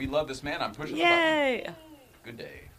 We 0.00 0.06
love 0.06 0.28
this 0.28 0.42
man. 0.42 0.62
I'm 0.62 0.72
pushing 0.72 0.96
the 0.96 1.02
button. 1.02 1.18
Yay! 1.18 1.66
Good 2.24 2.38
day. 2.38 2.70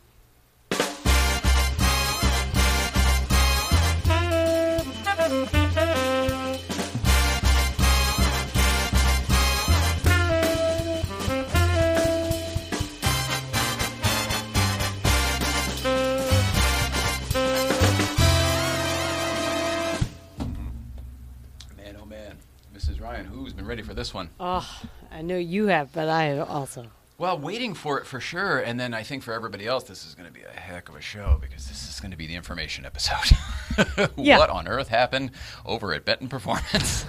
Man, 21.77 21.97
oh 22.01 22.05
man. 22.07 22.39
Mrs. 22.75 22.99
Ryan, 22.99 23.25
who's 23.27 23.53
been 23.53 23.67
ready 23.67 23.83
for 23.83 23.93
this 23.93 24.11
one? 24.11 24.31
Oh, 24.39 24.67
I 25.11 25.21
know 25.21 25.37
you 25.37 25.67
have, 25.67 25.93
but 25.93 26.09
I 26.09 26.39
also. 26.39 26.87
Well, 27.21 27.37
waiting 27.37 27.75
for 27.75 27.99
it 27.99 28.07
for 28.07 28.19
sure, 28.19 28.57
and 28.57 28.79
then 28.79 28.95
I 28.95 29.03
think 29.03 29.21
for 29.21 29.31
everybody 29.31 29.67
else, 29.67 29.83
this 29.83 30.07
is 30.07 30.15
going 30.15 30.25
to 30.25 30.33
be 30.33 30.41
a 30.41 30.59
heck 30.59 30.89
of 30.89 30.95
a 30.95 31.01
show 31.01 31.37
because 31.39 31.67
this 31.67 31.87
is 31.87 31.99
going 31.99 32.09
to 32.09 32.17
be 32.17 32.25
the 32.25 32.33
information 32.33 32.83
episode. 32.83 33.37
Yeah. 34.17 34.39
What 34.39 34.49
on 34.49 34.67
earth 34.67 34.87
happened 34.87 35.31
over 35.65 35.93
at 35.93 36.03
Benton 36.03 36.27
Performance? 36.29 37.05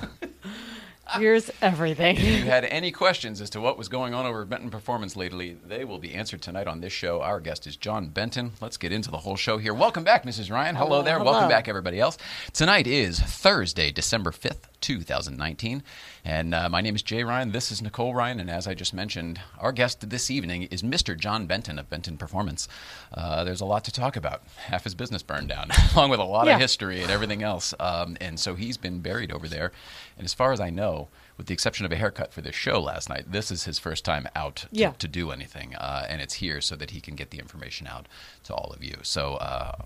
Here's 1.16 1.50
everything. 1.60 2.16
if 2.16 2.22
you 2.22 2.44
had 2.44 2.64
any 2.66 2.92
questions 2.92 3.40
as 3.40 3.50
to 3.50 3.60
what 3.60 3.76
was 3.76 3.88
going 3.88 4.12
on 4.14 4.26
over 4.26 4.42
at 4.42 4.48
Benton 4.50 4.70
Performance 4.70 5.16
lately, 5.16 5.56
they 5.66 5.84
will 5.84 5.98
be 5.98 6.14
answered 6.14 6.40
tonight 6.42 6.66
on 6.66 6.80
this 6.80 6.92
show. 6.92 7.20
Our 7.22 7.40
guest 7.40 7.66
is 7.66 7.76
John 7.76 8.08
Benton. 8.08 8.52
Let's 8.60 8.76
get 8.76 8.92
into 8.92 9.10
the 9.10 9.18
whole 9.18 9.36
show 9.36 9.58
here. 9.58 9.74
Welcome 9.74 10.04
back, 10.04 10.24
Mrs. 10.24 10.50
Ryan. 10.50 10.76
Hello, 10.76 10.88
Hello, 10.90 11.02
there. 11.02 11.18
hello. 11.18 11.32
Welcome 11.32 11.48
back, 11.48 11.68
everybody 11.68 11.98
else. 11.98 12.18
Tonight 12.52 12.86
is 12.86 13.18
Thursday, 13.18 13.90
December 13.90 14.30
5th, 14.30 14.68
2019. 14.82 15.82
And 16.24 16.54
uh, 16.54 16.68
my 16.68 16.80
name 16.82 16.94
is 16.94 17.02
Jay 17.02 17.24
Ryan. 17.24 17.52
This 17.52 17.72
is 17.72 17.80
Nicole 17.80 18.14
Ryan. 18.14 18.38
And 18.40 18.50
as 18.50 18.66
I 18.66 18.74
just 18.74 18.92
mentioned, 18.92 19.40
our 19.58 19.72
guest 19.72 20.10
this 20.10 20.30
evening 20.30 20.64
is 20.64 20.82
Mr. 20.82 21.16
John 21.16 21.46
Benton 21.46 21.78
of 21.78 21.88
Benton 21.88 22.18
Performance. 22.18 22.68
Uh, 23.14 23.44
there's 23.44 23.60
a 23.60 23.64
lot 23.64 23.84
to 23.84 23.92
talk 23.92 24.16
about. 24.16 24.42
Half 24.66 24.84
his 24.84 24.94
business 24.94 25.22
burned 25.22 25.48
down, 25.48 25.70
along 25.94 26.10
with 26.10 26.20
a 26.20 26.24
lot 26.24 26.46
Yeah. 26.46 26.56
of 26.56 26.60
history 26.60 27.00
and 27.00 27.10
everything 27.10 27.42
else. 27.42 27.72
Um, 27.80 28.16
and 28.20 28.38
so 28.38 28.54
he's 28.54 28.76
been 28.76 29.00
buried 29.00 29.32
over 29.32 29.48
there. 29.48 29.72
And 30.18 30.24
as 30.24 30.34
far 30.34 30.52
as 30.52 30.60
I 30.60 30.68
know, 30.70 31.08
with 31.38 31.46
the 31.46 31.54
exception 31.54 31.86
of 31.86 31.92
a 31.92 31.96
haircut 31.96 32.32
for 32.32 32.42
this 32.42 32.54
show 32.54 32.80
last 32.80 33.08
night, 33.08 33.30
this 33.32 33.50
is 33.50 33.64
his 33.64 33.78
first 33.78 34.04
time 34.04 34.28
out 34.36 34.56
to, 34.56 34.68
Yeah. 34.72 34.90
to 34.98 35.08
do 35.08 35.30
anything. 35.30 35.74
Uh, 35.76 36.04
and 36.08 36.20
it's 36.20 36.34
here 36.34 36.60
so 36.60 36.76
that 36.76 36.90
he 36.90 37.00
can 37.00 37.14
get 37.14 37.30
the 37.30 37.38
information 37.38 37.86
out 37.86 38.06
to 38.44 38.54
all 38.54 38.72
of 38.72 38.84
you. 38.84 38.96
So 39.02 39.34
uh, 39.36 39.76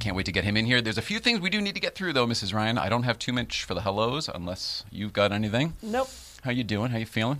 can't 0.00 0.16
wait 0.16 0.26
to 0.26 0.32
get 0.32 0.44
him 0.44 0.56
in 0.56 0.64
here. 0.64 0.80
There's 0.80 0.98
a 0.98 1.02
few 1.02 1.20
things 1.20 1.40
we 1.40 1.50
do 1.50 1.60
need 1.60 1.74
to 1.74 1.80
get 1.80 1.94
through, 1.94 2.14
though, 2.14 2.26
Mrs. 2.26 2.52
Ryan. 2.52 2.78
I 2.78 2.88
don't 2.88 3.04
have 3.04 3.18
too 3.18 3.32
much 3.32 3.64
for 3.64 3.74
the 3.74 3.82
hellos 3.82 4.28
unless 4.28 4.84
you've 4.90 5.12
got 5.12 5.30
anything. 5.30 5.74
Nope. 5.82 6.08
How 6.42 6.50
you 6.50 6.64
doing? 6.64 6.90
How 6.90 6.98
you 6.98 7.06
feeling? 7.06 7.38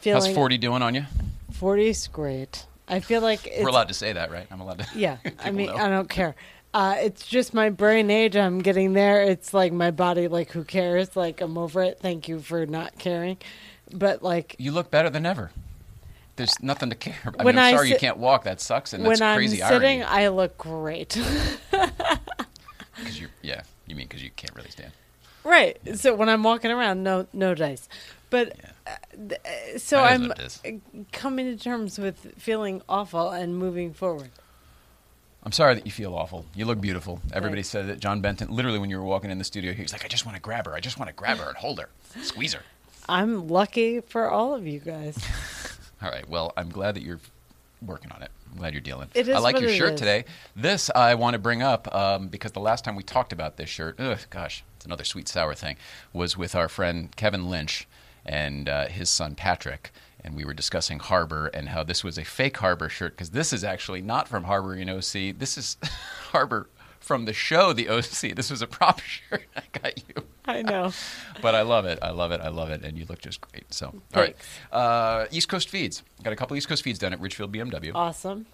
Feeling 0.00 0.22
How's 0.22 0.34
40 0.34 0.58
doing 0.58 0.82
on 0.82 0.94
you? 0.94 1.04
40 1.52 1.88
is 1.88 2.08
great. 2.08 2.66
I 2.88 3.00
feel 3.00 3.20
like 3.20 3.46
it's. 3.46 3.62
We're 3.62 3.68
allowed 3.68 3.88
to 3.88 3.94
say 3.94 4.12
that, 4.12 4.30
right? 4.30 4.46
I'm 4.50 4.60
allowed 4.60 4.80
to. 4.80 4.86
Yeah, 4.94 5.16
I 5.38 5.50
mean, 5.50 5.66
know. 5.68 5.76
I 5.76 5.88
don't 5.88 6.08
care. 6.08 6.34
Uh, 6.74 6.96
it's 6.98 7.26
just 7.26 7.54
my 7.54 7.70
brain 7.70 8.10
age. 8.10 8.36
I'm 8.36 8.58
getting 8.58 8.92
there. 8.92 9.22
It's 9.22 9.54
like 9.54 9.72
my 9.72 9.90
body, 9.90 10.28
like, 10.28 10.50
who 10.50 10.62
cares? 10.62 11.16
Like, 11.16 11.40
I'm 11.40 11.56
over 11.56 11.82
it. 11.82 11.98
Thank 12.00 12.28
you 12.28 12.40
for 12.40 12.66
not 12.66 12.98
caring. 12.98 13.38
But, 13.92 14.22
like, 14.22 14.56
You 14.58 14.72
look 14.72 14.90
better 14.90 15.08
than 15.08 15.24
ever. 15.24 15.50
There's 16.36 16.60
nothing 16.62 16.90
to 16.90 16.96
care. 16.96 17.16
I 17.38 17.44
mean, 17.44 17.58
I'm 17.58 17.74
sorry 17.74 17.88
you 17.90 17.96
can't 17.96 18.18
walk. 18.18 18.44
That 18.44 18.60
sucks, 18.60 18.92
and 18.92 19.04
that's 19.04 19.20
when 19.20 19.28
I'm 19.28 19.36
crazy 19.36 19.56
sitting, 19.58 20.02
irony. 20.02 20.02
I 20.02 20.28
look 20.28 20.56
great. 20.58 21.18
Because 22.98 23.20
you, 23.20 23.28
yeah, 23.42 23.60
you 23.86 23.94
mean 23.94 24.06
because 24.06 24.22
you 24.22 24.30
can't 24.36 24.54
really 24.54 24.70
stand. 24.70 24.90
right. 25.44 25.78
So 25.98 26.14
when 26.14 26.28
I'm 26.30 26.42
walking 26.42 26.70
around, 26.70 27.02
no, 27.02 27.26
no 27.32 27.54
dice. 27.54 27.88
But 28.30 28.56
Yeah. 28.58 28.70
uh, 29.28 29.34
uh, 29.74 29.78
so 29.78 30.00
I'm 30.02 30.28
what 30.28 30.38
it 30.38 30.46
is. 30.46 30.60
uh, 30.64 30.70
coming 31.12 31.44
to 31.46 31.62
terms 31.62 31.98
with 31.98 32.32
feeling 32.38 32.80
awful 32.88 33.30
and 33.30 33.56
moving 33.56 33.92
forward. 33.92 34.30
I'm 35.42 35.52
sorry 35.52 35.74
that 35.74 35.84
you 35.86 35.92
feel 35.92 36.14
awful. 36.14 36.46
You 36.54 36.64
look 36.64 36.80
beautiful. 36.80 37.20
Everybody 37.32 37.62
said 37.62 37.86
that 37.88 38.00
John 38.00 38.20
Benton, 38.20 38.50
literally 38.50 38.78
when 38.78 38.88
you 38.90 38.96
were 38.98 39.04
walking 39.04 39.30
in 39.30 39.38
the 39.38 39.44
studio, 39.44 39.74
he 39.74 39.82
was 39.82 39.92
like, 39.92 40.04
I 40.04 40.08
just 40.08 40.24
want 40.26 40.34
to 40.36 40.42
grab 40.42 40.66
her. 40.66 40.74
I 40.74 40.80
just 40.80 40.98
want 40.98 41.08
to 41.08 41.14
grab 41.14 41.36
her 41.36 41.48
and 41.48 41.56
hold 41.58 41.78
her, 41.78 41.90
squeeze 42.22 42.54
her. 42.54 42.62
I'm 43.08 43.46
lucky 43.46 44.00
for 44.00 44.28
all 44.30 44.54
of 44.54 44.66
you 44.66 44.80
guys. 44.80 45.16
All 46.02 46.10
right. 46.10 46.28
Well, 46.28 46.52
I'm 46.56 46.68
glad 46.68 46.94
that 46.96 47.02
you're 47.02 47.20
working 47.84 48.12
on 48.12 48.22
it. 48.22 48.30
I'm 48.50 48.58
glad 48.58 48.74
you're 48.74 48.80
dealing. 48.80 49.08
It 49.14 49.28
I 49.28 49.38
like 49.38 49.60
your 49.60 49.70
shirt 49.70 49.94
is. 49.94 49.98
today. 50.00 50.24
This 50.54 50.90
I 50.94 51.14
want 51.14 51.34
to 51.34 51.38
bring 51.38 51.62
up 51.62 51.92
um, 51.94 52.28
because 52.28 52.52
the 52.52 52.60
last 52.60 52.84
time 52.84 52.96
we 52.96 53.02
talked 53.02 53.32
about 53.32 53.56
this 53.56 53.68
shirt, 53.68 53.96
ugh, 53.98 54.18
gosh, 54.30 54.64
it's 54.76 54.86
another 54.86 55.04
sweet 55.04 55.28
sour 55.28 55.54
thing, 55.54 55.76
was 56.12 56.36
with 56.36 56.54
our 56.54 56.68
friend 56.68 57.14
Kevin 57.16 57.48
Lynch 57.50 57.86
and 58.24 58.68
uh, 58.68 58.86
his 58.86 59.10
son 59.10 59.34
Patrick. 59.34 59.90
And 60.24 60.34
we 60.34 60.44
were 60.44 60.54
discussing 60.54 60.98
Harbor 60.98 61.46
and 61.48 61.68
how 61.68 61.84
this 61.84 62.02
was 62.02 62.18
a 62.18 62.24
fake 62.24 62.56
Harbor 62.56 62.88
shirt 62.88 63.12
because 63.14 63.30
this 63.30 63.52
is 63.52 63.62
actually 63.62 64.02
not 64.02 64.26
from 64.26 64.44
Harbor 64.44 64.74
in 64.74 64.90
OC. 64.90 65.38
This 65.38 65.56
is 65.56 65.76
Harbor 66.32 66.68
from 66.98 67.24
the 67.26 67.32
show, 67.32 67.72
the 67.72 67.88
OC. 67.88 68.34
This 68.34 68.50
was 68.50 68.60
a 68.62 68.66
prop 68.66 69.00
shirt 69.00 69.44
I 69.56 69.62
got 69.72 69.96
you 69.98 70.05
I 70.56 70.62
know. 70.62 70.92
but 71.42 71.54
I 71.54 71.62
love 71.62 71.84
it. 71.84 71.98
I 72.02 72.10
love 72.10 72.32
it. 72.32 72.40
I 72.40 72.48
love 72.48 72.70
it. 72.70 72.82
And 72.84 72.96
you 72.96 73.04
look 73.08 73.20
just 73.20 73.40
great. 73.40 73.72
So, 73.72 73.86
all 73.86 74.22
right. 74.22 74.36
Uh, 74.72 75.26
East 75.30 75.48
Coast 75.48 75.68
feeds. 75.68 76.02
Got 76.22 76.32
a 76.32 76.36
couple 76.36 76.56
East 76.56 76.68
Coast 76.68 76.82
feeds 76.82 76.98
done 76.98 77.12
at 77.12 77.20
Ridgefield 77.20 77.52
BMW. 77.52 77.92
Awesome. 77.94 78.46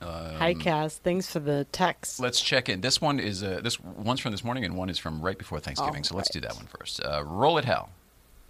Um, 0.00 0.34
Hi, 0.36 0.54
Cass. 0.54 0.98
Thanks 0.98 1.30
for 1.30 1.40
the 1.40 1.66
text. 1.72 2.18
Let's 2.20 2.40
check 2.40 2.68
in. 2.68 2.80
This 2.80 3.00
one 3.00 3.20
is 3.20 3.42
uh, 3.42 3.60
this 3.62 3.78
one's 3.80 4.20
from 4.20 4.32
this 4.32 4.42
morning, 4.44 4.64
and 4.64 4.76
one 4.76 4.88
is 4.88 4.98
from 4.98 5.20
right 5.20 5.38
before 5.38 5.60
Thanksgiving. 5.60 5.98
All 6.00 6.04
so 6.04 6.16
let's 6.16 6.30
do 6.30 6.40
that 6.40 6.56
one 6.56 6.66
first. 6.66 7.00
Uh, 7.04 7.22
Roll 7.24 7.58
it, 7.58 7.64
Hal. 7.64 7.90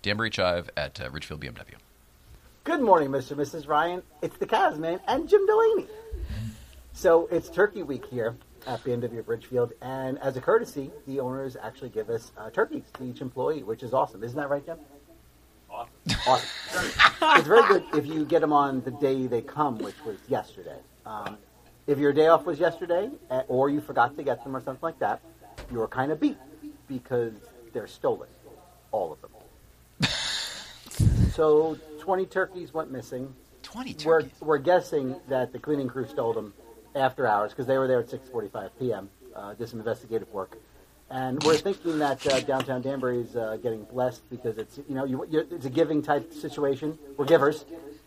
Danbury 0.02 0.30
Chive 0.30 0.70
at 0.76 1.00
uh, 1.00 1.10
Ridgefield 1.10 1.41
BMW. 1.41 1.74
Good 2.64 2.80
morning, 2.80 3.08
Mr. 3.08 3.32
and 3.32 3.41
Mrs. 3.41 3.68
Ryan. 3.68 4.02
It's 4.22 4.36
the 4.38 4.46
Casman 4.46 5.00
and 5.08 5.28
Jim 5.28 5.44
Delaney. 5.46 5.86
So 6.92 7.28
it's 7.30 7.48
Turkey 7.48 7.82
Week 7.82 8.04
here 8.06 8.36
at 8.66 8.82
BMW 8.84 9.18
of 9.18 9.28
Ridgefield, 9.28 9.72
and 9.80 10.18
as 10.18 10.36
a 10.36 10.40
courtesy, 10.40 10.90
the 11.06 11.20
owners 11.20 11.56
actually 11.62 11.90
give 11.90 12.10
us 12.10 12.32
uh, 12.36 12.50
turkeys 12.50 12.84
to 12.94 13.04
each 13.04 13.20
employee, 13.20 13.62
which 13.62 13.82
is 13.82 13.92
awesome. 13.92 14.22
Isn't 14.22 14.36
that 14.36 14.48
right, 14.50 14.64
Jim? 14.64 14.78
Awesome. 15.70 15.92
Awesome. 16.26 16.48
it's 17.38 17.48
very 17.48 17.66
good 17.66 17.84
if 17.94 18.06
you 18.06 18.24
get 18.24 18.40
them 18.40 18.52
on 18.52 18.82
the 18.82 18.90
day 18.90 19.26
they 19.26 19.40
come, 19.40 19.78
which 19.78 19.96
was 20.04 20.18
yesterday. 20.28 20.78
Um, 21.06 21.38
if 21.86 21.98
your 21.98 22.12
day 22.12 22.28
off 22.28 22.44
was 22.44 22.60
yesterday, 22.60 23.10
uh, 23.30 23.42
or 23.48 23.70
you 23.70 23.80
forgot 23.80 24.16
to 24.16 24.22
get 24.22 24.44
them 24.44 24.54
or 24.54 24.60
something 24.60 24.82
like 24.82 24.98
that, 25.00 25.20
you 25.70 25.78
were 25.78 25.88
kind 25.88 26.12
of 26.12 26.20
beat 26.20 26.38
because 26.88 27.32
they're 27.72 27.86
stolen, 27.86 28.28
all 28.90 29.12
of 29.12 29.20
them. 29.20 29.30
so 31.32 31.78
20 32.00 32.26
turkeys 32.26 32.72
went 32.74 32.90
missing. 32.90 33.34
20 33.62 33.96
We're, 34.04 34.22
turkeys. 34.22 34.40
we're 34.40 34.58
guessing 34.58 35.16
that 35.28 35.52
the 35.52 35.58
cleaning 35.58 35.88
crew 35.88 36.06
stole 36.06 36.32
them 36.32 36.52
after 36.94 37.26
hours 37.26 37.53
because 37.53 37.66
they 37.66 37.78
were 37.78 37.86
there 37.86 38.00
at 38.00 38.08
6:45 38.08 38.70
p.m. 38.78 39.10
Uh, 39.34 39.54
did 39.54 39.69
some 39.69 39.78
investigative 39.78 40.30
work, 40.32 40.58
and 41.10 41.42
we're 41.42 41.56
thinking 41.56 41.98
that 41.98 42.26
uh, 42.26 42.41
downtown 42.41 42.82
Danbury 42.82 43.20
is 43.20 43.36
uh, 43.36 43.56
getting 43.62 43.84
blessed 43.84 44.28
because 44.30 44.58
it's 44.58 44.78
you 44.88 44.94
know 44.94 45.04
you, 45.04 45.26
it's 45.50 45.66
a 45.66 45.70
giving 45.70 46.03
type 46.03 46.32
situation. 46.32 46.98
We're 47.16 47.25
givers, 47.25 47.64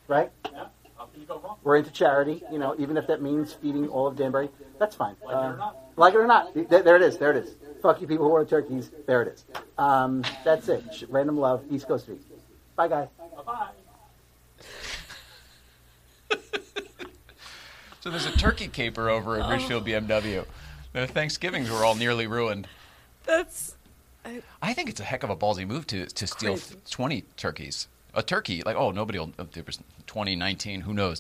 right? 0.08 0.32
We're 1.64 1.78
into 1.78 1.92
charity, 1.92 2.44
you 2.52 2.60
know, 2.60 2.76
even 2.78 2.98
if 2.98 3.08
that 3.08 3.22
means 3.22 3.54
feeding 3.54 3.88
all 3.88 4.08
of 4.08 4.16
Danbury, 4.16 4.50
that's 4.80 4.96
fine. 4.96 5.16
Uh, 5.28 5.72
like 5.96 6.14
it 6.14 6.18
or 6.18 6.28
not, 6.28 6.54
there 6.54 6.96
it 6.96 7.02
is. 7.02 7.18
There 7.18 7.32
it 7.32 7.38
is. 7.38 7.56
Fuck 7.82 8.02
you, 8.02 8.08
people 8.08 8.28
who 8.28 8.36
are 8.36 8.46
turkeys. 8.46 8.92
There 9.06 9.22
it 9.22 9.30
is. 9.30 9.46
Um, 9.78 10.24
that's 10.44 10.68
it. 10.70 10.84
Random 11.10 11.38
love, 11.38 11.64
East 11.72 11.88
Coast 11.88 12.08
Feed. 12.08 12.20
Bye, 12.76 12.88
guys. 12.88 13.08
So 18.06 18.12
there's 18.12 18.28
a 18.28 18.38
turkey 18.38 18.68
caper 18.68 19.10
over 19.10 19.42
at 19.42 19.50
Ridgefield 19.50 19.84
BMW. 19.84 20.46
Their 20.94 21.08
Thanksgivings 21.08 21.72
were 21.72 21.84
all 21.84 21.96
nearly 21.96 22.28
ruined. 22.28 22.68
That's 23.24 23.74
I 24.62 24.74
think 24.76 24.92
it's 24.92 25.00
a 25.00 25.04
heck 25.04 25.24
of 25.24 25.32
a 25.32 25.36
ballsy 25.36 25.66
move 25.66 25.88
to 25.88 26.06
to 26.06 26.28
steal 26.28 26.52
Crazy. 26.52 26.76
20 26.88 27.24
turkeys. 27.36 27.88
A 28.14 28.22
turkey, 28.22 28.62
like 28.64 28.76
oh 28.76 28.92
nobody 28.92 29.18
will. 29.18 29.32
There 29.38 29.64
was 29.66 29.78
2019, 30.06 30.82
who 30.82 30.94
knows? 30.94 31.20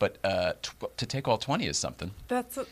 But 0.00 0.18
uh, 0.24 0.54
tw- 0.60 0.96
to 0.96 1.06
take 1.06 1.28
all 1.28 1.38
20 1.38 1.66
is 1.68 1.78
something. 1.78 2.10
that's. 2.26 2.58
A, 2.58 2.66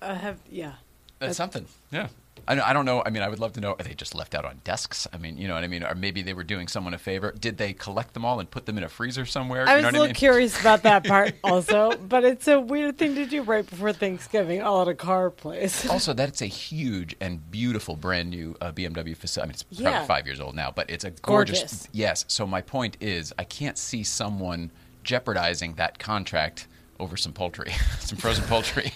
I 0.00 0.14
have 0.14 0.38
yeah. 0.50 0.76
That's 1.18 1.36
something. 1.36 1.66
Yeah. 1.90 2.08
I, 2.48 2.72
don't- 2.72 2.84
know. 2.84 3.02
I 3.06 3.10
mean, 3.10 3.22
I 3.22 3.28
would 3.28 3.38
love 3.38 3.52
to 3.52 3.60
know. 3.60 3.72
Are 3.78 3.84
they 3.84 3.94
just 3.94 4.16
left 4.16 4.34
out 4.34 4.44
on 4.44 4.60
desks? 4.64 5.06
I 5.12 5.16
mean, 5.16 5.36
you 5.38 5.46
know 5.46 5.54
what 5.54 5.62
I 5.62 5.68
mean? 5.68 5.84
Or 5.84 5.94
maybe 5.94 6.22
they 6.22 6.34
were 6.34 6.42
doing 6.42 6.66
someone 6.66 6.92
a 6.92 6.98
favor. 6.98 7.32
Did 7.38 7.56
they 7.56 7.72
collect 7.72 8.14
them 8.14 8.24
all 8.24 8.40
and 8.40 8.50
put 8.50 8.66
them 8.66 8.76
in 8.76 8.82
a 8.84 8.88
freezer 8.88 9.24
somewhere? 9.24 9.68
I 9.68 9.72
you 9.72 9.76
was 9.76 9.82
know 9.84 9.88
a 9.88 9.92
little 9.92 10.04
I 10.04 10.08
mean? 10.08 10.14
curious 10.16 10.60
about 10.60 10.82
that 10.82 11.04
part 11.06 11.34
also, 11.44 11.92
but 11.96 12.24
it's 12.24 12.48
a 12.48 12.58
weird 12.58 12.98
thing 12.98 13.14
to 13.14 13.26
do 13.26 13.42
right 13.42 13.64
before 13.64 13.92
Thanksgiving, 13.92 14.60
all 14.60 14.82
at 14.82 14.88
a 14.88 14.94
car 14.94 15.30
place. 15.30 15.86
Also, 15.90 16.12
that's 16.12 16.42
a 16.42 16.46
huge 16.46 17.14
and 17.20 17.48
beautiful 17.50 17.94
brand 17.96 18.30
new 18.30 18.56
uh, 18.60 18.72
BMW 18.72 19.16
facility. 19.16 19.42
I 19.42 19.46
mean, 19.46 19.54
it's 19.54 19.64
Yeah. 19.80 19.90
probably 19.90 20.06
five 20.08 20.26
years 20.26 20.40
old 20.40 20.56
now, 20.56 20.72
but 20.74 20.90
it's 20.90 21.04
a 21.04 21.10
gorgeous. 21.10 21.60
Gorgeous. 21.60 21.88
Yes. 21.92 22.24
So 22.28 22.44
my 22.46 22.60
point 22.60 22.96
is, 23.00 23.32
I 23.38 23.44
can't 23.44 23.78
see 23.78 24.02
someone 24.02 24.72
jeopardizing 25.04 25.74
that 25.74 25.98
contract 26.00 26.66
over 26.98 27.16
some 27.16 27.32
poultry, 27.32 27.72
some 28.00 28.18
frozen 28.18 28.44
poultry. 28.44 28.92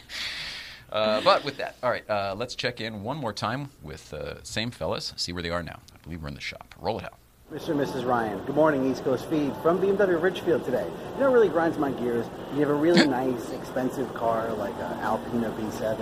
Uh, 0.96 1.20
but 1.20 1.44
with 1.44 1.58
that, 1.58 1.76
all 1.82 1.90
right, 1.90 2.08
uh, 2.08 2.34
let's 2.38 2.54
check 2.54 2.80
in 2.80 3.02
one 3.02 3.18
more 3.18 3.34
time 3.34 3.68
with 3.82 4.14
uh, 4.14 4.42
same 4.42 4.70
fellas, 4.70 5.12
see 5.18 5.30
where 5.30 5.42
they 5.42 5.50
are 5.50 5.62
now. 5.62 5.78
I 5.94 5.98
believe 6.02 6.22
we're 6.22 6.28
in 6.28 6.34
the 6.34 6.40
shop. 6.40 6.74
Roll 6.78 6.98
it 6.98 7.04
out. 7.04 7.18
Mr. 7.52 7.68
and 7.68 7.80
Mrs. 7.80 8.06
Ryan, 8.06 8.42
good 8.46 8.54
morning, 8.54 8.90
East 8.90 9.04
Coast 9.04 9.26
Feed 9.26 9.52
from 9.62 9.78
BMW 9.78 10.20
Ridgefield 10.20 10.64
today. 10.64 10.86
You 10.86 11.20
know 11.20 11.30
what 11.30 11.34
really 11.34 11.50
grinds 11.50 11.76
my 11.76 11.90
gears? 11.90 12.24
You 12.54 12.60
have 12.60 12.70
a 12.70 12.74
really 12.74 13.06
nice, 13.20 13.50
expensive 13.50 14.12
car 14.14 14.50
like 14.54 14.74
an 14.76 14.98
Alpina 15.00 15.50
B7 15.50 16.00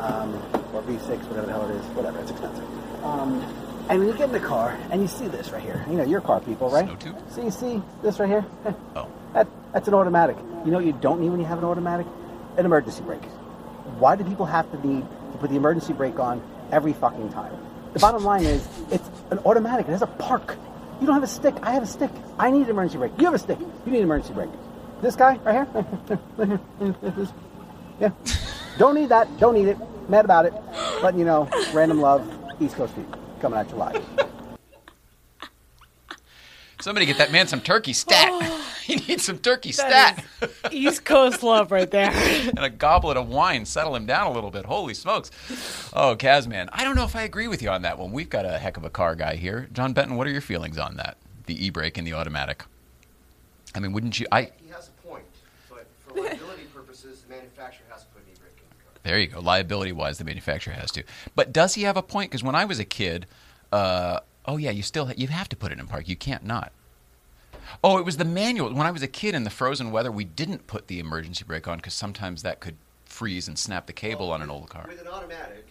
um, 0.00 0.34
or 0.74 0.82
B6, 0.82 1.22
whatever 1.28 1.46
the 1.46 1.52
hell 1.52 1.70
it 1.70 1.76
is. 1.76 1.84
Whatever, 1.94 2.18
it's 2.18 2.32
expensive. 2.32 2.64
Um, 3.04 3.40
and 3.88 4.02
you 4.04 4.12
get 4.14 4.22
in 4.22 4.32
the 4.32 4.40
car 4.40 4.76
and 4.90 5.00
you 5.00 5.06
see 5.06 5.28
this 5.28 5.50
right 5.50 5.62
here. 5.62 5.86
You 5.88 5.94
know, 5.94 6.04
your 6.04 6.20
car 6.20 6.40
people, 6.40 6.70
right? 6.70 6.86
Snow 6.86 6.96
tube? 6.96 7.30
See, 7.30 7.50
see 7.50 7.82
this 8.02 8.18
right 8.18 8.28
here? 8.28 8.44
Oh. 8.96 9.08
That, 9.32 9.46
that's 9.72 9.86
an 9.86 9.94
automatic. 9.94 10.36
You 10.64 10.72
know 10.72 10.78
what 10.78 10.86
you 10.86 10.92
don't 10.92 11.20
need 11.20 11.30
when 11.30 11.38
you 11.38 11.46
have 11.46 11.58
an 11.58 11.64
automatic? 11.64 12.06
An 12.56 12.66
emergency 12.66 13.02
brake. 13.02 13.22
Why 13.98 14.16
do 14.16 14.24
people 14.24 14.46
have 14.46 14.70
to 14.72 14.86
need 14.86 15.04
to 15.32 15.38
put 15.38 15.50
the 15.50 15.56
emergency 15.56 15.92
brake 15.92 16.18
on 16.18 16.42
every 16.72 16.92
fucking 16.92 17.32
time? 17.32 17.54
The 17.92 17.98
bottom 17.98 18.24
line 18.24 18.44
is, 18.44 18.66
it's 18.90 19.08
an 19.30 19.38
automatic. 19.40 19.86
It 19.86 19.92
has 19.92 20.02
a 20.02 20.06
park. 20.06 20.56
You 21.00 21.06
don't 21.06 21.14
have 21.14 21.22
a 21.22 21.28
stick. 21.28 21.54
I 21.62 21.72
have 21.72 21.82
a 21.82 21.86
stick. 21.86 22.10
I 22.38 22.50
need 22.50 22.62
an 22.62 22.70
emergency 22.70 22.98
brake. 22.98 23.12
You 23.18 23.26
have 23.26 23.34
a 23.34 23.38
stick. 23.38 23.58
You 23.58 23.92
need 23.92 23.98
an 23.98 24.04
emergency 24.04 24.34
brake. 24.34 24.50
This 25.02 25.16
guy 25.16 25.36
right 25.44 25.66
here? 26.38 26.58
yeah. 28.00 28.10
Don't 28.78 28.94
need 28.94 29.10
that. 29.10 29.38
Don't 29.38 29.54
need 29.54 29.68
it. 29.68 29.78
Mad 30.08 30.24
about 30.24 30.46
it. 30.46 30.54
Letting 31.02 31.20
you 31.20 31.26
know, 31.26 31.48
random 31.72 32.00
love, 32.00 32.28
East 32.60 32.76
Coast 32.76 32.94
Feed, 32.94 33.06
coming 33.40 33.58
at 33.58 33.68
you 33.70 33.76
live. 33.76 34.04
Somebody 36.80 37.06
get 37.06 37.18
that 37.18 37.32
man 37.32 37.46
some 37.46 37.60
turkey 37.60 37.92
stat. 37.92 38.60
he 38.86 38.96
needs 38.96 39.24
some 39.24 39.38
turkey 39.38 39.72
That 39.72 40.22
stat. 40.38 40.50
East 40.70 41.06
Coast 41.06 41.42
love 41.42 41.72
right 41.72 41.90
there. 41.90 42.10
and 42.48 42.58
a 42.58 42.68
goblet 42.68 43.16
of 43.16 43.28
wine, 43.28 43.64
settle 43.64 43.96
him 43.96 44.04
down 44.04 44.26
a 44.26 44.32
little 44.32 44.50
bit. 44.50 44.66
Holy 44.66 44.92
smokes. 44.92 45.30
Oh, 45.94 46.16
Kazman. 46.18 46.68
I 46.70 46.84
don't 46.84 46.94
know 46.94 47.04
if 47.04 47.16
I 47.16 47.22
agree 47.22 47.48
with 47.48 47.62
you 47.62 47.70
on 47.70 47.80
that 47.82 47.98
one. 47.98 48.12
We've 48.12 48.28
got 48.28 48.44
a 48.44 48.58
heck 48.58 48.76
of 48.76 48.84
a 48.84 48.90
car 48.90 49.14
guy 49.14 49.36
here. 49.36 49.68
John 49.72 49.94
Benton, 49.94 50.16
what 50.16 50.26
are 50.26 50.30
your 50.30 50.42
feelings 50.42 50.76
on 50.76 50.96
that? 50.96 51.16
The 51.46 51.64
e 51.64 51.70
brake 51.70 51.96
and 51.96 52.06
the 52.06 52.12
automatic. 52.12 52.64
I 53.74 53.80
mean, 53.80 53.92
wouldn't 53.92 54.20
you? 54.20 54.26
I 54.30 54.50
He 54.62 54.68
has 54.70 54.88
a 54.88 55.08
point, 55.08 55.24
but 55.70 55.86
for 56.06 56.20
liability 56.20 56.64
purposes, 56.74 57.22
the 57.22 57.34
manufacturer 57.34 57.86
has 57.90 58.02
to 58.02 58.08
put 58.08 58.22
an 58.22 58.28
e-brake 58.32 58.52
in 58.58 58.68
the 58.68 58.84
car. 58.84 58.92
There 59.02 59.18
you 59.18 59.28
go. 59.28 59.40
Liability 59.40 59.92
wise, 59.92 60.18
the 60.18 60.24
manufacturer 60.24 60.74
has 60.74 60.90
to. 60.92 61.04
But 61.34 61.54
does 61.54 61.74
he 61.74 61.82
have 61.84 61.96
a 61.96 62.02
point? 62.02 62.30
Because 62.30 62.44
when 62.44 62.54
I 62.54 62.66
was 62.66 62.78
a 62.78 62.84
kid, 62.84 63.26
uh, 63.72 64.20
oh 64.44 64.58
yeah, 64.58 64.70
you 64.70 64.82
still 64.82 65.10
you 65.16 65.28
have 65.28 65.48
to 65.48 65.56
put 65.56 65.72
it 65.72 65.80
in 65.80 65.86
park. 65.86 66.06
You 66.06 66.16
can't 66.16 66.44
not. 66.44 66.72
Oh, 67.82 67.98
it 67.98 68.04
was 68.04 68.16
the 68.16 68.24
manual. 68.24 68.72
When 68.72 68.86
I 68.86 68.90
was 68.90 69.02
a 69.02 69.08
kid 69.08 69.34
in 69.34 69.44
the 69.44 69.50
frozen 69.50 69.90
weather, 69.90 70.12
we 70.12 70.24
didn't 70.24 70.66
put 70.66 70.86
the 70.86 71.00
emergency 71.00 71.44
brake 71.44 71.66
on 71.68 71.78
because 71.78 71.94
sometimes 71.94 72.42
that 72.42 72.60
could 72.60 72.76
freeze 73.04 73.48
and 73.48 73.58
snap 73.58 73.86
the 73.86 73.92
cable 73.92 74.26
Well, 74.26 74.34
on 74.34 74.42
an 74.42 74.50
old 74.50 74.68
car. 74.70 74.86
With 74.88 75.00
an 75.00 75.08
automatic, 75.08 75.66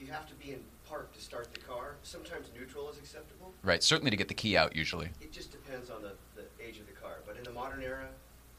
you 0.00 0.06
have 0.08 0.26
to 0.28 0.34
be 0.34 0.52
in 0.52 0.60
park 0.88 1.12
to 1.14 1.20
start 1.20 1.52
the 1.52 1.60
car. 1.60 1.94
Sometimes 2.02 2.48
neutral 2.58 2.88
is 2.90 2.98
acceptable. 2.98 3.52
Right. 3.62 3.82
Certainly 3.82 4.10
to 4.10 4.16
get 4.16 4.28
the 4.28 4.34
key 4.34 4.56
out. 4.56 4.74
Usually. 4.76 5.08
It 5.20 5.32
just 5.32 5.50
depends 5.50 5.90
on 5.90 6.02
the, 6.02 6.12
the 6.34 6.44
age 6.64 6.78
of 6.78 6.86
the 6.86 6.92
car. 6.92 7.18
But 7.26 7.36
in 7.36 7.44
the 7.44 7.52
modern 7.52 7.82
era, 7.82 8.06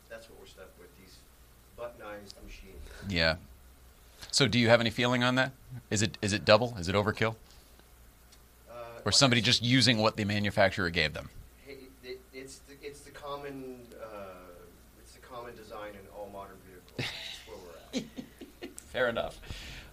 that's 0.10 0.30
what 0.30 0.40
we're 0.40 0.48
stuck 0.48 0.70
with, 0.80 0.90
these 0.98 1.18
buttonized 1.78 2.34
machines. 2.44 2.84
Yeah. 3.08 3.36
So, 4.32 4.48
do 4.48 4.58
you 4.60 4.68
have 4.70 4.82
any 4.82 4.90
feeling 4.90 5.24
on 5.24 5.36
that? 5.36 5.52
Is 5.92 6.02
it 6.02 6.18
is 6.22 6.34
it 6.34 6.44
double? 6.44 6.76
Is 6.80 6.88
it 6.88 6.96
overkill, 6.96 7.36
Uh, 8.70 8.74
or 9.06 9.12
somebody 9.12 9.42
just 9.42 9.62
using 9.62 10.00
what 10.00 10.18
the 10.18 10.26
manufacturer 10.26 10.90
gave 10.90 11.14
them? 11.14 11.30
Hey, 11.66 11.78
it, 12.04 12.20
it's, 12.34 12.58
the, 12.60 12.74
it's 12.82 13.02
the 13.02 13.12
common, 13.12 13.76
uh, 14.02 14.08
it's 15.00 15.14
the 15.14 15.20
common 15.20 15.56
design 15.56 15.92
in 15.92 16.00
all 16.16 16.30
modern 16.34 16.56
vehicles. 16.68 16.98
That's 16.98 17.48
where 17.48 17.58
we're 17.94 18.00
at. 18.64 18.70
Fair 18.98 19.10
enough. 19.10 19.40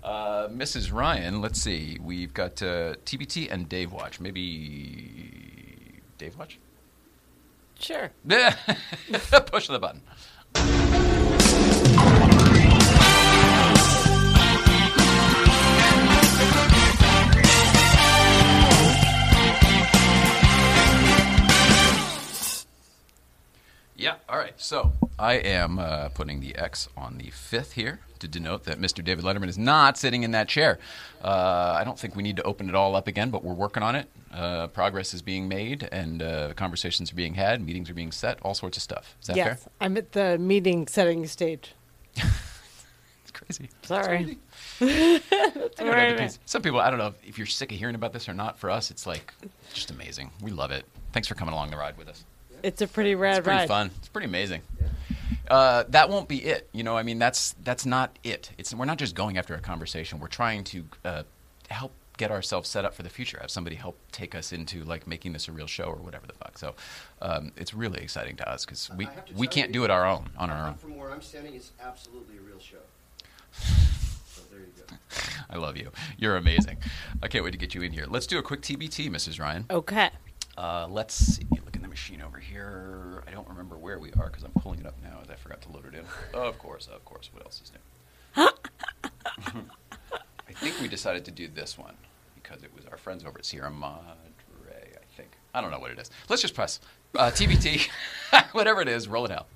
Uh, 0.02 0.48
Mrs. 0.48 0.90
Ryan, 0.90 1.42
let's 1.42 1.60
see. 1.60 1.98
We've 2.02 2.32
got 2.32 2.62
uh, 2.62 2.94
TBT 3.04 3.52
and 3.52 3.68
Dave 3.68 3.92
Watch. 3.92 4.18
Maybe 4.18 6.00
Dave 6.16 6.38
Watch? 6.38 6.58
Sure. 7.78 8.10
Push 8.26 9.68
the 9.68 9.78
button. 9.78 10.00
Yeah, 24.04 24.16
all 24.28 24.36
right. 24.36 24.52
So 24.58 24.92
I 25.18 25.36
am 25.36 25.78
uh, 25.78 26.10
putting 26.10 26.40
the 26.40 26.54
X 26.56 26.90
on 26.94 27.16
the 27.16 27.30
fifth 27.30 27.72
here 27.72 28.00
to 28.18 28.28
denote 28.28 28.64
that 28.64 28.78
Mr. 28.78 29.02
David 29.02 29.24
Letterman 29.24 29.48
is 29.48 29.56
not 29.56 29.96
sitting 29.96 30.24
in 30.24 30.32
that 30.32 30.46
chair. 30.46 30.78
Uh, 31.22 31.74
I 31.80 31.84
don't 31.84 31.98
think 31.98 32.14
we 32.14 32.22
need 32.22 32.36
to 32.36 32.42
open 32.42 32.68
it 32.68 32.74
all 32.74 32.96
up 32.96 33.08
again, 33.08 33.30
but 33.30 33.42
we're 33.42 33.54
working 33.54 33.82
on 33.82 33.96
it. 33.96 34.10
Uh, 34.30 34.66
progress 34.66 35.14
is 35.14 35.22
being 35.22 35.48
made, 35.48 35.88
and 35.90 36.22
uh, 36.22 36.52
conversations 36.52 37.12
are 37.12 37.14
being 37.14 37.32
had, 37.32 37.64
meetings 37.64 37.88
are 37.88 37.94
being 37.94 38.12
set, 38.12 38.38
all 38.42 38.52
sorts 38.52 38.76
of 38.76 38.82
stuff. 38.82 39.16
Is 39.22 39.28
that 39.28 39.36
yes, 39.36 39.62
fair? 39.62 39.72
I'm 39.80 39.96
at 39.96 40.12
the 40.12 40.36
meeting 40.36 40.86
setting 40.86 41.26
stage. 41.26 41.74
It's 43.22 43.30
crazy. 43.30 43.70
Sorry. 43.80 44.36
I 44.82 44.84
know 44.84 44.90
where 44.90 45.18
that 45.30 45.80
I'm 45.80 45.88
at. 45.88 46.10
depends. 46.10 46.38
Some 46.44 46.60
people, 46.60 46.78
I 46.78 46.90
don't 46.90 46.98
know 46.98 47.14
if 47.26 47.38
you're 47.38 47.46
sick 47.46 47.72
of 47.72 47.78
hearing 47.78 47.94
about 47.94 48.12
this 48.12 48.28
or 48.28 48.34
not. 48.34 48.58
For 48.58 48.68
us, 48.68 48.90
it's 48.90 49.06
like 49.06 49.32
just 49.72 49.90
amazing. 49.90 50.30
We 50.42 50.50
love 50.50 50.72
it. 50.72 50.84
Thanks 51.14 51.26
for 51.26 51.34
coming 51.34 51.54
along 51.54 51.70
the 51.70 51.78
ride 51.78 51.96
with 51.96 52.08
us. 52.10 52.22
It's 52.64 52.80
a 52.80 52.88
pretty 52.88 53.14
rad 53.14 53.38
It's 53.38 53.44
pretty 53.44 53.58
ride. 53.58 53.68
fun. 53.68 53.90
It's 53.98 54.08
pretty 54.08 54.26
amazing. 54.26 54.62
Uh, 55.48 55.84
that 55.90 56.08
won't 56.08 56.28
be 56.28 56.38
it. 56.38 56.68
You 56.72 56.82
know, 56.82 56.96
I 56.96 57.02
mean, 57.02 57.18
that's 57.18 57.54
that's 57.62 57.84
not 57.84 58.18
it. 58.24 58.50
It's 58.56 58.74
we're 58.74 58.86
not 58.86 58.96
just 58.98 59.14
going 59.14 59.36
after 59.36 59.54
a 59.54 59.60
conversation. 59.60 60.18
We're 60.18 60.28
trying 60.28 60.64
to 60.64 60.84
uh, 61.04 61.22
help 61.68 61.92
get 62.16 62.30
ourselves 62.30 62.68
set 62.70 62.84
up 62.86 62.94
for 62.94 63.02
the 63.02 63.10
future. 63.10 63.38
Have 63.40 63.50
somebody 63.50 63.76
help 63.76 63.98
take 64.12 64.34
us 64.34 64.52
into 64.52 64.82
like 64.84 65.06
making 65.06 65.34
this 65.34 65.46
a 65.48 65.52
real 65.52 65.66
show 65.66 65.84
or 65.84 65.96
whatever 65.96 66.26
the 66.26 66.32
fuck. 66.32 66.56
So 66.56 66.74
um, 67.20 67.52
it's 67.56 67.74
really 67.74 68.00
exciting 68.00 68.36
to 68.36 68.48
us 68.48 68.64
because 68.64 68.90
we 68.96 69.06
I 69.06 69.10
have 69.10 69.24
to 69.26 69.34
we 69.34 69.46
can't 69.46 69.68
you, 69.68 69.74
do 69.74 69.84
it 69.84 69.90
our 69.90 70.06
own 70.06 70.30
on 70.38 70.48
our 70.48 70.68
own. 70.68 70.74
From 70.76 70.96
where 70.96 71.10
I'm 71.10 71.20
standing, 71.22 71.54
it's 71.54 71.72
absolutely 71.82 72.38
a 72.38 72.40
real 72.40 72.58
show. 72.58 72.78
So 73.52 74.42
there 74.50 74.60
you 74.60 74.66
go. 74.78 74.94
I 75.50 75.58
love 75.58 75.76
you. 75.76 75.90
You're 76.16 76.36
amazing. 76.36 76.78
I 77.22 77.28
can't 77.28 77.44
wait 77.44 77.52
to 77.52 77.58
get 77.58 77.74
you 77.74 77.82
in 77.82 77.92
here. 77.92 78.06
Let's 78.08 78.26
do 78.26 78.38
a 78.38 78.42
quick 78.42 78.62
TBT, 78.62 79.10
Mrs. 79.10 79.38
Ryan. 79.38 79.66
Okay. 79.70 80.08
Uh, 80.56 80.86
let's 80.88 81.14
see. 81.14 81.46
Look 81.94 82.00
in 82.10 82.16
the 82.16 82.18
machine 82.18 82.22
over 82.26 82.38
here. 82.38 83.22
I 83.28 83.30
don't 83.30 83.48
remember 83.48 83.76
where 83.76 83.98
we 84.00 84.10
are 84.14 84.26
because 84.26 84.42
I'm 84.42 84.50
pulling 84.60 84.80
it 84.80 84.86
up 84.86 84.94
now 85.02 85.20
as 85.22 85.30
I 85.30 85.36
forgot 85.36 85.62
to 85.62 85.70
load 85.70 85.86
it 85.86 85.94
in. 85.94 86.04
Of 86.34 86.58
course, 86.58 86.88
of 86.88 87.04
course. 87.04 87.30
What 87.32 87.44
else 87.44 87.62
is 87.62 87.70
new? 87.72 87.78
I 90.48 90.52
think 90.54 90.80
we 90.80 90.88
decided 90.88 91.24
to 91.26 91.30
do 91.30 91.46
this 91.46 91.78
one 91.78 91.94
because 92.34 92.64
it 92.64 92.74
was 92.74 92.84
our 92.86 92.96
friends 92.96 93.24
over 93.24 93.38
at 93.38 93.44
Sierra 93.44 93.70
Madre. 93.70 94.16
I 94.72 95.16
think. 95.16 95.30
I 95.54 95.60
don't 95.60 95.70
know 95.70 95.78
what 95.78 95.92
it 95.92 95.98
is. 96.00 96.10
Let's 96.28 96.42
just 96.42 96.54
press 96.54 96.80
uh, 97.16 97.30
TBT, 97.30 97.88
whatever 98.52 98.80
it 98.80 98.88
is. 98.88 99.06
Roll 99.06 99.26
it 99.26 99.30
out. 99.30 99.46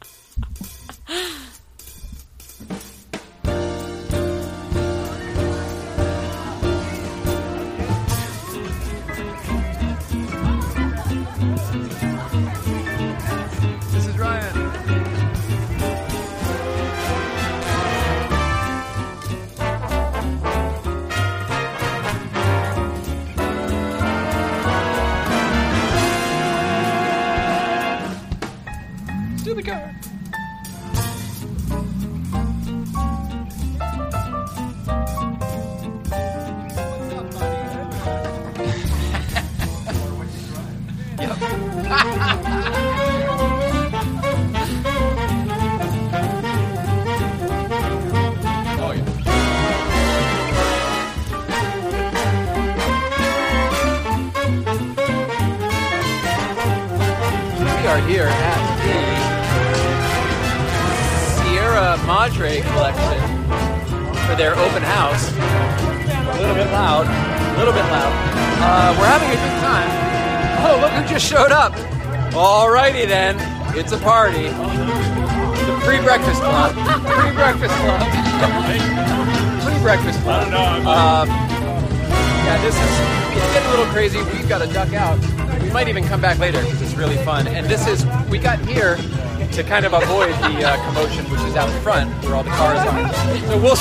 To 89.58 89.64
kind 89.64 89.84
of 89.84 89.92
avoid 89.92 90.32
the 90.34 90.64
uh, 90.64 90.76
commotion, 90.84 91.24
which 91.32 91.40
is 91.40 91.56
out 91.56 91.68
front 91.82 92.08
where 92.24 92.36
all 92.36 92.44
the 92.44 92.50
cars 92.50 92.78
are. 92.78 93.12
So 93.48 93.60
we'll. 93.60 93.74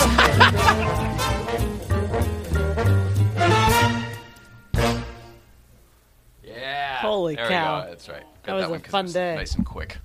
yeah. 6.44 6.98
Holy 6.98 7.36
there 7.36 7.48
cow. 7.48 7.78
We 7.82 7.84
go. 7.84 7.90
That's 7.92 8.10
right. 8.10 8.24
That 8.46 8.54
was 8.54 8.66
a 8.66 8.70
one 8.70 8.80
'cause 8.80 8.88
it 8.88 8.92
fun 8.92 9.12
day. 9.12 9.36
Nice 9.36 9.54
and 9.54 9.68
quick. 9.68 9.98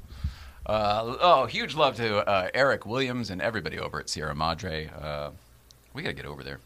Uh, 0.67 1.17
oh, 1.23 1.47
huge 1.47 1.75
love 1.75 1.97
to 1.97 2.19
uh, 2.19 2.51
Eric 2.53 2.85
Williams 2.85 3.31
and 3.31 3.41
everybody 3.41 3.79
over 3.79 3.99
at 3.99 4.11
Sierra 4.11 4.35
Madre. 4.35 4.91
Uh, 5.01 5.31
we 5.95 6.03
got 6.03 6.11
to 6.11 6.15
get 6.15 6.27
over 6.27 6.43
there. 6.45 6.61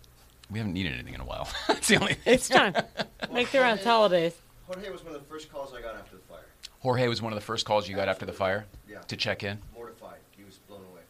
We 0.51 0.59
haven't 0.59 0.73
needed 0.75 0.95
anything 0.95 1.15
in 1.15 1.21
a 1.21 1.25
while. 1.25 1.49
That's 1.69 1.87
the 1.87 1.99
only 2.01 2.15
thing. 2.15 2.35
It's 2.35 2.49
time. 2.59 2.75
Make 3.33 3.53
the 3.53 3.61
rounds 3.61 3.85
holidays. 3.85 4.35
Jorge 4.67 4.91
was 4.91 5.05
one 5.05 5.15
of 5.15 5.21
the 5.21 5.29
first 5.29 5.49
calls 5.53 5.73
I 5.73 5.81
got 5.81 5.95
after 5.95 6.17
the 6.17 6.23
fire. 6.23 6.26
Jorge 6.87 7.09
was 7.09 7.21
one 7.21 7.33
of 7.33 7.37
the 7.37 7.45
first 7.45 7.67
calls 7.67 7.89
you 7.89 7.97
got 7.97 8.09
after 8.09 8.25
the 8.25 8.33
fire 8.33 8.65
yeah. 8.89 9.01
to 9.09 9.17
check 9.17 9.43
in. 9.43 9.59
Mortified. 9.75 10.21
He 10.37 10.45
was 10.45 10.59
blown 10.69 10.83
away. 10.93 11.01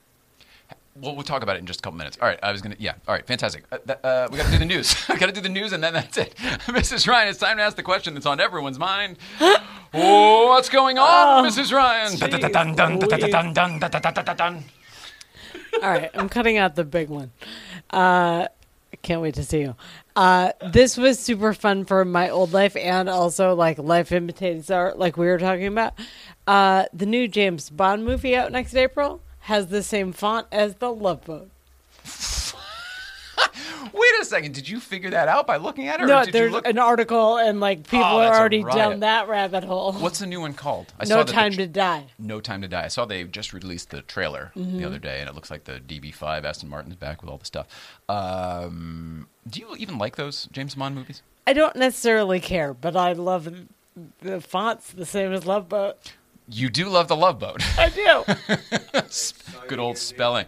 Well, 0.99 1.15
we'll 1.15 1.23
talk 1.23 1.43
about 1.43 1.57
it 1.57 1.59
in 1.59 1.67
just 1.67 1.81
a 1.81 1.83
couple 1.83 1.99
minutes. 1.99 2.17
All 2.19 2.27
right, 2.27 2.39
I 2.43 2.51
was 2.51 2.63
gonna. 2.63 2.77
Yeah, 2.79 2.95
all 3.07 3.13
right, 3.15 3.27
fantastic. 3.27 3.65
Uh, 3.71 3.77
th- 3.87 3.99
uh, 4.03 4.29
we 4.33 4.39
got 4.39 4.47
to 4.47 4.53
do 4.53 4.59
the 4.59 4.65
news. 4.65 5.07
we 5.07 5.19
got 5.19 5.27
to 5.27 5.33
do 5.33 5.43
the 5.43 5.51
news, 5.51 5.75
and 5.75 5.85
then 5.85 5.93
that's 5.93 6.17
it. 6.17 6.35
Mrs. 6.39 7.07
Ryan, 7.07 7.29
it's 7.29 7.39
time 7.39 7.59
to 7.59 7.63
ask 7.63 7.77
the 7.77 7.83
question 7.83 8.15
that's 8.15 8.25
on 8.25 8.41
everyone's 8.41 8.79
mind. 8.79 9.19
what's 9.91 10.71
going 10.71 10.97
on, 10.97 11.45
oh, 11.45 11.47
Mrs. 11.47 11.75
Ryan? 11.75 12.17
All 15.75 15.91
right, 15.91 16.11
I'm 16.15 16.31
cutting 16.31 16.57
out 16.57 16.75
the 16.75 16.85
big 16.85 17.11
one. 17.11 17.33
Uh, 17.93 18.49
I 18.95 18.97
can't 19.03 19.21
wait 19.21 19.35
to 19.35 19.45
see 19.45 19.61
you. 19.61 19.77
Uh, 20.17 20.53
this 20.73 20.97
was 20.97 21.19
super 21.19 21.53
fun 21.53 21.85
for 21.85 22.03
my 22.05 22.31
old 22.31 22.55
life 22.55 22.75
and 22.75 23.09
also 23.09 23.55
like 23.55 23.79
life 23.79 24.11
imitates 24.13 24.71
art, 24.71 24.99
like 24.99 25.19
we 25.19 25.27
were 25.27 25.39
talking 25.39 25.67
about. 25.67 25.93
Uh, 26.47 26.87
the 26.95 27.05
new 27.05 27.29
James 27.29 27.69
Bond 27.69 28.05
movie 28.05 28.35
out 28.35 28.51
next 28.51 28.75
April 28.75 29.23
has 29.41 29.67
the 29.67 29.83
same 29.83 30.13
font 30.13 30.47
as 30.51 30.77
the 30.77 30.91
Love 30.91 31.25
Boat. 31.27 31.51
Wait 33.99 34.21
a 34.21 34.25
second. 34.27 34.53
Did 34.55 34.69
you 34.69 34.79
figure 34.79 35.11
that 35.11 35.27
out 35.29 35.47
by 35.47 35.57
looking 35.57 35.89
at 35.89 36.01
it? 36.01 36.05
or 36.05 36.07
No, 36.07 36.25
there's 36.27 36.53
look? 36.53 36.67
an 36.67 36.79
article 36.79 37.39
and 37.39 37.61
like 37.61 37.85
people 37.85 38.05
Oh, 38.05 38.21
are 38.21 38.35
already 38.39 38.63
down 38.63 39.01
that 39.01 39.27
rabbit 39.29 39.65
hole. 39.65 39.93
What's 39.95 40.19
the 40.19 40.27
new 40.27 40.41
one 40.41 40.53
called? 40.53 40.93
I 41.01 41.07
no 41.07 41.25
time 41.25 41.53
tr- 41.53 41.59
to 41.61 41.67
die. 41.67 42.05
No 42.19 42.41
Time 42.41 42.61
to 42.63 42.69
Die. 42.69 42.85
I 42.85 42.89
saw 42.89 43.07
they 43.07 43.25
just 43.25 43.53
released 43.53 43.91
the 43.91 44.03
trailer 44.03 44.53
Mm-hmm. 44.57 44.79
the 44.79 44.85
other 44.85 44.99
day, 44.99 45.21
and 45.21 45.29
it 45.29 45.35
looks 45.35 45.51
like 45.51 45.65
the 45.65 45.81
DB5 45.81 46.45
Aston 46.45 46.69
Martin's 46.69 46.97
back 46.97 47.23
with 47.23 47.31
all 47.31 47.39
the 47.39 47.45
stuff. 47.47 47.67
Um, 48.09 49.29
do 49.49 49.61
you 49.61 49.75
even 49.77 49.99
like 49.99 50.17
those 50.17 50.49
James 50.53 50.75
Bond 50.75 50.95
movies? 50.95 51.23
I 51.47 51.53
don't 51.53 51.77
necessarily 51.77 52.41
care, 52.41 52.75
but 52.75 52.97
I 52.97 53.13
love 53.13 53.49
the 54.21 54.41
fonts 54.41 54.91
the 54.93 55.07
same 55.07 55.33
as 55.33 55.47
Love 55.47 55.69
Boat. 55.69 56.13
You 56.49 56.69
do 56.71 56.89
love 56.89 57.09
the 57.09 57.17
Love 57.17 57.39
Boat. 57.39 57.63
I 57.79 57.89
do. 57.89 58.25
Good 59.69 59.79
old 59.79 59.99
spelling. 59.99 60.47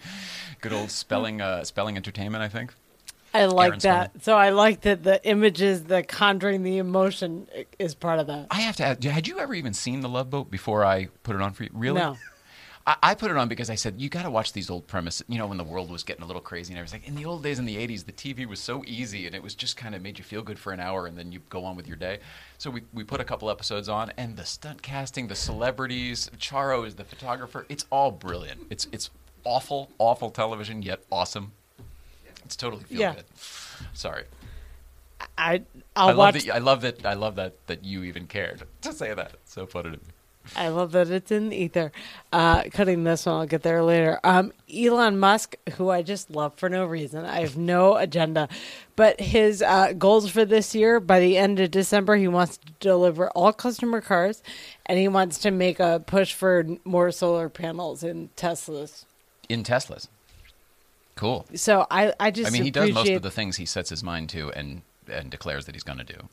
Good 0.61 0.73
old 0.73 0.91
spelling. 0.91 1.41
Uh, 1.41 1.65
spelling 1.65 1.97
entertainment. 1.97 2.43
I 2.43 2.49
think. 2.49 2.75
I 3.35 3.47
like 3.47 3.69
Aaron's 3.69 3.83
that. 3.83 4.23
So 4.23 4.37
I 4.37 4.51
like 4.51 4.83
that 4.83 5.03
the 5.03 5.25
images, 5.29 5.85
the 5.85 6.03
conjuring 6.03 6.63
the 6.63 6.79
emotion 6.79 7.49
is 7.79 7.95
part 7.95 8.19
of 8.19 8.27
that. 8.29 8.47
I 8.51 8.61
have 8.61 8.77
to 8.77 8.85
ask. 8.85 9.03
Had 9.03 9.29
you 9.29 9.39
ever 9.39 9.55
even 9.55 9.75
seen 9.75 10.01
the 10.01 10.09
Love 10.09 10.31
Boat 10.31 10.51
before 10.51 10.85
I 10.85 11.09
put 11.23 11.37
it 11.37 11.43
on 11.43 11.53
for 11.53 11.65
you? 11.65 11.71
Really? 11.73 12.01
No. 12.01 12.17
I, 12.87 12.97
I 13.03 13.15
put 13.15 13.31
it 13.31 13.37
on 13.37 13.49
because 13.49 13.69
I 13.69 13.75
said 13.75 14.01
you 14.01 14.09
got 14.09 14.23
to 14.23 14.31
watch 14.31 14.55
these 14.55 14.71
old 14.71 14.87
premises. 14.87 15.25
You 15.29 15.39
know, 15.39 15.47
when 15.47 15.59
the 15.59 15.65
world 15.65 15.91
was 15.91 16.03
getting 16.03 16.23
a 16.23 16.27
little 16.27 16.41
crazy 16.41 16.73
and 16.73 16.79
everything. 16.79 17.03
In 17.05 17.15
the 17.15 17.27
old 17.27 17.43
days, 17.43 17.59
in 17.59 17.67
the 17.67 17.77
'80s, 17.77 18.07
the 18.07 18.13
TV 18.13 18.47
was 18.47 18.61
so 18.61 18.83
easy 18.87 19.27
and 19.27 19.35
it 19.35 19.43
was 19.43 19.55
just 19.55 19.77
kind 19.77 19.95
of 19.95 20.03
made 20.03 20.19
you 20.19 20.25
feel 20.25 20.43
good 20.43 20.59
for 20.59 20.73
an 20.73 20.81
hour, 20.81 21.07
and 21.07 21.17
then 21.17 21.31
you 21.31 21.41
go 21.51 21.65
on 21.65 21.77
with 21.77 21.87
your 21.87 21.99
day. 21.99 22.21
So 22.57 22.71
we 22.71 22.83
we 22.95 23.05
put 23.05 23.21
a 23.21 23.25
couple 23.25 23.51
episodes 23.51 23.89
on, 23.89 24.11
and 24.17 24.37
the 24.37 24.47
stunt 24.47 24.83
casting, 24.83 25.29
the 25.29 25.35
celebrities, 25.35 26.31
Charo 26.39 26.87
is 26.87 26.95
the 26.95 27.05
photographer. 27.05 27.67
It's 27.69 27.85
all 27.91 28.11
brilliant. 28.11 28.67
It's 28.71 28.89
it's 28.91 29.11
awful, 29.45 29.91
awful 29.99 30.31
television, 30.31 30.83
yet 30.83 31.01
awesome. 31.13 31.53
It's 32.49 32.57
totally 32.57 32.83
feel 32.85 32.99
Yeah. 32.99 33.15
good. 33.15 33.25
Sorry. 33.93 34.25
I 35.37 35.63
I'll 35.95 36.09
I 36.09 36.13
love 36.13 36.33
that. 36.33 36.49
I 36.55 36.59
love 36.59 36.81
that. 36.81 37.05
I 37.05 37.13
love 37.13 37.35
that. 37.37 37.67
That 37.67 37.85
you 37.85 38.05
even 38.05 38.27
cared 38.27 38.63
to 38.81 38.93
say 38.95 39.13
that. 39.13 39.33
It's 39.35 39.53
so 39.53 39.67
funny 39.67 39.91
to 39.91 39.97
me. 39.99 40.03
I 40.57 40.69
love 40.69 40.93
that 40.93 41.11
it's 41.11 41.31
in 41.31 41.51
the 41.51 41.57
ether. 41.59 41.93
Uh, 42.33 42.63
cutting 42.73 43.05
this 43.05 43.27
one, 43.27 43.35
I'll 43.41 43.47
get 43.47 43.63
there 43.63 43.83
later. 43.83 44.19
Um, 44.25 44.51
Elon 44.75 45.19
Musk, 45.19 45.57
who 45.77 45.91
I 45.91 46.01
just 46.01 46.31
love 46.31 46.55
for 46.57 46.71
no 46.71 46.87
reason. 46.87 47.27
I 47.27 47.41
have 47.41 47.59
no 47.59 47.97
agenda, 48.07 48.49
but 48.97 49.21
his 49.21 49.61
uh, 49.61 49.93
goals 49.93 50.31
for 50.31 50.47
this 50.47 50.75
year, 50.75 51.01
by 51.01 51.21
the 51.21 51.37
end 51.37 51.61
of 51.61 51.71
December, 51.71 52.17
he 52.17 52.29
wants 52.29 52.57
to 52.57 52.73
deliver 52.81 53.29
all 53.33 53.53
customer 53.53 54.01
cars, 54.01 54.43
and 54.87 54.99
he 54.99 55.07
wants 55.07 55.37
to 55.41 55.51
make 55.51 55.81
a 55.81 56.03
push 56.07 56.33
for 56.33 56.65
more 56.83 57.13
solar 57.13 57.51
panels 57.51 58.03
in 58.03 58.31
Teslas. 58.35 59.05
In 59.51 59.63
Teslas. 59.63 60.09
Cool. 61.19 61.45
So 61.55 61.85
I, 61.91 62.13
I 62.21 62.31
just 62.31 62.47
I 62.47 62.51
mean, 62.53 62.63
he 62.63 62.71
does 62.71 62.93
most 62.93 63.11
of 63.11 63.23
the 63.23 63.31
things 63.31 63.57
he 63.57 63.67
sets 63.67 63.91
his 63.91 64.05
mind 64.05 64.29
to 64.31 64.53
and 64.53 64.83
and 65.11 65.31
declares 65.31 65.67
that 65.67 65.75
he's 65.75 65.83
going 65.83 65.99
to 65.99 66.05
do. 66.05 66.29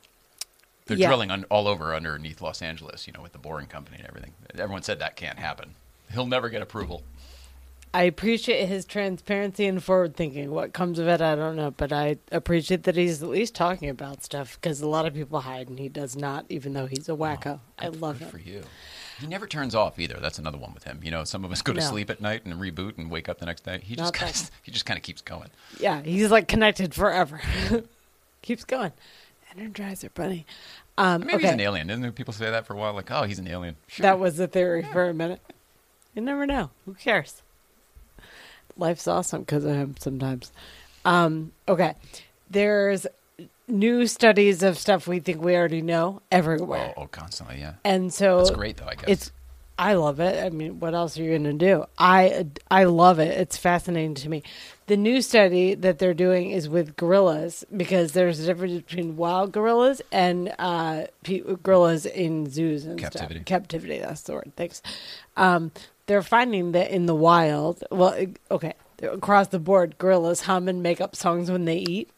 They're 0.86 0.96
Yeah. 0.98 1.08
drilling 1.08 1.32
un- 1.32 1.46
all 1.50 1.68
over 1.68 1.96
underneath 1.96 2.40
Los 2.40 2.62
Angeles, 2.62 3.08
you 3.08 3.14
know, 3.14 3.22
with 3.22 3.32
the 3.32 3.40
boring 3.40 3.66
company 3.66 3.98
and 3.98 4.08
everything. 4.08 4.34
Everyone 4.54 4.84
said 4.84 5.00
that 5.00 5.16
can't 5.16 5.40
happen. 5.40 5.74
He'll 6.14 6.28
never 6.28 6.50
get 6.50 6.62
approval. 6.62 7.02
I 7.96 8.04
appreciate 8.04 8.68
his 8.68 8.86
transparency 8.86 9.66
and 9.66 9.82
forward 9.84 10.16
thinking. 10.16 10.52
What 10.52 10.74
comes 10.74 11.00
of 11.00 11.08
it, 11.08 11.20
I 11.22 11.34
don't 11.34 11.56
know, 11.56 11.72
but 11.72 11.92
I 11.92 12.18
appreciate 12.32 12.84
that 12.84 12.96
he's 12.98 13.24
at 13.24 13.30
least 13.30 13.56
talking 13.56 13.90
about 13.90 14.22
stuff 14.24 14.60
because 14.62 14.82
a 14.82 14.88
lot 14.88 15.08
of 15.08 15.14
people 15.16 15.40
hide 15.42 15.68
and 15.70 15.80
he 15.80 15.90
does 15.90 16.16
not, 16.16 16.46
even 16.50 16.74
though 16.74 16.86
he's 16.86 17.10
a 17.10 17.14
wacko. 17.14 17.62
I 17.80 17.88
love 17.88 18.20
Good 18.20 18.28
it. 18.28 18.32
for 18.32 18.38
you. 18.40 18.64
He 19.20 19.28
never 19.28 19.48
turns 19.48 19.76
off 19.76 19.98
either. 20.00 20.18
That's 20.22 20.40
another 20.40 20.58
one 20.58 20.74
with 20.74 20.84
him. 20.84 21.00
You 21.04 21.12
know, 21.12 21.24
some 21.24 21.46
of 21.46 21.52
us 21.52 21.62
go 21.62 21.74
to 21.74 21.80
No. 21.80 21.86
sleep 21.86 22.10
at 22.10 22.22
night 22.22 22.46
and 22.46 22.54
reboot 22.56 22.98
and 22.98 23.10
wake 23.10 23.30
up 23.30 23.40
the 23.40 23.46
next 23.46 23.64
day. 23.64 23.80
He 23.84 23.96
just 23.96 24.14
kinda, 24.14 24.34
he 24.64 24.72
just 24.72 24.86
kind 24.86 24.98
of 24.98 25.04
keeps 25.04 25.22
going. 25.22 25.50
Yeah, 25.80 26.02
he's 26.02 26.32
like 26.32 26.48
connected 26.48 26.94
forever. 26.94 27.42
Keeps 28.42 28.64
going. 28.64 28.92
Energizer 29.58 30.14
bunny. 30.14 30.46
Um, 31.00 31.22
Maybe 31.22 31.34
okay. 31.36 31.44
he's 31.48 31.54
an 31.54 31.60
alien. 31.62 31.88
Didn't 31.88 32.04
there 32.04 32.12
people 32.12 32.34
say 32.34 32.52
that 32.52 32.68
for 32.68 32.74
a 32.74 32.78
while? 32.78 32.94
Like, 32.94 33.10
oh, 33.10 33.24
he's 33.24 33.40
an 33.40 33.48
alien. 33.48 33.76
Sure. 33.88 34.04
That 34.04 34.20
was 34.20 34.38
the 34.38 34.48
theory 34.48 34.84
for 34.84 35.10
a 35.10 35.14
minute. 35.16 35.42
You 36.14 36.22
never 36.22 36.46
know. 36.46 36.70
Who 36.86 36.94
cares? 36.94 37.42
Life's 38.78 39.08
awesome 39.08 39.42
because 39.42 39.66
of 39.66 39.72
him 39.76 39.96
sometimes. 40.00 40.52
Um, 41.06 41.54
okay. 41.68 41.96
There's 42.50 43.08
new 43.68 44.08
studies 44.08 44.64
of 44.64 44.78
stuff 44.78 45.08
we 45.08 45.20
think 45.20 45.42
we 45.42 45.56
already 45.56 45.82
know 45.82 46.22
everywhere. 46.32 46.94
oh, 46.98 47.04
oh, 47.04 47.08
constantly, 47.08 47.60
yeah. 47.60 47.74
And 47.84 48.14
so 48.14 48.40
it's 48.40 48.52
great, 48.52 48.78
though. 48.78 48.88
I 48.88 48.96
guess 48.96 49.06
it's 49.08 49.32
I 49.78 49.94
love 49.96 50.20
it. 50.22 50.42
I 50.44 50.50
mean, 50.52 50.80
what 50.80 50.94
else 50.94 51.18
are 51.18 51.24
you 51.24 51.32
going 51.32 51.44
to 51.44 51.54
do? 51.54 51.86
I 51.98 52.48
I 52.72 52.86
love 52.86 53.20
it. 53.20 53.38
It's 53.38 53.58
fascinating 53.58 54.16
to 54.16 54.30
me. 54.30 54.44
The 54.88 54.96
new 54.96 55.22
study 55.22 55.74
that 55.76 55.98
they're 56.00 56.14
doing 56.14 56.52
is 56.52 56.70
with 56.70 56.96
gorillas 56.96 57.66
because 57.76 58.12
there's 58.14 58.40
a 58.40 58.46
difference 58.46 58.82
between 58.84 59.18
wild 59.18 59.52
gorillas 59.52 60.02
and 60.12 60.54
uh, 60.60 61.06
pe- 61.24 61.42
gorillas 61.64 62.06
in 62.06 62.50
zoos 62.50 62.86
and 62.86 63.00
Captivity. 63.00 63.36
stuff. 63.40 63.46
Captivity. 63.46 64.00
That's 64.00 64.22
the 64.22 64.34
word. 64.34 64.52
Thanks. 64.56 64.82
Um, 65.36 65.72
they're 66.06 66.22
finding 66.22 66.74
that 66.74 66.92
in 66.92 67.08
the 67.08 67.16
wild, 67.16 67.84
well, 67.90 68.16
okay, 68.52 68.74
across 69.02 69.48
the 69.48 69.58
board, 69.60 69.98
gorillas 69.98 70.42
hum 70.42 70.68
and 70.68 70.84
make 70.84 71.02
up 71.02 71.16
songs 71.16 71.50
when 71.50 71.66
they 71.66 71.78
eat. 71.78 72.10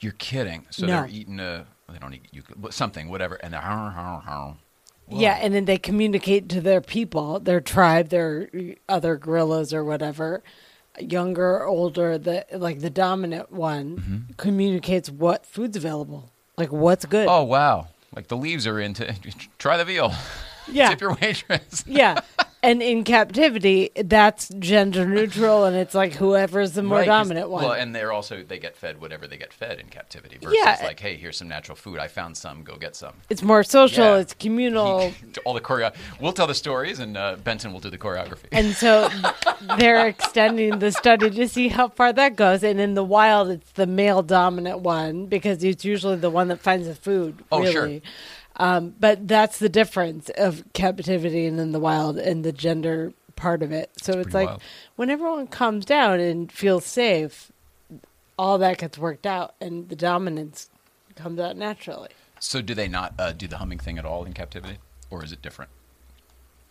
You're 0.00 0.12
kidding. 0.12 0.66
So 0.70 0.86
No. 0.86 1.02
they're 1.02 1.08
eating 1.10 1.38
a 1.40 1.66
they 1.92 1.98
don't 1.98 2.14
eat 2.14 2.26
you 2.32 2.42
something 2.70 3.08
whatever, 3.08 3.34
and 3.36 3.52
they're 3.52 3.60
"Har, 3.60 3.90
har, 3.90 4.20
har." 4.20 4.56
Yeah, 5.08 5.38
and 5.42 5.52
then 5.54 5.64
they 5.64 5.76
communicate 5.76 6.48
to 6.50 6.60
their 6.60 6.80
people, 6.80 7.40
their 7.40 7.60
tribe, 7.60 8.10
their 8.10 8.48
other 8.88 9.16
gorillas 9.16 9.74
or 9.74 9.82
whatever, 9.84 10.40
younger 11.00 11.64
older. 11.64 12.16
The 12.16 12.46
like 12.52 12.80
the 12.80 12.90
dominant 12.90 13.50
one 13.52 13.96
Mm-hmm. 13.96 14.16
communicates 14.36 15.10
what 15.10 15.44
food's 15.46 15.76
available, 15.76 16.30
like 16.56 16.70
what's 16.72 17.04
good. 17.06 17.26
Oh 17.28 17.42
wow! 17.42 17.88
Like 18.14 18.28
the 18.28 18.36
leaves 18.36 18.66
are 18.66 18.78
into. 18.80 19.12
Try 19.58 19.76
the 19.76 19.84
veal. 19.84 20.14
yeah, 20.70 20.88
Tip 20.90 21.00
your 21.00 21.14
waitress. 21.20 21.84
yeah. 21.86 22.20
And 22.62 22.82
in 22.82 23.04
captivity, 23.04 23.90
that's 23.96 24.48
gender 24.58 25.06
neutral, 25.06 25.64
and 25.64 25.74
it's 25.74 25.94
like 25.94 26.12
whoever's 26.12 26.72
the 26.72 26.82
more 26.82 26.98
Right, 26.98 27.06
dominant 27.06 27.48
one. 27.48 27.64
Well, 27.64 27.72
and 27.72 27.94
they're 27.94 28.12
also 28.12 28.42
they 28.42 28.58
get 28.58 28.76
fed 28.76 29.00
whatever 29.00 29.26
they 29.26 29.38
get 29.38 29.50
fed 29.52 29.80
in 29.80 29.86
captivity. 29.86 30.36
Versus 30.42 30.58
Yeah. 30.62 30.78
like, 30.82 31.00
hey, 31.00 31.16
here's 31.16 31.38
some 31.38 31.48
natural 31.48 31.74
food. 31.74 31.98
I 31.98 32.08
found 32.08 32.36
some. 32.36 32.62
Go 32.62 32.76
get 32.76 32.94
some. 32.96 33.14
it's 33.30 33.42
more 33.42 33.64
social. 33.64 34.04
Yeah. 34.04 34.18
It's 34.18 34.34
communal. 34.34 35.10
All 35.46 35.54
the 35.54 35.60
choreo. 35.62 35.94
We'll 36.20 36.34
tell 36.34 36.46
the 36.46 36.54
stories, 36.54 36.98
and 36.98 37.16
uh, 37.16 37.36
Benton 37.42 37.72
will 37.72 37.80
do 37.80 37.88
the 37.88 37.96
choreography. 37.98 38.48
And 38.52 38.74
so 38.74 39.08
they're 39.78 40.06
extending 40.08 40.78
the 40.80 40.92
study 40.92 41.30
to 41.30 41.48
see 41.48 41.68
how 41.68 41.88
far 41.88 42.12
that 42.12 42.36
goes. 42.36 42.62
And 42.62 42.78
in 42.78 42.92
the 42.94 43.04
wild, 43.04 43.48
it's 43.50 43.72
the 43.72 43.86
male 43.86 44.22
dominant 44.22 44.80
one 44.80 45.26
because 45.26 45.64
it's 45.64 45.84
usually 45.84 46.16
the 46.16 46.30
one 46.30 46.48
that 46.48 46.60
finds 46.60 46.86
the 46.86 46.94
food. 46.94 47.42
Oh, 47.50 47.60
really. 47.60 47.72
sure. 47.72 48.10
Um, 48.60 48.94
but 49.00 49.26
that's 49.26 49.58
the 49.58 49.70
difference 49.70 50.30
of 50.36 50.64
captivity 50.74 51.46
and 51.46 51.58
in 51.58 51.72
the 51.72 51.80
wild 51.80 52.18
and 52.18 52.44
the 52.44 52.52
gender 52.52 53.14
part 53.34 53.62
of 53.62 53.72
it. 53.72 53.90
So 53.96 54.12
it's, 54.12 54.24
pretty 54.24 54.36
like 54.36 54.48
wild. 54.48 54.62
when 54.96 55.08
everyone 55.08 55.46
calms 55.46 55.86
down 55.86 56.20
and 56.20 56.52
feels 56.52 56.84
safe, 56.84 57.50
all 58.38 58.58
that 58.58 58.76
gets 58.76 58.98
worked 58.98 59.24
out 59.24 59.54
and 59.62 59.88
the 59.88 59.96
dominance 59.96 60.68
comes 61.14 61.40
out 61.40 61.56
naturally. 61.56 62.10
So 62.38 62.60
do 62.60 62.74
they 62.74 62.86
not 62.86 63.14
uh, 63.18 63.32
do 63.32 63.48
the 63.48 63.56
humming 63.56 63.78
thing 63.78 63.98
at 63.98 64.04
all 64.04 64.26
in 64.26 64.34
captivity, 64.34 64.76
or 65.08 65.24
is 65.24 65.32
it 65.32 65.40
different? 65.40 65.70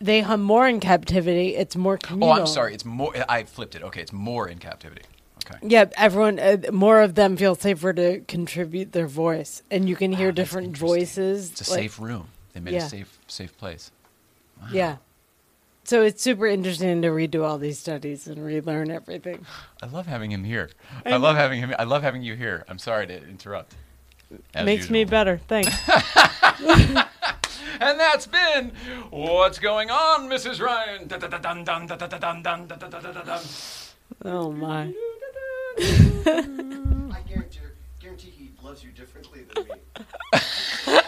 They 0.00 0.20
hum 0.20 0.42
more 0.42 0.68
in 0.68 0.78
captivity. 0.78 1.56
It's 1.56 1.74
more 1.74 1.98
Oh. 2.08 2.30
I'm 2.30 2.46
sorry. 2.46 2.72
It's 2.72 2.84
more. 2.84 3.12
I 3.28 3.42
flipped 3.42 3.74
it. 3.74 3.82
Okay, 3.82 4.00
it's 4.00 4.12
more 4.12 4.48
in 4.48 4.58
captivity. 4.58 5.02
Okay. 5.50 5.58
Yeah, 5.68 5.86
everyone, 5.96 6.38
uh, 6.38 6.56
more 6.72 7.00
of 7.02 7.14
them 7.14 7.36
feel 7.36 7.54
safer 7.54 7.92
to 7.92 8.20
contribute 8.20 8.92
their 8.92 9.06
voice, 9.06 9.62
and 9.70 9.88
you 9.88 9.96
can 9.96 10.12
hear 10.12 10.28
Wow, 10.28 10.32
different 10.34 10.76
voices. 10.76 11.50
It's 11.52 11.68
a 11.68 11.72
like- 11.72 11.80
safe 11.82 11.98
room. 12.00 12.28
They 12.52 12.60
made 12.60 12.74
Yeah. 12.74 12.86
a 12.86 12.88
safe 12.88 13.18
safe 13.28 13.56
place. 13.58 13.90
Yeah. 14.72 14.96
So 15.84 16.02
it's 16.02 16.22
super 16.22 16.46
interesting 16.46 17.00
to 17.02 17.08
redo 17.08 17.42
all 17.44 17.58
these 17.58 17.78
studies 17.78 18.26
and 18.26 18.44
relearn 18.44 18.90
everything. 18.90 19.46
I 19.82 19.86
love 19.86 20.06
having 20.06 20.30
him 20.30 20.44
here. 20.44 20.70
I 21.06 21.16
love 21.16 21.36
having 21.36 21.60
him. 21.60 21.74
I 21.78 21.84
love 21.84 22.02
having 22.02 22.22
you 22.22 22.34
here. 22.36 22.64
I'm 22.68 22.78
sorry 22.78 23.06
to 23.06 23.16
interrupt. 23.28 23.74
Makes 24.54 24.90
me 24.90 25.00
usual. 25.00 25.10
better. 25.10 25.40
Thanks. 25.48 25.74
And 27.80 27.98
that's 27.98 28.26
been 28.26 28.72
what's 29.10 29.58
going 29.58 29.90
on, 29.90 30.28
Mrs. 30.28 30.60
Ryan. 30.60 31.08
Oh 34.24 34.52
my. 34.52 34.92
I 35.78 37.20
guarantee, 37.28 37.60
guarantee 38.00 38.30
he 38.30 38.50
loves 38.62 38.82
you 38.82 38.90
differently 38.90 39.44
than 39.54 39.64
me. 39.64 39.74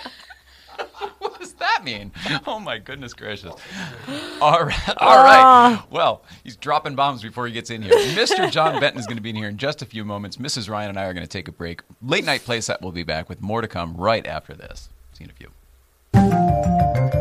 What 1.19 1.39
does 1.39 1.53
that 1.55 1.85
mean? 1.85 2.13
Oh 2.47 2.59
my 2.59 2.79
goodness 2.79 3.15
gracious! 3.15 3.53
All 4.41 4.65
right, 4.65 4.89
all 4.89 4.97
ah. 5.01 5.77
right. 5.79 5.93
Well, 5.93 6.23
he's 6.43 6.57
dropping 6.57 6.97
bombs 6.97 7.23
before 7.23 7.47
he 7.47 7.53
gets 7.53 7.71
in 7.71 7.83
here. 7.83 7.93
Mr. 7.93 8.51
John 8.51 8.81
Benton 8.81 8.99
is 8.99 9.07
going 9.07 9.17
to 9.17 9.23
be 9.23 9.31
in 9.31 9.37
here 9.37 9.49
in 9.49 9.57
just 9.57 9.83
a 9.83 9.87
few 9.87 10.05
moments. 10.05 10.37
Mrs. 10.37 10.69
Ryan 10.69 10.91
and 10.91 10.99
I 10.99 11.05
are 11.05 11.15
going 11.15 11.25
to 11.25 11.31
take 11.31 11.47
a 11.47 11.53
break. 11.53 11.83
Late 12.03 12.25
night 12.25 12.41
playset 12.41 12.81
will 12.81 12.91
be 12.91 13.05
back 13.05 13.29
with 13.29 13.41
more 13.41 13.61
to 13.61 13.69
come 13.69 13.97
right 13.97 14.27
after 14.27 14.53
this. 14.55 14.89
See 15.13 15.25
you 15.25 15.31
in 15.31 15.31
a 15.31 17.01
few. 17.03 17.12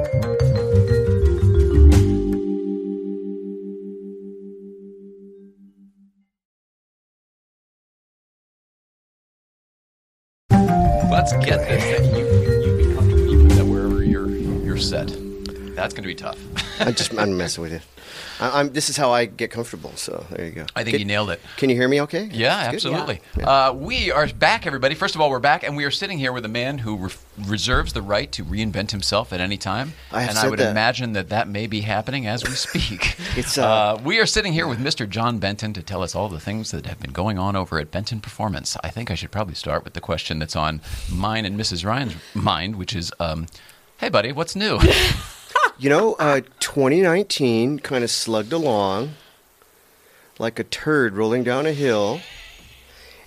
Get 11.40 11.66
this 11.66 11.82
thing. 11.82 12.16
You, 12.16 12.26
you, 12.26 12.62
you 12.62 12.78
be 12.78 12.94
comfortable. 12.94 13.32
You 13.32 13.48
that 13.50 13.66
wherever 13.66 14.04
you're, 14.04 14.30
you're 14.30 14.78
set. 14.78 15.08
That's 15.76 15.94
going 15.94 16.04
to 16.04 16.08
be 16.08 16.16
tough. 16.16 16.38
I'm 16.82 16.94
just 16.94 17.18
I'm 17.18 17.38
messing 17.38 17.62
with 17.62 17.72
you. 17.72 17.80
I, 18.42 18.60
I'm. 18.60 18.74
This 18.74 18.90
is 18.90 18.98
how 18.98 19.12
I 19.12 19.26
get 19.26 19.52
comfortable. 19.52 19.92
So 19.96 20.26
there 20.32 20.46
you 20.46 20.52
go. 20.52 20.66
I 20.76 20.84
think 20.84 20.96
Can- 20.96 21.00
you 21.00 21.06
nailed 21.06 21.30
it. 21.30 21.40
Can 21.58 21.70
you 21.70 21.76
hear 21.76 21.88
me? 21.88 22.02
Okay. 22.02 22.30
Yeah, 22.32 22.64
That's 22.64 22.86
absolutely. 22.86 23.22
Yeah. 23.38 23.68
Uh, 23.68 23.74
we 23.74 24.12
are 24.12 24.28
back, 24.28 24.66
everybody. 24.68 24.96
First 24.96 25.16
of 25.16 25.22
all, 25.22 25.30
we're 25.30 25.40
back, 25.40 25.64
and 25.64 25.78
we 25.78 25.86
are 25.86 25.92
sitting 25.92 26.18
here 26.18 26.34
with 26.34 26.44
a 26.44 26.50
man 26.50 26.80
who 26.80 26.98
re- 26.98 27.12
reserves 27.46 27.94
the 27.94 28.02
right 28.02 28.32
to 28.32 28.44
reinvent 28.44 28.92
himself 28.92 29.32
at 29.32 29.40
any 29.40 29.58
time. 29.58 29.94
I 30.12 30.22
have 30.22 30.30
and 30.32 30.40
I 30.40 30.50
would 30.50 30.60
that. 30.60 30.72
imagine 30.72 31.14
that 31.14 31.30
that 31.30 31.48
may 31.48 31.68
be 31.68 31.82
happening 31.82 32.26
as 32.28 32.44
we 32.44 32.52
speak. 32.52 33.16
It's, 33.38 33.58
uh, 33.58 33.98
we 34.04 34.20
are 34.20 34.26
sitting 34.26 34.52
here 34.52 34.68
with 34.68 34.78
Mr. 34.80 35.08
John 35.08 35.38
Benton 35.40 35.72
to 35.74 35.82
tell 35.82 36.04
us 36.04 36.16
all 36.16 36.28
the 36.28 36.40
things 36.40 36.72
that 36.72 36.86
have 36.86 37.00
been 37.00 37.14
going 37.14 37.40
on 37.40 37.56
over 37.56 37.80
at 37.80 37.90
Benton 37.92 38.20
Performance. 38.20 38.76
I 38.84 38.90
think 38.90 39.10
I 39.10 39.16
should 39.16 39.32
probably 39.32 39.56
start 39.56 39.86
with 39.86 39.94
the 39.94 40.02
question 40.02 40.40
that's 40.40 40.56
on 40.56 40.82
mine 41.10 41.46
and 41.46 41.58
Mrs. 41.58 41.86
Ryan's 41.86 42.16
mind, 42.34 42.76
which 42.76 42.94
is, 42.94 43.14
um, 43.22 43.48
"Hey, 44.00 44.10
buddy, 44.10 44.32
what's 44.34 44.54
new?" 44.56 44.80
You 45.78 45.90
know, 45.90 46.14
uh, 46.20 46.42
2019 46.60 47.80
kind 47.80 48.04
of 48.04 48.12
slugged 48.12 48.54
along 48.54 49.14
like 50.40 50.60
a 50.60 50.64
turd 50.64 51.16
rolling 51.16 51.44
down 51.44 51.66
a 51.66 51.72
hill, 51.74 52.20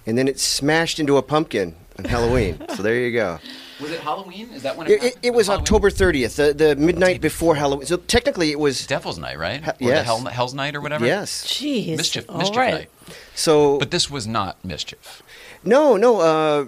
and 0.07 0.17
then 0.19 0.29
it 0.29 0.39
smashed 0.41 0.99
into 1.01 1.17
a 1.17 1.23
pumpkin 1.23 1.75
on 1.99 2.05
Halloween. 2.05 2.61
so 2.75 2.83
there 2.83 2.97
you 2.97 3.13
go. 3.13 3.39
was 3.81 3.91
it 3.91 4.01
Halloween? 4.01 4.51
Is 4.53 4.63
that 4.63 4.77
when 4.77 4.89
It, 4.89 5.03
it, 5.03 5.17
it 5.23 5.35
was 5.35 5.49
October 5.49 5.91
30th, 5.91 6.37
the, 6.37 6.53
the 6.55 6.77
midnight 6.77 7.21
before 7.21 7.55
Halloween. 7.57 7.87
So 7.87 7.97
technically, 7.97 8.51
it 8.51 8.59
was 8.59 8.87
Devil's 8.87 9.19
Night, 9.19 9.39
right? 9.39 9.63
Ha- 9.63 9.73
Or 9.73 9.75
the 9.79 9.85
yes. 9.87 10.05
Hell, 10.07 10.25
Hell's 10.25 10.55
Night 10.55 10.75
or 10.77 10.81
whatever. 10.81 11.07
yes. 11.07 11.45
Jeez. 11.47 11.97
Mischief, 11.97 12.25
All 12.29 12.39
mischief 12.39 12.57
right. 12.57 12.75
night. 12.75 12.91
So 13.35 13.79
But 13.79 13.91
this 13.91 14.11
was 14.11 14.27
not 14.27 14.65
mischief. 14.65 15.23
no, 15.65 15.97
no. 15.97 16.21
Uh, 16.21 16.67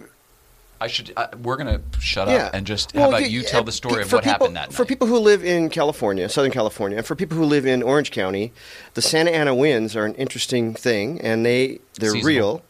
I 0.80 0.88
should. 0.88 1.12
Uh, 1.16 1.28
we're 1.42 1.56
gonna 1.56 1.80
shut 1.98 2.28
yeah. 2.28 2.46
up 2.46 2.54
and 2.54 2.66
just. 2.66 2.94
Well, 2.94 3.10
how 3.10 3.16
about 3.18 3.30
you 3.30 3.42
tell 3.42 3.60
uh, 3.60 3.64
the 3.64 3.72
story 3.72 4.02
of 4.02 4.12
what 4.12 4.24
people- 4.24 4.32
happened 4.32 4.56
that 4.56 4.68
night? 4.68 4.74
For 4.74 4.84
people 4.84 5.06
who 5.06 5.18
live 5.18 5.44
in 5.44 5.70
California, 5.70 6.28
Southern 6.28 6.52
California, 6.52 6.98
and 6.98 7.06
for 7.06 7.14
people 7.14 7.36
who 7.36 7.44
live 7.44 7.64
in 7.66 7.82
Orange 7.82 8.10
County, 8.10 8.52
the 8.94 9.02
Santa 9.02 9.30
Ana 9.30 9.54
winds 9.54 9.96
are 9.96 10.04
an 10.04 10.14
interesting 10.14 10.74
thing, 10.74 11.20
and 11.20 11.44
they 11.46 11.80
they're 11.94 12.10
Seasonal. 12.10 12.26
real. 12.26 12.62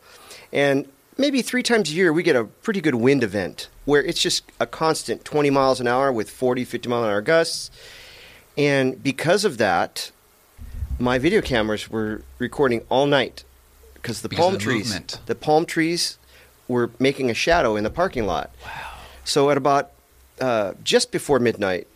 And 0.52 0.88
maybe 1.18 1.42
three 1.42 1.62
times 1.62 1.90
a 1.90 1.94
year 1.94 2.12
we 2.12 2.22
get 2.22 2.36
a 2.36 2.44
pretty 2.44 2.80
good 2.80 2.94
wind 2.94 3.24
event 3.24 3.68
where 3.84 4.02
it's 4.02 4.20
just 4.20 4.44
a 4.60 4.66
constant 4.66 5.24
20 5.24 5.50
miles 5.50 5.80
an 5.80 5.86
hour 5.86 6.12
with 6.12 6.28
40, 6.30 6.64
50 6.64 6.88
mile 6.88 7.04
an 7.04 7.10
hour 7.10 7.20
gusts. 7.22 7.70
And 8.56 9.02
because 9.02 9.44
of 9.44 9.58
that, 9.58 10.10
my 10.98 11.18
video 11.18 11.40
cameras 11.40 11.90
were 11.90 12.22
recording 12.38 12.82
all 12.88 13.06
night 13.06 13.44
because 13.94 14.22
the 14.22 14.28
Because 14.28 14.44
palm 14.44 14.58
trees, 14.58 14.86
movement. 14.86 15.20
the 15.26 15.34
palm 15.34 15.66
trees 15.66 16.18
were 16.68 16.90
making 16.98 17.30
a 17.30 17.34
shadow 17.34 17.76
in 17.76 17.84
the 17.84 17.90
parking 17.90 18.26
lot. 18.26 18.50
Wow. 18.64 18.70
So 19.24 19.50
at 19.50 19.56
about 19.56 19.90
uh, 20.40 20.74
just 20.84 21.10
before 21.12 21.38
midnight, 21.38 21.86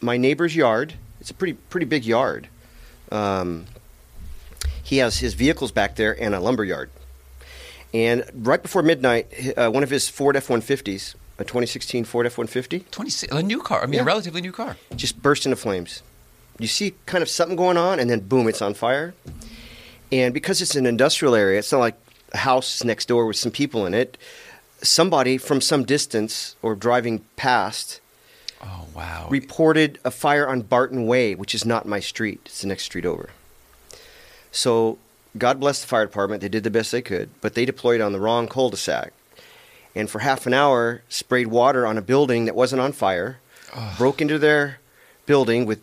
my 0.00 0.16
neighbor's 0.16 0.54
yard. 0.56 0.94
It's 1.20 1.30
a 1.30 1.34
pretty 1.34 1.54
pretty 1.54 1.86
big 1.86 2.04
yard. 2.04 2.48
Um, 3.10 3.66
he 4.82 4.98
has 4.98 5.18
his 5.18 5.34
vehicles 5.34 5.72
back 5.72 5.96
there 5.96 6.20
and 6.22 6.34
a 6.34 6.40
lumber 6.40 6.64
yard. 6.64 6.90
And 7.94 8.24
right 8.34 8.62
before 8.62 8.82
midnight, 8.82 9.26
uh, 9.56 9.70
one 9.70 9.82
of 9.82 9.90
his 9.90 10.08
Ford 10.08 10.36
F-150s, 10.36 11.14
a 11.38 11.44
2016 11.44 12.04
Ford 12.04 12.26
F-150, 12.26 13.30
a 13.32 13.42
new 13.42 13.60
car. 13.60 13.82
I 13.82 13.86
mean, 13.86 13.94
Yeah. 13.94 14.02
a 14.02 14.04
relatively 14.04 14.40
new 14.40 14.52
car. 14.52 14.76
just 14.94 15.22
burst 15.22 15.46
into 15.46 15.56
flames. 15.56 16.02
You 16.58 16.66
see 16.66 16.94
kind 17.06 17.22
of 17.22 17.28
something 17.28 17.56
going 17.56 17.76
on, 17.76 17.98
and 17.98 18.08
then 18.10 18.20
boom, 18.20 18.48
it's 18.48 18.60
on 18.62 18.74
fire. 18.74 19.14
And 20.12 20.32
because 20.34 20.60
it's 20.62 20.74
an 20.74 20.86
industrial 20.86 21.34
area, 21.34 21.58
it's 21.58 21.72
not 21.72 21.78
like 21.78 21.94
house 22.38 22.82
next 22.84 23.08
door 23.08 23.26
with 23.26 23.36
some 23.36 23.52
people 23.52 23.86
in 23.86 23.94
it. 23.94 24.16
Somebody 24.82 25.38
from 25.38 25.60
some 25.60 25.84
distance 25.84 26.56
or 26.62 26.74
driving 26.74 27.24
past 27.36 28.00
Oh 28.62 28.86
wow. 28.94 29.26
reported 29.30 29.98
a 30.04 30.10
fire 30.10 30.48
on 30.48 30.62
Barton 30.62 31.06
Way, 31.06 31.34
which 31.34 31.54
is 31.54 31.64
not 31.64 31.86
my 31.86 32.00
street. 32.00 32.40
It's 32.46 32.60
the 32.62 32.68
next 32.68 32.84
street 32.84 33.06
over. 33.06 33.30
So, 34.50 34.98
God 35.36 35.60
bless 35.60 35.80
the 35.82 35.86
fire 35.86 36.06
department. 36.06 36.40
They 36.40 36.48
did 36.48 36.64
the 36.64 36.70
best 36.70 36.92
they 36.92 37.02
could, 37.02 37.28
but 37.40 37.54
they 37.54 37.64
deployed 37.66 38.00
on 38.00 38.12
the 38.12 38.20
wrong 38.20 38.48
cul-de-sac. 38.48 39.12
And 39.94 40.08
for 40.08 40.20
half 40.20 40.46
an 40.46 40.54
hour, 40.54 41.02
sprayed 41.08 41.48
water 41.48 41.86
on 41.86 41.98
a 41.98 42.02
building 42.02 42.46
that 42.46 42.54
wasn't 42.54 42.80
on 42.80 42.92
fire, 42.92 43.38
broke 43.98 44.20
into 44.20 44.38
their 44.38 44.78
building 45.26 45.66
with 45.66 45.80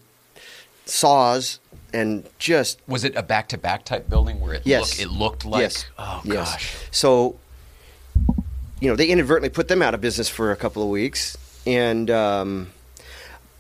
saws, 0.86 1.60
and 1.94 2.28
just 2.40 2.80
was 2.88 3.04
it 3.04 3.16
a 3.16 3.24
back-to-back 3.24 3.86
type 3.86 4.10
building 4.10 4.40
where 4.40 4.54
it 4.54 4.62
Yes. 4.66 5.00
looked, 5.00 5.02
it 5.02 5.14
looked 5.18 5.46
like? 5.46 5.62
yes, 5.62 5.86
Oh 5.98 6.22
yes. 6.24 6.52
gosh. 6.54 6.76
So, 6.92 7.38
you 8.80 8.90
know, 8.90 8.96
they 8.96 9.08
inadvertently 9.08 9.50
put 9.50 9.68
them 9.68 9.82
out 9.82 9.94
of 9.94 10.02
business 10.02 10.30
for 10.30 10.52
a 10.52 10.56
couple 10.56 10.84
of 10.84 10.90
weeks, 10.90 11.38
and 11.66 12.10
um, 12.12 12.72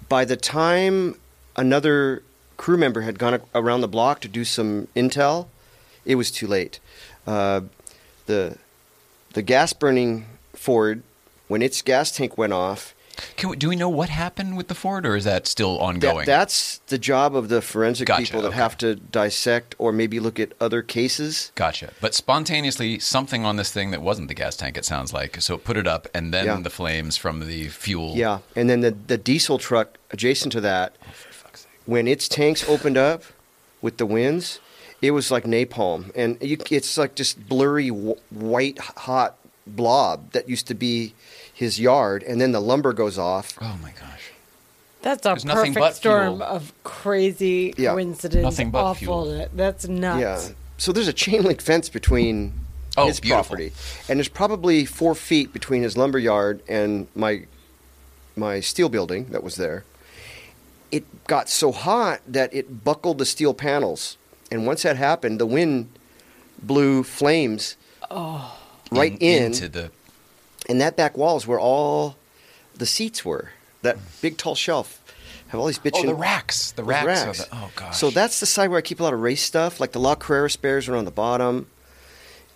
by 0.09 0.25
the 0.25 0.36
time 0.36 1.15
another 1.55 2.23
crew 2.57 2.77
member 2.77 3.01
had 3.01 3.17
gone 3.19 3.41
around 3.55 3.81
the 3.81 3.88
block 3.88 4.19
to 4.21 4.27
do 4.27 4.43
some 4.43 4.88
intel, 4.95 5.47
it 6.05 6.15
was 6.15 6.29
too 6.31 6.47
late. 6.47 6.79
Uh, 7.25 7.62
the 8.25 8.57
the 9.33 9.41
gas 9.41 9.73
burning 9.73 10.25
Ford, 10.53 11.01
when 11.47 11.62
its 11.62 11.81
gas 11.81 12.12
tank 12.12 12.38
went 12.38 12.53
off, 12.53 12.93
we, 13.43 13.56
do 13.56 13.69
we 13.69 13.76
know 13.76 13.89
what 13.89 14.10
happened 14.10 14.58
with 14.58 14.67
the 14.67 14.76
Ford, 14.76 15.06
or 15.06 15.15
is 15.15 15.23
that 15.26 15.47
still 15.47 15.78
that, 15.78 15.84
ongoing? 15.84 16.26
that's 16.26 16.80
the 16.88 16.97
job 16.97 17.36
of 17.36 17.49
the 17.49 17.62
forensic 17.62 18.08
Gotcha, 18.08 18.23
people 18.23 18.41
that 18.41 18.49
okay. 18.49 18.58
have 18.58 18.78
to 18.80 18.95
dissect 18.95 19.76
or 19.78 19.91
maybe 19.91 20.19
look 20.19 20.39
at 20.39 20.54
other 20.60 20.82
cases. 20.82 21.52
Gotcha. 21.56 21.91
But 22.02 22.13
spontaneously, 22.13 22.99
something 22.99 23.45
on 23.45 23.56
this 23.58 23.71
thing 23.71 23.91
that 23.91 24.02
wasn't 24.02 24.28
the 24.30 24.34
gas 24.34 24.56
tank, 24.56 24.78
it 24.78 24.86
sounds 24.86 25.13
like. 25.13 25.41
So 25.41 25.56
it 25.56 25.63
put 25.63 25.78
it 25.78 25.88
up, 25.88 26.08
and 26.13 26.34
then 26.34 26.45
Yeah. 26.45 26.60
the 26.62 26.69
flames 26.69 27.17
from 27.17 27.39
the 27.47 27.67
fuel. 27.69 28.15
Yeah, 28.15 28.39
and 28.56 28.69
then 28.69 28.82
the 28.82 28.91
the 28.91 29.17
diesel 29.17 29.58
truck 29.58 29.97
adjacent 30.12 30.52
to 30.54 30.62
that, 30.62 30.95
oh, 31.08 31.12
sake. 31.54 31.65
when 31.86 32.08
its 32.08 32.28
tanks 32.28 32.67
opened 32.67 32.97
up 32.97 33.23
with 33.82 33.97
the 33.97 34.06
winds, 34.06 34.60
it 35.02 35.12
was 35.12 35.30
like 35.32 35.43
napalm, 35.43 36.12
and 36.15 36.38
you, 36.41 36.58
it's 36.71 36.97
like 36.97 37.15
just 37.15 37.47
blurry 37.49 37.89
w- 37.89 38.15
white 38.30 38.80
hot 38.80 39.36
blob 39.67 40.32
that 40.32 40.47
used 40.49 40.67
to 40.67 40.73
be 40.73 41.13
his 41.53 41.79
yard, 41.79 42.23
and 42.23 42.41
then 42.41 42.51
the 42.51 42.59
lumber 42.59 42.93
goes 42.93 43.17
off. 43.17 43.57
Oh 43.61 43.77
my 43.81 43.91
gosh. 43.91 44.31
That's 45.01 45.25
a 45.25 45.29
There's 45.29 45.45
nothing 45.45 45.73
perfect 45.73 45.79
but 45.79 45.95
storm 45.95 46.37
fuel. 46.37 46.43
of 46.43 46.73
crazy 46.83 47.73
Yeah. 47.77 47.91
coincidence. 47.91 48.43
Nothing 48.43 48.71
but 48.71 48.83
awful. 48.83 49.25
fuel. 49.25 49.47
That's 49.53 49.87
nuts. 49.87 50.21
Yeah, 50.21 50.53
so 50.77 50.91
there's 50.91 51.07
a 51.09 51.13
chain 51.13 51.43
link 51.43 51.61
fence 51.61 51.89
between 51.89 52.53
Oh, 52.95 53.07
his 53.07 53.19
beautiful. 53.19 53.43
property, 53.43 53.73
and 54.07 54.19
there's 54.19 54.27
probably 54.29 54.85
four 54.85 55.15
feet 55.15 55.51
between 55.51 55.81
his 55.83 55.97
lumber 55.97 56.19
yard 56.19 56.61
and 56.67 57.07
my 57.15 57.45
my 58.35 58.59
steel 58.59 58.87
building 58.89 59.25
that 59.31 59.43
was 59.43 59.55
there. 59.55 59.83
It 60.91 61.25
got 61.27 61.49
so 61.49 61.71
hot 61.71 62.21
that 62.27 62.53
it 62.53 62.83
buckled 62.83 63.17
the 63.17 63.25
steel 63.25 63.53
panels, 63.53 64.17
and 64.51 64.65
once 64.67 64.83
that 64.83 64.95
happened, 64.95 65.39
the 65.39 65.45
wind 65.47 65.89
blew 66.61 67.03
flames 67.03 67.75
oh. 68.11 68.55
right 68.91 69.17
in, 69.19 69.45
into 69.45 69.67
the. 69.69 69.91
And 70.69 70.80
that 70.82 70.95
back 70.95 71.17
wall 71.17 71.38
is 71.38 71.45
where 71.47 71.60
all 71.60 72.15
the 72.76 72.86
seats 72.86 73.23
were. 73.26 73.49
That 73.82 73.97
big 74.21 74.38
tall 74.38 74.56
shelf 74.56 74.99
have 75.49 75.60
all 75.60 75.67
these 75.67 75.78
bitchin' 75.80 76.06
Oh, 76.06 76.08
the 76.08 76.15
racks. 76.15 76.71
The 76.71 76.84
racks. 76.84 77.06
racks. 77.06 77.45
the- 77.45 77.56
oh, 77.56 77.71
gosh. 77.76 77.97
So 77.97 78.10
that's 78.10 78.39
the 78.39 78.45
side 78.45 78.69
where 78.69 78.78
I 78.80 78.82
keep 78.82 78.99
a 78.99 79.04
lot 79.04 79.13
of 79.13 79.19
race 79.21 79.43
stuff, 79.43 79.80
like 79.80 79.91
the 79.91 79.99
La 79.99 80.15
Carrera 80.15 80.49
spares 80.49 80.88
are 80.89 80.95
on 80.95 81.06
the 81.06 81.12
bottom, 81.12 81.67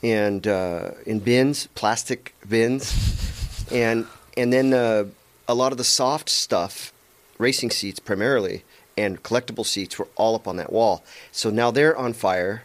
and 0.02 0.48
uh, 0.48 0.92
in 1.06 1.20
bins, 1.20 1.68
plastic 1.76 2.34
bins, 2.48 3.66
and 3.72 4.08
and 4.36 4.52
then 4.54 4.74
uh, 4.74 5.06
a 5.48 5.54
lot 5.54 5.72
of 5.72 5.78
the 5.78 5.84
soft 5.84 6.30
stuff, 6.30 6.92
racing 7.38 7.70
seats 7.72 8.00
primarily, 8.00 8.64
and 8.98 9.22
collectible 9.22 9.66
seats 9.66 10.00
were 10.00 10.08
all 10.16 10.34
up 10.36 10.48
on 10.48 10.58
that 10.58 10.72
wall. 10.72 11.04
So 11.32 11.50
now 11.50 11.70
they're 11.72 11.96
on 11.96 12.14
fire, 12.14 12.64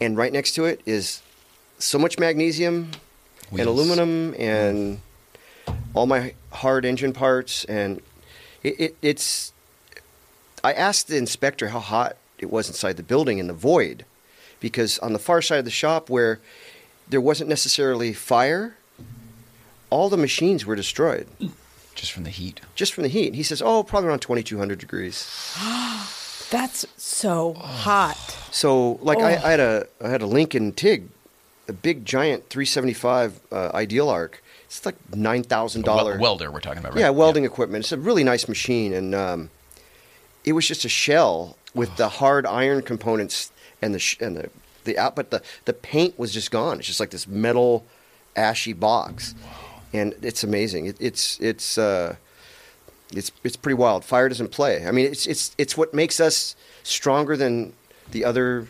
and 0.00 0.16
right 0.16 0.32
next 0.32 0.54
to 0.54 0.66
it 0.66 0.80
is 0.86 1.22
so 1.78 1.98
much 1.98 2.18
magnesium 2.18 2.92
and 3.50 3.60
aluminum 3.60 4.34
and 4.38 5.00
all 5.94 6.06
my 6.06 6.34
hard 6.52 6.84
engine 6.84 7.12
parts 7.12 7.64
and 7.66 8.00
it, 8.62 8.80
it, 8.80 8.96
it's 9.02 9.52
i 10.62 10.72
asked 10.72 11.08
the 11.08 11.16
inspector 11.16 11.68
how 11.68 11.78
hot 11.80 12.16
it 12.38 12.50
was 12.50 12.68
inside 12.68 12.96
the 12.96 13.02
building 13.02 13.38
in 13.38 13.46
the 13.46 13.52
void 13.54 14.04
because 14.60 14.98
on 15.00 15.12
the 15.12 15.18
far 15.18 15.40
side 15.42 15.58
of 15.58 15.64
the 15.64 15.70
shop 15.70 16.10
where 16.10 16.40
there 17.08 17.20
wasn't 17.20 17.48
necessarily 17.48 18.12
fire 18.12 18.76
all 19.90 20.08
the 20.08 20.16
machines 20.16 20.64
were 20.66 20.74
destroyed 20.76 21.26
Just 21.94 22.12
from 22.12 22.24
the 22.24 22.30
heat. 22.30 22.60
just 22.74 22.92
from 22.92 23.02
the 23.02 23.08
heat 23.08 23.34
he 23.34 23.42
says 23.42 23.62
oh 23.62 23.82
probably 23.84 24.08
around 24.08 24.20
2200 24.20 24.78
degrees 24.78 25.56
That's 26.50 26.86
so 26.96 27.54
hot. 27.54 28.16
So, 28.52 28.92
like, 29.02 29.18
I, 29.18 29.36
Oh. 29.36 29.46
I 29.46 29.50
had 29.50 29.60
a 29.60 29.86
I 30.00 30.08
had 30.08 30.22
a 30.22 30.26
Lincoln 30.26 30.70
Tig, 30.72 31.08
a 31.68 31.72
big 31.72 32.04
giant 32.04 32.48
375 32.50 33.40
uh, 33.52 33.70
Ideal 33.74 34.08
Arc. 34.08 34.42
It's 34.66 34.84
like 34.84 34.96
nine 35.14 35.42
thousand 35.44 35.82
dollar 35.82 36.18
welder 36.18 36.50
we're 36.50 36.60
talking 36.60 36.78
about, 36.80 36.94
right? 36.94 37.00
Yeah, 37.00 37.10
welding 37.10 37.44
equipment. 37.44 37.84
It's 37.84 37.92
a 37.92 37.98
really 37.98 38.24
nice 38.24 38.48
machine, 38.48 38.92
and 38.92 39.14
um, 39.14 39.50
it 40.44 40.52
was 40.52 40.66
just 40.66 40.84
a 40.84 40.88
shell 40.88 41.56
with 41.74 41.96
the 41.96 42.08
hard 42.08 42.44
iron 42.46 42.82
components 42.82 43.52
and 43.80 43.94
the 43.94 43.98
sh- 43.98 44.16
and 44.20 44.36
the 44.36 44.50
the 44.84 44.98
out, 44.98 45.14
but 45.14 45.30
the 45.30 45.42
the 45.64 45.72
paint 45.72 46.18
was 46.18 46.32
just 46.32 46.50
gone. 46.50 46.78
It's 46.78 46.86
just 46.88 46.98
like 47.00 47.10
this 47.10 47.28
metal, 47.28 47.84
ashy 48.34 48.72
box, 48.72 49.34
and 49.92 50.14
it's 50.22 50.42
amazing. 50.42 50.86
It, 50.86 50.96
it's 50.98 51.38
it's 51.40 51.78
uh, 51.78 52.16
it's 53.12 53.30
it's 53.44 53.56
pretty 53.56 53.74
wild. 53.74 54.04
Fire 54.04 54.28
doesn't 54.28 54.50
play. 54.50 54.86
I 54.86 54.90
mean, 54.90 55.06
it's 55.06 55.26
it's 55.26 55.54
it's 55.56 55.76
what 55.76 55.94
makes 55.94 56.18
us 56.18 56.56
stronger 56.82 57.36
than 57.36 57.74
the 58.10 58.24
other 58.24 58.66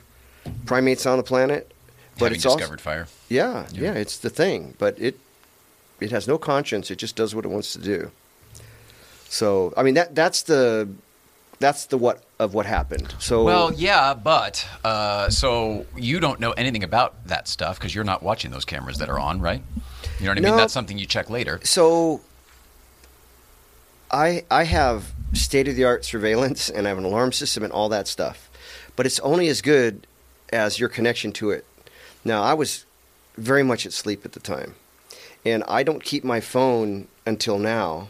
primates 0.67 1.07
on 1.07 1.17
the 1.17 1.25
planet. 1.25 1.71
But 2.19 2.27
Having 2.27 2.37
it's 2.37 2.47
also 2.47 2.59
discovered 2.59 2.81
fire. 2.81 3.09
yeah, 3.29 3.67
Yeah. 3.73 3.83
yeah, 3.83 3.93
it's 3.95 4.19
the 4.19 4.31
thing. 4.31 4.75
But 4.79 4.99
it 4.99 5.19
it 6.01 6.11
has 6.11 6.27
no 6.29 6.39
conscience. 6.39 6.91
It 6.91 6.97
just 6.99 7.17
does 7.17 7.35
what 7.35 7.45
it 7.45 7.49
wants 7.49 7.73
to 7.73 7.79
do. 7.79 8.11
So 9.29 9.73
I 9.77 9.83
mean 9.83 9.95
that 9.95 10.15
that's 10.15 10.43
the 10.43 10.89
that's 11.61 11.87
the 11.87 11.97
what 11.99 12.23
of 12.39 12.53
what 12.55 12.67
happened. 12.67 13.15
So 13.19 13.43
Well, 13.45 13.73
yeah, 13.73 14.13
but 14.15 14.67
uh, 14.85 15.31
so 15.31 15.87
you 15.97 16.21
don't 16.21 16.41
know 16.41 16.53
anything 16.53 16.83
about 16.85 17.27
that 17.27 17.49
stuff 17.49 17.79
because 17.79 17.95
you're 17.95 18.05
not 18.05 18.23
watching 18.23 18.51
those 18.51 18.65
cameras 18.65 18.99
that 18.99 19.09
are 19.09 19.19
on, 19.19 19.41
right? 19.41 19.63
You 20.19 20.27
know 20.27 20.31
what 20.33 20.39
I 20.39 20.41
mean? 20.43 20.57
That's 20.57 20.73
something 20.73 20.99
you 20.99 21.07
check 21.07 21.31
later. 21.31 21.61
so 21.65 22.21
I 24.11 24.45
I 24.51 24.65
have 24.65 25.13
state 25.33 25.67
of 25.69 25.75
the 25.77 25.85
art 25.85 26.05
surveillance 26.05 26.69
and 26.71 26.87
I 26.87 26.91
have 26.91 26.99
an 26.99 27.05
alarm 27.05 27.33
system 27.33 27.63
and 27.65 27.73
all 27.73 27.89
that 27.89 28.07
stuff. 28.07 28.49
But 28.97 29.07
it's 29.07 29.19
only 29.21 29.49
as 29.49 29.61
good 29.61 30.07
as 30.53 30.79
your 30.79 30.89
connection 30.89 31.33
to 31.33 31.51
it. 31.51 31.65
Now 32.25 32.43
I 32.43 32.55
was 32.55 32.85
very 33.37 33.63
much 33.63 33.85
asleep 33.87 34.25
at 34.25 34.33
the 34.33 34.41
time. 34.41 34.75
And 35.45 35.63
I 35.69 35.83
don't 35.83 36.03
keep 36.03 36.25
my 36.25 36.41
phone 36.41 37.09
until 37.27 37.59
now. 37.59 38.09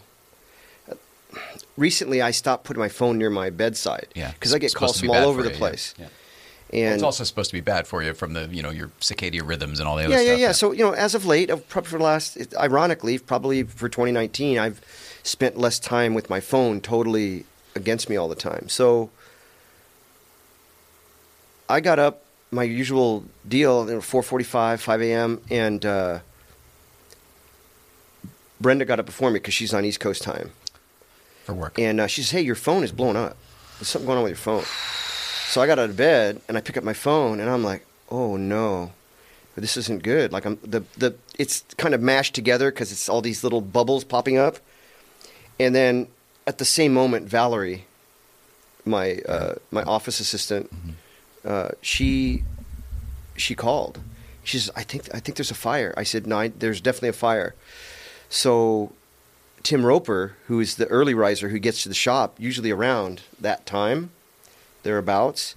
Recently 1.77 2.21
I 2.21 2.31
stopped 2.31 2.63
putting 2.63 2.79
my 2.79 2.87
phone 2.89 3.17
near 3.17 3.29
my 3.29 3.49
bedside. 3.49 4.07
Yeah, 4.15 4.31
Because 4.31 4.53
I 4.53 4.59
get 4.59 4.73
calls 4.73 4.99
from 4.99 5.09
all 5.09 5.17
over 5.27 5.43
the 5.43 5.49
you, 5.51 5.55
place. 5.55 5.93
Yeah. 5.97 6.05
yeah. 6.05 6.09
Well, 6.71 6.85
And 6.85 6.93
it's 6.95 7.03
also 7.03 7.23
supposed 7.25 7.49
to 7.49 7.55
be 7.57 7.61
bad 7.61 7.87
for 7.87 8.01
you 8.01 8.13
from 8.13 8.33
the 8.33 8.47
you 8.47 8.63
know 8.63 8.69
your 8.69 8.87
circadian 9.01 9.47
rhythms 9.47 9.79
and 9.79 9.87
all 9.87 9.97
the 9.97 10.05
other 10.05 10.13
yeah, 10.13 10.19
stuff. 10.19 10.27
yeah, 10.27 10.33
yeah. 10.35 10.47
Yeah. 10.47 10.51
So 10.53 10.71
you 10.71 10.83
know, 10.83 10.93
as 10.93 11.13
of 11.13 11.25
late, 11.25 11.49
probably 11.67 11.89
for 11.89 11.97
the 11.97 12.03
last, 12.03 12.37
ironically, 12.55 13.17
probably 13.19 13.63
for 13.63 13.89
2019, 13.89 14.57
I've 14.57 14.79
spent 15.23 15.57
less 15.57 15.77
time 15.79 16.13
with 16.13 16.29
my 16.29 16.39
phone 16.39 16.79
totally 16.81 17.45
against 17.75 18.09
me 18.09 18.15
all 18.15 18.29
the 18.29 18.35
time. 18.35 18.69
So 18.69 19.09
I 21.69 21.81
got 21.81 21.99
up 21.99 22.23
my 22.55 22.63
usual 22.63 23.25
deal, 23.47 23.85
you 23.87 23.95
know, 23.95 23.99
4:45, 23.99 24.79
5 24.79 25.01
a.m., 25.01 25.41
and 25.51 25.85
uh, 25.85 26.19
Brenda 28.59 28.85
got 28.85 28.99
up 28.99 29.05
before 29.05 29.29
me 29.29 29.35
because 29.39 29.53
she's 29.53 29.73
on 29.73 29.83
East 29.85 29.99
Coast 29.99 30.23
time, 30.23 30.51
for 31.43 31.53
work. 31.53 31.77
and 31.77 31.99
uh, 31.99 32.07
she 32.07 32.21
says, 32.21 32.31
"Hey, 32.31 32.41
your 32.41 32.55
phone 32.55 32.83
is 32.83 32.91
blowing 32.91 33.17
up. 33.17 33.37
There's 33.77 33.89
something 33.89 34.07
going 34.07 34.17
on 34.17 34.23
with 34.23 34.31
your 34.31 34.37
phone." 34.37 34.63
So 35.49 35.61
I 35.61 35.67
got 35.67 35.77
out 35.77 35.89
of 35.89 35.97
bed 35.97 36.41
and 36.47 36.57
I 36.57 36.61
pick 36.61 36.75
up 36.75 36.83
my 36.83 36.93
phone 36.93 37.39
and 37.39 37.49
I'm 37.49 37.63
like, 37.63 37.85
"Oh 38.09 38.37
no, 38.37 38.91
this 39.55 39.77
isn't 39.77 40.01
good." 40.03 40.31
Like 40.31 40.45
I'm 40.45 40.57
the 40.63 40.83
the 40.97 41.15
it's 41.37 41.63
kind 41.77 41.93
of 41.93 42.01
mashed 42.01 42.33
together 42.33 42.71
because 42.71 42.91
it's 42.91 43.09
all 43.09 43.21
these 43.21 43.43
little 43.43 43.61
bubbles 43.61 44.03
popping 44.03 44.37
up, 44.37 44.57
and 45.59 45.75
then 45.75 46.07
at 46.47 46.57
the 46.57 46.65
same 46.65 46.93
moment, 46.93 47.27
Valerie, 47.27 47.85
my 48.85 49.17
uh, 49.27 49.55
my 49.71 49.83
office 49.83 50.19
assistant, 50.19 50.71
uh, 51.45 51.69
she 51.81 52.43
she 53.37 53.55
called. 53.55 53.99
She 54.43 54.57
says, 54.59 54.71
"I 54.75 54.83
think 54.83 55.07
I 55.13 55.19
think 55.19 55.37
there's 55.37 55.51
a 55.51 55.55
fire." 55.55 55.93
I 55.97 56.03
said, 56.03 56.27
"No, 56.27 56.39
I, 56.39 56.47
there's 56.49 56.81
definitely 56.81 57.09
a 57.09 57.13
fire." 57.13 57.55
So 58.29 58.91
Tim 59.63 59.85
Roper, 59.85 60.35
who 60.47 60.59
is 60.59 60.75
the 60.75 60.87
early 60.87 61.13
riser 61.13 61.49
who 61.49 61.59
gets 61.59 61.83
to 61.83 61.89
the 61.89 61.95
shop 61.95 62.35
usually 62.39 62.71
around 62.71 63.21
that 63.39 63.65
time, 63.65 64.11
thereabouts, 64.83 65.55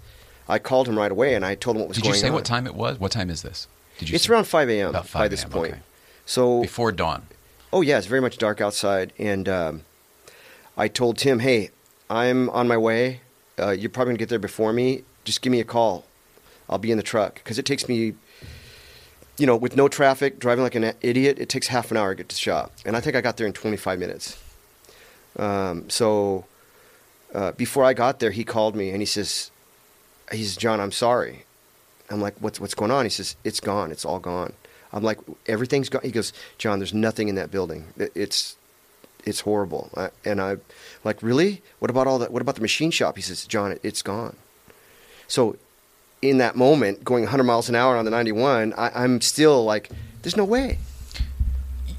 I 0.49 0.59
called 0.59 0.89
him 0.89 0.97
right 0.99 1.13
away 1.13 1.35
and 1.35 1.45
I 1.45 1.55
told 1.55 1.77
him 1.77 1.81
what 1.81 1.89
was 1.89 1.99
Did 1.99 2.07
you 2.07 2.15
say 2.15 2.29
on. 2.29 2.35
what 2.35 2.45
time 2.45 2.67
it 2.67 2.75
was? 2.75 2.99
What 2.99 3.13
time 3.13 3.31
is 3.31 3.43
this? 3.43 3.69
Did 3.99 4.09
you? 4.11 4.15
It's 4.15 4.25
say? 4.25 4.33
around 4.33 4.45
5 4.45 4.71
a.m. 4.71 4.91
About 4.91 5.07
5 5.07 5.21
by 5.21 5.29
this 5.29 5.45
point. 5.45 5.73
okay. 5.75 5.83
So, 6.25 6.61
before 6.63 6.93
dawn. 6.93 7.27
oh 7.73 7.81
yeah, 7.81 7.99
it's 7.99 8.07
very 8.07 8.21
much 8.21 8.37
dark 8.39 8.61
outside, 8.61 9.13
and 9.19 9.49
um, 9.49 9.83
I 10.77 10.89
told 10.89 11.17
Tim, 11.17 11.39
"Hey, 11.39 11.71
I'm 12.11 12.51
on 12.51 12.69
my 12.69 12.77
way. 12.77 13.23
Uh, 13.59 13.71
you're 13.71 13.89
probably 13.91 14.13
gonna 14.13 14.19
get 14.19 14.29
there 14.29 14.39
before 14.39 14.73
me. 14.75 15.05
Just 15.29 15.43
give 15.43 15.51
me 15.53 15.61
a 15.61 15.65
call. 15.65 16.05
I'll 16.69 16.79
be 16.79 16.91
in 16.91 16.97
the 16.97 17.03
truck 17.03 17.35
because 17.37 17.59
it 17.59 17.67
takes 17.67 17.89
me." 17.89 18.15
You 19.39 19.47
know, 19.47 19.55
with 19.55 19.77
no 19.77 19.87
traffic, 19.87 20.41
driving 20.41 20.65
like 20.65 20.75
an 20.75 20.95
idiot, 21.01 21.39
it 21.39 21.49
takes 21.49 21.69
half 21.69 21.93
an 21.93 21.97
hour 21.97 22.13
to 22.13 22.17
get 22.17 22.29
to 22.31 22.35
the 22.35 22.41
shop, 22.41 22.73
and 22.85 22.97
I 22.97 23.01
think 23.01 23.15
I 23.15 23.21
got 23.21 23.37
there 23.37 23.47
in 23.47 23.53
25 23.53 23.97
minutes. 23.97 24.37
Um, 25.39 25.89
so 25.89 26.45
uh, 27.35 27.53
before 27.53 27.85
I 27.85 27.93
got 27.95 28.19
there, 28.19 28.31
he 28.31 28.45
called 28.45 28.75
me 28.75 28.91
and 28.91 29.01
he 29.01 29.07
says, 29.07 29.51
"He 30.33 30.43
says, 30.45 30.57
John, 30.57 30.81
I'm 30.81 30.93
sorry." 30.93 31.45
I'm 32.11 32.21
like, 32.21 32.37
"What's 32.41 32.59
what's 32.61 32.75
going 32.75 32.91
on?" 32.91 33.05
He 33.05 33.11
says, 33.11 33.37
"It's 33.45 33.61
gone. 33.61 33.93
It's 33.93 34.05
all 34.05 34.19
gone." 34.19 34.55
I'm 34.93 35.03
like, 35.03 35.19
"Everything's 35.47 35.89
gone." 35.89 36.03
He 36.03 36.11
goes, 36.11 36.33
"John, 36.57 36.79
there's 36.79 36.95
nothing 36.95 37.29
in 37.29 37.35
that 37.35 37.51
building. 37.51 37.89
It's 37.97 38.57
it's 39.25 39.41
horrible." 39.41 39.91
And 40.25 40.41
I 40.41 40.57
like, 41.05 41.23
"Really? 41.23 41.63
What 41.79 41.91
about 41.91 42.07
all 42.07 42.19
that? 42.19 42.33
What 42.33 42.43
about 42.43 42.55
the 42.55 42.63
machine 42.63 42.91
shop?" 42.91 43.17
He 43.17 43.23
says, 43.23 43.47
"John, 43.47 43.73
it, 43.73 43.81
it's 43.83 44.03
gone." 44.03 44.37
So 45.29 45.57
in 46.21 46.39
that 46.39 46.57
moment, 46.57 47.05
going 47.05 47.23
100 47.23 47.45
miles 47.45 47.69
an 47.69 47.75
hour 47.75 47.97
on 47.97 48.05
the 48.05 48.11
91, 48.11 48.75
I, 48.77 48.91
I'm 49.05 49.21
still 49.21 49.65
like, 49.65 49.91
"There's 50.23 50.37
no 50.37 50.45
way." 50.45 50.79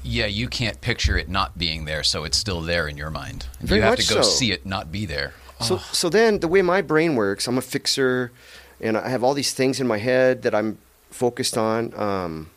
Yeah, 0.02 0.26
you 0.26 0.48
can't 0.48 0.80
picture 0.80 1.16
it 1.16 1.28
not 1.28 1.56
being 1.56 1.84
there, 1.84 2.02
so 2.02 2.24
it's 2.24 2.36
still 2.36 2.60
there 2.60 2.88
in 2.88 2.96
your 2.96 3.10
mind. 3.10 3.46
Very 3.60 3.80
you 3.80 3.86
have 3.86 3.98
to 3.98 4.14
go 4.14 4.22
so. 4.22 4.28
see 4.28 4.52
it 4.52 4.66
not 4.66 4.90
be 4.90 5.06
there. 5.06 5.34
So, 5.60 5.76
so 5.76 6.08
then 6.08 6.40
the 6.40 6.48
way 6.48 6.62
my 6.62 6.80
brain 6.80 7.16
works, 7.16 7.46
I'm 7.46 7.58
a 7.58 7.62
fixer, 7.62 8.32
and 8.80 8.96
I 8.96 9.10
have 9.10 9.22
all 9.22 9.34
these 9.34 9.52
things 9.52 9.78
in 9.78 9.86
my 9.86 9.98
head 9.98 10.40
that 10.42 10.54
I'm 10.54 10.78
focused 11.10 11.58
on. 11.58 11.92
Um, 11.94 12.50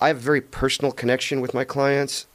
I 0.00 0.08
have 0.08 0.18
a 0.18 0.20
very 0.20 0.40
personal 0.40 0.92
connection 0.92 1.40
with 1.40 1.54
my 1.54 1.64
clients, 1.64 2.26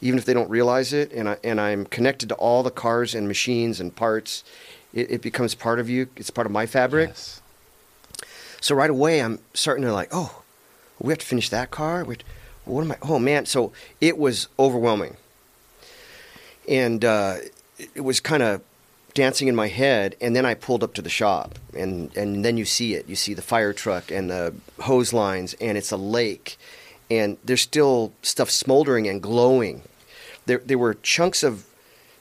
even 0.00 0.18
if 0.18 0.24
they 0.24 0.32
don't 0.32 0.48
realize 0.48 0.92
it, 0.92 1.12
and 1.12 1.28
I 1.28 1.36
and 1.44 1.60
I'm 1.60 1.84
connected 1.86 2.28
to 2.30 2.34
all 2.36 2.62
the 2.62 2.70
cars 2.70 3.14
and 3.14 3.28
machines 3.28 3.78
and 3.78 3.94
parts. 3.94 4.42
It, 4.94 5.10
it 5.10 5.22
becomes 5.22 5.54
part 5.54 5.78
of 5.80 5.90
you. 5.90 6.08
It's 6.16 6.30
part 6.30 6.46
of 6.46 6.52
my 6.52 6.66
fabric. 6.66 7.08
Yes. 7.10 7.42
So 8.60 8.74
right 8.74 8.88
away, 8.88 9.20
I'm 9.20 9.40
starting 9.52 9.84
to 9.84 9.92
like, 9.92 10.08
oh, 10.12 10.42
we 10.98 11.10
have 11.12 11.18
to 11.18 11.26
finish 11.26 11.50
that 11.50 11.70
car. 11.70 12.04
We, 12.04 12.16
what 12.64 12.82
am 12.82 12.92
I? 12.92 12.98
Oh 13.02 13.18
man! 13.18 13.44
So 13.44 13.72
it 14.00 14.16
was 14.16 14.48
overwhelming, 14.58 15.16
and 16.68 17.04
uh, 17.04 17.36
it- 17.78 17.90
it 17.96 18.00
was 18.02 18.20
kind 18.20 18.42
of 18.42 18.60
dancing 19.14 19.48
in 19.48 19.56
my 19.56 19.66
head. 19.66 20.14
And 20.20 20.34
then 20.36 20.46
I 20.46 20.54
pulled 20.54 20.84
up 20.84 20.94
to 20.94 21.02
the 21.02 21.10
shop, 21.10 21.58
and 21.76 22.16
and 22.16 22.44
then 22.44 22.56
you 22.56 22.64
see 22.64 22.94
it. 22.94 23.08
You 23.08 23.16
see 23.16 23.34
the 23.34 23.42
fire 23.42 23.72
truck 23.72 24.10
and 24.10 24.30
the 24.30 24.54
hose 24.82 25.12
lines, 25.12 25.54
and 25.60 25.76
it's 25.76 25.90
a 25.90 25.96
lake, 25.96 26.56
and 27.10 27.36
there's 27.44 27.60
still 27.62 28.12
stuff 28.22 28.48
smoldering 28.50 29.08
and 29.08 29.20
glowing. 29.20 29.82
There 30.46 30.58
there 30.64 30.78
were 30.78 30.94
chunks 30.94 31.42
of 31.42 31.66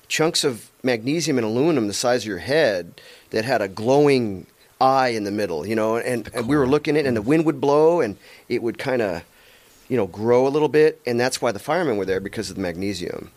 chunks 0.08 0.44
of 0.44 0.70
magnesium 0.84 1.38
and 1.38 1.46
aluminum 1.46 1.88
the 1.88 1.94
size 1.94 2.24
of 2.24 2.28
your 2.28 2.40
head 2.40 3.00
that 3.30 3.46
had 3.46 3.62
a 3.62 3.68
glowing 3.70 4.46
eye 4.82 5.10
in 5.10 5.24
the 5.24 5.32
middle, 5.32 5.66
you 5.66 5.76
know, 5.76 5.96
and, 5.96 6.30
and 6.34 6.48
we 6.48 6.58
were 6.58 6.68
looking 6.68 6.98
at 6.98 7.06
it 7.06 7.08
and 7.08 7.16
the 7.16 7.22
mm. 7.22 7.28
wind 7.28 7.46
would 7.46 7.62
blow 7.62 8.02
and 8.02 8.18
it 8.50 8.62
would 8.62 8.78
kind 8.78 9.02
of, 9.02 9.24
you 9.88 9.96
know, 9.96 10.08
grow 10.08 10.46
a 10.46 10.50
little 10.50 10.68
bit. 10.68 11.02
And 11.06 11.18
that's 11.18 11.42
why 11.42 11.54
the 11.54 11.60
firemen 11.60 11.96
were 11.96 12.06
there 12.06 12.20
because 12.20 12.50
of 12.50 12.58
the 12.58 12.62
magnesium. 12.62 13.32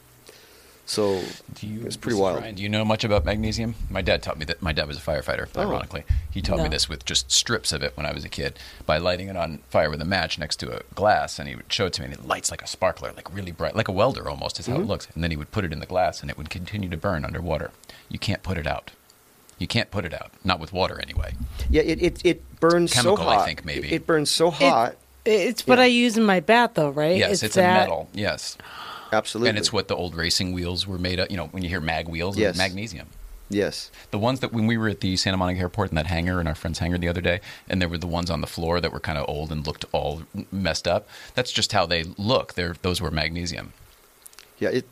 So 0.88 1.20
Do 1.54 1.66
you, 1.66 1.82
it's 1.84 1.96
pretty 1.96 2.16
wild. 2.16 2.40
Ryan, 2.40 2.54
do 2.54 2.62
you 2.62 2.68
know 2.68 2.84
much 2.84 3.02
about 3.02 3.24
magnesium? 3.24 3.74
My 3.90 4.02
dad 4.02 4.22
taught 4.22 4.38
me 4.38 4.44
that. 4.44 4.62
My 4.62 4.72
dad 4.72 4.86
was 4.86 4.96
a 4.96 5.00
firefighter. 5.00 5.48
Oh. 5.56 5.62
Ironically, 5.62 6.04
he 6.30 6.40
taught 6.40 6.60
me 6.60 6.68
this 6.68 6.88
with 6.88 7.04
just 7.04 7.30
strips 7.32 7.72
of 7.72 7.82
it 7.82 7.96
when 7.96 8.06
I 8.06 8.12
was 8.12 8.24
a 8.24 8.28
kid 8.28 8.56
by 8.86 8.98
lighting 8.98 9.28
it 9.28 9.36
on 9.36 9.58
fire 9.68 9.90
with 9.90 10.00
a 10.00 10.04
match 10.04 10.38
next 10.38 10.56
to 10.60 10.76
a 10.76 10.82
glass, 10.94 11.40
and 11.40 11.48
he 11.48 11.56
would 11.56 11.72
show 11.72 11.86
it 11.86 11.92
to 11.94 12.02
me, 12.02 12.06
and 12.06 12.14
it 12.14 12.24
lights 12.26 12.52
like 12.52 12.62
a 12.62 12.68
sparkler, 12.68 13.12
like 13.16 13.34
really 13.34 13.50
bright, 13.50 13.74
like 13.74 13.88
a 13.88 13.92
welder 13.92 14.30
almost 14.30 14.60
is 14.60 14.66
how 14.68 14.74
Mm-hmm. 14.74 14.82
it 14.82 14.86
looks. 14.86 15.08
And 15.14 15.24
then 15.24 15.32
he 15.32 15.36
would 15.36 15.50
put 15.50 15.64
it 15.64 15.72
in 15.72 15.80
the 15.80 15.86
glass, 15.86 16.20
and 16.22 16.30
it 16.30 16.38
would 16.38 16.50
continue 16.50 16.88
to 16.88 16.96
burn 16.96 17.24
underwater. 17.24 17.72
You 18.08 18.20
can't 18.20 18.44
put 18.44 18.56
it 18.56 18.66
out. 18.66 18.92
You 19.58 19.66
can't 19.66 19.90
put 19.90 20.04
it 20.04 20.14
out, 20.14 20.30
not 20.44 20.60
with 20.60 20.72
water 20.72 21.00
anyway. 21.00 21.34
Yeah, 21.68 21.82
it, 21.82 22.00
it, 22.00 22.20
it 22.24 22.60
burns 22.60 22.92
Chemical, 22.92 23.16
so 23.16 23.28
I 23.28 23.44
think, 23.44 23.64
maybe. 23.64 23.88
It, 23.88 23.94
it 23.94 24.06
burns 24.06 24.30
so 24.30 24.50
hot. 24.52 24.94
It's 25.24 25.66
what 25.66 25.78
Yeah. 25.78 25.84
I 25.84 25.88
use 25.88 26.16
in 26.16 26.24
my 26.24 26.38
bath, 26.38 26.72
though, 26.74 26.90
right? 26.90 27.16
Yes, 27.16 27.42
it's, 27.42 27.56
that- 27.56 27.76
a 27.76 27.80
metal. 27.88 28.08
Yes, 28.14 28.56
Absolutely. 29.16 29.48
and 29.50 29.58
it's 29.58 29.72
what 29.72 29.88
the 29.88 29.96
old 29.96 30.14
racing 30.14 30.52
wheels 30.52 30.86
were 30.86 30.98
made 30.98 31.18
of. 31.20 31.30
You 31.30 31.36
know, 31.36 31.46
when 31.46 31.62
you 31.62 31.68
hear 31.68 31.80
mag 31.80 32.08
wheels, 32.08 32.36
Yes. 32.36 32.56
magnesium. 32.56 33.08
Yes. 33.48 33.90
The 34.10 34.18
ones 34.18 34.40
that 34.40 34.52
when 34.52 34.66
we 34.66 34.76
were 34.76 34.88
at 34.88 35.00
the 35.00 35.16
Santa 35.16 35.36
Monica 35.36 35.60
airport 35.60 35.90
in 35.90 35.94
that 35.94 36.06
hangar 36.08 36.40
in 36.40 36.48
our 36.48 36.54
friend's 36.56 36.80
hangar 36.80 36.98
the 36.98 37.06
other 37.08 37.20
day, 37.20 37.40
and 37.68 37.80
there 37.80 37.88
were 37.88 37.98
the 37.98 38.06
ones 38.08 38.28
on 38.28 38.40
the 38.40 38.46
floor 38.48 38.80
that 38.80 38.92
were 38.92 38.98
kind 38.98 39.16
of 39.18 39.24
old 39.28 39.52
and 39.52 39.64
looked 39.64 39.84
all 39.92 40.22
messed 40.50 40.88
up. 40.88 41.08
That's 41.36 41.52
just 41.52 41.70
how 41.72 41.86
they 41.86 42.02
look. 42.18 42.54
They're 42.54 42.74
those 42.82 43.00
were 43.00 43.10
magnesium. 43.12 43.72
Yeah. 44.58 44.70
It, 44.70 44.86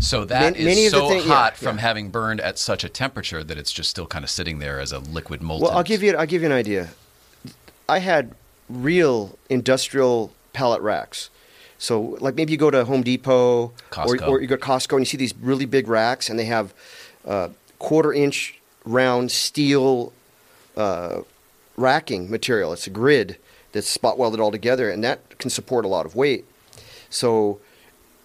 So 0.00 0.24
that 0.24 0.40
Man- 0.40 0.54
is 0.56 0.64
many 0.64 0.88
so 0.88 1.08
thing- 1.08 1.20
yeah, 1.28 1.34
hot 1.34 1.56
from 1.56 1.76
yeah. 1.76 1.82
having 1.82 2.10
burned 2.10 2.40
at 2.40 2.58
such 2.58 2.82
a 2.84 2.88
temperature 2.88 3.42
that 3.44 3.58
it's 3.58 3.72
just 3.72 3.90
still 3.90 4.06
kind 4.06 4.24
of 4.24 4.30
sitting 4.30 4.58
there 4.58 4.80
as 4.80 4.90
a 4.92 4.98
liquid 5.00 5.42
molten. 5.42 5.66
well, 5.68 5.76
I'll 5.76 5.82
give 5.84 6.02
you. 6.02 6.16
I'll 6.16 6.26
give 6.26 6.42
you 6.42 6.46
an 6.46 6.52
idea. 6.52 6.88
I 7.88 7.98
had 8.00 8.34
real 8.68 9.38
industrial 9.48 10.32
pallet 10.52 10.80
racks. 10.82 11.30
So, 11.78 12.16
like 12.20 12.34
maybe 12.34 12.52
you 12.52 12.58
go 12.58 12.70
to 12.70 12.84
Home 12.84 13.02
Depot 13.02 13.72
or, 14.08 14.16
or 14.28 14.40
you 14.40 14.48
go 14.48 14.56
to 14.56 14.62
Costco 14.62 14.92
and 14.92 15.00
you 15.00 15.06
see 15.06 15.16
these 15.16 15.34
really 15.36 15.64
big 15.64 15.86
racks, 15.88 16.28
and 16.28 16.38
they 16.38 16.46
have 16.46 16.74
uh, 17.24 17.48
quarter 17.78 18.12
inch 18.12 18.60
round 18.84 19.30
steel 19.30 20.12
uh, 20.76 21.20
racking 21.76 22.30
material. 22.30 22.72
It's 22.72 22.86
a 22.88 22.90
grid 22.90 23.36
that's 23.72 23.88
spot 23.88 24.18
welded 24.18 24.40
all 24.40 24.50
together, 24.50 24.90
and 24.90 25.04
that 25.04 25.38
can 25.38 25.50
support 25.50 25.84
a 25.84 25.88
lot 25.88 26.04
of 26.04 26.16
weight. 26.16 26.44
So, 27.10 27.60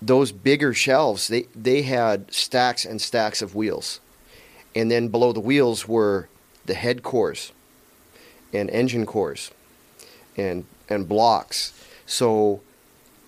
those 0.01 0.31
bigger 0.31 0.73
shelves, 0.73 1.27
they, 1.27 1.43
they 1.55 1.83
had 1.83 2.33
stacks 2.33 2.85
and 2.85 3.01
stacks 3.01 3.41
of 3.41 3.55
wheels. 3.55 3.99
And 4.75 4.89
then 4.89 5.07
below 5.09 5.31
the 5.31 5.39
wheels 5.39 5.87
were 5.87 6.27
the 6.65 6.73
head 6.73 7.03
cores 7.03 7.51
and 8.51 8.69
engine 8.69 9.05
cores 9.05 9.51
and, 10.35 10.65
and 10.89 11.07
blocks. 11.07 11.73
So 12.05 12.61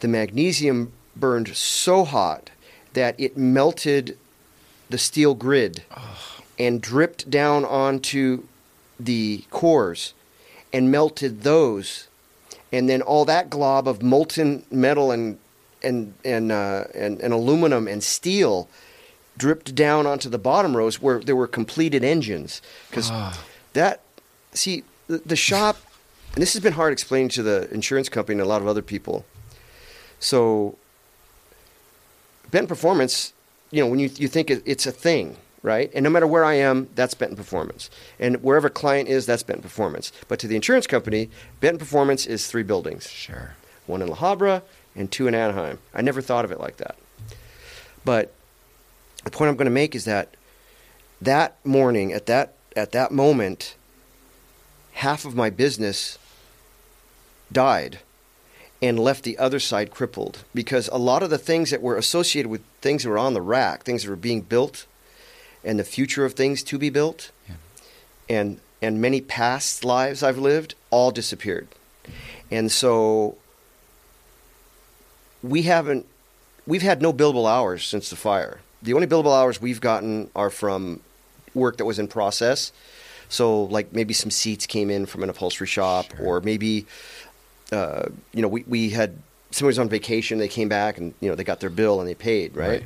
the 0.06 0.10
magnesium 0.10 0.94
burned 1.16 1.48
so 1.58 2.04
hot 2.06 2.52
that 2.94 3.20
it 3.20 3.36
melted 3.36 4.16
the 4.88 5.00
steel 5.00 5.34
grid 5.34 5.84
and 6.60 6.80
dripped 6.80 7.28
down 7.28 7.66
onto 7.66 8.44
the 9.00 9.44
cores 9.50 10.14
and 10.72 10.92
melted 10.92 11.42
those. 11.42 12.08
And 12.72 12.88
then 12.88 13.02
all 13.02 13.26
that 13.26 13.50
glob 13.50 13.88
of 13.88 14.04
molten 14.04 14.64
metal 14.70 15.10
and 15.10 15.40
and 15.82 16.14
and, 16.24 16.52
uh, 16.52 16.84
and 16.94 17.20
and 17.20 17.34
aluminum 17.34 17.88
and 17.88 18.04
steel 18.04 18.70
dripped 19.36 19.74
down 19.74 20.06
onto 20.06 20.30
the 20.30 20.38
bottom 20.38 20.78
rows 20.78 21.02
where 21.02 21.20
there 21.20 21.36
were 21.36 21.48
completed 21.48 22.04
engines 22.04 22.62
because 22.92 23.10
that 23.74 24.02
see 24.54 24.84
the, 25.08 25.18
the 25.26 25.36
shop 25.36 25.78
and 26.36 26.44
this 26.44 26.54
has 26.54 26.62
been 26.62 26.74
hard 26.74 26.94
explaining 26.94 27.30
to 27.30 27.42
the 27.42 27.68
insurance 27.74 28.08
company 28.08 28.36
and 28.36 28.46
a 28.46 28.48
lot 28.48 28.62
of 28.62 28.68
other 28.68 28.84
people 28.84 29.26
so 30.26 30.76
benton 32.52 32.68
performance 32.68 33.34
you 33.72 33.82
know 33.82 33.88
when 33.88 34.00
you, 34.00 34.10
you 34.16 34.28
think 34.28 34.50
it, 34.50 34.62
it's 34.66 34.86
a 34.86 34.92
thing 34.92 35.38
right 35.62 35.92
and 35.94 36.04
no 36.04 36.10
matter 36.10 36.28
where 36.28 36.46
i 36.46 36.54
am 36.54 36.88
that's 36.96 37.14
benton 37.14 37.38
performance 37.38 37.90
and 38.20 38.42
wherever 38.44 38.68
a 38.68 38.72
client 38.72 39.08
is 39.08 39.26
that's 39.26 39.44
benton 39.44 39.62
performance 39.62 40.12
but 40.28 40.40
to 40.40 40.48
the 40.48 40.56
insurance 40.56 40.88
company 40.88 41.30
benton 41.60 41.80
performance 41.80 42.26
is 42.26 42.48
three 42.48 42.64
buildings 42.64 43.10
Sure. 43.10 43.56
one 43.86 44.02
in 44.02 44.08
La 44.08 44.16
Habra 44.16 44.62
and 44.96 45.12
two 45.12 45.28
in 45.28 45.36
Anaheim. 45.36 45.80
I 45.94 46.02
never 46.02 46.22
thought 46.22 46.46
of 46.46 46.52
it 46.52 46.60
like 46.60 46.78
that. 46.78 46.96
But 48.06 48.32
the 49.24 49.32
point 49.32 49.50
I'm 49.50 49.58
going 49.58 49.66
to 49.66 49.72
make 49.72 49.94
is 49.94 50.06
that 50.06 50.36
that 51.22 51.58
morning, 51.66 52.14
at 52.14 52.26
that 52.28 52.54
at 52.76 52.92
that 52.94 53.12
moment, 53.12 53.76
half 54.94 55.26
of 55.26 55.36
my 55.36 55.50
business 55.50 56.18
died 57.52 58.00
and 58.86 59.00
left 59.00 59.24
the 59.24 59.38
other 59.38 59.60
side 59.60 59.90
crippled 59.90 60.44
because 60.54 60.88
a 60.92 60.98
lot 60.98 61.24
of 61.24 61.30
the 61.30 61.38
things 61.38 61.72
that 61.72 61.82
were 61.82 61.98
associated 61.98 62.50
with 62.50 62.62
things 62.82 63.04
that 63.04 63.10
were 63.10 63.18
on 63.18 63.34
the 63.34 63.42
rack, 63.42 63.84
things 63.84 64.04
that 64.04 64.10
were 64.10 64.16
being 64.16 64.42
built, 64.42 64.86
and 65.64 65.80
the 65.80 65.84
future 65.84 66.24
of 66.26 66.34
things 66.34 66.62
to 66.64 66.78
be 66.78 66.90
built, 66.90 67.32
Yeah. 67.50 67.56
and 68.30 68.60
and 68.82 69.02
many 69.02 69.22
past 69.22 69.84
lives 69.84 70.22
I've 70.22 70.38
lived, 70.38 70.76
all 70.92 71.10
disappeared. 71.12 71.68
And 72.52 72.72
so 72.72 73.38
we 75.42 75.64
haven't 75.64 76.06
we've 76.68 76.82
had 76.84 77.02
no 77.02 77.14
billable 77.14 77.50
hours 77.50 77.84
since 77.86 78.10
the 78.10 78.16
fire. 78.16 78.60
The 78.84 78.94
only 78.94 79.08
billable 79.08 79.36
hours 79.36 79.62
we've 79.62 79.82
gotten 79.82 80.30
are 80.36 80.50
from 80.50 81.00
work 81.54 81.78
that 81.78 81.86
was 81.86 81.98
in 82.00 82.08
process. 82.08 82.72
So 83.30 83.64
like 83.64 83.92
maybe 83.94 84.14
some 84.14 84.30
seats 84.30 84.68
came 84.68 84.92
in 84.92 85.06
from 85.08 85.24
an 85.24 85.30
upholstery 85.30 85.68
shop 85.68 86.06
Sure. 86.16 86.26
or 86.26 86.42
maybe 86.42 86.86
uh, 87.72 88.04
you 88.34 88.42
know 88.42 88.48
we, 88.48 88.64
we 88.68 88.90
had 88.92 89.18
somebody 89.52 89.70
was 89.70 89.80
on 89.80 89.90
vacation 89.90 90.38
they 90.38 90.48
came 90.48 90.68
back 90.70 90.98
and 90.98 91.14
you 91.22 91.30
know 91.30 91.36
they 91.36 91.44
got 91.44 91.60
their 91.60 91.70
bill 91.70 92.00
and 92.00 92.08
they 92.10 92.16
paid 92.16 92.56
right, 92.56 92.70
Right. 92.82 92.84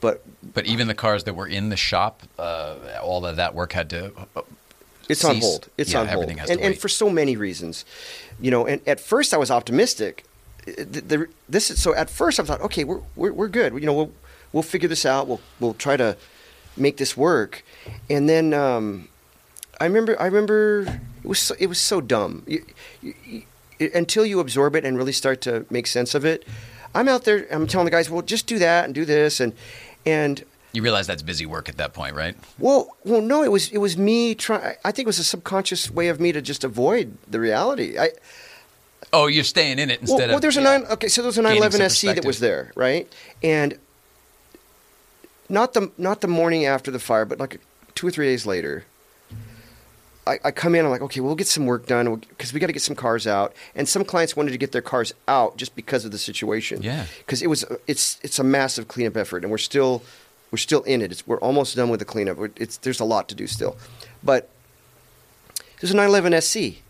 but 0.00 0.22
But 0.54 0.66
even 0.66 0.86
the 0.88 0.94
cars 0.94 1.24
that 1.24 1.34
were 1.34 1.46
in 1.46 1.68
the 1.70 1.76
shop, 1.76 2.22
uh, 2.38 2.76
all 3.02 3.24
of 3.26 3.36
that 3.36 3.54
work 3.54 3.72
had 3.72 3.90
to. 3.90 4.12
uh, 4.36 4.42
It's 5.08 5.24
on 5.24 5.36
hold. 5.40 5.68
It's 5.76 5.92
Yeah, 5.92 6.00
on 6.00 6.06
hold, 6.06 6.14
everything 6.22 6.38
has 6.38 6.48
to 6.48 6.52
and, 6.54 6.62
and 6.62 6.78
for 6.78 6.88
so 6.88 7.10
many 7.10 7.36
reasons, 7.36 7.84
you 8.40 8.50
know. 8.50 8.66
And 8.66 8.80
at 8.86 9.00
first, 9.00 9.34
I 9.34 9.36
was 9.36 9.50
optimistic. 9.50 10.24
The, 10.64 11.00
the, 11.10 11.26
this 11.48 11.70
is 11.70 11.82
so. 11.82 11.92
At 11.94 12.08
first, 12.08 12.38
I 12.38 12.44
thought, 12.44 12.60
okay, 12.62 12.84
we're, 12.84 13.00
we're 13.16 13.32
we're 13.32 13.48
good. 13.48 13.74
You 13.74 13.86
know, 13.86 13.92
we'll 13.94 14.12
we'll 14.52 14.62
figure 14.62 14.88
this 14.88 15.04
out. 15.04 15.26
We'll 15.26 15.40
we'll 15.60 15.74
try 15.74 15.96
to 15.96 16.16
make 16.76 16.96
this 16.98 17.16
work. 17.16 17.64
And 18.08 18.28
then 18.28 18.54
um, 18.54 19.08
I 19.80 19.84
remember 19.86 20.14
I 20.22 20.26
remember 20.26 20.82
it 21.24 21.26
was 21.28 21.40
so, 21.40 21.54
it 21.58 21.66
was 21.66 21.78
so 21.80 22.00
dumb. 22.00 22.44
You, 22.46 22.64
you, 23.02 23.42
until 23.94 24.24
you 24.26 24.40
absorb 24.40 24.76
it 24.76 24.84
and 24.84 24.96
really 24.96 25.12
start 25.12 25.40
to 25.42 25.66
make 25.70 25.86
sense 25.86 26.14
of 26.14 26.24
it, 26.24 26.46
I'm 26.94 27.08
out 27.08 27.24
there. 27.24 27.46
I'm 27.50 27.66
telling 27.66 27.84
the 27.86 27.90
guys, 27.90 28.10
well, 28.10 28.22
just 28.22 28.46
do 28.46 28.58
that 28.58 28.84
and 28.84 28.94
do 28.94 29.04
this 29.04 29.40
and 29.40 29.52
and 30.04 30.44
You 30.72 30.82
realize 30.82 31.06
that's 31.06 31.22
busy 31.22 31.46
work 31.46 31.68
at 31.68 31.76
that 31.76 31.92
point, 31.92 32.14
right? 32.16 32.34
well, 32.58 32.96
well, 33.04 33.20
no, 33.20 33.42
it 33.42 33.50
was 33.50 33.70
it 33.70 33.78
was 33.78 33.96
me 33.96 34.34
trying. 34.34 34.76
I 34.84 34.92
think 34.92 35.06
it 35.06 35.10
was 35.10 35.18
a 35.18 35.24
subconscious 35.24 35.90
way 35.90 36.08
of 36.08 36.20
me 36.20 36.32
to 36.32 36.42
just 36.42 36.64
avoid 36.64 37.16
the 37.28 37.40
reality. 37.40 37.98
I 37.98 38.10
Oh, 39.12 39.26
you're 39.26 39.44
staying 39.44 39.78
in 39.78 39.90
it 39.90 40.00
instead 40.00 40.16
well 40.16 40.24
of. 40.24 40.30
Well, 40.30 40.40
there's 40.40 40.56
a 40.56 40.62
yeah. 40.62 40.78
nine. 40.78 40.86
Okay, 40.90 41.08
so 41.08 41.20
there 41.22 41.26
was 41.28 41.36
a 41.36 41.42
Gaining 41.42 41.60
911 41.60 41.90
SC 41.90 42.14
that 42.14 42.24
was 42.24 42.40
there, 42.40 42.72
right? 42.74 43.12
And 43.42 43.78
not 45.48 45.74
the 45.74 45.90
not 45.98 46.20
the 46.20 46.28
morning 46.28 46.64
after 46.64 46.90
the 46.90 46.98
fire, 46.98 47.24
but 47.24 47.38
like 47.38 47.60
two 47.94 48.06
or 48.06 48.10
three 48.10 48.26
days 48.26 48.46
later. 48.46 48.84
I, 50.26 50.38
I 50.44 50.50
come 50.52 50.74
in. 50.74 50.84
I'm 50.84 50.90
like, 50.90 51.02
okay, 51.02 51.20
we'll 51.20 51.34
get 51.34 51.48
some 51.48 51.66
work 51.66 51.86
done 51.86 52.14
because 52.28 52.52
we 52.52 52.60
got 52.60 52.68
to 52.68 52.72
get 52.72 52.82
some 52.82 52.94
cars 52.94 53.26
out. 53.26 53.54
And 53.74 53.88
some 53.88 54.04
clients 54.04 54.36
wanted 54.36 54.52
to 54.52 54.58
get 54.58 54.72
their 54.72 54.82
cars 54.82 55.12
out 55.26 55.56
just 55.56 55.74
because 55.74 56.04
of 56.04 56.12
the 56.12 56.18
situation. 56.18 56.82
Yeah. 56.82 57.06
Because 57.18 57.42
it 57.42 57.48
was 57.48 57.64
it's 57.86 58.18
it's 58.22 58.38
a 58.38 58.44
massive 58.44 58.88
cleanup 58.88 59.16
effort, 59.16 59.42
and 59.42 59.50
we're 59.50 59.58
still 59.58 60.02
we're 60.50 60.58
still 60.58 60.82
in 60.82 61.02
it. 61.02 61.10
It's, 61.10 61.26
we're 61.26 61.40
almost 61.40 61.74
done 61.74 61.88
with 61.88 61.98
the 61.98 62.06
cleanup. 62.06 62.38
It's 62.56 62.76
there's 62.78 63.00
a 63.00 63.04
lot 63.04 63.28
to 63.30 63.34
do 63.34 63.46
still, 63.46 63.76
but 64.22 64.48
there's 65.80 65.90
a 65.90 65.96
911 65.96 66.40
SC, 66.40 66.82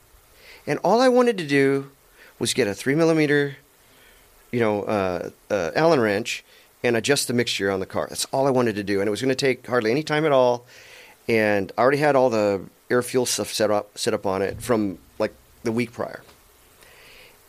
and 0.66 0.78
all 0.84 1.00
I 1.00 1.08
wanted 1.08 1.38
to 1.38 1.46
do 1.46 1.90
was 2.38 2.52
get 2.52 2.66
a 2.66 2.74
three 2.74 2.94
millimeter, 2.94 3.56
you 4.50 4.60
know, 4.60 4.82
uh, 4.82 5.30
uh, 5.48 5.70
Allen 5.74 6.00
wrench 6.00 6.44
and 6.84 6.96
adjust 6.96 7.28
the 7.28 7.34
mixture 7.34 7.70
on 7.70 7.80
the 7.80 7.86
car. 7.86 8.06
That's 8.08 8.24
all 8.26 8.46
I 8.46 8.50
wanted 8.50 8.74
to 8.74 8.82
do, 8.82 9.00
and 9.00 9.08
it 9.08 9.10
was 9.10 9.22
going 9.22 9.34
to 9.34 9.34
take 9.34 9.66
hardly 9.66 9.90
any 9.90 10.02
time 10.02 10.26
at 10.26 10.32
all. 10.32 10.66
And 11.28 11.72
I 11.78 11.82
already 11.82 11.98
had 11.98 12.16
all 12.16 12.28
the 12.28 12.62
air 12.92 13.02
fuel 13.02 13.26
stuff 13.26 13.52
set 13.52 13.70
up 13.70 13.96
set 13.98 14.14
up 14.14 14.26
on 14.26 14.42
it 14.42 14.62
from 14.62 14.98
like 15.18 15.34
the 15.64 15.72
week 15.72 15.92
prior. 15.92 16.22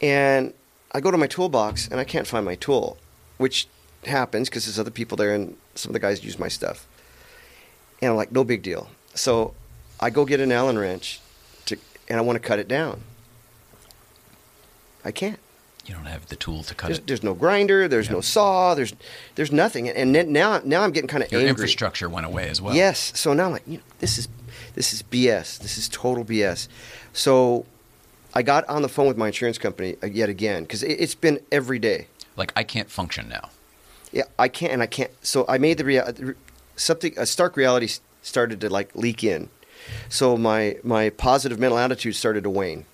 And 0.01 0.53
I 0.91 1.01
go 1.01 1.11
to 1.11 1.17
my 1.17 1.27
toolbox 1.27 1.87
and 1.87 1.99
I 1.99 2.03
can't 2.03 2.25
find 2.25 2.45
my 2.45 2.55
tool, 2.55 2.97
which 3.37 3.67
happens 4.05 4.49
because 4.49 4.65
there's 4.65 4.79
other 4.79 4.91
people 4.91 5.17
there 5.17 5.33
and 5.33 5.55
some 5.75 5.89
of 5.89 5.93
the 5.93 5.99
guys 5.99 6.23
use 6.23 6.39
my 6.39 6.47
stuff. 6.47 6.87
And 8.01 8.11
I'm 8.11 8.17
like, 8.17 8.31
no 8.31 8.43
big 8.43 8.63
deal. 8.63 8.89
So 9.15 9.53
I 9.99 10.09
go 10.09 10.25
get 10.25 10.39
an 10.39 10.51
Allen 10.51 10.77
wrench 10.77 11.21
to, 11.65 11.77
and 12.09 12.17
I 12.17 12.21
want 12.21 12.41
to 12.41 12.47
cut 12.47 12.59
it 12.59 12.67
down. 12.67 13.01
I 15.05 15.11
can't. 15.11 15.39
You 15.85 15.93
don't 15.95 16.05
have 16.05 16.27
the 16.27 16.35
tool 16.37 16.63
to 16.63 16.73
cut 16.75 16.87
There's, 16.87 16.99
it. 16.99 17.07
there's 17.07 17.23
no 17.23 17.33
grinder. 17.33 17.87
There's 17.89 18.09
no 18.09 18.21
saw. 18.21 18.73
There's 18.73 18.93
there's 19.35 19.51
nothing. 19.51 19.89
And 19.89 20.15
then 20.15 20.31
now 20.31 20.61
now 20.63 20.81
I'm 20.83 20.91
getting 20.91 21.09
kind 21.09 21.23
of 21.23 21.31
Your 21.31 21.41
angry. 21.41 21.49
infrastructure 21.49 22.07
went 22.09 22.25
away 22.25 22.47
as 22.49 22.61
well. 22.61 22.73
Yes. 22.73 23.11
So 23.19 23.33
now 23.33 23.45
I'm 23.47 23.51
like, 23.51 23.63
you 23.67 23.77
know, 23.79 23.83
this 23.99 24.17
is 24.17 24.27
this 24.75 24.93
is 24.93 25.03
BS. 25.03 25.59
This 25.59 25.77
is 25.77 25.89
total 25.89 26.23
BS. 26.23 26.69
So 27.11 27.65
I 28.33 28.43
got 28.43 28.67
on 28.69 28.81
the 28.81 28.87
phone 28.89 29.07
with 29.07 29.17
my 29.17 29.27
insurance 29.27 29.57
company 29.57 29.97
uh, 30.01 30.07
yet 30.07 30.29
again 30.29 30.63
because 30.63 30.83
it, 30.83 30.91
it's 31.01 31.15
been 31.15 31.39
every 31.51 31.79
day. 31.79 32.07
Like 32.37 32.53
I 32.55 32.63
can't 32.63 32.89
function 32.89 33.27
now. 33.27 33.49
yeah, 34.13 34.23
I 34.39 34.47
can't, 34.47 34.71
and 34.73 34.81
I 34.81 34.87
can't. 34.87 35.11
So 35.21 35.45
I 35.49 35.57
made 35.57 35.77
the 35.79 35.85
rea- 35.85 36.33
something 36.77 37.13
a 37.17 37.25
stark 37.25 37.57
reality 37.57 37.89
started 38.21 38.61
to 38.61 38.69
like 38.69 38.95
leak 38.95 39.23
in. 39.23 39.49
So 40.07 40.37
my 40.37 40.77
my 40.81 41.09
positive 41.09 41.59
mental 41.59 41.77
attitude 41.77 42.15
started 42.15 42.43
to 42.45 42.49
wane, 42.49 42.85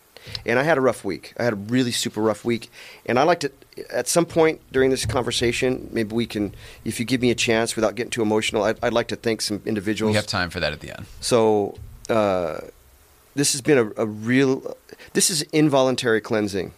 and 0.45 0.59
I 0.59 0.63
had 0.63 0.77
a 0.77 0.81
rough 0.81 1.03
week. 1.03 1.33
I 1.37 1.43
had 1.43 1.53
a 1.53 1.57
really 1.57 1.91
super 1.91 2.21
rough 2.21 2.43
week, 2.45 2.69
and 3.05 3.19
I 3.19 3.23
like 3.23 3.39
to. 3.41 3.51
At 3.91 4.07
some 4.07 4.25
point 4.25 4.59
during 4.71 4.89
this 4.89 5.05
conversation, 5.05 5.89
maybe 5.93 6.13
we 6.13 6.25
can, 6.25 6.53
if 6.83 6.99
you 6.99 7.05
give 7.05 7.21
me 7.21 7.31
a 7.31 7.35
chance 7.35 7.75
without 7.77 7.95
getting 7.95 8.11
too 8.11 8.21
emotional, 8.21 8.63
I'd, 8.63 8.77
I'd 8.83 8.91
like 8.91 9.07
to 9.07 9.15
thank 9.15 9.41
some 9.41 9.61
individuals. 9.65 10.11
We 10.11 10.15
have 10.17 10.27
time 10.27 10.49
for 10.49 10.59
that 10.59 10.73
at 10.73 10.81
the 10.81 10.97
end. 10.97 11.05
So 11.21 11.77
uh, 12.09 12.59
this 13.35 13.53
has 13.53 13.61
been 13.61 13.77
a, 13.77 14.03
a 14.03 14.05
real. 14.05 14.75
This 15.13 15.29
is 15.29 15.43
involuntary 15.53 16.19
cleansing. 16.19 16.73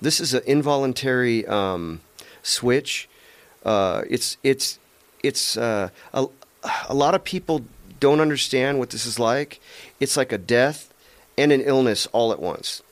This 0.00 0.20
is 0.20 0.34
an 0.34 0.42
involuntary 0.46 1.46
um, 1.46 2.00
switch. 2.42 3.08
Uh, 3.64 4.02
it's 4.08 4.36
it's 4.42 4.78
it's 5.22 5.56
uh, 5.56 5.90
a, 6.12 6.26
a 6.88 6.94
lot 6.94 7.14
of 7.14 7.24
people 7.24 7.64
don't 8.00 8.20
understand 8.20 8.78
what 8.78 8.90
this 8.90 9.06
is 9.06 9.18
like. 9.18 9.60
It's 10.00 10.16
like 10.16 10.32
a 10.32 10.38
death 10.38 10.91
and 11.36 11.52
an 11.52 11.60
illness 11.60 12.06
all 12.12 12.32
at 12.32 12.40
once, 12.40 12.82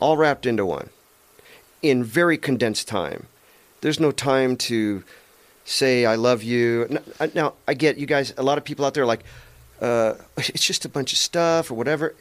all 0.00 0.16
wrapped 0.16 0.46
into 0.46 0.66
one, 0.66 0.90
in 1.82 2.04
very 2.04 2.36
condensed 2.36 2.88
time. 2.88 3.26
There's 3.80 4.00
no 4.00 4.12
time 4.12 4.56
to 4.56 5.02
say 5.64 6.06
I 6.06 6.14
love 6.14 6.42
you. 6.42 6.98
Now 7.34 7.54
I 7.66 7.74
get 7.74 7.96
you 7.98 8.06
guys. 8.06 8.32
A 8.36 8.42
lot 8.42 8.58
of 8.58 8.64
people 8.64 8.84
out 8.84 8.94
there 8.94 9.06
like, 9.06 9.24
uh, 9.80 10.14
it's 10.36 10.66
just 10.66 10.84
a 10.84 10.88
bunch 10.88 11.12
of 11.12 11.18
stuff 11.18 11.70
or 11.70 11.74
whatever. 11.74 12.14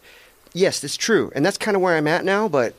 Yes, 0.53 0.79
that's 0.79 0.97
true, 0.97 1.31
and 1.35 1.45
that's 1.45 1.57
kind 1.57 1.75
of 1.75 1.81
where 1.81 1.95
I'm 1.95 2.07
at 2.07 2.23
now. 2.25 2.47
But 2.47 2.75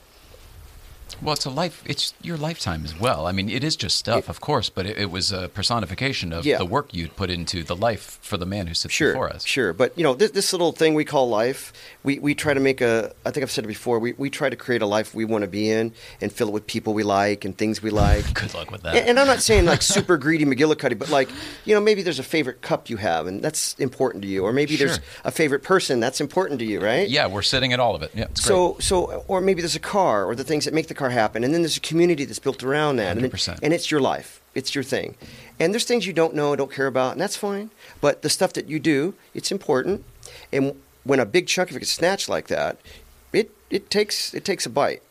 Well, 1.22 1.35
it's 1.35 1.44
a 1.44 1.50
life. 1.50 1.83
It's 1.87 2.14
your 2.22 2.37
lifetime 2.37 2.85
as 2.85 2.98
well. 2.98 3.27
I 3.27 3.33
mean, 3.33 3.48
it 3.48 3.64
is 3.64 3.77
just 3.77 3.96
stuff, 3.96 4.24
It- 4.24 4.29
of 4.29 4.40
course, 4.40 4.68
but 4.70 4.87
it, 4.87 4.98
it 4.98 5.11
was 5.11 5.33
a 5.33 5.48
personification 5.48 6.33
of 6.33 6.44
Yeah. 6.44 6.59
the 6.59 6.64
work 6.66 6.92
you'd 6.94 7.16
put 7.16 7.31
into 7.31 7.62
the 7.62 7.77
life 7.77 8.18
for 8.22 8.37
the 8.37 8.46
man 8.46 8.66
who 8.66 8.74
sits 8.74 8.94
sure, 8.94 9.12
before 9.12 9.31
us. 9.31 9.44
sure. 9.44 9.72
But 9.72 9.96
you 9.96 10.03
know, 10.05 10.14
this, 10.14 10.31
this 10.33 10.53
little 10.53 10.72
thing 10.72 10.94
we 10.94 11.05
call 11.05 11.29
life, 11.29 11.72
we, 12.03 12.18
we 12.18 12.35
try 12.35 12.55
to 12.55 12.61
make 12.61 12.81
a. 12.81 13.12
I 13.24 13.31
think 13.31 13.42
I've 13.42 13.50
said 13.50 13.64
it 13.64 13.68
before. 13.68 13.98
We 13.98 14.12
we 14.14 14.31
try 14.31 14.48
to 14.50 14.57
create 14.57 14.83
a 14.83 14.87
life 14.87 15.14
we 15.14 15.24
want 15.24 15.42
to 15.42 15.48
be 15.48 15.70
in 15.70 15.92
and 16.20 16.33
fill 16.33 16.48
it 16.48 16.53
with 16.53 16.66
people 16.66 16.94
we 16.94 17.03
like 17.03 17.44
and 17.44 17.57
things 17.57 17.83
we 17.83 17.90
like. 17.90 18.33
Good 18.40 18.55
luck 18.55 18.70
with 18.70 18.83
that. 18.83 18.94
And, 18.96 19.09
and 19.11 19.20
I'm 19.20 19.27
not 19.27 19.40
saying 19.40 19.64
like 19.64 19.83
super 19.83 20.16
greedy 20.16 20.44
McGillicuddy, 20.44 20.98
but 20.98 21.11
like 21.11 21.29
you 21.64 21.74
know 21.74 21.81
maybe 21.81 22.03
there's 22.03 22.18
a 22.18 22.22
favorite 22.24 22.61
cup 22.62 22.90
you 22.90 22.96
have 22.98 23.27
and 23.27 23.42
that's 23.42 23.74
important 23.79 24.22
to 24.22 24.29
you, 24.29 24.44
or 24.44 24.53
maybe 24.53 24.77
there's 24.77 25.00
a 25.24 25.31
favorite 25.31 25.62
person 25.62 26.00
that's 26.00 26.20
important 26.20 26.61
to 26.61 26.66
you, 26.66 26.81
right? 26.81 27.09
yeah, 27.09 27.27
we're 27.27 27.42
sitting 27.42 27.72
at 27.72 27.81
all 27.81 27.94
of 27.94 28.03
it. 28.03 28.11
Yeah, 28.14 28.24
it's 28.24 28.40
great. 28.40 28.48
So, 28.48 28.77
so, 28.81 29.24
or 29.29 29.40
maybe 29.40 29.61
there's 29.62 29.77
a 29.77 29.81
car, 29.81 30.24
or 30.24 30.35
the 30.35 30.44
things 30.44 30.64
that 30.64 30.74
make 30.74 30.88
the 30.88 30.94
car 30.94 31.04
happen, 31.11 31.45
and 31.45 31.53
then 31.55 31.62
there's 31.62 31.77
a 31.77 31.81
community 31.81 32.25
that's 32.25 32.38
built 32.38 32.62
around 32.62 32.97
that, 32.97 33.17
and, 33.17 33.25
then- 33.25 33.31
100%. 33.31 33.59
and 33.62 33.73
it's 33.73 33.90
your 33.90 34.01
life, 34.01 34.40
it's 34.55 34.75
your 34.75 34.85
thing, 34.85 35.17
and 35.61 35.73
there's 35.73 35.85
things 35.85 36.07
you 36.07 36.12
don't 36.12 36.35
know, 36.35 36.55
don't 36.57 36.73
care 36.73 36.87
about, 36.87 37.12
and 37.12 37.21
that's 37.21 37.37
fine. 37.37 37.71
But 38.01 38.23
the 38.23 38.29
stuff 38.31 38.53
that 38.55 38.69
you 38.69 38.79
do, 38.81 39.14
it's 39.35 39.51
important, 39.53 40.05
and 40.53 40.75
when 41.05 41.21
a 41.21 41.27
big 41.27 41.47
chunk 41.47 41.71
of 41.71 41.77
it 41.77 41.81
gets 41.81 41.93
snatched 41.93 42.29
like 42.29 42.49
that, 42.49 42.79
it 43.33 43.51
it 43.71 43.90
takes 43.90 44.33
it 44.35 44.45
takes 44.45 44.64
a 44.67 44.71
bite. 44.71 45.03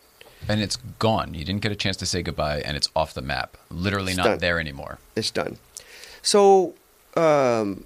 and 0.47 0.59
it's 0.61 0.75
gone. 0.99 1.33
You 1.33 1.45
didn't 1.45 1.61
get 1.61 1.71
a 1.71 1.75
chance 1.75 1.95
to 1.97 2.05
say 2.05 2.21
goodbye, 2.21 2.61
and 2.65 2.75
it's 2.77 2.89
off 2.95 3.13
the 3.13 3.21
map. 3.21 3.55
Literally 3.69 4.11
It's 4.11 4.17
not 4.17 4.23
done. 4.25 4.37
there 4.39 4.59
anymore. 4.59 4.97
It's 5.15 5.31
done. 5.31 5.57
So, 6.21 6.73
um, 7.15 7.83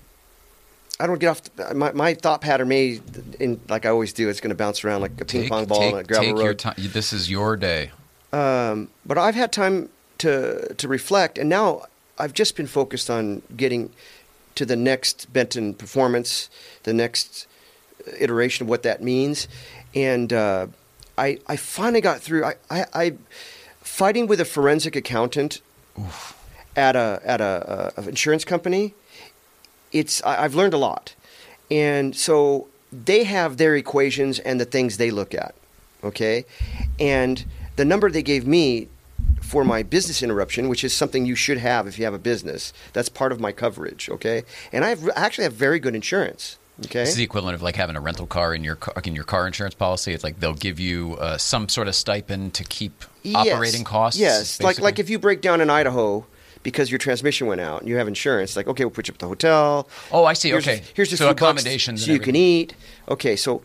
I 1.00 1.08
don't 1.08 1.20
get 1.20 1.28
off. 1.28 1.44
The, 1.56 1.74
my 1.74 1.92
my 1.92 2.14
thought 2.14 2.42
pattern 2.42 2.70
may, 2.70 3.02
in 3.40 3.60
like 3.70 3.86
I 3.86 3.90
always 3.90 4.14
do, 4.14 4.30
it's 4.30 4.40
going 4.42 4.50
to 4.50 4.56
bounce 4.56 4.84
around 4.84 5.02
like 5.02 5.20
a 5.22 5.26
ping 5.26 5.42
Take, 5.42 5.52
pong 5.52 5.66
ball 5.66 5.80
take, 5.80 5.94
on 5.94 6.00
a 6.00 6.04
gravel 6.04 6.26
take 6.26 6.36
road. 6.36 6.44
your 6.44 6.54
time. 6.54 6.76
This 6.78 7.14
is 7.14 7.30
your 7.30 7.56
day. 7.56 7.92
Um, 8.34 8.90
but 9.06 9.18
I've 9.18 9.36
had 9.36 9.52
time 9.52 9.90
to 10.20 10.74
to 10.74 10.88
reflect, 10.88 11.38
and 11.38 11.50
now 11.50 11.84
I've 12.18 12.34
just 12.34 12.56
been 12.56 12.68
focused 12.68 13.10
on 13.10 13.44
getting 13.56 13.92
to 14.56 14.66
the 14.66 14.76
next 14.76 15.32
Benton 15.32 15.76
performance, 15.76 16.50
the 16.84 16.94
next 16.94 17.48
iteration 18.20 18.66
of 18.66 18.70
what 18.70 18.84
that 18.84 19.04
means, 19.04 19.48
and 19.94 20.34
uh, 20.34 20.68
I 21.18 21.40
I 21.48 21.58
finally 21.58 22.02
got 22.02 22.22
through. 22.22 22.44
I, 22.44 22.56
I, 22.70 22.86
I 22.94 23.14
fighting 23.82 24.28
with 24.28 24.42
a 24.42 24.46
forensic 24.46 24.96
accountant 24.96 25.62
at 26.76 26.96
a 26.96 27.22
at 27.24 27.40
a, 27.40 27.94
a, 27.98 28.02
a 28.02 28.10
insurance 28.10 28.44
company. 28.44 28.94
It's 29.92 30.24
I, 30.24 30.44
I've 30.44 30.56
learned 30.56 30.74
a 30.74 30.78
lot, 30.78 31.16
and 31.72 32.16
so 32.16 32.68
they 32.92 33.24
have 33.26 33.58
their 33.58 33.76
equations 33.76 34.40
and 34.40 34.60
the 34.60 34.66
things 34.66 34.98
they 34.98 35.12
look 35.12 35.34
at 35.34 35.54
okay? 36.04 36.46
And 37.00 37.46
the 37.76 37.86
number 37.86 38.10
they 38.10 38.24
gave 38.24 38.48
me 38.48 38.88
for 39.42 39.64
my 39.64 39.84
business 39.84 40.22
interruption, 40.22 40.70
which 40.70 40.84
is 40.84 40.94
something 40.94 41.26
you 41.26 41.36
should 41.36 41.58
have 41.58 41.88
if 41.88 41.98
you 41.98 42.06
have 42.06 42.14
a 42.14 42.20
business, 42.20 42.74
that's 42.94 43.10
part 43.10 43.32
of 43.32 43.40
my 43.40 43.52
coverage, 43.52 44.10
okay? 44.10 44.44
And 44.72 44.84
I 44.84 44.90
have, 44.90 45.08
I 45.10 45.26
actually 45.26 45.46
have 45.46 45.54
very 45.54 45.80
good 45.80 45.96
insurance, 45.96 46.58
okay? 46.86 47.02
This 47.02 47.10
is 47.10 47.16
the 47.16 47.24
equivalent 47.24 47.56
of 47.56 47.62
like 47.62 47.76
having 47.76 47.96
a 47.96 48.02
rental 48.02 48.28
car 48.28 48.54
in 48.54 48.64
your 48.64 48.76
car, 48.76 48.94
in 49.04 49.16
your 49.16 49.24
car 49.24 49.48
insurance 49.48 49.76
policy. 49.76 50.14
It's 50.14 50.24
like 50.24 50.40
they'll 50.40 50.54
give 50.54 50.80
you 50.80 51.16
uh, 51.20 51.38
some 51.38 51.70
sort 51.70 51.88
of 51.88 51.96
stipend 51.96 52.54
to 52.56 52.64
keep 52.64 53.04
Yes. 53.24 53.54
operating 53.54 53.84
costs. 53.84 54.18
Yes, 54.18 54.62
like 54.62 54.80
like 54.80 55.00
if 55.00 55.10
you 55.10 55.20
break 55.20 55.42
down 55.42 55.60
in 55.60 55.70
Idaho 55.70 56.26
because 56.68 56.92
your 56.92 56.98
transmission 56.98 57.48
went 57.48 57.62
out 57.62 57.80
and 57.80 57.88
you 57.88 57.96
have 57.96 58.10
insurance, 58.10 58.58
like 58.58 58.68
okay, 58.68 58.84
we'll 58.84 58.92
put 58.92 59.08
you 59.08 59.14
up 59.14 59.16
at 59.16 59.20
the 59.20 59.28
hotel. 59.30 59.88
Oh, 60.12 60.26
I 60.26 60.34
see. 60.34 60.50
Here's, 60.50 60.68
Okay. 60.68 60.84
here's 60.94 61.14
a 61.14 61.16
So 61.16 61.30
accommodations 61.30 62.06
so 62.06 62.12
you 62.12 62.20
can 62.20 62.36
eat. 62.36 62.74
Okay, 63.08 63.38
so 63.38 63.62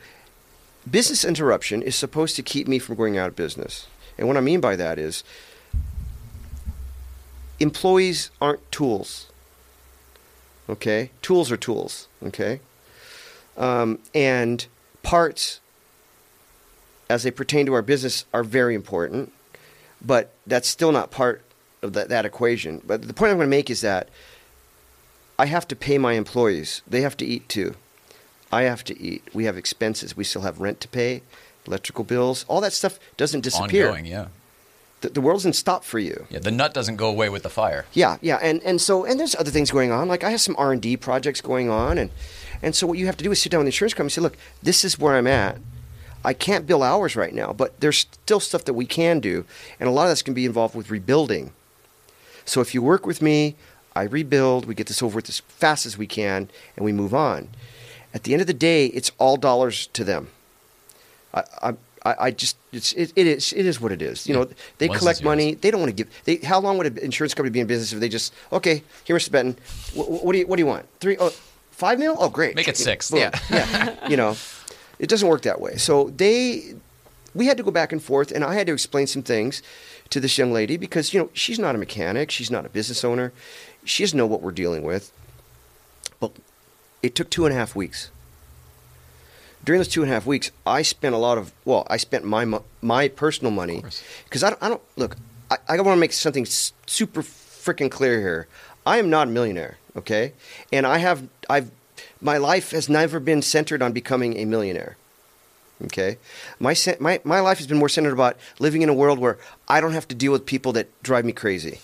business 0.88 1.24
interruption 1.24 1.82
is 1.82 1.96
supposed 1.96 2.36
to 2.36 2.44
keep 2.44 2.68
me 2.68 2.78
from 2.78 2.94
going 2.94 3.18
out 3.18 3.26
of 3.26 3.34
business, 3.34 3.88
and 4.16 4.28
what 4.28 4.36
I 4.36 4.40
mean 4.40 4.60
by 4.60 4.76
that 4.76 5.00
is 5.00 5.24
employees 7.58 8.30
aren't 8.40 8.70
tools. 8.70 9.26
Okay, 10.70 11.10
tools 11.22 11.50
are 11.50 11.56
tools. 11.56 12.06
Okay, 12.24 12.60
um, 13.56 13.98
and 14.14 14.64
parts, 15.02 15.58
as 17.10 17.24
they 17.24 17.32
pertain 17.32 17.66
to 17.66 17.72
our 17.72 17.82
business, 17.82 18.26
are 18.32 18.44
very 18.44 18.76
important, 18.76 19.32
but 20.00 20.32
that's 20.46 20.68
still 20.68 20.92
not 20.92 21.10
part 21.10 21.42
of 21.82 21.92
that, 21.94 22.08
that 22.08 22.24
equation. 22.24 22.80
But 22.86 23.06
the 23.06 23.14
point 23.14 23.30
I'm 23.30 23.38
going 23.38 23.46
to 23.46 23.56
make 23.56 23.70
is 23.70 23.80
that 23.80 24.08
I 25.38 25.46
have 25.46 25.66
to 25.68 25.76
pay 25.76 25.98
my 25.98 26.14
employees. 26.14 26.82
They 26.86 27.00
have 27.00 27.16
to 27.18 27.26
eat 27.26 27.48
too. 27.48 27.74
I 28.52 28.62
have 28.62 28.84
to 28.84 29.00
eat. 29.00 29.22
We 29.32 29.44
have 29.44 29.56
expenses. 29.56 30.16
We 30.16 30.24
still 30.24 30.42
have 30.42 30.60
rent 30.60 30.80
to 30.82 30.88
pay, 30.88 31.22
electrical 31.66 32.04
bills. 32.04 32.44
All 32.48 32.60
that 32.60 32.72
stuff 32.72 32.98
doesn't 33.16 33.40
disappear. 33.40 33.88
ongoing. 33.88 34.06
Yeah. 34.06 34.26
The, 35.00 35.08
the 35.08 35.20
world 35.20 35.38
doesn't 35.40 35.54
stop 35.54 35.84
for 35.84 35.98
you. 35.98 36.26
Yeah. 36.30 36.38
The 36.38 36.50
nut 36.50 36.74
doesn't 36.74 36.96
go 36.96 37.08
away 37.08 37.28
with 37.28 37.42
the 37.42 37.50
fire. 37.50 37.86
Yeah, 37.92 38.18
yeah, 38.20 38.38
and 38.40 38.62
and 38.62 38.80
so 38.80 39.04
and 39.04 39.18
there's 39.18 39.34
other 39.34 39.50
things 39.50 39.70
going 39.70 39.90
on. 39.90 40.06
Like 40.06 40.22
I 40.22 40.30
have 40.30 40.40
some 40.40 40.54
R 40.58 40.72
and 40.72 40.80
D 40.80 40.96
projects 40.96 41.40
going 41.40 41.70
on, 41.70 41.98
and 41.98 42.10
and 42.62 42.74
so 42.74 42.86
what 42.86 42.98
you 42.98 43.06
have 43.06 43.16
to 43.16 43.24
do 43.24 43.32
is 43.32 43.42
sit 43.42 43.50
down 43.50 43.60
with 43.60 43.64
the 43.64 43.68
insurance 43.70 43.94
company 43.94 44.06
and 44.08 44.12
say, 44.12 44.20
look, 44.20 44.36
this 44.62 44.84
is 44.84 44.98
where 44.98 45.16
I'm 45.16 45.26
at. 45.26 45.58
I 46.24 46.34
can't 46.34 46.66
bill 46.66 46.84
hours 46.84 47.16
right 47.16 47.34
now, 47.34 47.52
but 47.52 47.80
there's 47.80 47.98
still 47.98 48.38
stuff 48.38 48.64
that 48.66 48.74
we 48.74 48.86
can 48.86 49.18
do, 49.18 49.44
and 49.80 49.88
a 49.88 49.92
lot 49.92 50.04
of 50.04 50.10
that's 50.10 50.22
going 50.22 50.34
to 50.34 50.40
be 50.40 50.46
involved 50.46 50.76
with 50.76 50.88
rebuilding. 50.90 51.52
So 52.44 52.60
if 52.60 52.74
you 52.74 52.82
work 52.82 53.06
with 53.06 53.22
me, 53.22 53.54
I 53.94 54.04
rebuild. 54.04 54.66
We 54.66 54.74
get 54.74 54.86
this 54.86 55.02
over 55.02 55.16
with 55.16 55.28
as 55.28 55.40
fast 55.40 55.86
as 55.86 55.98
we 55.98 56.06
can, 56.06 56.48
and 56.76 56.84
we 56.84 56.92
move 56.92 57.14
on. 57.14 57.48
At 58.14 58.24
the 58.24 58.32
end 58.32 58.40
of 58.40 58.46
the 58.46 58.54
day, 58.54 58.86
it's 58.86 59.10
all 59.18 59.36
dollars 59.36 59.86
to 59.88 60.04
them. 60.04 60.28
I, 61.34 61.42
I, 61.62 61.74
I 62.04 62.30
just 62.30 62.56
it's 62.72 62.92
it, 62.92 63.12
it 63.16 63.26
is 63.26 63.52
it 63.52 63.64
is 63.64 63.80
what 63.80 63.92
it 63.92 64.02
is. 64.02 64.26
You 64.26 64.34
know, 64.34 64.48
they 64.78 64.88
collect 64.88 65.22
money. 65.22 65.54
They 65.54 65.70
don't 65.70 65.80
want 65.80 65.96
to 65.96 66.04
give. 66.04 66.12
They 66.24 66.36
how 66.36 66.60
long 66.60 66.78
would 66.78 66.86
an 66.86 66.98
insurance 66.98 67.34
company 67.34 67.52
be 67.52 67.60
in 67.60 67.66
business 67.66 67.92
if 67.92 68.00
they 68.00 68.08
just 68.08 68.34
okay 68.52 68.82
here, 69.04 69.16
Mr. 69.16 69.30
Benton, 69.30 69.56
what, 69.94 70.24
what 70.24 70.32
do 70.32 70.38
you 70.38 70.46
what 70.46 70.56
do 70.56 70.62
you 70.62 70.66
want? 70.66 70.86
Three 71.00 71.16
oh 71.18 71.30
five 71.70 71.98
mil? 71.98 72.16
Oh, 72.18 72.28
great. 72.28 72.56
Make 72.56 72.68
it 72.68 72.76
six. 72.76 73.10
Boom. 73.10 73.20
Yeah. 73.20 73.38
yeah. 73.50 73.96
You 74.08 74.16
know, 74.16 74.36
it 74.98 75.08
doesn't 75.08 75.28
work 75.28 75.42
that 75.42 75.60
way. 75.60 75.76
So 75.76 76.10
they 76.16 76.74
we 77.34 77.46
had 77.46 77.56
to 77.56 77.62
go 77.62 77.70
back 77.70 77.92
and 77.92 78.02
forth, 78.02 78.32
and 78.32 78.44
I 78.44 78.54
had 78.54 78.66
to 78.66 78.72
explain 78.72 79.06
some 79.06 79.22
things 79.22 79.62
to 80.12 80.20
this 80.20 80.36
young 80.36 80.52
lady 80.52 80.76
because 80.76 81.12
you 81.12 81.20
know 81.20 81.30
she's 81.32 81.58
not 81.58 81.74
a 81.74 81.78
mechanic, 81.78 82.30
she's 82.30 82.50
not 82.50 82.66
a 82.66 82.68
business 82.68 83.02
owner, 83.02 83.32
she 83.84 84.02
doesn't 84.02 84.16
know 84.16 84.26
what 84.26 84.42
we're 84.42 84.52
dealing 84.52 84.82
with. 84.82 85.10
But 86.20 86.32
it 87.02 87.14
took 87.14 87.30
two 87.30 87.46
and 87.46 87.54
a 87.54 87.58
half 87.58 87.74
weeks. 87.74 88.10
During 89.64 89.78
those 89.78 89.88
two 89.88 90.02
and 90.02 90.10
a 90.10 90.14
half 90.14 90.26
weeks, 90.26 90.50
I 90.66 90.82
spent 90.82 91.14
a 91.14 91.18
lot 91.18 91.38
of 91.38 91.52
well, 91.64 91.86
I 91.88 91.96
spent 91.96 92.24
my 92.24 92.60
my 92.82 93.08
personal 93.08 93.50
money 93.50 93.82
because 94.24 94.44
I 94.44 94.50
don't, 94.50 94.62
I 94.62 94.68
don't 94.68 94.82
look. 94.96 95.16
I, 95.50 95.56
I 95.68 95.76
want 95.76 95.96
to 95.96 96.00
make 96.00 96.12
something 96.12 96.44
super 96.44 97.22
freaking 97.22 97.90
clear 97.90 98.20
here. 98.20 98.48
I 98.84 98.98
am 98.98 99.08
not 99.08 99.28
a 99.28 99.30
millionaire, 99.30 99.78
okay, 99.96 100.34
and 100.72 100.86
I 100.86 100.98
have 100.98 101.26
I've 101.48 101.70
my 102.20 102.36
life 102.36 102.72
has 102.72 102.88
never 102.88 103.18
been 103.18 103.40
centered 103.40 103.80
on 103.80 103.92
becoming 103.92 104.36
a 104.36 104.44
millionaire. 104.44 104.96
Okay, 105.84 106.18
my 106.60 106.74
my 107.00 107.20
my 107.24 107.40
life 107.40 107.58
has 107.58 107.66
been 107.66 107.78
more 107.78 107.88
centered 107.88 108.12
about 108.12 108.36
living 108.60 108.82
in 108.82 108.88
a 108.88 108.94
world 108.94 109.18
where 109.18 109.38
I 109.68 109.80
don't 109.80 109.92
have 109.92 110.06
to 110.08 110.14
deal 110.14 110.30
with 110.32 110.46
people 110.46 110.72
that 110.74 110.86
drive 111.02 111.24
me 111.24 111.32
crazy. 111.32 111.80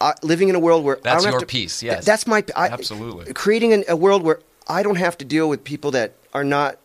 Uh, 0.00 0.12
living 0.22 0.48
in 0.48 0.54
a 0.54 0.58
world 0.58 0.84
where 0.84 0.96
I 0.96 1.00
That's 1.02 1.16
don't 1.22 1.24
have 1.26 1.32
your 1.34 1.40
to- 1.40 1.46
piece, 1.46 1.80
Th- 1.80 1.92
yes. 1.92 2.04
that's 2.04 2.26
my 2.26 2.42
I, 2.56 2.68
Absolutely. 2.68 3.32
creating 3.34 3.72
an, 3.72 3.84
a 3.88 3.96
world 3.96 4.22
where 4.22 4.40
I 4.66 4.82
don't 4.82 4.96
have 4.96 5.16
to 5.18 5.24
deal 5.24 5.48
with 5.48 5.62
people 5.62 5.90
that 5.92 6.14
are 6.34 6.44
not 6.44 6.78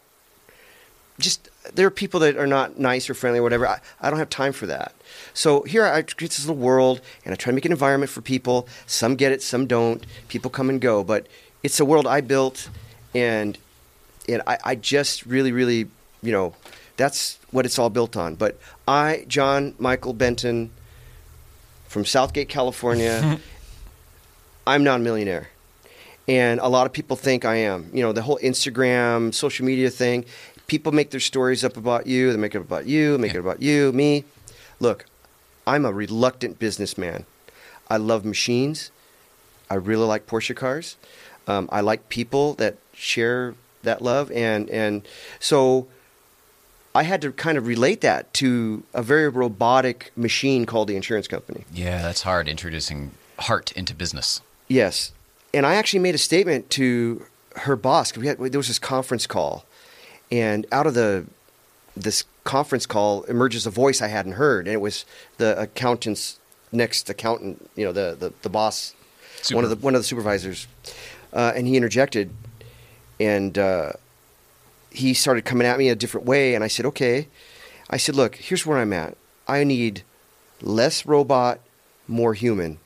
just 1.19 1.49
there 1.73 1.87
are 1.87 1.91
people 1.91 2.19
that 2.19 2.37
are 2.37 2.45
not 2.47 2.77
nice 2.77 3.09
or 3.09 3.13
friendly 3.13 3.39
or 3.39 3.43
whatever. 3.43 3.67
I, 3.67 3.79
I 4.01 4.09
don't 4.09 4.19
have 4.19 4.29
time 4.29 4.51
for 4.53 4.65
that. 4.67 4.93
So 5.33 5.63
here 5.63 5.83
I 5.85 6.01
create 6.03 6.31
this 6.31 6.45
little 6.45 6.61
world 6.61 7.01
and 7.23 7.33
I 7.33 7.35
try 7.35 7.51
to 7.51 7.55
make 7.55 7.65
an 7.65 7.71
environment 7.71 8.11
for 8.11 8.21
people. 8.21 8.67
Some 8.85 9.15
get 9.15 9.31
it, 9.31 9.41
some 9.41 9.65
don't. 9.65 10.05
People 10.27 10.51
come 10.51 10.69
and 10.69 10.79
go, 10.79 11.03
but 11.03 11.25
it's 11.63 11.79
a 11.79 11.85
world 11.85 12.05
I 12.05 12.21
built, 12.21 12.69
and 13.15 13.57
and 14.27 14.41
I, 14.45 14.57
I 14.63 14.75
just 14.75 15.25
really, 15.25 15.51
really, 15.51 15.87
you 16.25 16.31
know, 16.31 16.53
that's 16.97 17.37
what 17.51 17.65
it's 17.65 17.77
all 17.79 17.89
built 17.89 18.17
on. 18.17 18.35
But 18.35 18.57
I, 18.87 19.25
John 19.27 19.75
Michael 19.79 20.13
Benton, 20.13 20.71
from 21.87 22.05
Southgate, 22.05 22.49
California, 22.49 23.39
I'm 24.67 24.83
not 24.83 24.99
a 24.99 25.03
millionaire. 25.03 25.49
And 26.27 26.59
a 26.59 26.67
lot 26.67 26.87
of 26.87 26.93
people 26.93 27.15
think 27.15 27.45
I 27.45 27.57
am. 27.57 27.89
You 27.93 28.01
know, 28.01 28.11
the 28.11 28.23
whole 28.23 28.39
Instagram, 28.41 29.33
social 29.33 29.65
media 29.65 29.89
thing. 29.91 30.25
People 30.67 30.91
make 30.91 31.11
their 31.11 31.19
stories 31.19 31.63
up 31.63 31.77
about 31.77 32.07
you. 32.07 32.31
They 32.31 32.37
make 32.37 32.55
it 32.55 32.59
about 32.61 32.87
you, 32.87 33.17
make 33.19 33.33
Yeah. 33.33 33.37
it 33.37 33.41
about 33.41 33.61
you, 33.61 33.91
me. 33.91 34.23
Look, 34.79 35.05
I'm 35.67 35.85
a 35.85 35.91
reluctant 35.93 36.57
businessman. 36.57 37.25
I 37.89 37.97
love 37.97 38.25
machines. 38.25 38.89
I 39.69 39.75
really 39.75 40.05
like 40.05 40.25
Porsche 40.25 40.55
cars. 40.55 40.97
Um, 41.47 41.69
I 41.71 41.81
like 41.81 42.09
people 42.09 42.55
that 42.55 42.77
share 42.93 43.53
that 43.83 44.01
love, 44.01 44.31
and 44.31 44.67
and 44.71 45.07
so 45.39 45.85
I 46.95 47.03
had 47.03 47.21
to 47.23 47.33
kind 47.33 47.57
of 47.57 47.67
relate 47.67 47.99
that 48.01 48.33
to 48.35 48.83
a 48.93 49.03
very 49.03 49.27
robotic 49.27 50.13
machine 50.15 50.65
called 50.65 50.87
the 50.87 50.95
insurance 50.95 51.27
company. 51.27 51.65
Yeah, 51.73 52.01
that's 52.01 52.21
hard 52.21 52.47
introducing 52.47 53.11
heart 53.37 53.73
into 53.73 53.93
business. 53.93 54.39
Yes, 54.69 55.11
and 55.53 55.65
I 55.65 55.75
actually 55.75 55.99
made 55.99 56.15
a 56.15 56.19
statement 56.19 56.69
to 56.71 57.25
her 57.57 57.75
boss. 57.75 58.15
We 58.15 58.27
had 58.27 58.37
there 58.37 58.59
was 58.59 58.69
this 58.69 58.79
conference 58.79 59.27
call, 59.27 59.65
and 60.31 60.65
out 60.71 60.87
of 60.87 60.93
the 60.93 61.25
this 61.97 62.23
conference 62.45 62.85
call 62.85 63.23
emerges 63.23 63.65
a 63.65 63.69
voice 63.69 64.01
I 64.01 64.07
hadn't 64.07 64.33
heard, 64.33 64.65
and 64.65 64.73
it 64.73 64.79
was 64.79 65.05
the 65.37 65.59
accountant's 65.59 66.39
next 66.71 67.09
accountant. 67.09 67.69
You 67.75 67.85
know, 67.85 67.91
the 67.91 68.15
the, 68.17 68.33
the 68.41 68.49
boss, 68.49 68.95
one 69.51 69.65
of 69.65 69.69
the 69.69 69.75
one 69.75 69.95
of 69.95 69.99
the 69.99 70.05
supervisors, 70.05 70.65
uh, 71.33 71.51
and 71.55 71.67
he 71.67 71.75
interjected, 71.75 72.29
and 73.19 73.57
uh, 73.57 73.91
he 74.95 75.13
started 75.13 75.45
coming 75.45 75.67
at 75.67 75.77
me 75.77 75.89
a 75.89 75.95
different 75.95 76.25
way, 76.25 76.55
and 76.55 76.63
I 76.63 76.67
said, 76.67 76.85
okay. 76.87 77.27
I 77.89 77.97
said, 77.97 78.15
look, 78.15 78.35
here's 78.35 78.65
where 78.65 78.77
I'm 78.79 78.93
at. 78.93 79.15
I 79.47 79.63
need 79.63 80.03
less 80.61 81.05
robot, 81.05 81.59
more 82.07 82.33
human. 82.33 82.77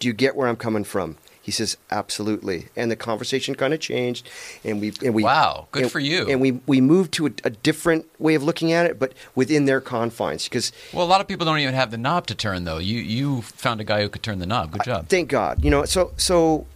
Do 0.00 0.08
you 0.08 0.14
get 0.14 0.34
where 0.36 0.48
I'm 0.48 0.56
coming 0.56 0.84
from? 0.84 1.16
He 1.40 1.52
says, 1.52 1.76
absolutely. 1.92 2.66
And 2.74 2.90
the 2.90 2.96
conversation 2.96 3.54
kind 3.54 3.72
of 3.72 3.78
changed, 3.78 4.28
and 4.64 4.80
we 4.80 4.92
and 5.04 5.14
we 5.14 5.22
Wow, 5.22 5.68
good 5.70 5.84
and- 5.84 5.92
for 5.92 6.00
you. 6.00 6.28
And 6.28 6.40
we 6.40 6.52
we 6.66 6.80
moved 6.80 7.12
to 7.12 7.26
a, 7.28 7.30
a 7.44 7.50
different 7.50 8.04
way 8.18 8.34
of 8.34 8.42
looking 8.42 8.72
at 8.72 8.84
it, 8.86 8.98
but 8.98 9.12
within 9.36 9.64
their 9.66 9.80
confines. 9.80 10.44
Because 10.48 10.72
Well, 10.92 11.04
a 11.04 11.10
lot 11.14 11.20
of 11.20 11.28
people 11.28 11.46
don't 11.46 11.60
even 11.60 11.74
have 11.74 11.92
the 11.92 11.98
knob 11.98 12.26
to 12.26 12.34
turn, 12.34 12.64
though. 12.64 12.78
You 12.78 12.98
you 12.98 13.42
found 13.42 13.80
a 13.80 13.84
guy 13.84 14.02
who 14.02 14.08
could 14.08 14.24
turn 14.24 14.40
the 14.40 14.46
knob. 14.46 14.72
Good 14.72 14.82
job. 14.84 15.08
thank 15.08 15.28
God, 15.28 15.62
you 15.64 15.70
know. 15.70 15.84
So 15.84 16.12
so 16.16 16.66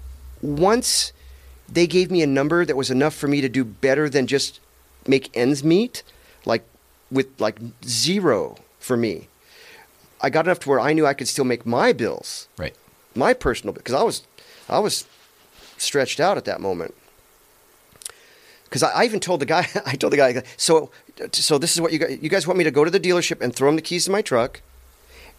once 0.40 1.12
they 1.70 1.86
gave 1.86 2.10
me 2.10 2.22
a 2.22 2.26
number 2.26 2.64
that 2.64 2.76
was 2.76 2.90
enough 2.90 3.14
for 3.14 3.28
me 3.28 3.40
to 3.40 3.48
do 3.48 3.64
better 3.64 4.08
than 4.08 4.26
just 4.26 4.60
make 5.06 5.30
ends 5.34 5.62
meet, 5.62 6.02
like 6.44 6.64
with 7.10 7.28
like 7.40 7.58
zero 7.84 8.56
for 8.78 8.96
me. 8.96 9.28
I 10.20 10.30
got 10.30 10.46
enough 10.46 10.60
to 10.60 10.68
where 10.68 10.80
I 10.80 10.92
knew 10.92 11.06
I 11.06 11.14
could 11.14 11.28
still 11.28 11.44
make 11.44 11.64
my 11.64 11.92
bills. 11.92 12.48
Right. 12.58 12.74
my 13.14 13.32
personal 13.34 13.72
because 13.72 13.94
I 13.94 14.02
was 14.02 14.22
I 14.68 14.78
was 14.78 15.06
stretched 15.78 16.20
out 16.20 16.36
at 16.36 16.44
that 16.44 16.60
moment. 16.60 16.94
Because 18.64 18.84
I, 18.84 18.90
I 18.90 19.04
even 19.04 19.18
told 19.18 19.40
the 19.40 19.46
guy, 19.46 19.66
I 19.86 19.96
told 19.96 20.12
the 20.12 20.16
guy, 20.16 20.42
so 20.56 20.90
so 21.32 21.58
this 21.58 21.74
is 21.74 21.80
what 21.80 21.92
you 21.92 21.98
guys, 21.98 22.18
you 22.20 22.28
guys 22.28 22.46
want 22.46 22.58
me 22.58 22.64
to 22.64 22.70
go 22.70 22.84
to 22.84 22.90
the 22.90 23.00
dealership 23.00 23.40
and 23.40 23.54
throw 23.54 23.68
him 23.68 23.76
the 23.76 23.82
keys 23.82 24.04
to 24.04 24.10
my 24.10 24.22
truck, 24.22 24.62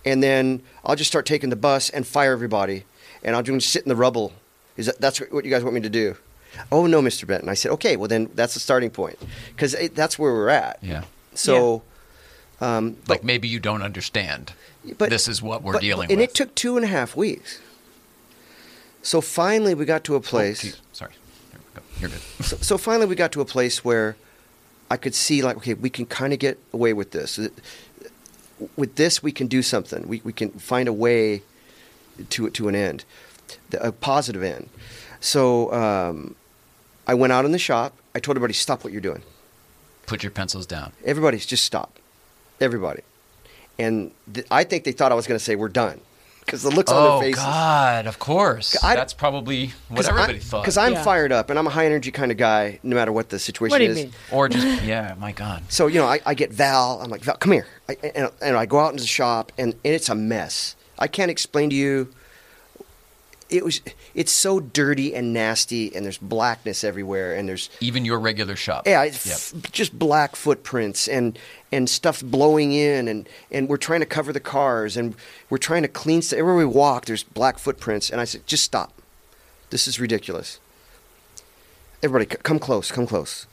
and 0.04 0.22
then 0.22 0.62
I'll 0.84 0.96
just 0.96 1.10
start 1.10 1.26
taking 1.26 1.50
the 1.50 1.56
bus 1.56 1.90
and 1.90 2.06
fire 2.06 2.34
everybody, 2.34 2.86
and 3.24 3.36
I'll 3.36 3.44
just 3.44 3.70
sit 3.70 3.84
in 3.84 3.90
the 3.90 3.96
rubble. 3.96 4.34
Is 4.82 4.88
that 4.88 5.00
that's 5.00 5.20
what 5.32 5.46
you 5.46 5.52
guys 5.52 5.64
want 5.64 5.76
me 5.76 5.82
to 5.82 5.90
do? 5.90 6.16
Oh 6.72 6.86
no, 6.88 7.02
Mr. 7.02 7.26
Benton. 7.26 7.48
I 7.50 7.54
said, 7.54 7.72
okay, 7.72 7.96
well 7.96 8.08
then 8.10 8.30
that's 8.36 8.54
the 8.56 8.60
starting 8.60 8.90
point, 8.90 9.18
because 9.56 9.74
that's 9.94 10.20
where 10.20 10.34
we're 10.34 10.50
at. 10.50 10.80
Yeah. 10.82 11.04
So, 11.34 11.84
um, 12.60 12.98
but- 13.06 13.10
Like 13.10 13.24
maybe 13.24 13.48
you 13.48 13.60
don't 13.60 13.82
understand. 13.84 14.54
but 14.98 15.10
this 15.10 15.28
is 15.28 15.42
what 15.42 15.64
we're 15.64 15.74
but- 15.74 15.82
dealing 15.82 16.12
and 16.12 16.20
with. 16.20 16.30
And 16.30 16.30
it 16.30 16.34
took 16.36 16.54
two 16.56 16.76
and 16.76 16.84
a 16.84 16.90
half 16.90 17.16
weeks. 17.16 17.60
So 19.02 19.22
finally, 19.22 19.74
we 19.74 19.86
got 19.86 20.04
to 20.06 20.14
a 20.14 20.18
Oh, 20.18 20.22
place. 20.22 20.62
geez, 20.62 20.78
sorry. 20.94 21.14
Here 21.52 21.60
we 21.74 21.80
go. 21.80 21.86
You're 22.02 22.10
good. 22.10 22.46
so, 22.46 22.58
so 22.58 22.78
finally, 22.78 23.08
we 23.08 23.16
got 23.16 23.32
to 23.32 23.42
a 23.42 23.46
place 23.46 23.84
where 23.86 24.16
I 24.92 24.98
could 24.98 25.16
see, 25.16 25.42
like, 25.42 25.58
okay, 25.58 25.74
we 25.74 25.90
can 25.90 26.06
kind 26.06 26.34
of 26.34 26.40
get 26.40 26.60
away 26.74 26.92
with 26.94 27.12
this. 27.12 27.40
With 28.76 28.96
this, 28.96 29.24
we 29.24 29.32
can 29.32 29.48
do 29.48 29.62
something. 29.64 30.08
We 30.08 30.22
we 30.24 30.34
can 30.34 30.50
find 30.52 30.88
a 30.90 30.94
way 30.94 31.42
to 32.30 32.50
to 32.50 32.68
an 32.68 32.76
end, 32.76 33.06
a 33.80 33.92
positive 33.92 34.44
end. 34.44 34.70
So 35.20 35.72
um, 35.74 36.36
I 37.08 37.14
went 37.14 37.34
out 37.34 37.46
in 37.46 37.52
the 37.52 37.60
shop. 37.60 37.94
I 38.16 38.20
told 38.20 38.38
everybody, 38.38 38.54
stop 38.54 38.84
what 38.84 38.92
you're 38.92 39.02
doing. 39.02 39.22
Put 40.08 40.24
your 40.24 40.32
pencils 40.32 40.66
down. 40.66 40.92
Everybody, 41.06 41.38
just 41.38 41.64
stop. 41.64 41.98
Everybody. 42.60 43.02
And 43.80 44.12
th- 44.34 44.46
I 44.52 44.64
think 44.64 44.84
they 44.84 44.92
thought 44.92 45.12
I 45.12 45.16
was 45.16 45.28
going 45.28 45.38
to 45.40 45.44
say 45.44 45.56
we're 45.56 45.70
done 45.70 46.02
because 46.46 46.64
the 46.64 46.70
looks 46.70 46.92
on 46.92 46.98
Oh 47.02 47.20
their 47.22 47.30
faces. 47.30 47.44
Oh, 47.44 47.48
God! 47.48 48.08
Of 48.08 48.20
course. 48.20 48.76
I- 48.84 48.96
That's 48.96 49.14
probably 49.14 49.74
what 49.90 50.06
everybody 50.08 50.40
thought. 50.40 50.64
Because 50.64 50.78
I'm 50.78 50.94
Yeah. 50.94 51.04
fired 51.04 51.32
up 51.32 51.50
and 51.50 51.58
I'm 51.58 51.66
a 51.68 51.70
high 51.70 51.86
energy 51.86 52.12
kind 52.12 52.32
of 52.32 52.38
guy, 52.38 52.80
no 52.84 52.96
matter 52.96 53.12
what 53.12 53.30
the 53.30 53.40
situation 53.40 53.72
What 53.72 53.78
do 53.78 53.86
you 53.86 53.92
is. 53.92 53.96
mean? 53.98 54.12
or 54.32 54.50
just 54.50 54.68
yeah. 54.84 55.16
My 55.18 55.32
God. 55.32 55.64
So 55.70 55.88
you 55.88 56.00
know, 56.00 56.08
I, 56.08 56.20
I 56.26 56.34
get 56.34 56.52
Val. 56.52 57.00
I'm 57.02 57.10
like, 57.10 57.22
Val, 57.22 57.38
come 57.38 57.54
here, 57.54 57.68
I, 57.88 57.98
and, 58.16 58.30
and 58.42 58.58
I 58.58 58.66
go 58.66 58.80
out 58.80 58.92
into 58.92 59.04
the 59.04 59.08
shop, 59.08 59.52
and, 59.58 59.74
and 59.86 59.94
it's 59.96 60.10
a 60.10 60.16
mess. 60.16 60.76
I 61.00 61.08
can't 61.08 61.32
explain 61.32 61.70
to 61.70 61.76
you. 61.76 62.14
It 63.52 63.66
was. 63.66 63.82
It's 64.16 64.32
so 64.32 64.60
dirty 64.62 65.14
and 65.14 65.34
nasty, 65.34 65.94
and 65.94 66.06
there's 66.06 66.18
blackness 66.18 66.84
everywhere, 66.86 67.36
and 67.36 67.50
there's 67.50 67.70
Even 67.82 68.06
your 68.06 68.18
regular 68.20 68.56
shop. 68.56 68.88
yeah, 68.88 69.04
it's 69.04 69.54
f- 69.54 69.72
just 69.74 70.00
black 70.00 70.36
footprints 70.38 71.08
and 71.10 71.38
and 71.72 71.90
stuff 71.90 72.24
blowing 72.24 72.72
in, 72.72 73.08
and 73.10 73.28
and 73.52 73.68
we're 73.68 73.76
trying 73.78 74.00
to 74.00 74.06
cover 74.06 74.32
the 74.32 74.40
cars, 74.40 74.96
and 74.96 75.16
we're 75.50 75.58
trying 75.58 75.82
to 75.82 75.90
clean. 75.90 76.22
st- 76.22 76.40
Everywhere 76.40 76.66
we 76.66 76.66
walk, 76.66 77.06
there's 77.06 77.24
black 77.24 77.60
footprints, 77.60 78.10
and 78.10 78.22
I 78.22 78.24
said, 78.24 78.48
just 78.48 78.64
stop. 78.64 78.94
This 79.70 79.86
is 79.88 80.00
ridiculous. 80.00 80.60
Everybody, 82.04 82.30
c- 82.32 82.40
come 82.44 82.58
close, 82.60 82.92
come 82.92 83.06
close. 83.06 83.48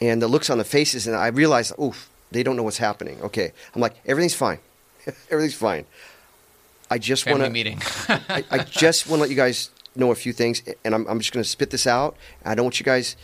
And 0.00 0.20
the 0.20 0.26
looks 0.28 0.50
on 0.50 0.58
the 0.58 0.64
faces, 0.64 1.06
and 1.06 1.14
I 1.14 1.28
realized, 1.28 1.72
oof, 1.80 2.10
they 2.32 2.42
don't 2.42 2.56
know 2.56 2.62
what's 2.64 2.78
happening. 2.78 3.20
Okay, 3.22 3.52
I'm 3.74 3.80
like, 3.80 3.94
everything's 4.06 4.34
fine, 4.34 4.58
everything's 5.30 5.54
fine. 5.54 5.84
I 6.94 6.98
just 6.98 7.26
want 7.26 7.42
to 7.42 7.50
meeting. 7.50 7.80
I, 8.08 8.44
I 8.52 8.58
just 8.58 9.08
want 9.08 9.18
to 9.18 9.22
let 9.22 9.30
you 9.30 9.34
guys 9.36 9.70
know 9.96 10.12
a 10.12 10.14
few 10.14 10.32
things, 10.32 10.62
and 10.84 10.94
I'm, 10.94 11.04
I'm 11.08 11.18
just 11.18 11.32
going 11.32 11.42
to 11.42 11.48
spit 11.48 11.70
this 11.70 11.86
out. 11.88 12.16
I 12.44 12.54
don't 12.54 12.66
want 12.66 12.78
you 12.78 12.84
guys 12.84 13.16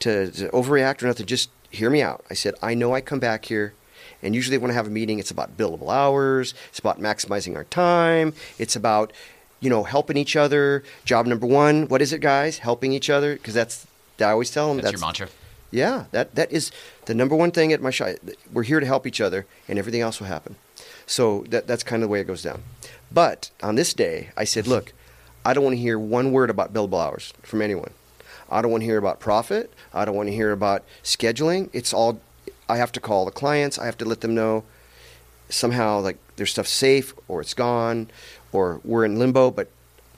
to, 0.00 0.30
to 0.30 0.48
overreact 0.48 1.02
or 1.02 1.06
nothing. 1.06 1.26
Just 1.26 1.50
hear 1.70 1.90
me 1.90 2.00
out. 2.00 2.24
I 2.30 2.34
said, 2.34 2.54
I 2.62 2.72
know 2.72 2.94
I 2.94 3.02
come 3.02 3.18
back 3.20 3.44
here, 3.44 3.74
and 4.22 4.34
usually 4.34 4.56
when 4.56 4.70
I 4.70 4.74
have 4.74 4.86
a 4.86 4.90
meeting, 4.90 5.18
it's 5.18 5.30
about 5.30 5.58
billable 5.58 5.90
hours, 5.92 6.54
it's 6.70 6.78
about 6.78 6.98
maximizing 6.98 7.56
our 7.56 7.64
time, 7.64 8.32
it's 8.58 8.74
about, 8.74 9.12
you 9.60 9.68
know, 9.68 9.82
helping 9.84 10.16
each 10.16 10.34
other. 10.34 10.82
Job 11.04 11.26
number 11.26 11.46
one, 11.46 11.88
what 11.88 12.00
is 12.00 12.14
it, 12.14 12.20
guys? 12.22 12.58
Helping 12.58 12.94
each 12.94 13.10
other, 13.10 13.34
because 13.34 13.52
that's, 13.52 13.86
I 14.18 14.30
always 14.30 14.50
tell 14.50 14.68
them 14.68 14.78
That's 14.78 14.92
your 14.92 15.00
mantra. 15.00 15.28
yeah, 15.70 16.04
that 16.12 16.34
that 16.36 16.50
is 16.50 16.72
the 17.04 17.14
number 17.14 17.36
one 17.36 17.50
thing 17.50 17.70
at 17.74 17.82
my 17.82 17.90
shop. 17.90 18.16
We're 18.50 18.62
here 18.62 18.80
to 18.80 18.86
help 18.86 19.06
each 19.06 19.20
other, 19.20 19.44
and 19.68 19.78
everything 19.78 20.00
else 20.00 20.20
will 20.20 20.28
happen. 20.28 20.56
So 21.06 21.44
that 21.48 21.66
that's 21.66 21.82
kind 21.82 22.02
of 22.02 22.08
the 22.08 22.12
way 22.12 22.20
it 22.20 22.26
goes 22.26 22.42
down. 22.42 22.62
But 23.12 23.50
on 23.62 23.74
this 23.74 23.94
day, 23.94 24.30
I 24.36 24.44
said, 24.44 24.66
look, 24.66 24.92
I 25.44 25.52
don't 25.52 25.64
want 25.64 25.76
to 25.76 25.80
hear 25.80 25.98
one 25.98 26.32
word 26.32 26.50
about 26.50 26.72
billable 26.72 27.04
hours 27.04 27.32
from 27.42 27.62
anyone. 27.62 27.92
I 28.50 28.62
don't 28.62 28.70
want 28.70 28.82
to 28.82 28.86
hear 28.86 28.98
about 28.98 29.20
profit. 29.20 29.72
I 29.92 30.04
don't 30.04 30.14
want 30.14 30.28
to 30.28 30.34
hear 30.34 30.52
about 30.52 30.84
scheduling. 31.02 31.70
It's 31.72 31.92
all. 31.92 32.20
I 32.68 32.76
have 32.76 32.92
to 32.92 33.00
call 33.00 33.24
the 33.24 33.30
clients. 33.30 33.78
I 33.78 33.86
have 33.86 33.98
to 33.98 34.04
let 34.04 34.20
them 34.20 34.34
know 34.34 34.64
somehow 35.48 36.00
like 36.00 36.18
their 36.36 36.46
stuff's 36.46 36.70
safe 36.70 37.14
or 37.26 37.40
it's 37.40 37.54
gone 37.54 38.08
or 38.52 38.80
we're 38.84 39.04
in 39.04 39.18
limbo. 39.18 39.50
But 39.50 39.68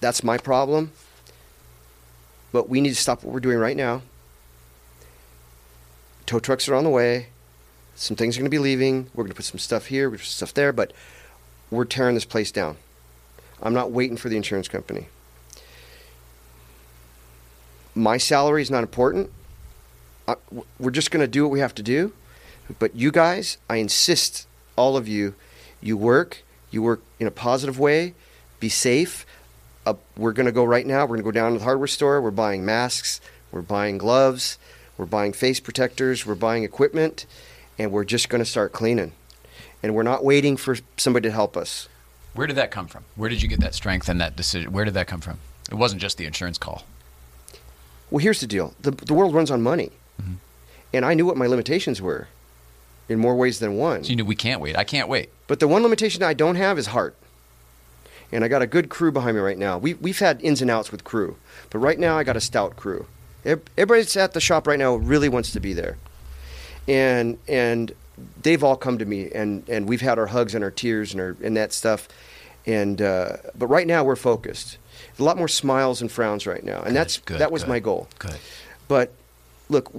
that's 0.00 0.22
my 0.24 0.38
problem. 0.38 0.92
But 2.52 2.68
we 2.68 2.80
need 2.80 2.90
to 2.90 2.96
stop 2.96 3.22
what 3.22 3.32
we're 3.32 3.40
doing 3.40 3.58
right 3.58 3.76
now 3.76 4.02
tow 6.32 6.38
trucks 6.38 6.68
are 6.68 6.74
on 6.74 6.84
the 6.84 6.90
way. 6.90 7.26
Some 7.94 8.16
things 8.16 8.36
are 8.36 8.40
going 8.40 8.50
to 8.50 8.54
be 8.54 8.58
leaving. 8.58 9.10
We're 9.14 9.24
going 9.24 9.32
to 9.32 9.36
put 9.36 9.44
some 9.44 9.58
stuff 9.58 9.86
here, 9.86 10.08
we're 10.08 10.18
stuff 10.18 10.54
there, 10.54 10.72
but 10.72 10.92
we're 11.72 11.86
tearing 11.86 12.14
this 12.14 12.26
place 12.26 12.52
down. 12.52 12.76
I'm 13.62 13.72
not 13.72 13.90
waiting 13.90 14.16
for 14.16 14.28
the 14.28 14.36
insurance 14.36 14.68
company. 14.68 15.08
My 17.94 18.18
salary 18.18 18.62
is 18.62 18.70
not 18.70 18.82
important. 18.82 19.30
I, 20.28 20.36
we're 20.78 20.90
just 20.90 21.10
going 21.10 21.22
to 21.22 21.28
do 21.28 21.42
what 21.42 21.50
we 21.50 21.60
have 21.60 21.74
to 21.76 21.82
do. 21.82 22.12
But 22.78 22.94
you 22.94 23.10
guys, 23.10 23.56
I 23.68 23.76
insist, 23.76 24.46
all 24.76 24.96
of 24.96 25.08
you, 25.08 25.34
you 25.80 25.96
work, 25.96 26.42
you 26.70 26.82
work 26.82 27.02
in 27.18 27.26
a 27.26 27.30
positive 27.30 27.78
way, 27.78 28.14
be 28.60 28.68
safe. 28.68 29.26
Uh, 29.84 29.94
we're 30.16 30.32
going 30.32 30.46
to 30.46 30.52
go 30.52 30.64
right 30.64 30.86
now. 30.86 31.02
We're 31.02 31.16
going 31.16 31.20
to 31.20 31.24
go 31.24 31.32
down 31.32 31.52
to 31.52 31.58
the 31.58 31.64
hardware 31.64 31.88
store. 31.88 32.20
We're 32.20 32.30
buying 32.30 32.64
masks. 32.64 33.20
We're 33.50 33.62
buying 33.62 33.98
gloves. 33.98 34.58
We're 34.96 35.06
buying 35.06 35.32
face 35.32 35.58
protectors. 35.58 36.26
We're 36.26 36.34
buying 36.34 36.64
equipment, 36.64 37.26
and 37.78 37.90
we're 37.90 38.04
just 38.04 38.28
going 38.28 38.40
to 38.40 38.48
start 38.48 38.72
cleaning. 38.72 39.12
And 39.82 39.94
we're 39.94 40.02
not 40.02 40.24
waiting 40.24 40.56
for 40.56 40.76
somebody 40.96 41.28
to 41.28 41.32
help 41.32 41.56
us. 41.56 41.88
Where 42.34 42.46
did 42.46 42.56
that 42.56 42.70
come 42.70 42.86
from? 42.86 43.04
Where 43.16 43.28
did 43.28 43.42
you 43.42 43.48
get 43.48 43.60
that 43.60 43.74
strength 43.74 44.08
and 44.08 44.20
that 44.20 44.36
decision? 44.36 44.72
Where 44.72 44.84
did 44.84 44.94
that 44.94 45.06
come 45.06 45.20
from? 45.20 45.38
It 45.70 45.74
wasn't 45.74 46.00
just 46.00 46.18
the 46.18 46.24
insurance 46.24 46.58
call. 46.58 46.84
Well, 48.10 48.18
here's 48.18 48.40
the 48.40 48.46
deal: 48.46 48.74
the 48.80 48.90
the 48.90 49.14
world 49.14 49.34
runs 49.34 49.50
on 49.50 49.62
money, 49.62 49.90
mm-hmm. 50.20 50.34
and 50.92 51.04
I 51.04 51.14
knew 51.14 51.26
what 51.26 51.36
my 51.36 51.46
limitations 51.46 52.00
were, 52.00 52.28
in 53.08 53.18
more 53.18 53.34
ways 53.36 53.58
than 53.58 53.76
one. 53.76 54.04
So 54.04 54.10
you 54.10 54.16
knew 54.16 54.24
we 54.24 54.36
can't 54.36 54.60
wait. 54.60 54.76
I 54.76 54.84
can't 54.84 55.08
wait. 55.08 55.30
But 55.46 55.60
the 55.60 55.68
one 55.68 55.82
limitation 55.82 56.22
I 56.22 56.34
don't 56.34 56.56
have 56.56 56.78
is 56.78 56.86
heart. 56.88 57.16
And 58.34 58.42
I 58.42 58.48
got 58.48 58.62
a 58.62 58.66
good 58.66 58.88
crew 58.88 59.12
behind 59.12 59.36
me 59.36 59.42
right 59.42 59.58
now. 59.58 59.76
We, 59.76 59.92
we've 59.92 60.18
had 60.18 60.40
ins 60.42 60.62
and 60.62 60.70
outs 60.70 60.90
with 60.90 61.04
crew, 61.04 61.36
but 61.68 61.80
right 61.80 61.98
now 61.98 62.16
I 62.16 62.24
got 62.24 62.36
a 62.36 62.40
stout 62.40 62.76
crew. 62.76 63.04
Ev- 63.44 63.60
Everybody 63.76 64.00
that's 64.00 64.16
at 64.16 64.32
the 64.32 64.40
shop 64.40 64.66
right 64.66 64.78
now 64.78 64.94
really 64.94 65.28
wants 65.28 65.52
to 65.52 65.60
be 65.60 65.74
there. 65.74 65.98
And, 66.88 67.36
and 67.46 67.92
they've 68.42 68.62
all 68.62 68.76
come 68.76 68.98
to 68.98 69.04
me, 69.04 69.30
and, 69.32 69.68
and 69.68 69.88
we've 69.88 70.00
had 70.00 70.18
our 70.18 70.26
hugs 70.26 70.54
and 70.54 70.62
our 70.62 70.70
tears 70.70 71.12
and, 71.12 71.20
our, 71.20 71.36
and 71.42 71.56
that 71.56 71.72
stuff. 71.72 72.08
And, 72.66 73.00
uh, 73.02 73.38
but 73.58 73.66
right 73.66 73.86
now 73.86 74.04
we're 74.04 74.16
focused. 74.16 74.78
A 75.18 75.22
lot 75.22 75.36
more 75.36 75.48
smiles 75.48 76.00
and 76.00 76.10
frowns 76.10 76.46
right 76.46 76.62
now. 76.62 76.82
And 76.82 76.94
that's, 76.94 77.18
good, 77.18 77.38
that 77.38 77.50
was 77.50 77.64
good. 77.64 77.68
my 77.70 77.80
goal. 77.80 78.08
Good. 78.18 78.36
But 78.88 79.12
look, 79.68 79.92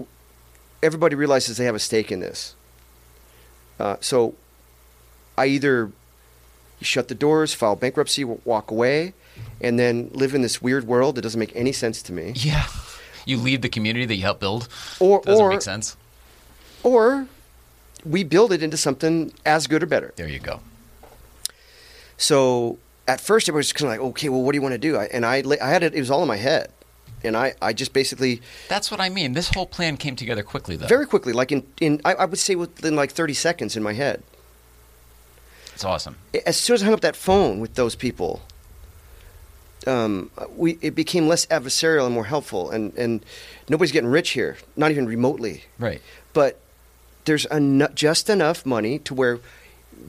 everybody 0.82 1.16
realizes 1.16 1.58
they 1.58 1.66
have 1.66 1.76
a 1.76 1.80
stake 1.80 2.12
in 2.12 2.20
this. 2.20 2.56
Uh, 3.80 3.98
so 4.00 4.36
I 5.38 5.48
either 5.48 5.92
shut 6.82 7.08
the 7.08 7.16
doors, 7.16 7.54
file 7.54 7.76
bankruptcy, 7.76 8.24
walk 8.24 8.72
away, 8.72 9.14
and 9.60 9.80
then 9.80 10.10
live 10.14 10.36
in 10.36 10.42
this 10.42 10.62
weird 10.62 10.86
world 10.86 11.16
that 11.16 11.22
doesn't 11.22 11.40
make 11.40 11.56
any 11.56 11.72
sense 11.72 12.02
to 12.04 12.14
me. 12.14 12.34
Yeah. 12.36 12.68
You 13.26 13.38
leave 13.38 13.62
the 13.62 13.70
community 13.70 14.06
that 14.06 14.16
you 14.16 14.22
helped 14.24 14.42
build. 14.42 14.68
Or, 15.00 15.22
Doesn't 15.22 15.44
or, 15.44 15.50
make 15.50 15.62
sense. 15.62 15.96
or 16.84 17.28
we 18.06 18.24
build 18.24 18.52
it 18.52 18.64
into 18.64 18.78
something 18.78 19.34
as 19.46 19.68
good 19.68 19.84
or 19.84 19.86
better. 19.86 20.14
There 20.16 20.28
you 20.28 20.40
go. 20.40 20.60
So 22.18 22.80
at 23.08 23.20
first, 23.20 23.50
it 23.50 23.54
was 23.54 23.74
kind 23.74 23.92
of 23.92 24.00
like, 24.00 24.10
okay, 24.12 24.30
well, 24.30 24.42
what 24.42 24.52
do 24.52 24.58
you 24.58 24.62
want 24.62 24.74
to 24.74 24.78
do? 24.78 24.98
I, 24.98 25.06
and 25.06 25.26
I, 25.26 25.44
I 25.62 25.70
had 25.70 25.84
it; 25.84 25.94
it 25.94 26.00
was 26.00 26.12
all 26.12 26.22
in 26.22 26.28
my 26.28 26.38
head, 26.38 26.72
and 27.24 27.36
I, 27.36 27.54
I 27.62 27.74
just 27.74 27.94
basically 27.94 28.42
That's 28.70 28.92
what 28.92 29.00
I 29.02 29.10
mean. 29.10 29.34
This 29.34 29.50
whole 29.54 29.66
plan 29.66 29.98
came 29.98 30.16
together 30.16 30.44
quickly, 30.44 30.76
though. 30.76 30.88
very 30.88 31.06
quickly, 31.06 31.34
like 31.34 31.52
in, 31.52 31.66
in 31.80 32.02
I, 32.06 32.14
I 32.14 32.26
would 32.26 32.40
say 32.40 32.56
within 32.56 32.96
like 32.96 33.12
thirty 33.12 33.34
seconds 33.34 33.76
in 33.76 33.84
my 33.84 33.94
head. 33.94 34.24
It's 35.74 35.84
awesome. 35.84 36.18
as 36.46 36.56
soon 36.58 36.76
as 36.76 36.84
I 36.84 36.86
hung 36.86 36.94
up 36.94 37.02
that 37.02 37.16
phone 37.16 37.60
with 37.60 37.74
those 37.74 37.96
people, 37.96 38.44
um, 39.88 40.30
we 40.56 40.78
it 40.82 40.96
became 40.96 41.28
less 41.28 41.46
adversarial 41.48 42.06
and 42.06 42.14
more 42.14 42.26
helpful. 42.26 42.70
And, 42.70 42.94
and 42.96 43.26
nobody's 43.70 43.92
getting 43.92 44.10
rich 44.10 44.32
here, 44.32 44.58
not 44.76 44.92
even 44.92 45.08
remotely. 45.08 45.64
Right. 45.80 46.02
But 46.34 46.60
there's 47.26 47.46
eno- 47.48 47.88
just 47.90 48.30
enough 48.30 48.66
money 48.66 49.00
to 49.00 49.14
where 49.14 49.40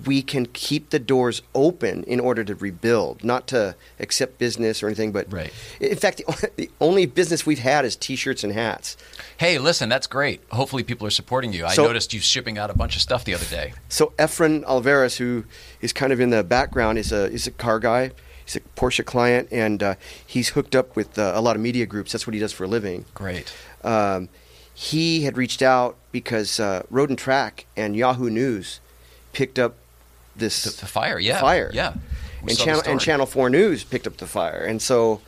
we 0.06 0.22
can 0.22 0.46
keep 0.46 0.90
the 0.90 0.98
doors 0.98 1.40
open 1.54 2.02
in 2.04 2.18
order 2.18 2.42
to 2.42 2.54
rebuild, 2.56 3.22
not 3.22 3.46
to 3.46 3.76
accept 4.00 4.38
business 4.38 4.82
or 4.82 4.86
anything. 4.88 5.12
But 5.12 5.32
Right. 5.32 5.52
in 5.78 5.96
fact, 5.96 6.18
the, 6.18 6.50
the 6.56 6.70
only 6.80 7.06
business 7.06 7.46
we've 7.46 7.60
had 7.60 7.84
is 7.84 7.94
T-shirts 7.94 8.42
and 8.42 8.52
hats. 8.52 8.96
Hey, 9.36 9.58
listen, 9.58 9.88
that's 9.88 10.06
great. 10.08 10.40
Hopefully, 10.50 10.82
people 10.82 11.06
are 11.06 11.10
supporting 11.10 11.52
you. 11.52 11.64
I 11.64 11.76
noticed 11.76 12.12
you 12.12 12.20
shipping 12.20 12.58
out 12.58 12.70
a 12.70 12.74
bunch 12.74 12.96
of 12.96 13.02
stuff 13.02 13.24
the 13.24 13.34
other 13.34 13.46
day. 13.46 13.72
So 13.88 14.12
Efren 14.18 14.64
Alvarez, 14.64 15.18
who 15.18 15.44
is 15.80 15.92
kind 15.92 16.12
of 16.12 16.18
in 16.20 16.30
the 16.30 16.42
background, 16.42 16.98
is 16.98 17.12
a 17.12 17.26
is 17.26 17.46
a 17.46 17.52
car 17.52 17.78
guy. 17.78 18.10
He's 18.44 18.56
a 18.56 18.60
Porsche 18.76 19.04
client, 19.04 19.48
and 19.52 19.82
uh, 19.82 19.94
he's 20.26 20.50
hooked 20.50 20.74
up 20.74 20.96
with 20.96 21.18
uh, 21.18 21.32
a 21.34 21.40
lot 21.40 21.56
of 21.56 21.62
media 21.62 21.86
groups. 21.86 22.12
That's 22.12 22.26
what 22.26 22.34
he 22.34 22.40
does 22.40 22.52
for 22.52 22.64
a 22.64 22.68
living. 22.68 23.04
Great. 23.14 23.50
Um, 23.82 24.28
he 24.74 25.22
had 25.22 25.36
reached 25.36 25.62
out 25.62 25.96
because 26.12 26.58
uh, 26.58 26.82
Road 26.90 27.08
and 27.08 27.18
Track 27.18 27.66
and 27.76 27.96
Yahoo 27.96 28.28
News 28.28 28.80
picked 29.32 29.58
up 29.58 29.76
this 30.36 30.64
The, 30.64 30.80
the 30.80 30.86
fire, 30.86 31.18
yeah. 31.18 31.40
fire. 31.40 31.70
Yeah. 31.72 31.94
We 32.42 32.50
and 32.50 32.58
channel 32.58 32.82
and. 32.86 33.00
Channel 33.00 33.26
Four 33.26 33.48
News 33.50 33.84
picked 33.84 34.06
up 34.06 34.16
the 34.18 34.26
fire, 34.26 34.62
and 34.64 34.82
so 34.82 35.20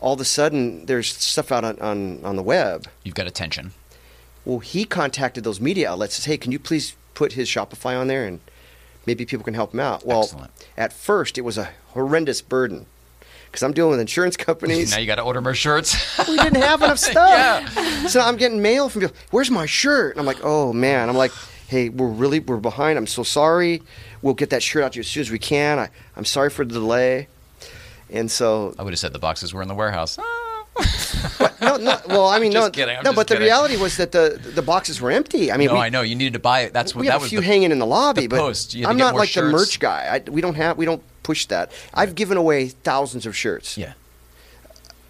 all 0.00 0.14
of 0.14 0.20
a 0.20 0.24
sudden 0.24 0.86
there's 0.86 1.08
stuff 1.14 1.52
out 1.52 1.62
on, 1.64 1.78
on, 1.78 2.24
on 2.24 2.36
the 2.36 2.42
web. 2.42 2.86
You've 3.04 3.14
got 3.14 3.26
attention. 3.26 3.72
Well, 4.44 4.58
he 4.60 4.84
contacted 4.84 5.44
those 5.44 5.60
media 5.60 5.90
outlets. 5.90 6.14
Says, 6.16 6.24
"Hey, 6.24 6.36
can 6.38 6.50
you 6.52 6.58
please 6.58 6.94
put 7.14 7.34
his 7.34 7.48
Shopify 7.48 7.98
on 7.98 8.08
there, 8.08 8.26
and 8.26 8.40
maybe 9.06 9.24
people 9.26 9.44
can 9.44 9.54
help 9.54 9.74
him 9.74 9.80
out." 9.80 10.04
Well, 10.04 10.22
Excellent. 10.22 10.50
at 10.76 10.92
first 10.92 11.38
it 11.38 11.42
was 11.42 11.56
a 11.58 11.70
horrendous 11.88 12.40
burden 12.42 12.86
because 13.56 13.62
I'm 13.62 13.72
dealing 13.72 13.92
with 13.92 14.00
insurance 14.00 14.36
companies. 14.36 14.90
Now 14.90 14.98
you 14.98 15.06
got 15.06 15.14
to 15.14 15.22
order 15.22 15.40
more 15.40 15.54
shirts. 15.54 15.96
we 16.28 16.36
didn't 16.36 16.60
have 16.60 16.82
enough 16.82 16.98
stuff. 17.12 17.74
Yeah. 17.74 18.06
So 18.06 18.20
I'm 18.20 18.36
getting 18.36 18.60
mail 18.60 18.90
from 18.90 19.00
people. 19.00 19.16
Where's 19.30 19.50
my 19.50 19.64
shirt? 19.64 20.12
And 20.12 20.20
I'm 20.20 20.26
like, 20.26 20.40
oh 20.42 20.74
man. 20.74 21.08
I'm 21.08 21.16
like, 21.16 21.32
hey, 21.68 21.88
we're 21.88 22.08
really 22.08 22.38
we're 22.38 22.58
behind. 22.58 22.98
I'm 22.98 23.06
so 23.06 23.22
sorry. 23.22 23.82
We'll 24.20 24.34
get 24.34 24.50
that 24.50 24.62
shirt 24.62 24.84
out 24.84 24.92
to 24.92 24.96
you 24.96 25.00
as 25.00 25.08
soon 25.08 25.22
as 25.22 25.30
we 25.30 25.38
can. 25.38 25.78
I, 25.78 25.88
I'm 26.16 26.26
sorry 26.26 26.50
for 26.50 26.66
the 26.66 26.74
delay. 26.74 27.28
And 28.10 28.30
so 28.30 28.74
I 28.78 28.82
would 28.82 28.92
have 28.92 29.00
said 29.00 29.14
the 29.14 29.18
boxes 29.18 29.54
were 29.54 29.62
in 29.62 29.68
the 29.68 29.74
warehouse. 29.74 30.18
no, 31.60 31.76
no. 31.78 31.98
Well, 32.06 32.26
I 32.26 32.38
mean, 32.38 32.52
no, 32.52 32.68
kidding, 32.70 32.98
no. 33.02 33.14
But 33.14 33.28
the 33.28 33.38
reality 33.38 33.78
was 33.78 33.96
that 33.96 34.12
the 34.12 34.38
the 34.54 34.60
boxes 34.62 35.00
were 35.00 35.10
empty. 35.10 35.50
I 35.50 35.56
mean, 35.56 35.68
no, 35.68 35.74
we, 35.74 35.80
I 35.80 35.88
know 35.88 36.02
you 36.02 36.14
needed 36.14 36.34
to 36.34 36.38
buy 36.38 36.60
it. 36.60 36.74
That's 36.74 36.94
what 36.94 37.00
we 37.00 37.06
that 37.06 37.14
have 37.14 37.22
a 37.22 37.24
was. 37.24 37.30
few 37.30 37.40
the, 37.40 37.46
hanging 37.46 37.72
in 37.72 37.78
the 37.78 37.86
lobby, 37.86 38.22
the 38.22 38.26
but 38.28 38.38
post. 38.38 38.74
Had 38.74 38.84
I'm 38.84 38.98
not 38.98 39.14
like 39.14 39.32
the 39.32 39.42
merch 39.42 39.80
guy. 39.80 40.22
I, 40.26 40.30
we 40.30 40.42
don't 40.42 40.54
have 40.54 40.76
we 40.76 40.84
don't 40.84 41.02
push 41.26 41.46
that. 41.46 41.72
I've 41.92 42.14
given 42.14 42.36
away 42.36 42.68
thousands 42.68 43.26
of 43.26 43.34
shirts. 43.36 43.76
Yeah. 43.76 43.94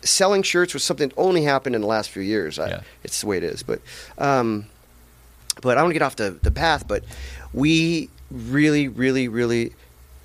selling 0.02 0.42
shirts 0.42 0.72
was 0.72 0.82
something 0.84 1.08
that 1.10 1.18
only 1.18 1.42
happened 1.42 1.74
in 1.74 1.80
the 1.82 1.86
last 1.96 2.10
few 2.10 2.22
years. 2.22 2.58
I, 2.58 2.68
Yeah. 2.68 2.80
It's 3.04 3.20
the 3.20 3.26
way 3.26 3.36
it 3.36 3.44
is. 3.44 3.62
But, 3.62 3.80
um, 4.18 4.66
but 5.62 5.76
I 5.76 5.82
want 5.82 5.90
to 5.90 5.98
get 5.98 6.02
off 6.02 6.16
the, 6.16 6.30
the 6.42 6.50
path. 6.50 6.86
But 6.88 7.02
we 7.52 8.08
really, 8.30 8.88
really, 8.88 9.28
really 9.28 9.72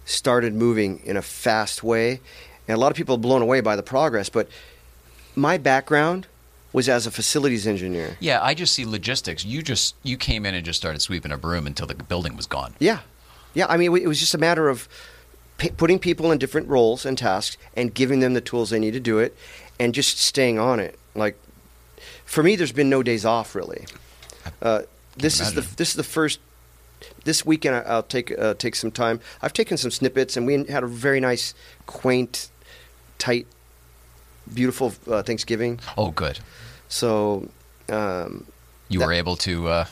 started 0.05 0.53
moving 0.53 1.01
in 1.03 1.17
a 1.17 1.21
fast 1.21 1.83
way, 1.83 2.19
and 2.67 2.75
a 2.75 2.79
lot 2.79 2.91
of 2.91 2.97
people 2.97 3.15
are 3.15 3.19
blown 3.27 3.41
away 3.41 3.61
by 3.61 3.75
the 3.75 3.83
progress. 3.83 4.29
But 4.29 4.47
my 5.35 5.57
background 5.57 6.27
was 6.73 6.87
as 6.87 7.05
a 7.07 7.11
facilities 7.11 7.67
engineer. 7.67 8.17
Yeah, 8.19 8.39
I 8.41 8.53
just 8.53 8.73
see 8.73 8.85
logistics. 8.85 9.43
You 9.45 9.61
just 9.61 9.95
you 10.03 10.15
came 10.17 10.45
in 10.45 10.53
and 10.55 10.63
just 10.65 10.79
started 10.79 11.01
sweeping 11.01 11.31
a 11.31 11.37
broom 11.37 11.65
until 11.67 11.87
the 11.87 11.95
building 11.95 12.35
was 12.37 12.47
gone. 12.47 12.73
Yeah, 12.79 12.99
yeah. 13.53 13.65
I 13.67 13.77
mean, 13.77 13.95
it 13.97 14.07
was 14.07 14.19
just 14.19 14.33
a 14.33 14.37
matter 14.37 14.69
of 14.69 14.87
p- 15.61 15.69
putting 15.69 15.99
people 15.99 16.31
in 16.31 16.39
different 16.39 16.67
roles 16.67 17.05
and 17.05 17.15
tasks 17.17 17.55
and 17.77 17.93
giving 17.93 18.19
them 18.19 18.33
the 18.33 18.41
tools 18.41 18.71
they 18.71 18.79
need 18.79 18.93
to 18.93 18.99
do 18.99 19.19
it, 19.19 19.35
and 19.79 19.93
just 19.93 20.17
staying 20.17 20.57
on 20.59 20.79
it. 20.79 20.97
Like 21.15 21.37
for 22.25 22.41
me, 22.43 22.55
there's 22.55 22.71
been 22.71 22.89
no 22.89 23.03
days 23.03 23.25
off 23.25 23.53
really. 23.55 23.85
Uh, 24.61 24.81
this 25.15 25.39
is 25.39 25.53
the 25.53 25.61
this 25.77 25.89
is 25.89 25.95
the 25.95 26.03
first. 26.03 26.39
This 27.23 27.45
weekend, 27.45 27.75
I- 27.75 27.81
I'll 27.81 28.03
take 28.03 28.37
uh, 28.37 28.55
take 28.55 28.75
some 28.75 28.91
time. 28.91 29.19
I've 29.41 29.53
taken 29.53 29.77
some 29.77 29.91
snippets, 29.91 30.35
and 30.37 30.45
we 30.47 30.65
had 30.65 30.83
a 30.83 30.87
very 30.87 31.19
nice, 31.19 31.53
quaint, 31.85 32.49
tight, 33.19 33.45
beautiful 34.51 34.93
uh, 35.07 35.21
Thanksgiving. 35.23 35.79
Oh, 35.97 36.11
good. 36.11 36.39
So, 36.89 37.49
um, 37.89 38.45
You 38.89 38.99
That- 38.99 39.05
were 39.07 39.13
able 39.13 39.35
to 39.37 39.67
uh, 39.67 39.85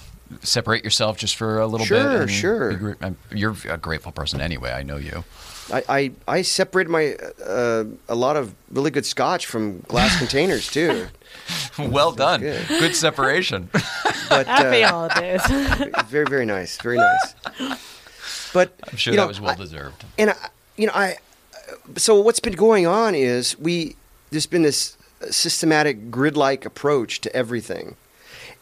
separate 0.44 0.84
yourself 0.84 1.18
just 1.18 1.36
for 1.36 1.60
a 1.60 1.66
little 1.68 1.86
Sure, 1.86 2.26
bit. 2.26 2.30
sure. 2.34 2.98
I'm- 3.02 3.18
You're 3.32 3.56
a 3.70 3.78
grateful 3.78 4.12
person 4.12 4.40
anyway. 4.42 4.72
I 4.72 4.84
know 4.84 4.98
you. 4.98 5.24
I, 5.72 5.84
I, 5.90 6.12
I 6.28 6.42
separated 6.42 6.90
my 6.90 7.16
uh, 7.46 7.84
a 8.08 8.16
lot 8.16 8.36
of 8.38 8.54
really 8.72 8.92
good 8.92 9.06
scotch 9.06 9.46
from 9.46 9.82
glass 9.82 10.18
containers 10.24 10.68
too. 10.70 11.08
well 11.80 12.12
done. 12.12 12.42
good. 12.42 12.68
Good 12.68 12.96
separation. 12.96 13.70
But 14.30 14.46
Happy 14.46 14.84
uh, 14.84 14.90
holidays. 14.92 15.42
very 16.08 16.26
very 16.26 16.46
nice, 16.46 16.78
very 16.78 16.98
nice. 16.98 17.34
But 18.54 18.74
I'm 18.92 18.96
sure 18.96 19.14
you 19.14 19.18
that 19.20 19.28
was 19.28 19.42
well 19.42 19.54
I- 19.54 19.56
deserved. 19.56 20.06
and 20.20 20.30
I, 20.30 20.36
you 20.78 20.86
know 20.86 20.94
I. 20.94 21.18
So 21.98 22.20
what's 22.22 22.40
been 22.40 22.54
going 22.54 22.86
on 22.86 23.16
is 23.16 23.58
we 23.58 23.96
there's 24.30 24.46
been 24.46 24.62
this 24.62 24.98
systematic 25.32 26.12
grid-like 26.12 26.64
approach 26.64 27.22
to 27.22 27.36
everything, 27.36 27.96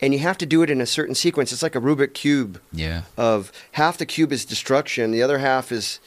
and 0.01 0.13
you 0.13 0.19
have 0.19 0.37
to 0.37 0.45
do 0.45 0.63
it 0.63 0.69
in 0.69 0.79
a 0.79 0.85
certain 0.85 1.15
sequence. 1.15 1.51
It's 1.51 1.61
like 1.63 1.75
a 1.75 1.81
Rubik 1.81 2.13
cube 2.13 2.61
Yeah. 2.71 3.01
of 3.17 3.51
half 3.73 3.97
the 3.97 4.05
cube 4.05 4.31
is 4.31 4.45
destruction, 4.45 5.11
the 5.11 5.21
other 5.21 5.39
half 5.39 5.69
is 5.69 5.99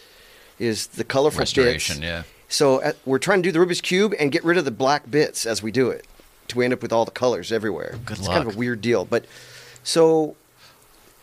is 0.61 0.87
the 0.89 1.03
colorful 1.05 1.41
Restoration. 1.41 1.97
bits. 1.97 2.05
Yeah. 2.07 2.23
So 2.49 2.81
uh, 2.83 2.93
we're 3.05 3.19
trying 3.19 3.43
to 3.43 3.51
do 3.51 3.53
the 3.53 3.65
Rubik's 3.65 3.81
cube 3.81 4.15
and 4.19 4.31
get 4.31 4.45
rid 4.45 4.57
of 4.59 4.65
the 4.65 4.71
black 4.71 5.11
bits 5.11 5.47
as 5.47 5.63
we 5.63 5.73
do 5.73 5.91
it, 5.91 6.07
to 6.49 6.59
we 6.59 6.65
end 6.65 6.75
up 6.75 6.83
with 6.83 6.93
all 6.93 7.05
the 7.05 7.11
colors 7.11 7.51
everywhere. 7.51 7.99
Good 8.05 8.19
it's 8.19 8.29
kind 8.29 8.47
of 8.47 8.55
a 8.55 8.59
weird 8.59 8.81
deal, 8.81 9.05
but 9.05 9.25
so 9.85 10.37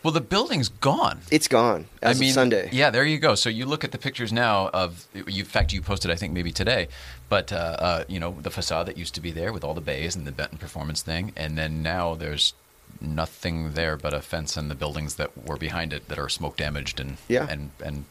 Well, 0.03 0.13
the 0.13 0.21
building's 0.21 0.69
gone. 0.69 1.19
it's 1.29 1.47
gone 1.49 1.87
as 2.01 2.17
I 2.17 2.19
mean, 2.19 2.29
of 2.29 2.33
Sunday. 2.33 2.69
Yeah, 2.71 2.89
there 2.89 3.03
you 3.05 3.17
go. 3.19 3.35
So 3.35 3.49
you 3.49 3.65
look 3.65 3.83
at 3.83 3.91
the 3.91 3.97
pictures 3.97 4.31
now 4.31 4.69
of, 4.69 5.05
you, 5.13 5.39
in 5.41 5.45
fact, 5.45 5.73
you 5.73 5.81
posted, 5.81 6.09
I 6.11 6.15
think, 6.15 6.31
maybe 6.33 6.51
today, 6.51 6.87
but, 7.29 7.51
uh, 7.51 7.55
uh, 7.55 8.03
you 8.07 8.19
know, 8.21 8.37
the 8.41 8.49
facade 8.51 8.85
that 8.87 8.97
used 8.97 9.13
to 9.15 9.21
be 9.21 9.31
there 9.31 9.51
with 9.51 9.63
all 9.65 9.73
the 9.73 9.81
bays 9.81 10.15
and 10.15 10.25
the 10.25 10.31
Benton 10.31 10.57
Performance 10.57 11.01
thing. 11.01 11.33
And 11.35 11.57
then 11.57 11.83
now 11.83 12.15
there's 12.15 12.53
nothing 13.01 13.73
there 13.73 13.97
but 13.97 14.13
a 14.13 14.21
fence 14.21 14.55
and 14.55 14.71
the 14.71 14.75
buildings 14.75 15.15
that 15.15 15.45
were 15.45 15.57
behind 15.57 15.91
it 15.93 16.07
that 16.07 16.17
are 16.17 16.29
smoke 16.29 16.55
damaged 16.57 16.99
and, 17.01 17.17
Yeah. 17.27 17.45
and, 17.49 17.71
and 17.83 18.05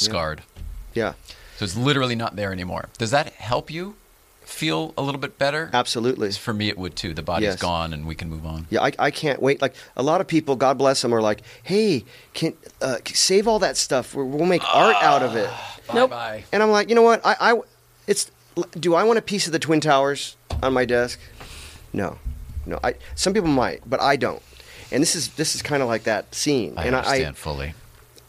scarred. 0.00 0.42
Yeah, 0.94 1.12
So 1.58 1.64
it's 1.64 1.76
literally 1.76 2.16
not 2.16 2.34
there 2.36 2.52
anymore. 2.52 2.88
Does 2.98 3.10
that 3.12 3.32
help 3.34 3.70
you 3.70 3.94
feel 4.44 4.92
a 4.98 5.02
little 5.02 5.20
bit 5.20 5.38
better? 5.38 5.70
Absolutely. 5.72 6.32
For 6.32 6.52
me, 6.52 6.68
it 6.68 6.76
would 6.76 6.96
too. 6.96 7.14
The 7.14 7.22
body's 7.22 7.44
Yes. 7.50 7.60
gone, 7.60 7.92
and 7.92 8.06
we 8.06 8.14
can 8.16 8.28
move 8.28 8.44
on. 8.44 8.66
Yeah, 8.70 8.82
I, 8.82 8.92
I 8.98 9.10
can't 9.12 9.40
wait. 9.40 9.62
Like 9.62 9.74
a 9.96 10.02
lot 10.02 10.20
of 10.20 10.26
people, 10.26 10.56
God 10.56 10.76
bless 10.78 11.00
them, 11.02 11.14
are 11.14 11.22
like, 11.22 11.42
"Hey, 11.62 12.04
can 12.34 12.54
uh, 12.82 12.96
save 13.06 13.46
all 13.46 13.60
that 13.60 13.76
stuff. 13.76 14.14
We'll 14.14 14.26
we'll 14.26 14.46
make 14.46 14.62
art 14.74 14.96
out 15.00 15.22
of 15.22 15.36
it." 15.36 15.50
Nope. 15.94 16.10
Bye. 16.10 16.44
And 16.52 16.62
I'm 16.62 16.70
like, 16.70 16.88
you 16.88 16.94
know 16.96 17.02
what? 17.02 17.20
I, 17.24 17.36
I, 17.52 17.60
it's. 18.06 18.30
Do 18.78 18.94
I 18.94 19.04
want 19.04 19.18
a 19.18 19.22
piece 19.22 19.46
of 19.46 19.52
the 19.52 19.58
Twin 19.60 19.80
Towers 19.80 20.36
on 20.62 20.72
my 20.72 20.84
desk? 20.84 21.20
No, 21.92 22.18
no. 22.66 22.80
I. 22.82 22.94
Some 23.14 23.32
people 23.32 23.48
might, 23.48 23.88
but 23.88 24.00
I 24.00 24.16
don't. 24.16 24.42
And 24.92 25.00
this 25.00 25.14
is 25.14 25.28
this 25.34 25.54
is 25.54 25.62
kind 25.62 25.82
of 25.82 25.88
like 25.88 26.02
that 26.04 26.34
scene. 26.34 26.74
I 26.76 26.86
and 26.86 26.96
understand 26.96 27.36
fully. 27.36 27.74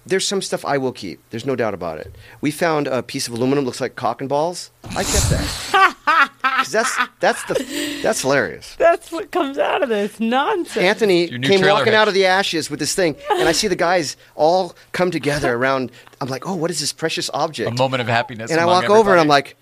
There's 0.05 0.25
some 0.27 0.41
stuff 0.41 0.65
I 0.65 0.77
will 0.77 0.91
keep. 0.91 1.19
There's 1.29 1.45
no 1.45 1.55
doubt 1.55 1.73
about 1.73 1.99
it. 1.99 2.15
We 2.41 2.51
found 2.51 2.87
a 2.87 3.03
piece 3.03 3.27
of 3.27 3.33
aluminum 3.33 3.65
looks 3.65 3.79
like 3.81 3.95
cock 3.95 4.19
and 4.21 4.29
balls. 4.29 4.71
I 4.83 5.03
kept 5.03 5.29
that. 5.29 5.97
'Cause 6.41 6.71
that's 6.71 6.97
that's 7.19 7.43
the 7.45 7.99
that's 8.03 8.21
hilarious. 8.21 8.75
That's 8.77 9.11
what 9.11 9.31
comes 9.31 9.57
out 9.57 9.81
of 9.81 9.89
this 9.89 10.19
nonsense. 10.19 10.77
Anthony 10.77 11.27
came 11.27 11.61
walking 11.61 11.85
hitch. 11.85 11.93
out 11.95 12.07
of 12.07 12.13
the 12.13 12.25
ashes 12.25 12.69
with 12.69 12.79
this 12.79 12.93
thing, 12.93 13.15
and 13.31 13.47
I 13.47 13.51
see 13.51 13.67
the 13.67 13.75
guys 13.75 14.15
all 14.35 14.75
come 14.91 15.09
together 15.09 15.53
around. 15.55 15.91
I'm 16.19 16.27
like, 16.27 16.45
oh, 16.47 16.53
what 16.55 16.69
is 16.69 16.79
this 16.79 16.93
precious 16.93 17.29
object? 17.33 17.71
A 17.71 17.73
moment 17.73 18.01
of 18.01 18.07
happiness. 18.07 18.51
and 18.51 18.59
I 18.59 18.63
among 18.63 18.83
walk 18.83 18.89
over 18.91 19.11
and 19.11 19.19
I'm 19.19 19.27
like, 19.27 19.55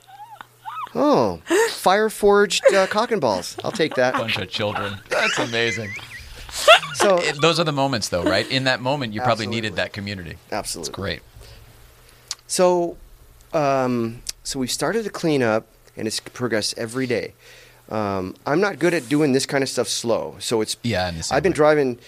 oh, 0.96 1.42
fire 1.70 2.10
forged 2.10 2.64
uh, 2.74 2.88
cock 2.88 3.12
and 3.12 3.22
balls. 3.22 3.56
I'll 3.64 3.72
take 3.72 3.96
that. 3.96 4.14
bunch 4.16 4.38
of 4.38 4.50
children. 4.50 5.00
That's 5.10 5.38
amazing. 5.40 5.92
So 6.95 7.18
those 7.41 7.60
are 7.60 7.64
the 7.64 7.72
moments, 7.72 8.10
though, 8.10 8.24
right? 8.24 8.50
In 8.50 8.66
that 8.66 8.82
moment, 8.82 9.14
you 9.14 9.22
probably 9.22 9.45
Absolutely. 9.45 9.56
needed 9.62 9.76
that 9.78 9.93
community. 9.93 10.38
absolutely 10.52 10.89
It's 10.89 10.95
great. 10.95 11.22
So, 12.47 12.97
um, 13.54 14.22
so 14.43 14.60
we've 14.60 14.72
started 14.72 15.04
to 15.04 15.10
clean 15.10 15.43
up, 15.43 15.68
and 15.95 16.08
it's 16.08 16.20
progressed 16.20 16.78
every 16.78 17.06
day. 17.08 17.34
Um, 17.89 18.36
I'm 18.45 18.60
not 18.62 18.80
good 18.80 18.93
at 18.93 19.10
doing 19.10 19.34
this 19.34 19.45
kind 19.45 19.64
of 19.64 19.70
stuff 19.70 19.88
slow, 19.88 20.36
so 20.39 20.62
it's. 20.62 20.78
Yeah, 20.84 21.10
in 21.10 21.18
the 21.18 21.24
same 21.24 21.36
I've 21.36 21.43
been 21.43 21.52
way. 21.52 21.56
driving 21.56 22.00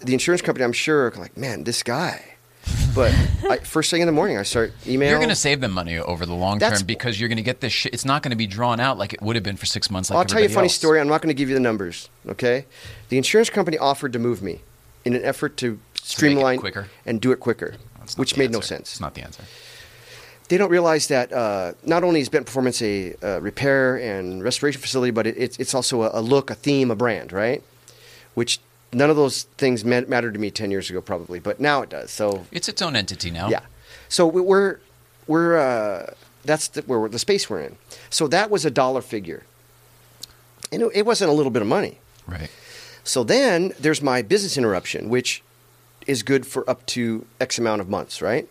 the 0.00 0.12
insurance 0.12 0.42
company. 0.42 0.64
I'm 0.64 0.72
sure, 0.72 1.12
like, 1.16 1.36
man, 1.36 1.64
this 1.64 1.82
guy. 1.82 2.35
But 2.94 3.12
I, 3.48 3.58
first 3.58 3.90
thing 3.90 4.00
in 4.00 4.06
the 4.06 4.12
morning, 4.12 4.38
I 4.38 4.42
start 4.42 4.72
email. 4.86 5.10
You're 5.10 5.18
going 5.18 5.28
to 5.28 5.34
save 5.34 5.60
them 5.60 5.72
money 5.72 5.98
over 5.98 6.24
the 6.24 6.32
long 6.34 6.58
That's- 6.58 6.80
term 6.80 6.86
because 6.86 7.20
you're 7.20 7.28
going 7.28 7.36
to 7.36 7.42
get 7.42 7.60
this 7.60 7.72
shit. 7.72 7.92
It's 7.92 8.04
not 8.06 8.22
going 8.22 8.30
to 8.30 8.36
be 8.36 8.46
drawn 8.46 8.80
out 8.80 8.96
like 8.98 9.12
it 9.12 9.20
would 9.20 9.36
have 9.36 9.42
been 9.42 9.56
for 9.56 9.66
six 9.66 9.90
months. 9.90 10.08
Like 10.10 10.16
I'll 10.18 10.24
tell 10.24 10.38
you 10.40 10.44
a 10.44 10.46
everybody 10.46 10.54
funny 10.54 10.66
else. 10.66 10.74
story. 10.74 11.00
I'm 11.00 11.08
not 11.08 11.20
going 11.20 11.28
to 11.28 11.38
give 11.38 11.48
you 11.48 11.54
the 11.54 11.60
numbers. 11.60 12.08
Okay, 12.26 12.64
the 13.10 13.18
insurance 13.18 13.50
company 13.50 13.76
offered 13.78 14.12
to 14.14 14.18
move 14.18 14.42
me 14.42 14.60
in 15.04 15.14
an 15.14 15.22
effort 15.24 15.56
to 15.58 15.78
streamline 16.02 16.58
quicker? 16.58 16.88
and 17.04 17.20
do 17.20 17.32
it 17.32 17.40
quicker, 17.40 17.74
That's 17.98 18.16
not 18.16 18.20
which 18.20 18.32
the 18.32 18.38
made 18.38 18.50
no 18.50 18.58
answer. 18.58 18.68
sense. 18.68 18.92
It's 18.92 19.00
not 19.00 19.14
the 19.14 19.22
answer. 19.22 19.42
they 20.48 20.56
don't 20.56 20.70
realize 20.70 21.08
that 21.08 21.32
uh, 21.32 21.72
not 21.84 22.02
only 22.04 22.20
is 22.20 22.28
Benton 22.28 22.46
Performance 22.46 22.80
a 22.80 23.14
uh, 23.22 23.40
repair 23.40 23.96
and 23.96 24.42
restoration 24.42 24.80
facility, 24.80 25.10
but 25.10 25.26
it, 25.26 25.34
it's, 25.36 25.58
it's 25.58 25.74
also 25.74 26.02
a, 26.02 26.10
a 26.14 26.22
look, 26.22 26.48
a 26.50 26.54
theme, 26.54 26.90
a 26.90 26.96
brand, 26.96 27.32
right? 27.32 27.62
Which 28.34 28.60
none 28.96 29.10
of 29.10 29.16
those 29.16 29.42
things 29.58 29.84
mattered 29.84 30.32
to 30.34 30.40
me 30.40 30.50
10 30.50 30.70
years 30.70 30.88
ago, 30.90 31.00
probably, 31.00 31.38
but 31.38 31.60
now 31.60 31.82
it 31.82 31.88
does. 31.90 32.10
So, 32.10 32.46
It's 32.50 32.68
its 32.68 32.80
own 32.82 32.96
entity 32.96 33.30
now. 33.30 33.48
yeah. 33.48 33.60
So 34.08 34.26
we- 34.26 34.40
we're, 34.40 34.78
we're 35.26 35.56
uh, 35.58 36.14
that's 36.44 36.68
the, 36.68 36.82
where 36.82 36.98
we're, 37.00 37.08
the 37.08 37.18
space 37.18 37.50
we're 37.50 37.60
in. 37.60 37.76
So 38.10 38.26
that 38.28 38.50
was 38.50 38.64
a 38.64 38.70
dollar 38.70 39.02
figure. 39.02 39.42
And 40.72 40.82
it, 40.82 40.90
it 40.94 41.06
wasn't 41.06 41.30
a 41.30 41.34
little 41.34 41.50
bit 41.50 41.62
of 41.62 41.68
money. 41.68 41.98
Right. 42.26 42.50
So 43.04 43.22
then 43.24 43.72
there's 43.78 44.00
my 44.02 44.22
business 44.22 44.56
interruption, 44.56 45.08
which 45.08 45.42
is 46.06 46.22
good 46.22 46.46
for 46.46 46.68
up 46.70 46.84
to 46.86 47.26
X 47.40 47.58
amount 47.58 47.80
of 47.80 47.88
months, 47.88 48.22
right? 48.22 48.48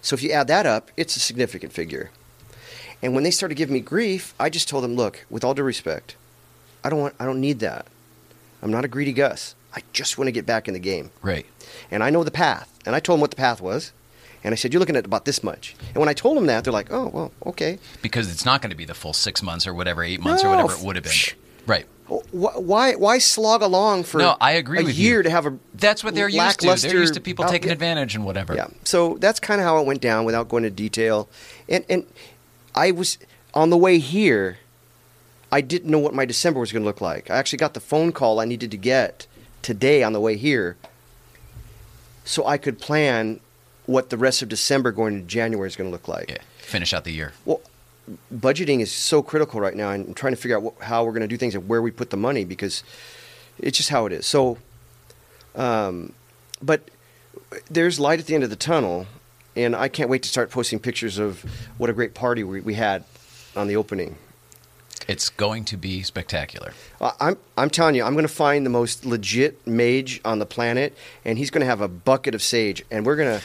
So 0.00 0.14
if 0.14 0.22
you 0.22 0.30
add 0.30 0.48
that 0.48 0.66
up, 0.66 0.90
it's 0.96 1.16
a 1.16 1.20
significant 1.20 1.72
figure. 1.72 2.10
And 3.02 3.14
when 3.14 3.24
they 3.24 3.30
started 3.32 3.56
giving 3.56 3.74
me 3.74 3.80
grief, 3.80 4.34
I 4.40 4.48
just 4.48 4.68
told 4.68 4.84
them, 4.84 4.94
look, 4.94 5.24
with 5.28 5.44
all 5.44 5.54
due 5.54 5.62
respect, 5.64 6.16
I 6.84 6.90
don't 6.90 7.00
want 7.00 7.14
I 7.20 7.24
don't 7.26 7.40
need 7.40 7.58
that. 7.60 7.86
I'm 8.62 8.70
not 8.70 8.84
a 8.84 8.88
greedy 8.88 9.12
Gus. 9.12 9.54
I 9.74 9.82
just 9.92 10.18
want 10.18 10.28
to 10.28 10.32
get 10.32 10.44
back 10.46 10.68
in 10.68 10.74
the 10.74 10.80
game. 10.80 11.10
Right. 11.22 11.46
And 11.90 12.02
I 12.02 12.10
know 12.10 12.24
the 12.24 12.30
path. 12.30 12.68
And 12.84 12.94
I 12.94 13.00
told 13.00 13.16
him 13.18 13.20
what 13.22 13.30
the 13.30 13.36
path 13.36 13.60
was. 13.60 13.92
And 14.44 14.52
I 14.52 14.56
said, 14.56 14.72
You're 14.72 14.80
looking 14.80 14.96
at 14.96 15.06
about 15.06 15.24
this 15.24 15.42
much. 15.44 15.74
And 15.88 15.96
when 15.96 16.08
I 16.08 16.14
told 16.14 16.36
them 16.36 16.46
that, 16.46 16.64
they're 16.64 16.72
like, 16.72 16.92
Oh, 16.92 17.08
well, 17.08 17.32
okay. 17.46 17.78
Because 18.02 18.30
it's 18.30 18.44
not 18.44 18.60
going 18.60 18.70
to 18.70 18.76
be 18.76 18.84
the 18.84 18.94
full 18.94 19.12
six 19.12 19.42
months 19.42 19.66
or 19.66 19.72
whatever, 19.74 20.02
eight 20.02 20.20
months 20.20 20.42
or 20.44 20.50
whatever 20.50 20.72
it 20.72 20.80
would 20.84 20.96
have 20.96 21.04
been. 21.04 21.12
Right. 21.66 21.86
Why, 22.32 22.94
why 22.96 23.18
slog 23.18 23.62
along 23.62 24.04
for 24.04 24.18
No, 24.18 24.36
I 24.40 24.52
agree 24.52 24.80
a 24.80 24.84
with 24.84 24.98
you. 24.98 25.04
year 25.08 25.22
to 25.22 25.30
have 25.30 25.46
a 25.46 25.56
That's 25.74 26.04
what 26.04 26.14
they're 26.14 26.28
used 26.28 26.60
to. 26.60 26.74
They're 26.74 26.98
used 26.98 27.14
to 27.14 27.20
people 27.20 27.44
taking 27.46 27.68
outfit? 27.68 27.72
advantage 27.72 28.14
and 28.14 28.24
whatever. 28.26 28.54
Yeah. 28.54 28.66
So 28.84 29.16
that's 29.20 29.40
kind 29.40 29.60
of 29.60 29.64
how 29.66 29.78
it 29.78 29.86
went 29.86 30.02
down 30.02 30.24
without 30.26 30.48
going 30.48 30.64
into 30.64 30.74
detail. 30.76 31.28
And 31.68 31.84
and 31.88 32.04
I 32.74 32.90
was 32.90 33.16
on 33.54 33.70
the 33.70 33.78
way 33.78 33.98
here. 33.98 34.58
I 35.50 35.60
didn't 35.60 35.90
know 35.90 35.98
what 35.98 36.14
my 36.14 36.24
December 36.24 36.60
was 36.60 36.72
going 36.72 36.82
to 36.82 36.86
look 36.86 37.00
like. 37.00 37.30
I 37.30 37.36
actually 37.36 37.58
got 37.58 37.74
the 37.74 37.80
phone 37.80 38.10
call 38.12 38.40
I 38.40 38.44
needed 38.46 38.70
to 38.72 38.76
get 38.78 39.26
today 39.62 40.02
on 40.02 40.12
the 40.12 40.20
way 40.20 40.36
here, 40.36 40.76
so 42.24 42.46
I 42.46 42.58
could 42.58 42.78
plan 42.78 43.40
what 43.86 44.10
the 44.10 44.16
rest 44.16 44.42
of 44.42 44.48
December 44.48 44.92
going 44.92 45.14
into 45.14 45.26
January 45.26 45.66
is 45.68 45.76
going 45.76 45.88
to 45.88 45.92
look 45.92 46.08
like. 46.08 46.30
Yeah. 46.30 46.38
Finish 46.58 46.92
out 46.92 47.04
the 47.04 47.12
year. 47.12 47.32
Well, 47.44 47.60
budgeting 48.34 48.80
is 48.80 48.92
so 48.92 49.22
critical 49.22 49.60
right 49.60 49.74
now, 49.74 49.90
and 49.90 50.16
trying 50.16 50.32
to 50.32 50.36
figure 50.36 50.58
out 50.58 50.74
how 50.80 51.04
we're 51.04 51.12
going 51.12 51.22
to 51.22 51.28
do 51.28 51.36
things 51.36 51.54
and 51.54 51.68
where 51.68 51.82
we 51.82 51.90
put 51.90 52.10
the 52.10 52.16
money 52.16 52.44
because 52.44 52.82
it's 53.58 53.76
just 53.76 53.90
how 53.90 54.06
it 54.06 54.12
is. 54.12 54.26
So, 54.26 54.58
um, 55.54 56.12
but 56.60 56.88
there's 57.70 58.00
light 58.00 58.20
at 58.20 58.26
the 58.26 58.34
end 58.34 58.44
of 58.44 58.50
the 58.50 58.56
tunnel, 58.56 59.06
and 59.56 59.76
I 59.76 59.88
can't 59.88 60.08
wait 60.08 60.22
to 60.22 60.28
start 60.28 60.50
posting 60.50 60.78
pictures 60.78 61.18
of 61.18 61.44
what 61.78 61.90
a 61.90 61.92
great 61.92 62.14
party 62.14 62.44
we, 62.44 62.60
we 62.60 62.74
had 62.74 63.04
on 63.54 63.68
the 63.68 63.76
opening. 63.76 64.16
It's 65.08 65.28
going 65.28 65.64
to 65.66 65.76
be 65.76 66.02
spectacular. 66.02 66.72
I'm 67.00 67.36
I'm 67.56 67.70
telling 67.70 67.94
you, 67.94 68.04
I'm 68.04 68.12
going 68.14 68.26
to 68.26 68.32
find 68.32 68.64
the 68.64 68.70
most 68.70 69.04
legit 69.04 69.66
mage 69.66 70.20
on 70.24 70.38
the 70.38 70.46
planet, 70.46 70.96
and 71.24 71.38
he's 71.38 71.50
going 71.50 71.60
to 71.60 71.66
have 71.66 71.80
a 71.80 71.88
bucket 71.88 72.34
of 72.34 72.42
sage, 72.42 72.84
and 72.90 73.04
we're 73.06 73.16
going 73.16 73.38
to. 73.38 73.44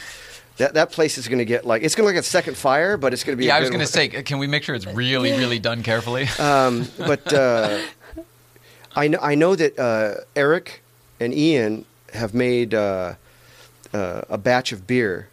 That, 0.58 0.74
that 0.74 0.90
place 0.90 1.18
is 1.18 1.28
going 1.28 1.38
to 1.38 1.44
get 1.44 1.64
like 1.64 1.82
it's 1.84 1.94
going 1.94 2.02
to 2.02 2.08
look 2.08 2.16
like 2.16 2.20
a 2.24 2.26
second 2.26 2.56
fire, 2.56 2.96
but 2.96 3.12
it's 3.12 3.22
going 3.22 3.36
to 3.36 3.38
be. 3.38 3.46
Yeah, 3.46 3.56
I 3.56 3.60
was 3.60 3.70
going 3.70 3.78
to 3.80 3.86
say, 3.86 4.08
can 4.08 4.38
we 4.38 4.48
make 4.48 4.64
sure 4.64 4.74
it's 4.74 4.86
really, 4.86 5.30
really 5.30 5.60
done 5.60 5.84
carefully? 5.84 6.26
Um, 6.40 6.88
but 6.98 7.32
uh, 7.32 7.80
I 8.96 9.06
know 9.06 9.18
I 9.22 9.36
know 9.36 9.54
that 9.54 9.78
uh, 9.78 10.22
Eric 10.34 10.82
and 11.20 11.32
Ian 11.32 11.84
have 12.12 12.34
made 12.34 12.74
uh, 12.74 13.14
uh, 13.92 14.22
a 14.28 14.36
batch 14.38 14.72
of 14.72 14.84
beer 14.86 15.28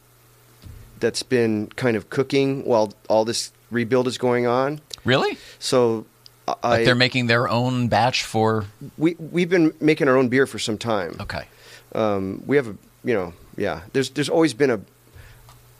that's 0.99 1.23
been 1.23 1.67
kind 1.75 1.97
of 1.97 2.09
cooking 2.11 2.63
while 2.65 2.93
all 3.09 3.25
this 3.25 3.51
rebuild 3.71 4.07
is 4.07 4.17
going 4.19 4.45
on. 4.45 4.79
really? 5.03 5.37
So 5.57 6.05
I, 6.47 6.69
Like 6.69 6.85
they're 6.85 6.95
making 6.95 7.27
their 7.27 7.49
own 7.49 7.87
batch 7.87 8.23
for. 8.23 8.65
we 8.97 9.15
we've 9.17 9.49
been 9.49 9.73
making 9.79 10.07
our 10.07 10.17
own 10.17 10.29
beer 10.29 10.45
for 10.45 10.59
some 10.59 10.77
time. 10.77 11.15
Okay. 11.19 11.45
Um, 11.93 12.43
we 12.45 12.55
have 12.55 12.67
a 12.67 12.75
you 13.03 13.13
know 13.13 13.33
yeah. 13.57 13.81
There's 13.93 14.09
there's 14.11 14.29
always 14.29 14.53
been 14.53 14.69
a 14.69 14.79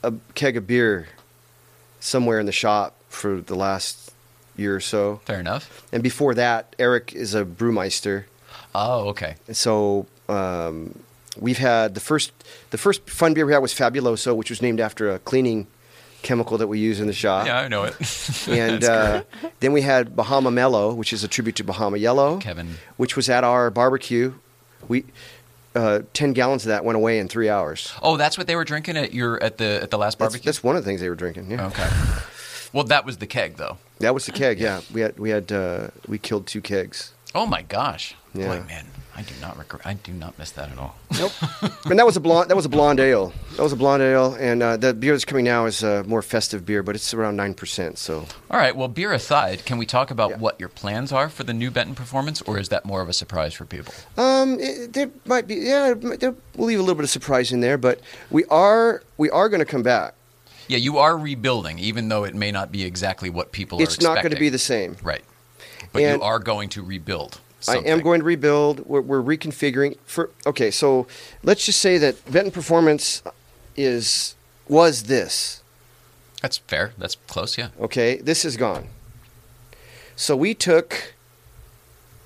a 0.04 0.14
keg 0.34 0.58
of 0.58 0.68
beer 0.68 1.08
somewhere 2.00 2.40
in 2.40 2.46
the 2.46 2.52
shop 2.52 2.96
for 3.10 3.42
the 3.42 3.56
last 3.56 4.12
year 4.56 4.76
or 4.76 4.80
so. 4.80 5.22
Fair 5.26 5.40
enough. 5.40 5.84
And 5.92 6.02
before 6.04 6.34
that, 6.36 6.76
Eric 6.80 7.14
is 7.14 7.36
a 7.36 7.44
brewmeister. 7.46 8.26
Oh, 8.74 9.10
okay. 9.10 9.36
And 9.48 9.58
so 9.58 10.06
um, 10.30 10.98
we've 11.40 11.58
had 11.58 11.94
the 11.94 12.00
first 12.00 12.32
the 12.72 12.78
first 12.78 13.10
fun 13.10 13.34
beer 13.34 13.46
we 13.46 13.54
had 13.54 13.60
was 13.60 13.74
Fabuloso, 13.74 14.36
which 14.36 14.50
was 14.50 14.62
named 14.62 14.80
after 14.80 15.10
a 15.10 15.20
cleaning 15.20 15.68
chemical 16.26 16.58
that 16.58 16.68
we 16.68 16.80
use 16.80 17.00
in 17.00 17.08
the 17.08 17.14
shop. 17.14 17.46
Yeah, 17.46 17.60
I 17.60 17.68
know 17.70 17.84
it. 17.84 17.96
And 18.50 18.84
uh, 18.84 19.24
then 19.62 19.72
we 19.74 19.82
had 19.82 20.16
Bahama 20.16 20.52
Mellow, 20.52 20.94
which 20.94 21.14
is 21.14 21.24
a 21.24 21.28
tribute 21.28 21.56
to 21.58 21.64
Bahama 21.64 21.98
Yellow, 21.98 22.40
Kevin. 22.40 22.76
which 22.98 23.16
was 23.16 23.30
at 23.30 23.44
our 23.44 23.70
barbecue. 23.72 24.34
We 24.88 25.06
uh, 25.76 26.02
ten 26.14 26.34
gallons 26.34 26.64
of 26.66 26.70
that 26.70 26.84
went 26.86 26.96
away 26.96 27.20
in 27.20 27.28
three 27.28 27.50
hours. 27.50 27.92
Oh, 28.02 28.18
that's 28.18 28.38
what 28.38 28.48
they 28.48 28.56
were 28.56 28.66
drinking 28.66 28.98
at 28.98 29.14
your 29.14 29.42
at 29.42 29.58
the 29.58 29.80
at 29.82 29.90
the 29.92 29.98
last 29.98 30.18
That's, 30.20 30.34
barbecue. 30.34 30.46
that's 30.50 30.64
one 30.64 30.76
of 30.76 30.84
the 30.84 30.90
things 30.90 31.02
they 31.02 31.10
were 31.10 31.16
drinking. 31.16 31.50
Yeah, 31.52 31.68
Okay. 31.68 31.90
Well, 32.74 32.84
that 32.86 33.06
was 33.06 33.18
the 33.18 33.28
keg, 33.28 33.56
though. 33.56 33.78
that 34.00 34.14
was 34.14 34.26
the 34.26 34.32
keg. 34.34 34.60
Yeah, 34.60 34.82
we 34.94 35.02
had 35.02 35.18
we 35.18 35.30
had 35.30 35.52
uh, 35.52 35.88
we 36.08 36.18
killed 36.18 36.46
two 36.48 36.62
kegs. 36.62 37.14
Oh 37.34 37.46
my 37.46 37.62
gosh. 37.62 38.16
Yeah. 38.34 38.48
Boy, 38.48 38.64
man, 38.68 38.86
I 39.18 39.22
do 39.22 39.34
not 39.40 39.58
regret. 39.58 39.82
I 39.86 39.94
do 39.94 40.12
not 40.12 40.38
miss 40.38 40.52
that 40.52 40.70
at 40.72 40.78
all. 40.78 40.98
Nope. 41.18 41.32
and 41.86 41.98
that 41.98 42.06
was 42.06 42.18
a 42.18 42.20
blonde. 42.20 42.50
That 42.50 42.56
was 42.56 42.66
a 42.66 42.70
blonde 42.70 43.00
ale. 43.00 43.32
That 43.56 43.64
was 43.64 43.72
a 43.72 43.78
blonde 43.78 44.04
ale, 44.04 44.36
and 44.38 44.62
uh, 44.62 44.76
the 44.78 44.94
beer 44.94 45.14
that's 45.14 45.24
coming 45.24 45.46
now 45.46 45.66
is 45.68 45.84
a 45.84 46.04
more 46.04 46.22
festive 46.22 46.66
beer, 46.66 46.84
but 46.84 46.96
it's 46.96 47.14
around 47.14 47.38
nine 47.38 47.54
percent. 47.54 47.98
So 47.98 48.26
All 48.52 48.58
right. 48.60 48.76
Well, 48.76 48.90
beer 48.90 49.14
aside, 49.14 49.64
can 49.66 49.78
we 49.78 49.86
talk 49.86 50.12
about 50.12 50.32
Yeah. 50.32 50.38
what 50.38 50.60
your 50.60 50.68
plans 50.70 51.12
are 51.14 51.30
for 51.30 51.44
the 51.46 51.54
new 51.54 51.72
Benton 51.72 51.96
performance, 51.96 52.42
or 52.42 52.58
is 52.60 52.68
that 52.70 52.84
more 52.86 53.02
of 53.02 53.08
a 53.08 53.14
surprise 53.14 53.54
for 53.54 53.64
people? 53.66 53.94
um, 54.18 54.60
it, 54.60 54.92
there 54.94 55.10
might 55.26 55.48
be 55.48 55.56
yeah, 55.56 55.94
there, 55.94 56.36
we'll 56.58 56.68
leave 56.68 56.80
a 56.80 56.82
little 56.82 56.96
bit 56.96 57.04
of 57.06 57.10
surprise 57.10 57.52
in 57.54 57.62
there, 57.62 57.78
but 57.78 58.02
we 58.30 58.44
are 58.46 59.02
we 59.18 59.30
are 59.30 59.48
going 59.48 59.60
to 59.62 59.66
come 59.66 59.84
back. 59.84 60.14
Yeah, 60.68 60.78
you 60.80 60.98
are 60.98 61.16
rebuilding, 61.18 61.80
even 61.80 62.10
though 62.10 62.24
it 62.26 62.36
may 62.36 62.52
not 62.52 62.72
be 62.72 62.84
exactly 62.84 63.30
what 63.30 63.52
people 63.52 63.80
are 63.80 63.84
It's 63.84 64.02
not 64.02 64.16
going 64.24 64.34
to 64.34 64.40
be 64.40 64.50
the 64.50 64.58
same. 64.60 64.98
right. 65.04 65.24
But 65.94 66.02
And- 66.02 66.18
you 66.20 66.24
are 66.24 66.40
going 66.40 66.68
to 66.70 66.82
rebuild. 66.84 67.40
I 67.68 67.78
am 67.78 68.02
going 68.02 68.20
to 68.20 68.26
rebuild. 68.26 68.86
We're, 68.86 69.02
we're 69.02 69.22
reconfiguring 69.22 69.98
for. 70.06 70.30
Okay, 70.46 70.72
so 70.72 71.08
let's 71.44 71.66
just 71.66 71.80
say 71.80 71.98
that 71.98 72.32
Benton 72.32 72.52
Performance 72.52 73.24
is 73.76 74.36
was 74.68 75.04
this. 75.04 75.62
That's 76.42 76.58
fair. 76.58 76.94
That's 76.98 77.16
close. 77.28 77.58
Yeah. 77.58 77.70
Okay, 77.80 78.18
this 78.18 78.46
is 78.46 78.58
gone. 78.58 78.88
So 80.16 80.36
we 80.36 80.54
took 80.54 81.14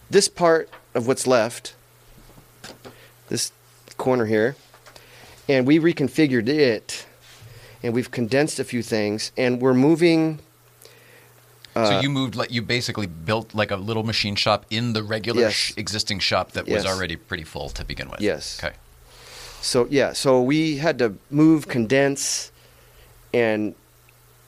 this 0.10 0.28
part 0.28 0.70
of 0.94 1.08
what's 1.08 1.26
left, 1.26 1.76
this 3.30 3.52
corner 3.98 4.26
here, 4.26 4.56
and 5.48 5.66
we 5.66 5.80
reconfigured 5.80 6.48
it, 6.48 7.06
and 7.82 7.94
we've 7.94 8.12
condensed 8.12 8.60
a 8.60 8.64
few 8.64 8.84
things, 8.84 9.32
and 9.38 9.62
we're 9.62 9.74
moving. 9.74 10.40
So 11.76 11.82
uh, 11.97 12.01
you 12.01 12.09
moved 12.09 12.36
like 12.36 12.51
you 12.51 12.61
basically 12.61 13.07
built 13.07 13.53
like 13.53 13.72
a 13.72 13.76
little 13.76 14.03
machine 14.03 14.36
shop 14.36 14.65
in 14.70 14.93
the 14.93 15.03
regular 15.03 15.41
Yes. 15.41 15.53
sh- 15.53 15.74
existing 15.78 16.20
shop 16.20 16.51
that 16.53 16.67
was 16.67 16.86
already 16.86 17.15
pretty 17.15 17.43
full 17.43 17.70
to 17.70 17.86
begin 17.86 18.09
with. 18.09 18.22
Yes. 18.22 18.59
Okay. 18.63 18.76
So 19.61 19.88
yeah, 19.89 20.13
so 20.13 20.41
we 20.41 20.78
had 20.78 20.97
to 20.99 21.15
move, 21.30 21.67
condense, 21.67 22.51
and 23.34 23.76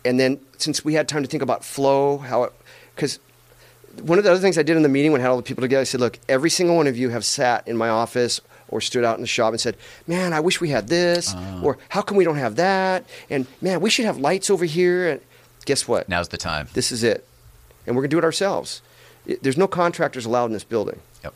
and 0.05 0.19
then 0.19 0.39
since 0.57 0.83
we 0.85 0.93
had 0.93 1.07
time 1.07 1.21
to 1.23 1.29
think 1.29 1.43
about 1.43 1.63
flow, 1.63 2.17
how 2.17 2.43
it 2.43 2.53
because 2.95 3.19
one 4.03 4.17
of 4.17 4.23
the 4.23 4.31
other 4.31 4.39
things 4.39 4.57
I 4.57 4.63
did 4.63 4.77
in 4.77 4.83
the 4.83 4.89
meeting 4.89 5.11
when 5.11 5.19
I 5.21 5.23
had 5.23 5.29
all 5.31 5.37
the 5.37 5.43
people 5.43 5.61
together, 5.61 5.81
I 5.81 5.85
said, 5.85 5.99
look, 5.99 6.17
every 6.29 6.49
single 6.49 6.75
one 6.77 6.87
of 6.87 6.97
you 6.97 7.09
have 7.09 7.25
sat 7.25 7.67
in 7.67 7.75
my 7.75 7.89
office 7.89 8.39
or 8.69 8.79
stood 8.79 9.03
out 9.03 9.15
in 9.17 9.21
the 9.21 9.27
shop 9.27 9.51
and 9.51 9.59
said, 9.59 9.75
man, 10.07 10.31
I 10.31 10.39
wish 10.39 10.61
we 10.61 10.69
had 10.69 10.87
this, 10.87 11.33
ah. 11.35 11.61
or 11.61 11.77
how 11.89 12.01
come 12.01 12.15
we 12.15 12.23
don't 12.23 12.37
have 12.37 12.55
that, 12.55 13.03
and 13.29 13.45
man, 13.61 13.81
we 13.81 13.89
should 13.89 14.05
have 14.05 14.17
lights 14.17 14.49
over 14.49 14.63
here. 14.63 15.09
And 15.09 15.21
guess 15.65 15.87
what? 15.87 16.07
Now's 16.09 16.29
the 16.29 16.37
time. 16.37 16.67
This 16.73 16.91
is 16.91 17.03
it, 17.03 17.25
and 17.85 17.95
we're 17.95 18.01
gonna 18.03 18.09
do 18.09 18.17
it 18.17 18.23
ourselves. 18.23 18.81
It, 19.25 19.43
there's 19.43 19.57
no 19.57 19.67
contractors 19.67 20.25
allowed 20.25 20.45
in 20.45 20.53
this 20.53 20.63
building, 20.63 20.99
Yep. 21.23 21.33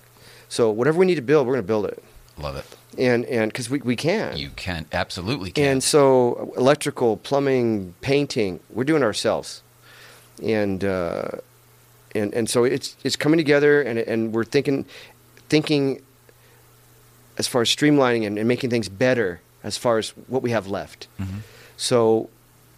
so 0.50 0.70
whatever 0.72 0.98
we 0.98 1.06
need 1.06 1.16
to 1.16 1.22
build, 1.22 1.46
we're 1.48 1.54
gonna 1.54 1.64
build 1.64 1.86
it, 1.86 2.04
Love 2.38 2.56
it. 2.56 2.66
and 2.98 3.26
and 3.26 3.52
because 3.52 3.70
we 3.70 3.80
we 3.80 3.96
can. 3.96 4.36
You 4.38 4.50
can 4.56 4.86
absolutely 4.92 5.52
can. 5.52 5.64
And 5.66 5.84
so, 5.84 6.54
electrical, 6.58 7.18
plumbing, 7.18 7.94
painting, 8.02 8.60
we're 8.72 8.84
doing 8.86 9.02
it 9.02 9.06
ourselves, 9.06 9.62
and 10.44 10.84
uh, 10.84 11.28
and 12.16 12.34
and 12.34 12.50
so 12.50 12.64
it's 12.64 12.96
it's 13.04 13.16
coming 13.16 13.38
together, 13.38 13.82
and 13.82 14.00
and 14.00 14.34
we're 14.34 14.46
thinking 14.46 14.86
thinking 15.50 16.02
as 17.38 17.48
far 17.48 17.62
as 17.62 17.70
streamlining 17.70 18.26
and, 18.26 18.38
and 18.40 18.48
making 18.48 18.70
things 18.70 18.88
better 18.90 19.42
as 19.64 19.78
far 19.78 19.98
as 19.98 20.10
what 20.28 20.42
we 20.42 20.52
have 20.52 20.68
left. 20.68 21.08
Mm-hmm. 21.20 21.40
So 21.78 22.30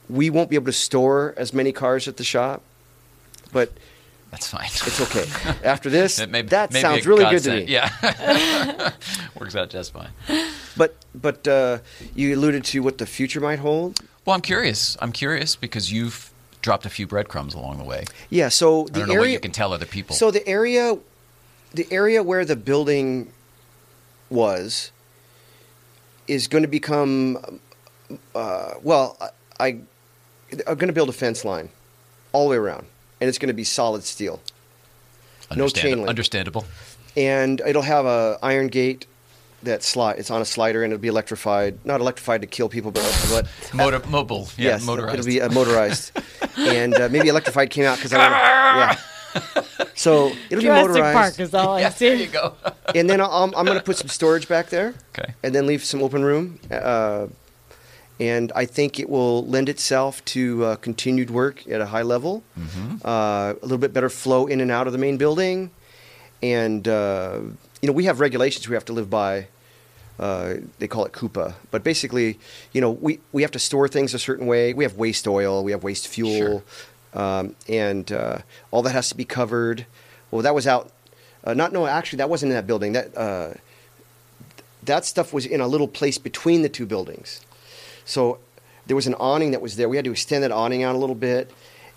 we 0.10 0.30
won't 0.30 0.50
be 0.50 0.56
able 0.56 0.66
to 0.68 0.74
store 0.74 1.34
as 1.38 1.54
many 1.54 1.72
cars 1.72 2.08
at 2.08 2.18
the 2.18 2.24
shop, 2.24 2.62
but 3.52 3.72
That's 4.32 4.48
fine. 4.48 4.66
it's 4.66 5.02
okay. 5.02 5.26
After 5.64 5.90
this, 5.90 6.26
may- 6.28 6.42
that 6.44 6.74
sounds 6.74 7.06
really 7.06 7.26
good 7.26 7.44
to 7.44 7.52
me. 7.52 7.66
Yeah. 7.68 7.90
Works 9.40 9.56
out 9.56 9.70
just 9.70 9.94
fine. 9.94 10.10
But 10.76 10.96
but 11.16 11.48
uh, 11.48 11.80
you 12.16 12.36
alluded 12.36 12.64
to 12.66 12.82
what 12.82 12.98
the 12.98 13.06
future 13.06 13.40
might 13.40 13.60
hold. 13.60 14.00
Well, 14.26 14.36
I'm 14.36 14.42
curious. 14.42 14.98
I'm 15.02 15.12
curious 15.12 15.56
because 15.56 15.92
you've 15.92 16.32
dropped 16.62 16.86
a 16.86 16.90
few 16.90 17.08
breadcrumbs 17.08 17.54
along 17.54 17.78
the 17.78 17.84
way. 17.84 18.06
Yeah. 18.30 18.50
So 18.50 18.82
I 18.82 18.86
the 18.86 18.92
don't 19.00 19.08
know 19.08 19.14
area 19.16 19.22
what 19.22 19.32
you 19.32 19.40
can 19.40 19.52
tell 19.52 19.74
other 19.74 19.86
people. 19.86 20.16
So 20.16 20.32
the 20.32 20.46
area, 20.48 20.98
the 21.74 21.88
area 21.92 22.22
where 22.24 22.44
the 22.46 22.56
building 22.56 23.32
was, 24.30 24.92
is 26.28 26.48
going 26.48 26.64
to 26.64 26.68
become, 26.68 27.60
uh, 28.36 28.74
well, 28.84 29.18
I, 29.60 29.80
I 30.52 30.72
I'm 30.72 30.78
going 30.78 30.88
to 30.88 30.94
build 30.94 31.10
a 31.10 31.14
fence 31.14 31.44
line, 31.46 31.70
all 32.34 32.46
the 32.46 32.52
way 32.52 32.58
around, 32.58 32.86
and 33.20 33.28
it's 33.28 33.38
going 33.38 33.48
to 33.48 33.54
be 33.54 33.64
solid 33.64 34.04
steel, 34.04 34.42
no 35.56 35.68
chain 35.70 35.98
link. 35.98 36.10
Understandable. 36.10 36.66
and 37.16 37.62
it'll 37.66 37.82
have 37.82 38.06
a 38.06 38.38
iron 38.42 38.68
gate 38.68 39.06
that 39.64 39.84
slide. 39.84 40.20
It's 40.20 40.30
on 40.32 40.42
a 40.42 40.46
slider, 40.46 40.84
and 40.84 40.94
it'll 40.94 41.02
be 41.02 41.08
electrified. 41.08 41.84
Not 41.86 42.00
electrified 42.00 42.42
to 42.42 42.48
kill 42.48 42.70
people, 42.70 42.92
but 42.92 43.28
but 43.30 43.74
Motor, 43.74 44.02
mobile. 44.08 44.48
Yeah, 44.58 44.72
yes, 44.72 44.86
motorized. 44.86 45.14
it'll 45.20 45.26
be 45.26 45.42
uh, 45.42 45.50
motorized, 45.50 46.12
and 46.58 46.94
uh, 46.96 47.10
maybe 47.10 47.28
electrified 47.28 47.70
came 47.70 47.86
out 47.86 47.98
because 47.98 48.14
I 48.14 48.18
want 48.18 48.34
yeah. 48.38 49.64
So 49.96 50.28
it'll 50.50 50.58
be 50.58 50.62
Jurassic 50.62 50.90
motorized. 50.92 51.16
Park 51.38 51.40
is 51.40 51.54
all 51.54 51.76
I 51.76 51.82
yeah, 51.82 51.90
there 51.90 52.18
see. 52.18 52.24
you 52.24 52.30
go. 52.30 52.54
and 52.96 53.10
then 53.10 53.20
I'll, 53.20 53.52
I'm 53.56 53.66
going 53.66 53.78
to 53.78 53.84
put 53.84 53.98
some 53.98 54.08
storage 54.10 54.48
back 54.48 54.70
there. 54.70 54.94
Okay. 55.18 55.34
And 55.44 55.54
then 55.54 55.66
leave 55.68 55.84
some 55.84 56.02
open 56.04 56.24
room. 56.24 56.60
And 58.20 58.52
I 58.56 58.66
think 58.66 59.00
it 59.00 59.10
will 59.10 59.46
lend 59.46 59.70
itself 59.70 60.26
to 60.26 60.66
uh, 60.66 60.76
continued 60.78 61.30
work 61.30 61.68
at 61.68 61.82
a 61.82 61.86
high 61.86 62.02
level. 62.02 62.44
Mm-hmm. 62.60 63.06
Uh, 63.06 63.54
a 63.54 63.58
little 63.62 63.78
bit 63.78 63.94
better 63.94 64.10
flow 64.10 64.48
in 64.48 64.60
and 64.60 64.72
out 64.72 64.88
of 64.88 64.94
the 64.94 65.00
main 65.00 65.18
building. 65.18 65.70
And, 66.42 66.88
uh, 66.88 67.40
you 67.82 67.88
know, 67.88 67.94
we 67.94 68.06
have 68.06 68.20
regulations 68.20 68.68
we 68.68 68.74
have 68.74 68.86
to 68.86 68.94
live 68.94 69.10
by. 69.10 69.48
Uh, 70.20 70.56
they 70.80 70.88
call 70.88 71.06
it 71.06 71.12
CUPA. 71.12 71.54
But 71.70 71.84
basically, 71.84 72.40
you 72.74 72.82
know, 72.82 72.90
we, 72.90 73.20
we 73.32 73.44
have 73.44 73.52
to 73.52 73.60
store 73.60 73.88
things 73.88 74.16
a 74.16 74.20
certain 74.20 74.48
way. 74.48 74.74
We 74.74 74.84
have 74.84 74.96
waste 74.96 75.28
oil, 75.28 75.64
we 75.64 75.72
have 75.72 75.84
waste 75.84 76.08
fuel. 76.08 76.64
Um, 77.14 77.56
and 77.68 78.12
uh, 78.12 78.40
all 78.72 78.82
that 78.84 78.92
has 78.92 79.10
to 79.10 79.16
be 79.16 79.26
covered. 79.26 79.86
Well, 80.32 80.42
that 80.42 80.54
was 80.56 80.68
out. 80.68 80.92
Uh, 81.44 81.54
not 81.54 81.72
no, 81.72 81.86
actually, 81.88 82.18
that 82.18 82.30
wasn't 82.30 82.52
in 82.52 82.56
that 82.56 82.68
building. 82.68 82.94
That 82.94 83.18
uh, 83.18 83.54
that 84.84 85.06
stuff 85.06 85.34
was 85.34 85.46
in 85.46 85.62
a 85.62 85.68
little 85.68 85.88
place 85.88 86.18
between 86.18 86.62
the 86.62 86.70
two 86.70 86.86
buildings. 86.86 87.42
So 88.08 88.40
there 88.88 88.96
was 88.96 89.06
an 89.06 89.14
awning 89.16 89.52
that 89.52 89.62
was 89.62 89.76
there. 89.76 89.88
We 89.88 89.98
had 89.98 90.06
to 90.06 90.12
extend 90.12 90.44
that 90.44 90.52
awning 90.52 90.82
out 90.84 90.96
a 90.96 90.98
little 90.98 91.16
bit 91.16 91.52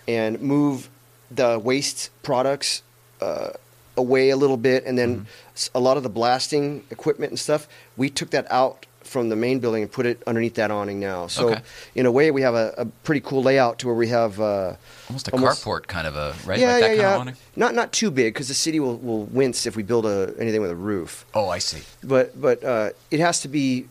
and 0.06 0.40
move 0.42 0.90
the 1.30 1.58
waste 1.58 2.10
products 2.22 2.82
uh, 3.22 3.50
away 3.96 4.30
a 4.30 4.36
little 4.36 4.56
bit, 4.56 4.84
and 4.84 4.98
then 4.98 5.26
a 5.74 5.80
lot 5.80 5.96
of 5.96 6.02
the 6.02 6.08
blasting 6.08 6.84
equipment 6.90 7.30
and 7.30 7.38
stuff. 7.38 7.68
We 7.96 8.10
took 8.10 8.30
that 8.30 8.50
out 8.50 8.86
from 9.04 9.28
the 9.28 9.36
main 9.36 9.58
building 9.60 9.82
and 9.82 9.90
put 9.90 10.06
it 10.06 10.22
underneath 10.26 10.54
that 10.54 10.70
awning 10.70 11.00
now. 11.00 11.26
So 11.26 11.50
Okay. 11.50 11.62
in 11.94 12.06
a 12.06 12.12
way, 12.12 12.30
we 12.30 12.42
have 12.42 12.54
a, 12.54 12.74
a 12.78 12.84
pretty 13.04 13.20
cool 13.20 13.42
layout 13.42 13.78
to 13.80 13.86
where 13.86 13.94
we 13.96 14.08
have. 14.08 14.40
Uh, 14.40 14.74
Almost 15.08 15.28
a 15.28 15.32
Almost- 15.32 15.64
carport 15.64 15.86
kind 15.86 16.06
of 16.06 16.16
a 16.16 16.34
right, 16.46 16.58
yeah, 16.58 16.72
like 16.72 16.80
that 16.80 16.80
yeah, 16.80 16.86
kind 16.88 16.98
yeah. 16.98 17.14
of 17.14 17.20
awning. 17.20 17.36
Not 17.56 17.74
not 17.74 17.92
too 17.92 18.10
big 18.10 18.34
because 18.34 18.48
the 18.48 18.54
city 18.54 18.78
will, 18.80 18.96
will 18.98 19.24
wince 19.26 19.66
if 19.66 19.76
we 19.76 19.82
build 19.82 20.06
a, 20.06 20.34
anything 20.38 20.60
with 20.60 20.70
a 20.70 20.76
roof. 20.76 21.24
Oh, 21.34 21.48
I 21.48 21.58
see. 21.58 21.82
But 22.02 22.40
but 22.40 22.62
uh, 22.64 22.90
it 23.10 23.20
has 23.20 23.40
to 23.42 23.48
be 23.48 23.86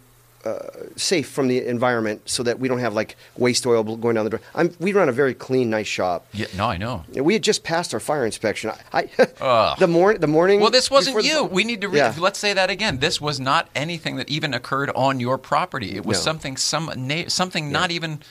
Uh, 0.45 0.57
safe 0.95 1.27
from 1.27 1.49
the 1.49 1.65
environment 1.65 2.21
so 2.25 2.43
that 2.43 2.59
we 2.59 2.69
don't 2.69 2.79
have 2.79 2.93
like 2.93 3.17
waste 3.35 3.65
oil 3.67 3.83
going 3.97 4.15
down 4.15 4.23
the 4.23 4.29
drain. 4.29 4.41
I'm, 4.55 4.73
we 4.79 4.93
run 4.93 5.09
a 5.09 5.11
very 5.11 5.33
clean, 5.33 5.69
nice 5.69 5.85
shop. 5.87 6.25
Yeah, 6.31 6.45
no, 6.55 6.65
I 6.65 6.77
know. 6.77 7.03
We 7.13 7.33
had 7.33 7.43
just 7.43 7.61
passed 7.65 7.93
our 7.93 7.99
fire 7.99 8.25
inspection. 8.25 8.71
I, 8.93 9.09
I 9.19 9.75
the 9.79 9.87
morning 9.87 10.21
the 10.21 10.27
morning. 10.27 10.61
Well, 10.61 10.71
this 10.71 10.89
wasn't 10.89 11.17
before 11.17 11.23
the- 11.23 11.27
you. 11.27 11.43
We 11.43 11.65
need 11.65 11.81
to 11.81 11.89
re- 11.89 11.97
Yeah. 11.97 12.15
let's 12.17 12.39
say 12.39 12.53
that 12.53 12.69
again. 12.69 12.99
This 12.99 13.19
was 13.19 13.37
not 13.41 13.67
anything 13.75 14.15
that 14.15 14.29
even 14.29 14.53
occurred 14.53 14.89
on 14.95 15.19
your 15.19 15.37
property. 15.37 15.97
It 15.97 16.05
was 16.05 16.19
No. 16.19 16.23
something 16.23 16.55
some 16.55 16.89
na- 16.95 17.27
something 17.27 17.69
not 17.69 17.91
even 17.91 18.21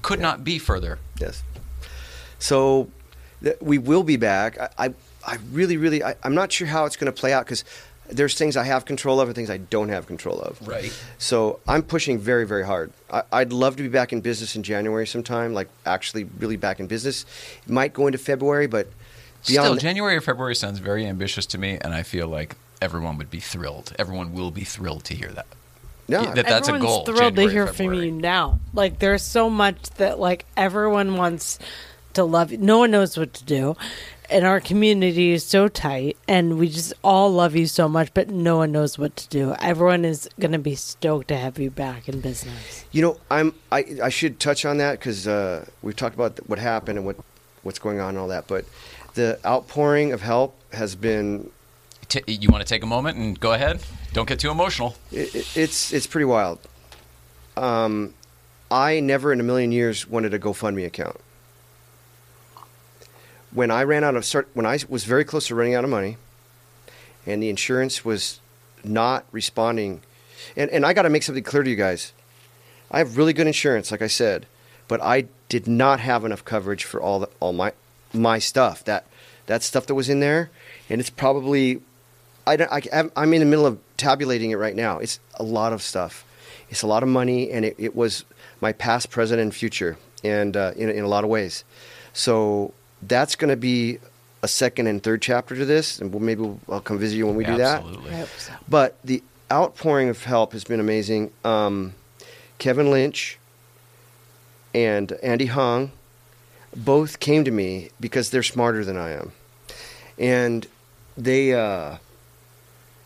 could 0.00 0.20
not 0.20 0.44
be 0.44 0.60
further. 0.60 1.00
Yes. 1.20 1.42
So 2.38 2.88
th- 3.42 3.56
we 3.60 3.78
will 3.78 4.04
be 4.04 4.16
back. 4.16 4.58
I, 4.60 4.68
I, 4.86 4.94
I 5.26 5.38
really, 5.50 5.76
really, 5.76 6.04
I, 6.04 6.14
I'm 6.22 6.34
not 6.36 6.52
sure 6.52 6.68
how 6.68 6.84
it's 6.84 6.96
going 6.96 7.12
to 7.12 7.20
play 7.20 7.32
out 7.32 7.44
because 7.46 7.64
there's 8.08 8.34
things 8.34 8.56
I 8.56 8.64
have 8.64 8.84
control 8.84 9.20
of 9.20 9.28
and 9.28 9.34
things 9.36 9.50
I 9.50 9.58
don't 9.58 9.88
have 9.90 10.06
control 10.06 10.40
of. 10.40 10.66
Right. 10.66 10.92
So 11.18 11.60
I'm 11.68 11.82
pushing 11.82 12.18
very, 12.18 12.46
very 12.46 12.64
hard. 12.64 12.92
I, 13.10 13.22
I'd 13.32 13.52
love 13.52 13.76
to 13.76 13.82
be 13.82 13.88
back 13.88 14.12
in 14.12 14.20
business 14.20 14.56
in 14.56 14.62
January 14.62 15.06
sometime, 15.06 15.52
like 15.54 15.68
actually 15.86 16.24
really 16.38 16.56
back 16.56 16.80
in 16.80 16.86
business. 16.86 17.24
It 17.66 17.70
might 17.72 17.92
go 17.92 18.06
into 18.06 18.18
February, 18.18 18.66
but 18.66 18.88
Still, 19.42 19.62
beyond 19.64 19.80
January 19.80 20.16
or 20.16 20.20
February 20.20 20.54
sounds 20.56 20.78
very 20.78 21.06
ambitious 21.06 21.46
to 21.46 21.58
me, 21.58 21.78
and 21.80 21.94
I 21.94 22.02
feel 22.02 22.26
like 22.28 22.56
everyone 22.82 23.18
would 23.18 23.30
be 23.30 23.40
thrilled. 23.40 23.92
Everyone 23.98 24.32
will 24.32 24.50
be 24.50 24.64
thrilled 24.64 25.04
to 25.04 25.14
hear 25.14 25.28
that. 25.28 25.46
no, 26.08 26.22
Yeah, 26.22 26.34
that- 26.34 26.46
that's 26.46 26.68
a 26.68 26.72
Everyone's 26.72 26.84
goal, 26.84 27.04
thrilled 27.04 27.34
January, 27.36 27.46
to 27.46 27.52
hear 27.52 27.66
from 27.66 27.94
you 27.94 28.10
now. 28.10 28.58
Like 28.74 28.98
there's 28.98 29.22
so 29.22 29.48
much 29.50 29.80
that 29.96 30.18
like 30.18 30.44
everyone 30.56 31.16
wants 31.16 31.58
to 32.14 32.24
love 32.24 32.50
you. 32.52 32.58
No 32.58 32.78
one 32.78 32.90
knows 32.90 33.16
what 33.18 33.34
to 33.34 33.44
do. 33.44 33.76
And 34.30 34.44
our 34.44 34.60
community 34.60 35.32
is 35.32 35.42
so 35.44 35.68
tight 35.68 36.18
and 36.28 36.58
we 36.58 36.68
just 36.68 36.92
all 37.02 37.30
love 37.32 37.56
you 37.56 37.66
so 37.66 37.88
much, 37.88 38.12
but 38.12 38.28
no 38.28 38.58
one 38.58 38.72
knows 38.72 38.98
what 38.98 39.16
to 39.16 39.28
do. 39.28 39.54
Everyone 39.60 40.04
is 40.04 40.28
gonna 40.38 40.58
be 40.58 40.74
stoked 40.74 41.28
to 41.28 41.36
have 41.36 41.58
you 41.58 41.70
back 41.70 42.08
in 42.10 42.20
business. 42.20 42.84
You 42.92 43.00
know, 43.02 43.16
I'm. 43.30 43.54
I, 43.72 43.84
I 44.04 44.08
should 44.10 44.38
touch 44.38 44.64
on 44.66 44.76
that 44.78 44.98
because 44.98 45.26
uh, 45.26 45.64
we've 45.80 45.96
talked 45.96 46.14
about 46.14 46.38
what 46.46 46.58
happened 46.58 46.98
and 46.98 47.06
what 47.06 47.16
what's 47.62 47.78
going 47.78 48.00
on 48.00 48.10
and 48.10 48.18
all 48.18 48.28
that. 48.28 48.46
But 48.46 48.66
the 49.14 49.38
outpouring 49.46 50.12
of 50.12 50.20
help 50.20 50.54
has 50.74 50.94
been 50.94 51.50
T- 52.08 52.22
you 52.26 52.48
want 52.50 52.62
to 52.62 52.68
take 52.68 52.82
a 52.82 52.86
moment 52.86 53.16
and 53.18 53.38
go 53.40 53.52
ahead? 53.52 53.80
Don't 54.12 54.28
get 54.28 54.38
too 54.40 54.50
emotional. 54.50 54.94
it, 55.10 55.34
it- 55.34 55.56
it's 55.56 55.92
it's 55.92 56.06
pretty 56.06 56.24
wild. 56.26 56.58
Um, 57.56 58.14
I 58.70 59.00
never 59.00 59.32
in 59.32 59.40
a 59.40 59.42
million 59.42 59.72
years 59.72 60.06
wanted 60.06 60.34
a 60.34 60.38
GoFundMe 60.38 60.84
account. 60.86 61.16
When 63.52 63.70
I 63.70 63.82
ran 63.84 64.04
out 64.04 64.14
of 64.14 64.24
start, 64.24 64.48
when 64.54 64.66
I 64.66 64.78
was 64.88 65.04
very 65.04 65.24
close 65.24 65.46
to 65.48 65.54
running 65.54 65.74
out 65.74 65.84
of 65.84 65.90
money, 65.90 66.16
and 67.26 67.42
the 67.42 67.48
insurance 67.48 68.04
was 68.04 68.40
not 68.84 69.24
responding, 69.32 70.02
and, 70.56 70.70
and 70.70 70.84
I 70.84 70.92
got 70.92 71.02
to 71.02 71.10
make 71.10 71.22
something 71.22 71.44
clear 71.44 71.62
to 71.62 71.70
you 71.70 71.76
guys. 71.76 72.12
I 72.90 72.98
have 72.98 73.16
really 73.16 73.32
good 73.32 73.46
insurance, 73.46 73.90
like 73.90 74.02
I 74.02 74.06
said, 74.06 74.46
but 74.86 75.00
I 75.02 75.26
did 75.48 75.66
not 75.66 76.00
have 76.00 76.24
enough 76.24 76.44
coverage 76.44 76.84
for 76.84 77.00
all 77.00 77.20
the, 77.20 77.28
all 77.40 77.52
my 77.52 77.72
my 78.12 78.38
stuff. 78.38 78.84
That 78.84 79.06
that 79.46 79.62
stuff 79.62 79.86
that 79.86 79.94
was 79.94 80.08
in 80.08 80.20
there, 80.20 80.50
and 80.90 81.00
it's 81.00 81.10
probably 81.10 81.80
I, 82.46 82.56
don't- 82.56 82.72
I, 82.72 82.82
I'm- 83.16 83.32
in 83.34 83.40
the 83.40 83.46
middle 83.46 83.66
of 83.66 83.78
tabulating 83.96 84.50
it 84.50 84.56
right 84.56 84.76
now. 84.76 84.98
It's 84.98 85.20
a 85.34 85.42
lot 85.42 85.72
of 85.72 85.82
stuff. 85.82 86.24
It's 86.70 86.82
a 86.82 86.86
lot 86.86 87.02
of 87.02 87.08
money, 87.08 87.50
and 87.50 87.64
it, 87.64 87.76
it 87.78 87.96
was 87.96 88.24
my 88.60 88.72
past, 88.72 89.10
present, 89.10 89.40
and 89.40 89.54
future, 89.54 89.96
and 90.22 90.56
uh, 90.56 90.72
in, 90.76 90.88
in 90.90 91.02
a 91.04 91.08
lot 91.08 91.24
of 91.24 91.30
ways. 91.30 91.64
So 92.12 92.72
that's 93.02 93.36
going 93.36 93.50
to 93.50 93.56
be 93.56 93.98
a 94.42 94.48
second 94.48 94.86
and 94.86 95.02
third 95.02 95.22
chapter 95.22 95.56
to 95.56 95.64
this, 95.64 96.00
and 96.00 96.12
we'll, 96.12 96.20
maybe 96.20 96.42
we'll, 96.42 96.60
I'll 96.68 96.80
come 96.80 96.98
visit 96.98 97.16
you 97.16 97.26
when 97.26 97.36
we 97.36 97.44
do 97.44 97.56
that. 97.56 97.82
Absolutely. 97.82 98.26
So. 98.38 98.52
But 98.68 98.98
the 99.02 99.22
outpouring 99.50 100.08
of 100.08 100.24
help 100.24 100.52
has 100.52 100.64
been 100.64 100.80
amazing. 100.80 101.32
Um, 101.44 101.94
Kevin 102.58 102.90
Lynch 102.90 103.38
and 104.74 105.12
Andy 105.22 105.46
Hong 105.46 105.92
both 106.76 107.20
came 107.20 107.44
to 107.44 107.50
me 107.50 107.90
because 108.00 108.30
they're 108.30 108.42
smarter 108.42 108.84
than 108.84 108.96
I 108.96 109.10
am, 109.10 109.32
and 110.18 110.66
they. 111.16 111.54
Uh, 111.54 111.98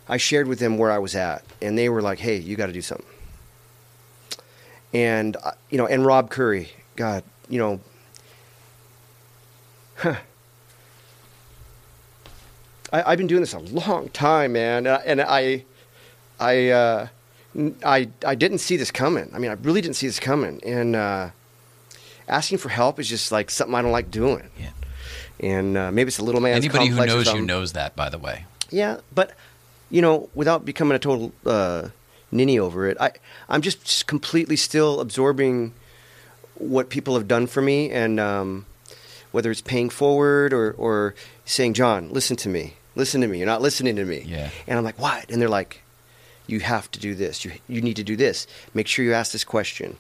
I 0.09 0.17
shared 0.17 0.49
with 0.49 0.59
them 0.59 0.79
where 0.79 0.91
I 0.91 0.99
was 0.99 1.15
at, 1.15 1.45
and 1.63 1.79
they 1.79 1.89
were 1.89 2.03
like, 2.03 2.19
"Hey, 2.19 2.37
you 2.37 2.57
got 2.57 2.67
to 2.67 2.73
do 2.73 2.83
something." 2.83 3.07
And 4.93 5.37
uh, 5.43 5.53
you 5.71 5.79
know, 5.79 5.87
and 5.87 6.05
Rob 6.05 6.29
Curry, 6.29 6.71
God, 6.97 7.25
you 7.49 7.59
know, 7.59 7.81
I, 12.93 13.03
I've 13.13 13.19
been 13.19 13.27
doing 13.27 13.41
this 13.41 13.55
a 13.55 13.59
long 13.59 14.09
time, 14.11 14.53
man, 14.53 14.87
and 14.87 14.89
I, 14.89 15.03
and 15.07 15.21
I, 15.21 15.65
I, 16.39 16.69
uh, 16.69 17.09
I, 17.85 18.09
I 18.27 18.35
didn't 18.35 18.59
see 18.59 18.77
this 18.77 18.91
coming. 18.91 19.31
I 19.35 19.39
mean, 19.39 19.51
I 19.51 19.55
really 19.55 19.81
didn't 19.81 19.97
see 19.97 20.07
this 20.07 20.21
coming, 20.21 20.61
and 20.65 20.95
uh, 20.97 21.31
asking 22.29 22.59
for 22.59 22.69
help 22.69 22.99
is 22.99 23.09
just 23.09 23.33
like 23.33 23.51
something 23.51 23.75
I 23.75 23.83
don't 23.83 23.93
like 23.93 24.11
doing. 24.11 24.49
Yeah. 24.59 24.71
And 25.41 25.77
uh, 25.77 25.91
maybe 25.91 26.09
it's 26.09 26.19
a 26.19 26.25
little 26.25 26.41
man. 26.41 26.57
Anybody 26.57 26.89
who 26.89 27.05
knows 27.05 27.33
you 27.33 27.43
knows 27.43 27.73
that, 27.73 27.97
by 27.97 28.09
the 28.09 28.19
way. 28.19 28.45
Yeah, 28.71 29.01
but 29.15 29.33
you 29.91 30.01
know, 30.01 30.29
without 30.35 30.65
becoming 30.65 30.95
a 30.95 30.99
total 30.99 31.33
uh, 31.45 31.89
ninny 32.31 32.59
over 32.59 32.87
it, 32.87 32.97
I 33.01 33.13
I'm 33.49 33.61
just, 33.61 33.85
just 33.85 34.07
completely 34.07 34.57
still 34.57 35.01
absorbing 35.01 35.75
what 36.55 36.89
people 36.91 37.15
have 37.15 37.27
done 37.27 37.47
for 37.47 37.61
me, 37.61 37.91
and 37.91 38.21
um, 38.21 38.67
whether 39.33 39.51
it's 39.51 39.61
paying 39.61 39.91
forward 39.91 40.53
or 40.53 40.73
or 40.79 41.15
saying, 41.45 41.75
John, 41.75 42.11
listen 42.11 42.37
to 42.37 42.49
me, 42.49 42.75
listen 42.95 43.21
to 43.21 43.27
me. 43.27 43.39
You're 43.39 43.47
not 43.47 43.61
listening 43.63 43.97
to 43.97 44.05
me. 44.05 44.23
Yeah. 44.27 44.51
And 44.67 44.79
I'm 44.79 44.85
like, 44.85 44.99
what? 44.99 45.31
And 45.31 45.43
they're 45.43 45.49
like, 45.49 45.83
you 46.47 46.61
have 46.61 46.91
to 46.93 47.01
do 47.01 47.15
this. 47.15 47.45
You 47.45 47.53
you 47.69 47.81
need 47.81 47.97
to 47.97 48.05
do 48.05 48.17
this. 48.17 48.47
Make 48.75 48.87
sure 48.87 49.05
you 49.05 49.13
ask 49.13 49.33
this 49.33 49.45
question. 49.45 49.97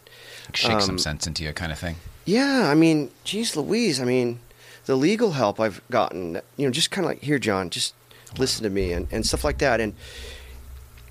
Shake 0.55 0.81
some 0.81 0.91
Um, 0.91 0.99
sense 0.99 1.27
into 1.27 1.45
you, 1.45 1.53
kind 1.53 1.73
of 1.73 1.79
thing. 1.79 1.97
Yeah, 2.25 2.69
I 2.71 2.75
mean, 2.75 3.11
geez, 3.25 3.57
Louise. 3.57 4.01
I 4.01 4.05
mean, 4.05 4.39
the 4.87 4.97
legal 4.97 5.33
help 5.33 5.59
I've 5.59 5.81
gotten, 5.91 6.41
you 6.57 6.67
know, 6.67 6.71
just 6.71 6.91
kind 6.91 7.05
of 7.05 7.11
like, 7.11 7.23
here, 7.23 7.39
John, 7.39 7.71
just 7.71 7.95
listen 8.39 8.63
to 8.65 8.71
me 8.71 8.93
and, 8.93 9.09
and 9.11 9.27
stuff 9.27 9.45
like 9.45 9.59
that. 9.59 9.81
And 9.81 9.95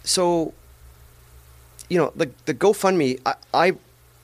so, 0.04 0.54
you 1.90 1.98
know, 1.98 2.12
the 2.16 2.30
the 2.46 2.54
GoFundMe, 2.54 3.20
I, 3.26 3.36
I 3.54 3.74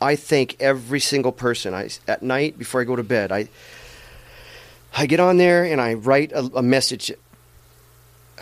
I 0.01 0.15
thank 0.15 0.55
every 0.61 0.99
single 0.99 1.31
person. 1.31 1.73
I 1.73 1.89
at 2.07 2.21
night 2.21 2.57
before 2.57 2.81
I 2.81 2.83
go 2.83 2.95
to 2.95 3.03
bed, 3.03 3.31
I 3.31 3.47
I 4.97 5.05
get 5.05 5.19
on 5.19 5.37
there 5.37 5.63
and 5.63 5.79
I 5.79 5.93
write 5.93 6.31
a, 6.31 6.49
a 6.55 6.63
message. 6.63 7.11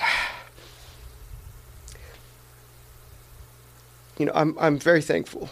You 4.18 4.28
know, 4.28 4.32
I'm 4.34 4.58
I'm 4.58 4.80
very 4.80 5.02
thankful. 5.02 5.50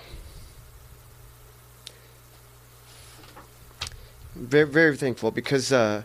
very 4.35 4.67
very 4.67 4.97
thankful 4.97 5.31
because 5.31 5.71
uh, 5.71 6.03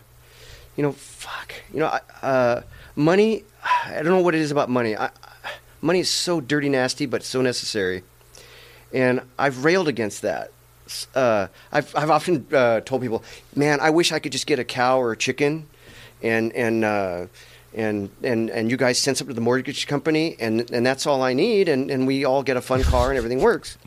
you 0.75 0.83
know 0.83 0.91
fuck 0.91 1.53
you 1.73 1.79
know 1.79 1.97
uh, 2.21 2.61
money 2.95 3.43
I 3.85 3.95
don't 3.95 4.13
know 4.13 4.21
what 4.21 4.35
it 4.35 4.41
is 4.41 4.51
about 4.51 4.69
money 4.69 4.95
I, 4.95 5.09
money 5.81 5.99
is 5.99 6.09
so 6.09 6.41
dirty 6.41 6.69
nasty 6.69 7.05
but 7.05 7.23
so 7.23 7.41
necessary 7.41 8.03
and 8.93 9.21
I've 9.37 9.63
railed 9.63 9.87
against 9.87 10.21
that 10.23 10.51
uh, 11.15 11.47
I've 11.71 11.95
I've 11.95 12.09
often 12.09 12.45
uh, 12.53 12.81
told 12.81 13.01
people 13.01 13.23
man 13.55 13.79
I 13.79 13.89
wish 13.89 14.11
I 14.11 14.19
could 14.19 14.31
just 14.31 14.47
get 14.47 14.59
a 14.59 14.63
cow 14.63 14.99
or 14.99 15.11
a 15.11 15.17
chicken 15.17 15.67
and 16.21 16.51
and 16.53 16.83
uh, 16.83 17.25
and 17.73 18.09
and 18.23 18.49
and 18.49 18.71
you 18.71 18.77
guys 18.77 18.97
send 18.99 19.17
something 19.17 19.33
to 19.33 19.39
the 19.39 19.41
mortgage 19.45 19.87
company 19.87 20.35
and 20.39 20.69
and 20.71 20.85
that's 20.85 21.05
all 21.07 21.21
I 21.21 21.33
need 21.33 21.69
and 21.69 21.89
and 21.91 22.07
we 22.07 22.25
all 22.25 22.43
get 22.43 22.57
a 22.57 22.61
fun 22.61 22.83
car 22.83 23.09
and 23.09 23.17
everything 23.17 23.41
works 23.41 23.77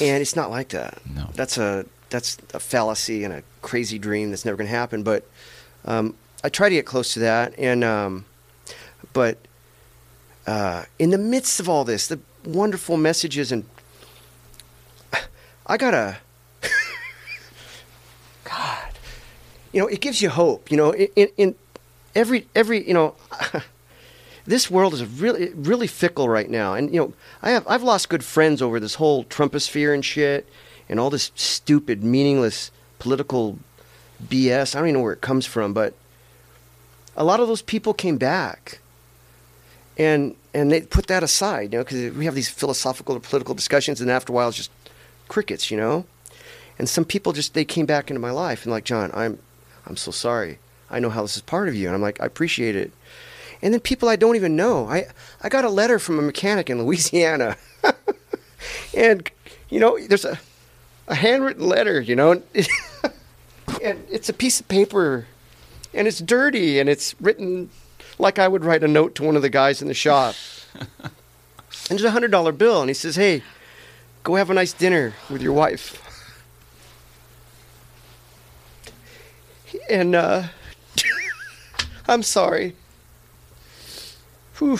and 0.00 0.20
it's 0.22 0.36
not 0.36 0.50
like 0.50 0.68
that 0.70 0.98
No. 1.14 1.28
that's 1.34 1.58
a 1.58 1.84
that's 2.10 2.36
a 2.54 2.60
fallacy 2.60 3.24
and 3.24 3.32
a 3.34 3.42
crazy 3.62 3.98
dream 3.98 4.30
that's 4.30 4.44
never 4.44 4.56
going 4.56 4.68
to 4.68 4.76
happen. 4.76 5.02
But 5.02 5.26
um, 5.86 6.14
I 6.44 6.50
try 6.50 6.68
to 6.68 6.74
get 6.74 6.84
close 6.84 7.14
to 7.14 7.20
that, 7.20 7.54
and 7.58 7.82
um, 7.82 8.26
but 9.14 9.38
uh, 10.46 10.84
in 10.98 11.08
the 11.10 11.16
midst 11.16 11.58
of 11.58 11.70
all 11.70 11.84
this, 11.84 12.08
the 12.08 12.20
wonderful 12.44 12.98
messages 12.98 13.50
and 13.50 13.64
I 15.66 15.76
gotta, 15.76 16.18
God, 18.44 18.88
you 19.72 19.80
know, 19.80 19.86
it 19.86 20.00
gives 20.00 20.20
you 20.20 20.28
hope. 20.30 20.70
You 20.70 20.76
know, 20.76 20.94
in, 20.94 21.28
in 21.36 21.54
every 22.14 22.46
every 22.54 22.86
you 22.86 22.94
know. 22.94 23.14
This 24.44 24.68
world 24.68 24.92
is 24.92 25.04
really 25.04 25.50
really 25.54 25.86
fickle 25.86 26.28
right 26.28 26.50
now, 26.50 26.74
and 26.74 26.92
you 26.92 26.98
know 26.98 27.12
I 27.42 27.52
have 27.52 27.64
I've 27.68 27.84
lost 27.84 28.08
good 28.08 28.24
friends 28.24 28.60
over 28.60 28.80
this 28.80 28.96
whole 28.96 29.24
Trumposphere 29.24 29.94
and 29.94 30.04
shit, 30.04 30.48
and 30.88 30.98
all 30.98 31.10
this 31.10 31.30
stupid, 31.36 32.02
meaningless 32.02 32.72
political 32.98 33.58
BS. 34.26 34.74
I 34.74 34.80
don't 34.80 34.88
even 34.88 34.98
know 34.98 35.04
where 35.04 35.12
it 35.12 35.20
comes 35.20 35.46
from, 35.46 35.72
but 35.72 35.94
a 37.16 37.24
lot 37.24 37.40
of 37.40 37.46
those 37.48 37.62
people 37.62 37.94
came 37.94 38.16
back, 38.16 38.80
and 39.96 40.34
and 40.52 40.72
they 40.72 40.80
put 40.82 41.06
that 41.06 41.22
aside, 41.22 41.72
you 41.72 41.78
know, 41.78 41.84
because 41.84 42.12
we 42.16 42.24
have 42.24 42.34
these 42.34 42.48
philosophical 42.48 43.16
or 43.16 43.20
political 43.20 43.54
discussions, 43.54 44.00
and 44.00 44.10
after 44.10 44.32
a 44.32 44.34
while, 44.34 44.48
it's 44.48 44.56
just 44.56 44.70
crickets, 45.32 45.70
you 45.70 45.78
know. 45.78 46.04
And 46.78 46.88
some 46.88 47.04
people 47.06 47.32
just 47.32 47.54
they 47.54 47.64
came 47.64 47.86
back 47.86 48.10
into 48.10 48.20
my 48.20 48.30
life 48.30 48.64
and 48.64 48.70
like 48.70 48.84
John, 48.84 49.10
I'm 49.14 49.38
I'm 49.86 49.96
so 49.96 50.10
sorry. 50.10 50.58
I 50.90 51.00
know 51.00 51.08
how 51.08 51.22
this 51.22 51.36
is 51.36 51.42
part 51.42 51.68
of 51.68 51.74
you, 51.74 51.86
and 51.86 51.94
I'm 51.94 52.02
like 52.02 52.20
I 52.20 52.26
appreciate 52.26 52.76
it. 52.76 52.92
And 53.62 53.72
then 53.72 53.80
people 53.80 54.08
I 54.08 54.16
don't 54.16 54.36
even 54.36 54.56
know. 54.56 54.86
I 54.86 55.06
I 55.42 55.48
got 55.48 55.64
a 55.64 55.70
letter 55.70 55.98
from 55.98 56.18
a 56.18 56.22
mechanic 56.22 56.68
in 56.68 56.82
Louisiana, 56.84 57.56
and 58.94 59.30
you 59.70 59.80
know 59.80 59.98
there's 60.06 60.26
a 60.26 60.38
a 61.08 61.14
handwritten 61.14 61.66
letter, 61.66 62.00
you 62.00 62.14
know, 62.14 62.30
and 63.82 64.04
it's 64.10 64.28
a 64.28 64.32
piece 64.34 64.60
of 64.60 64.68
paper, 64.68 65.26
and 65.94 66.06
it's 66.06 66.20
dirty, 66.20 66.78
and 66.78 66.88
it's 66.88 67.14
written 67.20 67.70
like 68.18 68.38
I 68.38 68.48
would 68.48 68.64
write 68.64 68.84
a 68.84 68.88
note 68.88 69.14
to 69.16 69.24
one 69.24 69.36
of 69.36 69.42
the 69.42 69.50
guys 69.50 69.80
in 69.80 69.88
the 69.88 69.94
shop. 69.94 70.34
and 70.78 71.10
it's 71.90 72.02
a 72.02 72.10
hundred 72.10 72.30
dollar 72.30 72.52
bill, 72.52 72.80
and 72.82 72.90
he 72.90 72.94
says, 72.94 73.16
"Hey, 73.16 73.42
go 74.22 74.34
have 74.36 74.50
a 74.50 74.54
nice 74.54 74.72
dinner 74.72 75.14
with 75.30 75.42
your 75.42 75.52
wife." 75.52 75.98
And 79.88 80.14
uh, 80.14 80.44
I'm 82.08 82.22
sorry. 82.22 82.76
Whew. 84.58 84.78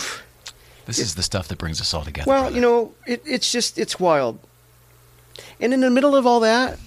This 0.86 0.98
is 0.98 1.14
the 1.14 1.22
stuff 1.22 1.48
that 1.48 1.58
brings 1.58 1.80
us 1.80 1.94
all 1.94 2.04
together. 2.04 2.28
Well, 2.28 2.42
brother. 2.42 2.54
you 2.54 2.60
know, 2.60 2.94
it, 3.06 3.22
it's 3.24 3.50
just 3.50 3.78
it's 3.78 3.98
wild. 4.00 4.38
And 5.60 5.72
in 5.72 5.80
the 5.80 5.90
middle 5.90 6.14
of 6.14 6.26
all 6.26 6.40
that, 6.40 6.78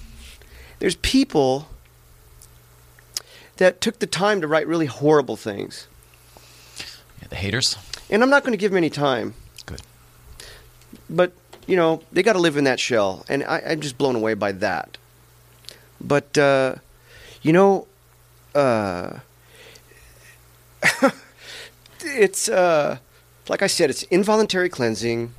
there's 0.78 0.96
people 0.96 1.68
that 3.56 3.80
took 3.80 3.98
the 3.98 4.06
time 4.06 4.40
to 4.40 4.46
write 4.46 4.66
really 4.66 4.86
horrible 4.86 5.36
things. 5.36 5.88
Yeah, 7.20 7.28
the 7.28 7.36
haters. 7.36 7.76
And 8.10 8.22
I'm 8.22 8.30
not 8.30 8.42
going 8.42 8.52
to 8.52 8.58
give 8.58 8.70
them 8.70 8.76
any 8.76 8.90
time, 8.90 9.34
Good. 9.64 9.80
but 11.08 11.32
you 11.66 11.76
know, 11.76 12.02
they 12.12 12.22
got 12.22 12.34
to 12.34 12.38
live 12.38 12.56
in 12.56 12.64
that 12.64 12.78
shell, 12.80 13.24
and 13.28 13.42
I, 13.44 13.62
I'm 13.66 13.80
just 13.80 13.98
blown 13.98 14.16
away 14.16 14.34
by 14.34 14.52
that. 14.52 14.98
But 16.00 16.36
uh, 16.38 16.76
you 17.42 17.52
know, 17.52 17.86
uh, 18.54 19.18
it's 22.00 22.48
uh, 22.48 22.98
like 23.48 23.62
I 23.62 23.66
said, 23.66 23.90
it's 23.90 24.02
involuntary 24.04 24.68
cleansing, 24.68 25.34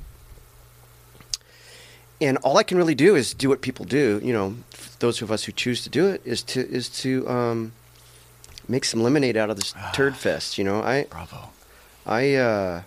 and 2.20 2.36
all 2.38 2.58
I 2.58 2.62
can 2.62 2.76
really 2.76 2.94
do 2.94 3.14
is 3.14 3.32
do 3.32 3.48
what 3.48 3.60
people 3.62 3.84
do. 3.84 4.20
You 4.22 4.32
know, 4.32 4.56
those 4.98 5.22
of 5.22 5.30
us 5.32 5.44
who 5.44 5.52
choose 5.52 5.82
to 5.84 5.90
do 5.90 6.06
it 6.06 6.20
is 6.24 6.42
to 6.44 6.60
is 6.68 6.88
to 7.00 7.28
um, 7.28 7.72
make 8.68 8.84
some 8.84 9.02
lemonade 9.02 9.36
out 9.36 9.48
of 9.50 9.56
this 9.56 9.74
turd 9.94 10.16
fest. 10.16 10.58
You 10.58 10.64
know, 10.64 10.82
I 10.82 11.04
Bravo. 11.04 11.50
I 12.06 12.34
uh, 12.34 12.82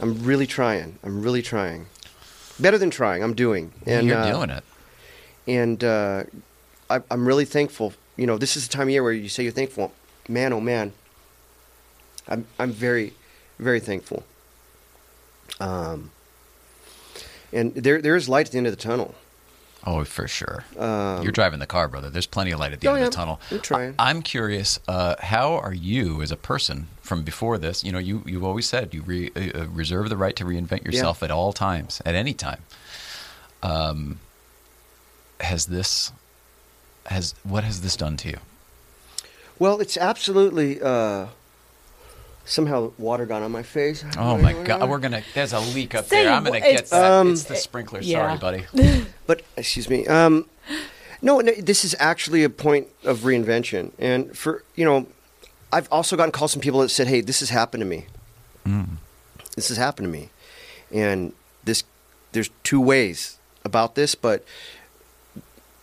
I'm 0.00 0.22
really 0.24 0.46
trying. 0.46 0.98
I'm 1.02 1.22
really 1.22 1.42
trying. 1.42 1.86
Better 2.58 2.78
than 2.78 2.90
trying. 2.90 3.22
I'm 3.22 3.34
doing. 3.34 3.72
And 3.86 4.06
You're 4.06 4.18
uh, 4.18 4.30
doing 4.30 4.50
it. 4.50 4.64
and 5.46 5.82
uh, 5.82 6.24
I, 6.90 7.00
I'm 7.10 7.26
really 7.26 7.44
thankful. 7.44 7.92
You 8.16 8.26
know, 8.26 8.38
this 8.38 8.56
is 8.56 8.68
the 8.68 8.72
time 8.72 8.88
of 8.88 8.90
year 8.90 9.02
where 9.02 9.12
you 9.12 9.28
say 9.28 9.42
you're 9.42 9.52
thankful. 9.52 9.92
Man, 10.28 10.52
oh 10.52 10.60
man, 10.60 10.92
I'm 12.28 12.46
I'm 12.58 12.70
very, 12.70 13.12
very 13.58 13.80
thankful. 13.80 14.24
Um, 15.60 16.10
and 17.52 17.74
there 17.74 18.00
there 18.00 18.16
is 18.16 18.28
light 18.28 18.46
at 18.46 18.52
the 18.52 18.58
end 18.58 18.66
of 18.66 18.72
the 18.72 18.80
tunnel. 18.82 19.14
Oh, 19.86 20.02
for 20.04 20.26
sure. 20.26 20.64
Um, 20.78 21.22
You're 21.22 21.32
driving 21.32 21.58
the 21.58 21.66
car, 21.66 21.88
brother. 21.88 22.08
There's 22.08 22.26
plenty 22.26 22.52
of 22.52 22.58
light 22.58 22.72
at 22.72 22.80
the 22.80 22.88
Oh, 22.88 22.92
end 22.94 23.00
yeah. 23.00 23.06
of 23.06 23.12
the 23.12 23.16
tunnel. 23.16 23.40
I'm 23.50 23.60
trying. 23.60 23.94
I, 23.98 24.10
am 24.10 24.22
curious. 24.22 24.80
Uh, 24.88 25.14
how 25.20 25.54
are 25.56 25.74
you 25.74 26.22
as 26.22 26.30
a 26.30 26.36
person 26.36 26.86
from 27.02 27.22
before 27.22 27.58
this? 27.58 27.84
You 27.84 27.92
know, 27.92 27.98
you 27.98 28.22
you've 28.24 28.44
always 28.44 28.66
said 28.66 28.94
you 28.94 29.02
re, 29.02 29.30
uh, 29.36 29.60
uh, 29.62 29.66
reserve 29.68 30.08
the 30.08 30.16
right 30.16 30.34
to 30.36 30.44
reinvent 30.44 30.84
yourself 30.86 31.22
at 31.22 31.30
all 31.30 31.52
times, 31.52 32.00
at 32.06 32.14
any 32.14 32.32
time. 32.32 32.62
Um, 33.62 34.20
has 35.40 35.66
this 35.66 36.12
has 37.06 37.34
what 37.42 37.64
has 37.64 37.82
this 37.82 37.96
done 37.96 38.16
to 38.18 38.28
you? 38.30 38.38
Well, 39.58 39.80
it's 39.80 39.96
absolutely 39.98 40.80
uh, 40.80 41.26
somehow 42.46 42.92
water 42.98 43.26
got 43.26 43.42
on 43.42 43.52
my 43.52 43.62
face. 43.62 44.04
Oh 44.16 44.38
my 44.38 44.52
god, 44.52 44.88
we're 44.88 44.98
gonna. 44.98 45.22
There's 45.34 45.52
a 45.52 45.60
leak 45.60 45.94
up 45.94 46.06
Say 46.06 46.24
there. 46.24 46.32
I'm 46.32 46.44
gonna 46.44 46.56
it's- 46.56 46.72
get 46.80 46.90
that. 46.90 47.12
Um, 47.20 47.32
it's 47.32 47.44
the 47.44 47.56
sprinkler. 47.56 48.00
yeah. 48.00 48.38
Sorry, 48.38 48.64
buddy. 48.72 49.04
But 49.26 49.42
excuse 49.56 49.88
me. 49.88 50.06
Um, 50.06 50.46
no, 51.22 51.40
no, 51.40 51.52
this 51.54 51.84
is 51.84 51.94
actually 51.98 52.44
a 52.44 52.50
point 52.50 52.88
of 53.04 53.20
reinvention, 53.20 53.92
and 53.98 54.36
for 54.36 54.62
you 54.74 54.84
know, 54.84 55.06
I've 55.72 55.88
also 55.90 56.16
gotten 56.16 56.32
calls 56.32 56.52
from 56.52 56.60
people 56.60 56.80
that 56.80 56.90
said, 56.90 57.06
"Hey, 57.06 57.20
this 57.22 57.40
has 57.40 57.50
happened 57.50 57.80
to 57.80 57.86
me. 57.86 58.06
This 59.56 59.68
has 59.68 59.76
happened 59.78 60.06
to 60.06 60.12
me," 60.12 60.30
and 60.92 61.32
this 61.64 61.84
there's 62.32 62.50
two 62.62 62.80
ways 62.80 63.38
about 63.64 63.94
this, 63.94 64.14
but 64.14 64.44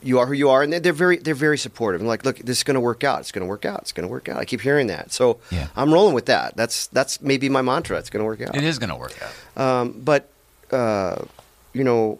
you 0.04 0.20
are 0.20 0.26
who 0.26 0.34
you 0.34 0.50
are, 0.50 0.64
and 0.64 0.74
they're, 0.74 0.80
they're 0.80 0.94
very 0.94 1.18
they're 1.18 1.34
very 1.34 1.58
supportive. 1.58 2.02
And 2.02 2.08
like, 2.08 2.26
look, 2.26 2.38
this 2.40 2.58
is 2.58 2.64
going 2.64 2.76
to 2.76 2.82
work 2.82 3.04
out. 3.04 3.20
It's 3.22 3.32
going 3.32 3.46
to 3.46 3.50
work 3.50 3.66
out. 3.66 3.82
It's 3.82 3.92
going 3.92 4.08
to 4.08 4.12
work 4.12 4.28
out. 4.30 4.38
I 4.38 4.46
keep 4.46 4.62
hearing 4.62 4.88
that, 4.88 5.12
so 5.12 5.40
Yeah. 5.50 5.68
I'm 5.76 5.94
rolling 5.94 6.14
with 6.14 6.26
that. 6.28 6.56
That's 6.56 6.88
that's 6.88 7.22
maybe 7.22 7.50
my 7.50 7.62
mantra. 7.62 7.98
It's 7.98 8.10
going 8.10 8.22
to 8.22 8.26
work 8.26 8.42
out. 8.42 8.56
It 8.56 8.64
is 8.64 8.78
gonna 8.80 8.98
work 8.98 9.16
out. 9.22 9.62
Um, 9.62 10.02
but 10.04 10.30
uh, 10.72 11.24
you 11.74 11.84
know, 11.84 12.20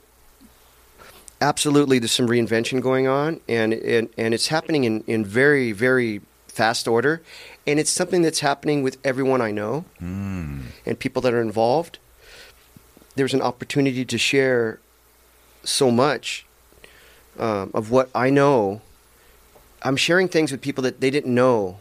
absolutely, 1.42 2.00
there's 2.00 2.12
some 2.12 2.28
reinvention 2.28 2.82
going 2.82 3.08
on, 3.08 3.42
and 3.50 3.74
and, 3.74 4.10
and 4.18 4.34
it's 4.34 4.48
happening 4.48 4.84
in, 4.84 5.04
in 5.08 5.26
very 5.26 5.72
very 5.72 6.22
fast 6.48 6.88
order, 6.88 7.22
and 7.66 7.80
it's 7.80 7.90
something 7.90 8.22
that's 8.22 8.42
happening 8.42 8.84
with 8.84 8.98
everyone 9.04 9.42
I 9.42 9.52
know 9.52 9.86
and 10.86 11.00
people 11.00 11.22
that 11.24 11.34
are 11.34 11.42
involved. 11.42 11.98
There's 13.16 13.34
an 13.34 13.42
opportunity 13.42 14.06
to 14.06 14.18
share 14.18 14.80
so 15.64 15.92
much 15.92 16.46
um, 17.38 17.72
of 17.74 17.92
what 17.92 18.10
I 18.16 18.30
know. 18.30 18.82
I'm 19.82 19.98
sharing 19.98 20.28
things 20.28 20.52
with 20.52 20.62
people 20.62 20.84
that 20.84 21.02
they 21.02 21.10
didn't 21.10 21.34
know 21.34 21.80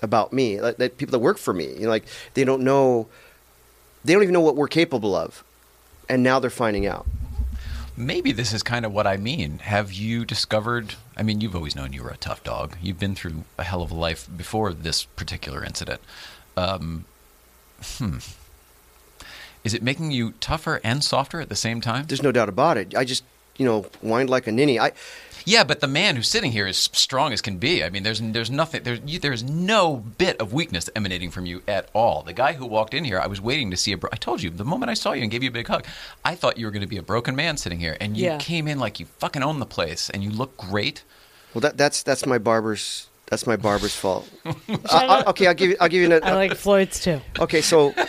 about 0.00 0.32
me, 0.32 0.60
like, 0.60 0.78
that 0.78 0.96
people 0.96 1.12
that 1.12 1.18
work 1.18 1.38
for 1.38 1.52
me. 1.52 1.66
You 1.74 1.82
know, 1.82 1.88
like 1.88 2.04
they 2.34 2.44
don't 2.44 2.62
know 2.62 3.08
they 4.04 4.12
don't 4.14 4.22
even 4.22 4.32
know 4.32 4.40
what 4.40 4.56
we're 4.56 4.68
capable 4.68 5.14
of 5.14 5.44
and 6.08 6.22
now 6.22 6.40
they're 6.40 6.50
finding 6.50 6.86
out 6.86 7.06
Maybe 7.96 8.32
this 8.32 8.52
is 8.52 8.62
kind 8.62 8.86
of 8.86 8.92
what 8.92 9.06
I 9.06 9.16
mean. 9.16 9.58
Have 9.58 9.92
you 9.92 10.24
discovered? 10.24 10.94
I 11.16 11.22
mean, 11.22 11.40
you've 11.40 11.54
always 11.54 11.76
known 11.76 11.92
you 11.92 12.02
were 12.02 12.10
a 12.10 12.16
tough 12.16 12.42
dog. 12.42 12.76
You've 12.80 12.98
been 12.98 13.14
through 13.14 13.44
a 13.58 13.64
hell 13.64 13.82
of 13.82 13.90
a 13.90 13.94
life 13.94 14.28
before 14.34 14.72
this 14.72 15.04
particular 15.04 15.62
incident. 15.64 16.00
Um, 16.56 17.04
hmm. 17.82 18.18
Is 19.64 19.74
it 19.74 19.82
making 19.82 20.10
you 20.10 20.32
tougher 20.40 20.80
and 20.82 21.04
softer 21.04 21.40
at 21.40 21.48
the 21.48 21.56
same 21.56 21.80
time? 21.80 22.06
there's 22.06 22.22
no 22.22 22.32
doubt 22.32 22.48
about 22.48 22.76
it 22.76 22.96
i 22.96 23.04
just 23.04 23.22
you 23.56 23.64
know 23.64 23.82
whined 24.00 24.28
like 24.28 24.46
a 24.46 24.52
ninny 24.52 24.78
i 24.78 24.90
Yeah, 25.44 25.64
but 25.64 25.80
the 25.80 25.86
man 25.88 26.16
who's 26.16 26.28
sitting 26.28 26.52
here 26.52 26.66
is 26.66 26.76
strong 26.92 27.32
as 27.32 27.40
can 27.40 27.58
be. 27.58 27.82
I 27.84 27.90
mean, 27.90 28.02
there's 28.02 28.20
there's 28.20 28.50
nothing 28.50 28.82
there's 28.82 29.00
you, 29.06 29.18
there's 29.18 29.42
no 29.42 29.96
bit 29.96 30.40
of 30.40 30.52
weakness 30.52 30.88
emanating 30.94 31.30
from 31.30 31.46
you 31.46 31.62
at 31.66 31.88
all. 31.92 32.22
The 32.22 32.32
guy 32.32 32.52
who 32.54 32.66
walked 32.66 32.94
in 32.94 33.04
here, 33.04 33.18
I 33.20 33.26
was 33.26 33.40
waiting 33.40 33.70
to 33.70 33.76
see 33.76 33.92
a. 33.92 33.96
Bro- 33.96 34.10
I 34.12 34.16
told 34.16 34.42
you 34.42 34.50
the 34.50 34.64
moment 34.64 34.90
I 34.90 34.94
saw 34.94 35.12
you 35.12 35.22
and 35.22 35.30
gave 35.30 35.42
you 35.42 35.48
a 35.50 35.52
big 35.52 35.68
hug, 35.68 35.84
I 36.24 36.34
thought 36.34 36.58
you 36.58 36.66
were 36.66 36.72
going 36.72 36.82
to 36.82 36.86
be 36.88 36.96
a 36.98 37.02
broken 37.02 37.34
man 37.36 37.56
sitting 37.56 37.80
here, 37.80 37.96
and 38.00 38.16
you 38.16 38.24
Yeah. 38.26 38.38
came 38.38 38.68
in 38.68 38.78
like 38.78 39.00
you 39.00 39.06
fucking 39.18 39.42
own 39.42 39.58
the 39.58 39.66
place, 39.66 40.10
and 40.10 40.22
you 40.22 40.30
look 40.30 40.56
great. 40.56 41.02
well 41.54 41.60
that 41.60 41.76
that's 41.76 42.02
that's 42.02 42.24
my 42.26 42.38
barber's 42.38 43.08
that's 43.26 43.46
my 43.46 43.56
barber's 43.56 43.94
fault 43.96 44.28
I, 44.46 44.52
I, 44.90 45.24
okay 45.30 45.46
i'll 45.46 45.54
give 45.54 45.70
you 45.70 45.76
i'll 45.80 45.88
give 45.88 46.02
you 46.02 46.12
an, 46.14 46.22
I 46.24 46.34
like 46.34 46.54
Floyd's 46.54 47.00
too. 47.00 47.20
okay 47.38 47.60
so 47.62 47.92
uh, 47.96 48.06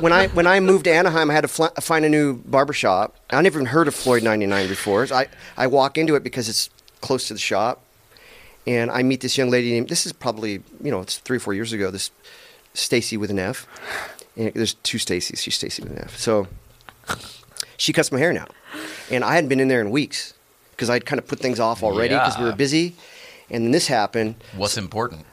when 0.00 0.12
i 0.12 0.28
when 0.28 0.46
i 0.46 0.60
moved 0.60 0.84
to 0.84 0.92
anaheim 0.92 1.30
i 1.30 1.34
had 1.34 1.42
to 1.42 1.48
fl- 1.48 1.66
find 1.80 2.04
a 2.04 2.08
new 2.08 2.34
barber 2.34 2.72
shop 2.72 3.16
i 3.30 3.40
never 3.40 3.58
even 3.58 3.66
heard 3.66 3.88
of 3.88 3.94
floyd 3.94 4.22
99 4.22 4.68
before 4.68 5.06
so 5.06 5.14
i 5.14 5.26
i 5.56 5.66
walk 5.66 5.98
into 5.98 6.14
it 6.14 6.22
because 6.22 6.48
it's 6.48 6.70
close 7.00 7.28
to 7.28 7.34
the 7.34 7.40
shop 7.40 7.80
and 8.66 8.90
i 8.90 9.02
meet 9.02 9.20
this 9.20 9.36
young 9.36 9.50
lady 9.50 9.72
named 9.72 9.88
this 9.88 10.06
is 10.06 10.12
probably 10.12 10.62
you 10.82 10.90
know 10.90 11.00
it's 11.00 11.18
three 11.18 11.36
or 11.36 11.40
four 11.40 11.54
years 11.54 11.72
ago 11.72 11.90
this 11.90 12.10
stacy 12.74 13.16
with 13.16 13.30
an 13.30 13.38
f 13.38 13.66
and 14.36 14.52
there's 14.54 14.74
two 14.74 14.98
Stacys. 14.98 15.38
She's 15.38 15.54
Stacy 15.54 15.82
with 15.82 15.92
an 15.92 15.98
F. 15.98 16.16
So 16.16 16.48
she 17.76 17.92
cuts 17.92 18.10
my 18.12 18.18
hair 18.18 18.32
now, 18.32 18.46
and 19.10 19.24
I 19.24 19.34
hadn't 19.34 19.48
been 19.48 19.60
in 19.60 19.68
there 19.68 19.80
in 19.80 19.90
weeks 19.90 20.34
because 20.70 20.88
I'd 20.88 21.04
kind 21.04 21.18
of 21.18 21.26
put 21.26 21.38
things 21.38 21.60
off 21.60 21.82
already 21.82 22.14
because 22.14 22.38
we 22.38 22.44
were 22.44 22.54
busy. 22.54 22.94
And 23.50 23.64
then 23.64 23.72
this 23.72 23.86
happened. 23.86 24.36
What's 24.56 24.78
important? 24.78 25.26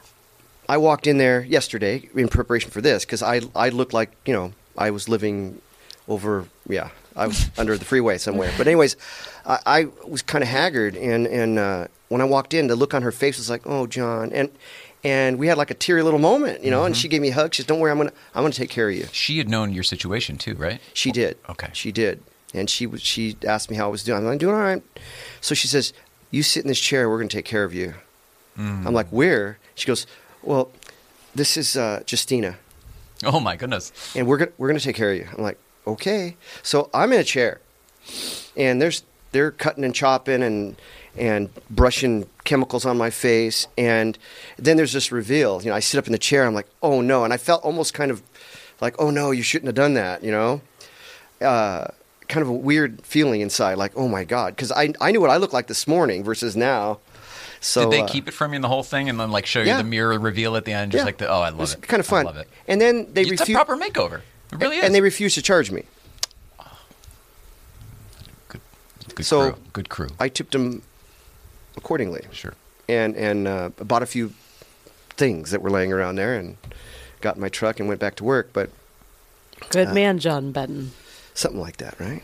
I 0.70 0.76
walked 0.76 1.08
in 1.08 1.18
there 1.18 1.42
yesterday 1.42 2.08
in 2.14 2.28
preparation 2.28 2.70
for 2.70 2.80
this 2.80 3.04
because 3.04 3.24
I 3.24 3.40
I 3.56 3.70
looked 3.70 3.92
like 3.92 4.12
you 4.24 4.32
know 4.32 4.52
I 4.78 4.92
was 4.92 5.08
living 5.08 5.60
over 6.06 6.46
yeah 6.68 6.90
I 7.16 7.26
was 7.26 7.50
under 7.58 7.76
the 7.76 7.84
freeway 7.84 8.18
somewhere. 8.18 8.52
But 8.56 8.68
anyways, 8.68 8.96
I, 9.44 9.58
I 9.66 9.88
was 10.06 10.22
kind 10.22 10.44
of 10.44 10.48
haggard 10.48 10.94
and 10.94 11.26
and 11.26 11.58
uh, 11.58 11.88
when 12.08 12.20
I 12.20 12.24
walked 12.24 12.54
in, 12.54 12.68
the 12.68 12.76
look 12.76 12.94
on 12.94 13.02
her 13.02 13.10
face 13.10 13.36
was 13.36 13.50
like 13.50 13.62
oh 13.66 13.88
John 13.88 14.32
and 14.32 14.48
and 15.02 15.40
we 15.40 15.48
had 15.48 15.58
like 15.58 15.72
a 15.72 15.74
teary 15.74 16.04
little 16.04 16.20
moment 16.20 16.62
you 16.62 16.70
know 16.70 16.84
and 16.84 16.96
she 16.96 17.08
gave 17.08 17.20
me 17.20 17.30
a 17.30 17.34
hug. 17.34 17.52
She 17.52 17.62
said 17.62 17.66
don't 17.66 17.80
worry 17.80 17.90
I'm 17.90 17.98
gonna 17.98 18.12
I'm 18.32 18.44
gonna 18.44 18.54
take 18.54 18.70
care 18.70 18.88
of 18.88 18.94
you. 18.94 19.06
She 19.10 19.38
had 19.38 19.48
known 19.48 19.72
your 19.72 19.82
situation 19.82 20.38
too, 20.38 20.54
right? 20.54 20.80
She 20.94 21.10
did. 21.10 21.36
Okay. 21.48 21.70
She 21.72 21.90
did. 21.90 22.22
And 22.54 22.70
she 22.70 22.86
she 22.98 23.36
asked 23.44 23.70
me 23.70 23.76
how 23.76 23.86
I 23.86 23.90
was 23.90 24.04
doing. 24.04 24.18
I'm 24.18 24.24
like, 24.24 24.38
doing 24.38 24.54
all 24.54 24.60
right. 24.60 24.84
So 25.40 25.56
she 25.56 25.66
says, 25.66 25.92
You 26.30 26.44
sit 26.44 26.62
in 26.62 26.68
this 26.68 26.78
chair, 26.78 27.10
we're 27.10 27.18
gonna 27.18 27.28
take 27.28 27.44
care 27.44 27.64
of 27.64 27.74
you. 27.74 27.94
I'm 28.56 28.92
like, 28.92 29.08
Where? 29.08 29.58
She 29.74 29.86
goes, 29.86 30.06
Well, 30.42 30.70
this 31.34 31.56
is 31.56 31.76
uh, 31.76 32.02
Justina, 32.06 32.56
Oh 33.24 33.40
my 33.40 33.56
goodness. 33.56 33.92
and 34.16 34.26
we're 34.26 34.38
gonna 34.38 34.52
we're 34.58 34.68
gonna 34.68 34.80
take 34.80 34.96
care 34.96 35.12
of 35.12 35.18
you. 35.18 35.28
I'm 35.36 35.42
like, 35.42 35.58
Okay. 35.86 36.36
So 36.62 36.90
I'm 36.94 37.12
in 37.12 37.20
a 37.20 37.24
chair. 37.24 37.60
And 38.56 38.80
there's 38.80 39.02
they're 39.32 39.50
cutting 39.50 39.84
and 39.84 39.94
chopping 39.94 40.42
and 40.42 40.76
and 41.16 41.50
brushing 41.68 42.28
chemicals 42.44 42.84
on 42.86 42.96
my 42.96 43.10
face 43.10 43.66
and 43.76 44.16
then 44.58 44.76
there's 44.76 44.92
this 44.92 45.10
reveal. 45.12 45.60
You 45.62 45.70
know, 45.70 45.74
I 45.76 45.80
sit 45.80 45.98
up 45.98 46.06
in 46.06 46.12
the 46.12 46.18
chair, 46.18 46.44
I'm 46.46 46.54
like, 46.54 46.68
oh 46.82 47.00
no, 47.00 47.24
and 47.24 47.32
I 47.32 47.36
felt 47.36 47.62
almost 47.64 47.94
kind 47.94 48.10
of 48.10 48.22
like, 48.80 48.94
oh 48.98 49.10
no, 49.10 49.30
you 49.30 49.42
shouldn't 49.42 49.66
have 49.66 49.74
done 49.74 49.94
that, 49.94 50.22
you 50.24 50.30
know? 50.30 50.60
uh, 51.40 51.86
kind 52.28 52.42
of 52.42 52.48
a 52.48 52.52
weird 52.52 53.04
feeling 53.04 53.40
inside, 53.40 53.74
like, 53.74 53.92
oh 53.96 54.06
my 54.08 54.24
god, 54.24 54.54
because 54.54 54.70
I 54.72 54.92
I 55.00 55.10
knew 55.10 55.20
what 55.20 55.30
I 55.30 55.36
looked 55.36 55.52
like 55.54 55.66
this 55.66 55.86
morning 55.88 56.22
versus 56.24 56.56
now. 56.56 56.98
So 57.62 57.82
Did 57.82 57.92
they 57.92 58.00
uh, 58.02 58.08
keep 58.08 58.26
it 58.26 58.32
from 58.32 58.52
you 58.52 58.56
in 58.56 58.62
the 58.62 58.68
whole 58.68 58.82
thing 58.82 59.08
and 59.10 59.20
then 59.20 59.30
like 59.30 59.44
show 59.44 59.60
you 59.60 59.66
yeah. 59.66 59.76
the 59.76 59.84
mirror 59.84 60.18
reveal 60.18 60.56
at 60.56 60.64
the 60.64 60.72
end? 60.72 60.92
Just 60.92 61.02
yeah. 61.02 61.06
like 61.06 61.18
the 61.18 61.28
oh, 61.28 61.40
I 61.40 61.48
it 61.48 61.50
love 61.50 61.58
was 61.58 61.74
it. 61.74 61.82
kind 61.82 62.00
of 62.00 62.06
fun. 62.06 62.26
I 62.26 62.30
love 62.30 62.36
it. 62.38 62.48
And 62.66 62.80
then 62.80 63.06
they 63.12 63.20
it's 63.22 63.30
a 63.30 63.32
refused, 63.44 63.54
proper 63.56 63.76
makeover. 63.76 64.22
It 64.52 64.58
really 64.58 64.78
is. 64.78 64.84
and 64.84 64.94
they 64.94 65.00
refused 65.02 65.34
to 65.34 65.42
charge 65.42 65.70
me. 65.70 65.84
good, 68.48 68.60
good 69.14 69.26
So- 69.26 69.52
crew. 69.52 69.62
Good 69.72 69.88
crew. 69.88 70.08
I 70.18 70.28
tipped 70.28 70.52
them 70.52 70.82
accordingly, 71.76 72.24
sure. 72.32 72.54
and 72.88 73.14
and 73.16 73.46
uh, 73.46 73.68
bought 73.78 74.02
a 74.02 74.06
few 74.06 74.32
things 75.10 75.50
that 75.50 75.60
were 75.62 75.70
laying 75.70 75.92
around 75.92 76.16
there, 76.16 76.34
and 76.36 76.56
got 77.20 77.34
in 77.36 77.40
my 77.42 77.48
truck 77.50 77.78
and 77.78 77.88
went 77.88 78.00
back 78.00 78.14
to 78.16 78.24
work. 78.24 78.50
But 78.52 78.70
Good 79.68 79.88
Uh, 79.88 79.94
man, 79.94 80.18
John 80.18 80.50
Benton. 80.52 80.92
something 81.34 81.60
like 81.60 81.76
that, 81.76 82.00
right? 82.00 82.22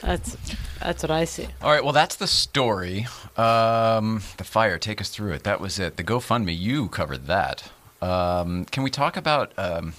That's 0.00 0.36
that's 0.80 1.02
what 1.02 1.10
I 1.10 1.24
see. 1.24 1.46
All 1.62 1.70
right, 1.70 1.84
well, 1.84 1.92
that's 1.92 2.16
the 2.16 2.26
story. 2.26 3.06
Um, 3.36 4.22
the 4.36 4.44
fire, 4.44 4.78
take 4.78 5.00
us 5.00 5.10
through 5.10 5.32
it. 5.32 5.44
That 5.44 5.60
was 5.60 5.78
it. 5.78 5.96
The 5.96 6.04
GoFundMe, 6.04 6.56
you 6.58 6.88
covered 6.88 7.26
that. 7.26 7.70
Um, 8.00 8.64
can 8.66 8.82
we 8.82 8.90
talk 8.90 9.16
about? 9.16 9.52
Um, 9.56 9.92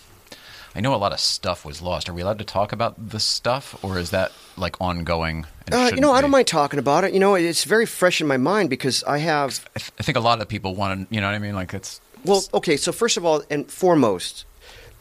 I 0.76 0.82
know 0.82 0.94
a 0.94 0.98
lot 0.98 1.14
of 1.14 1.20
stuff 1.20 1.64
was 1.64 1.82
lost. 1.82 2.10
Are 2.10 2.14
we 2.14 2.22
allowed 2.24 2.40
to 2.40 2.46
talk 2.46 2.72
about 2.74 3.10
the 3.12 3.20
stuff, 3.20 3.82
or 3.84 3.98
is 4.00 4.10
that 4.10 4.32
like 4.58 4.76
ongoing? 4.82 5.46
and 5.68 5.76
Uh, 5.76 5.78
you 5.78 5.84
shouldn't 5.86 6.02
know, 6.02 6.12
I 6.12 6.20
don't 6.22 6.32
be? 6.32 6.34
mind 6.34 6.48
talking 6.48 6.80
about 6.80 7.04
it. 7.04 7.14
You 7.14 7.20
know, 7.20 7.36
it's 7.36 7.64
very 7.64 7.86
fresh 7.86 8.20
in 8.20 8.28
my 8.28 8.38
mind 8.38 8.70
because 8.70 9.04
I 9.06 9.20
have 9.20 9.68
I, 9.76 9.80
th- 9.80 9.92
I 10.00 10.04
think 10.04 10.18
a 10.18 10.22
lot 10.22 10.42
of 10.42 10.48
people 10.48 10.76
want 10.76 11.08
to. 11.10 11.16
You 11.16 11.22
know 11.22 11.28
what 11.28 11.36
I 11.36 11.40
mean? 11.40 11.56
Like 11.56 11.74
it's. 11.74 12.02
Well, 12.26 12.44
okay. 12.54 12.76
So 12.78 12.92
first 12.92 13.18
of 13.18 13.24
all, 13.26 13.44
and 13.50 13.70
foremost, 13.72 14.46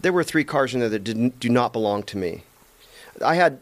there 0.00 0.12
were 0.12 0.22
three 0.24 0.44
cars 0.44 0.74
in 0.74 0.80
there 0.80 0.88
that 0.90 1.04
didn't 1.04 1.40
do 1.40 1.48
not 1.48 1.72
belong 1.72 2.02
to 2.04 2.18
me. 2.18 2.42
I 3.24 3.34
had 3.36 3.60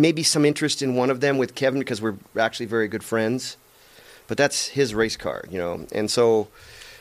maybe 0.00 0.22
some 0.22 0.44
interest 0.44 0.82
in 0.82 0.94
one 0.94 1.10
of 1.10 1.20
them 1.20 1.38
with 1.38 1.54
Kevin 1.54 1.78
because 1.80 2.00
we're 2.00 2.16
actually 2.38 2.66
very 2.66 2.88
good 2.88 3.04
friends, 3.04 3.56
but 4.26 4.36
that's 4.36 4.68
his 4.68 4.94
race 4.94 5.16
car, 5.16 5.44
you 5.50 5.58
know. 5.58 5.86
And 5.92 6.10
so, 6.10 6.48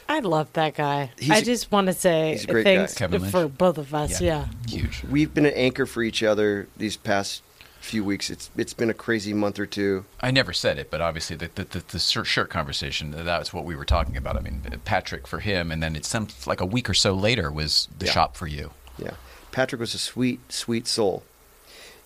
I 0.09 0.19
love 0.19 0.51
that 0.53 0.75
guy. 0.75 1.11
I 1.29 1.41
just 1.41 1.71
want 1.71 1.87
to 1.87 1.93
say 1.93 2.31
he's 2.33 2.45
thanks 2.45 2.93
guy. 2.93 2.99
Kevin 2.99 3.21
Lynch. 3.21 3.31
for 3.31 3.47
both 3.47 3.77
of 3.77 3.93
us. 3.93 4.21
Yeah. 4.21 4.47
Huge. 4.67 5.03
we've 5.09 5.33
been 5.33 5.45
an 5.45 5.53
anchor 5.53 5.85
for 5.85 6.01
each 6.01 6.23
other 6.23 6.67
these 6.77 6.95
past 6.97 7.43
few 7.81 8.03
weeks. 8.03 8.29
It's 8.29 8.49
it's 8.57 8.73
been 8.73 8.89
a 8.89 8.93
crazy 8.93 9.33
month 9.33 9.59
or 9.59 9.65
two. 9.65 10.05
I 10.21 10.31
never 10.31 10.51
said 10.53 10.77
it, 10.77 10.89
but 10.89 10.99
obviously 11.01 11.35
the 11.35 11.49
the, 11.55 11.63
the, 11.65 11.83
the 11.87 11.99
shirt, 11.99 12.25
shirt 12.27 12.49
conversation 12.49 13.11
that's 13.11 13.53
what 13.53 13.65
we 13.65 13.75
were 13.75 13.85
talking 13.85 14.17
about. 14.17 14.35
I 14.37 14.41
mean, 14.41 14.61
Patrick 14.85 15.27
for 15.27 15.39
him, 15.39 15.71
and 15.71 15.81
then 15.83 15.95
it's 15.95 16.07
some 16.07 16.27
like 16.45 16.59
a 16.61 16.65
week 16.65 16.89
or 16.89 16.93
so 16.93 17.13
later 17.13 17.51
was 17.51 17.87
the 17.97 18.05
Yeah. 18.05 18.11
shop 18.13 18.35
for 18.37 18.47
you. 18.47 18.71
Yeah, 18.97 19.11
Patrick 19.51 19.79
was 19.79 19.93
a 19.93 19.99
sweet, 19.99 20.39
sweet 20.51 20.87
soul. 20.87 21.23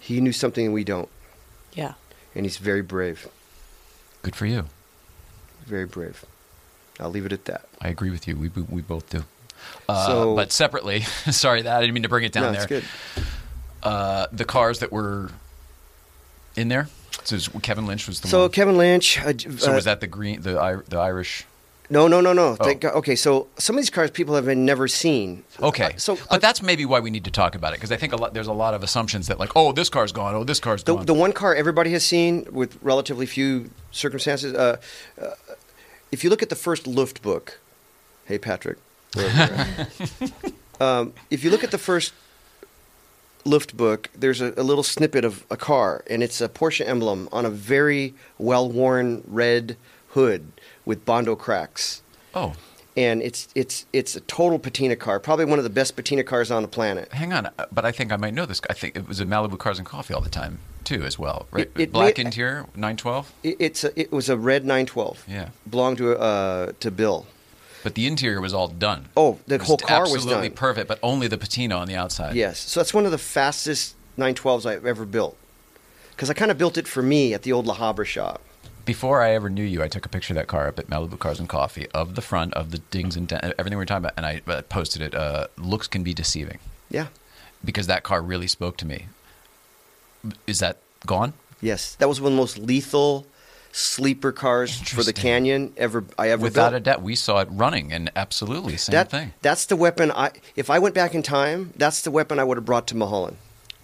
He 0.02 0.20
knew 0.20 0.34
something 0.34 0.74
we 0.74 0.84
don't, 0.84 1.08
Yeah. 1.74 1.94
and 2.36 2.44
he's 2.46 2.58
very 2.58 2.82
brave. 2.82 3.28
Good 4.24 4.36
for 4.36 4.46
you. 4.48 4.66
Very 5.66 5.86
brave. 5.86 6.26
I'll 7.00 7.10
leave 7.12 7.26
it 7.26 7.32
at 7.32 7.46
that. 7.46 7.66
I 7.80 7.88
agree 7.90 8.10
with 8.10 8.28
you. 8.28 8.36
We 8.36 8.50
we, 8.50 8.64
we 8.64 8.82
both 8.82 9.10
do. 9.10 9.24
Uh, 9.88 10.08
So- 10.08 10.36
but 10.36 10.52
separately, 10.52 11.02
sorry 11.32 11.62
that 11.62 11.78
I 11.78 11.80
didn't 11.82 11.94
mean 11.94 12.04
to 12.04 12.10
bring 12.10 12.24
it 12.26 12.32
down 12.34 12.44
no, 12.44 12.52
there. 12.52 12.62
it's 12.62 12.68
good. 12.68 12.84
Uh, 13.84 14.26
the 14.32 14.44
cars 14.46 14.80
that 14.80 14.92
were 14.92 15.30
in 16.56 16.68
there. 16.68 16.88
So 17.24 17.38
Kevin 17.60 17.86
Lynch 17.86 18.08
was 18.08 18.22
the 18.22 18.28
So 18.28 18.42
one. 18.42 18.52
Kevin 18.52 18.78
Lynch. 18.78 19.20
Uh, 19.20 19.34
so 19.58 19.72
uh, 19.72 19.76
was 19.76 19.86
that 19.86 20.02
the 20.02 20.08
green, 20.08 20.42
the 20.42 20.84
the 20.88 20.98
Irish? 20.98 21.46
No, 21.92 22.08
no, 22.08 22.22
no, 22.22 22.32
no. 22.32 22.56
Oh. 22.58 22.64
Thank 22.64 22.82
God. 22.82 22.94
Okay, 22.96 23.18
so 23.18 23.48
some 23.58 23.76
of 23.76 23.82
these 23.82 23.90
cars 23.90 24.12
people 24.12 24.34
have 24.36 24.48
never 24.48 24.88
seen. 24.88 25.44
Okay, 25.62 25.84
Uh, 25.84 25.98
so 25.98 26.18
but 26.30 26.42
that's 26.42 26.62
maybe 26.62 26.86
why 26.86 27.02
we 27.02 27.10
need 27.10 27.26
to 27.26 27.32
talk 27.32 27.54
about 27.54 27.74
it 27.74 27.78
because 27.80 27.92
I 27.92 27.98
think 27.98 28.14
a 28.14 28.16
lot, 28.16 28.34
there's 28.34 28.48
a 28.48 28.54
lot 28.54 28.74
of 28.74 28.82
assumptions 28.82 29.28
that 29.28 29.40
like, 29.40 29.52
oh, 29.58 29.74
this 29.74 29.90
car's 29.90 30.14
gone, 30.14 30.34
oh, 30.34 30.46
this 30.46 30.62
car's 30.62 30.86
the, 30.86 30.96
gone. 30.96 31.06
the 31.06 31.14
one 31.14 31.34
car 31.34 31.54
everybody 31.54 31.92
has 31.92 32.06
seen 32.06 32.48
with 32.50 32.82
relatively 32.82 33.26
few 33.26 33.72
circumstances. 33.92 34.54
Uh, 34.54 34.78
uh, 35.22 35.32
if 36.14 36.24
you 36.24 36.30
look 36.30 36.42
at 36.42 36.48
the 36.50 36.56
first 36.56 36.88
Luft 36.88 37.22
book, 37.22 37.60
hey 38.24 38.38
Patrick, 38.38 38.78
wherever 39.14 39.38
you're 39.38 39.58
at. 39.58 40.52
um, 40.82 41.14
if 41.30 41.44
you 41.44 41.50
look 41.50 41.64
at 41.66 41.72
the 41.72 41.78
first 41.78 42.14
Luft 43.44 43.76
book, 43.76 44.10
there's 44.18 44.40
a, 44.40 44.54
a 44.56 44.64
little 44.64 44.84
snippet 44.84 45.26
of 45.26 45.46
a 45.50 45.58
car, 45.58 46.06
and 46.10 46.24
it's 46.24 46.40
a 46.40 46.48
Porsche 46.48 46.88
emblem 46.88 47.28
on 47.34 47.46
a 47.46 47.50
very 47.50 48.14
well-worn 48.38 49.24
red 49.28 49.76
hood 50.10 50.52
with 50.86 51.06
Bondo 51.06 51.36
cracks. 51.36 52.02
oh, 52.36 52.54
and 52.98 53.22
it's 53.22 53.48
it's 53.56 53.86
it's 53.94 54.16
a 54.16 54.20
total 54.22 54.60
patina 54.60 54.96
car, 54.98 55.20
probably 55.20 55.46
one 55.46 55.58
of 55.60 55.64
the 55.64 55.70
best 55.70 55.96
patina 55.96 56.24
cars 56.24 56.52
on 56.52 56.62
the 56.62 56.68
planet. 56.68 57.12
hang 57.14 57.32
on, 57.34 57.46
uh, 57.46 57.66
but 57.72 57.86
I 57.86 57.92
think 57.92 58.12
I 58.12 58.18
might 58.18 58.34
know 58.34 58.46
this. 58.46 58.60
I 58.70 58.74
think 58.74 58.96
it 58.98 59.08
was 59.08 59.20
a 59.22 59.26
Malibu 59.26 59.58
Cars 59.58 59.78
and 59.78 59.88
Coffee 59.88 60.14
all 60.14 60.20
the 60.22 60.30
time 60.30 60.60
too, 60.84 61.04
as 61.04 61.18
well, 61.18 61.48
right? 61.52 61.70
It- 61.76 61.82
it 61.84 61.92
Black 61.94 62.20
interior, 62.20 62.66
nine 62.76 62.98
twelve. 62.98 63.32
It, 63.44 63.56
it's 63.60 63.84
a, 63.86 63.98
it 64.00 64.12
was 64.12 64.28
a 64.30 64.36
red 64.38 64.64
912. 64.66 65.24
Yeah. 65.28 65.50
belonged 65.70 66.00
to 66.00 66.18
uh, 66.20 66.72
to 66.82 66.92
Bill. 66.92 67.28
But 67.84 67.96
the 67.96 68.06
interior 68.08 68.42
was 68.42 68.54
all 68.54 68.68
done. 68.68 69.08
Oh, 69.18 69.40
the 69.48 69.58
whole 69.58 69.78
car 69.78 70.02
was 70.02 70.14
absolutely 70.16 70.50
perfect, 70.52 70.88
but 70.88 71.00
only 71.02 71.28
the 71.28 71.38
patina 71.38 71.76
on 71.78 71.88
the 71.88 71.96
outside. 71.96 72.36
Yes, 72.36 72.60
so 72.60 72.80
that's 72.80 72.94
one 72.94 73.06
of 73.06 73.12
the 73.12 73.18
fastest 73.18 73.96
912s 74.20 74.66
I've 74.68 74.86
ever 74.86 75.06
built. 75.06 75.36
Because 76.12 76.30
I 76.30 76.34
kind 76.36 76.52
of 76.52 76.58
built 76.60 76.78
it 76.78 76.88
for 76.88 77.02
me 77.02 77.34
at 77.34 77.42
the 77.42 77.52
old 77.54 77.66
La 77.66 77.76
Habra 77.78 78.06
shop. 78.06 78.42
Before 78.86 79.22
I 79.22 79.32
ever 79.32 79.50
knew 79.50 79.64
you, 79.64 79.84
I 79.84 79.88
took 79.88 80.06
a 80.06 80.10
picture 80.10 80.34
of 80.34 80.36
that 80.36 80.48
car 80.48 80.68
up 80.68 80.80
at 80.80 80.88
Malibu 80.88 81.20
Cars 81.20 81.40
and 81.40 81.48
Coffee 81.48 81.88
of 81.90 82.16
the 82.16 82.22
front 82.22 82.54
of 82.56 82.72
the 82.72 82.80
dings 82.80 83.16
and 83.16 83.28
dent, 83.28 83.44
everything 83.44 83.72
we 83.78 83.82
were 83.82 83.86
talking 83.86 84.06
about, 84.06 84.14
and 84.18 84.26
I 84.26 84.42
uh, 84.48 84.62
posted 84.64 85.02
it. 85.02 85.14
Uh, 85.14 85.48
looks 85.58 85.88
can 85.88 86.04
be 86.04 86.14
deceiving 86.14 86.58
Yeah. 86.90 87.08
because 87.64 87.88
that 87.88 88.04
car 88.04 88.22
really 88.22 88.48
spoke 88.48 88.78
to 88.78 88.86
me. 88.88 89.08
Is 90.48 90.60
that 90.60 90.78
gone? 91.06 91.34
Yes, 91.62 91.96
that 91.96 92.08
was 92.10 92.20
one 92.20 92.32
of 92.32 92.36
the 92.36 92.42
most 92.42 92.58
lethal 92.58 93.28
sleeper 93.72 94.32
cars 94.32 94.80
for 94.82 95.04
the 95.04 95.14
Canyon 95.14 95.74
ever 95.78 96.04
I 96.18 96.30
ever 96.30 96.42
Without 96.44 96.72
built. 96.72 96.82
a 96.82 96.84
doubt, 96.84 97.02
we 97.04 97.16
saw 97.16 97.40
it 97.40 97.48
running, 97.52 97.94
and 97.94 98.12
absolutely 98.16 98.78
same 98.78 98.94
that, 98.94 99.12
thing. 99.12 99.34
That's 99.42 99.66
the 99.68 99.76
weapon 99.76 100.12
I. 100.12 100.32
If 100.56 100.70
I 100.70 100.80
went 100.80 100.96
back 100.96 101.14
in 101.14 101.22
time, 101.24 101.72
that's 101.78 102.02
the 102.02 102.12
weapon 102.12 102.40
I 102.40 102.44
would 102.44 102.58
have 102.58 102.66
brought 102.66 102.88
to 102.88 102.96
Mulholland. 102.98 103.38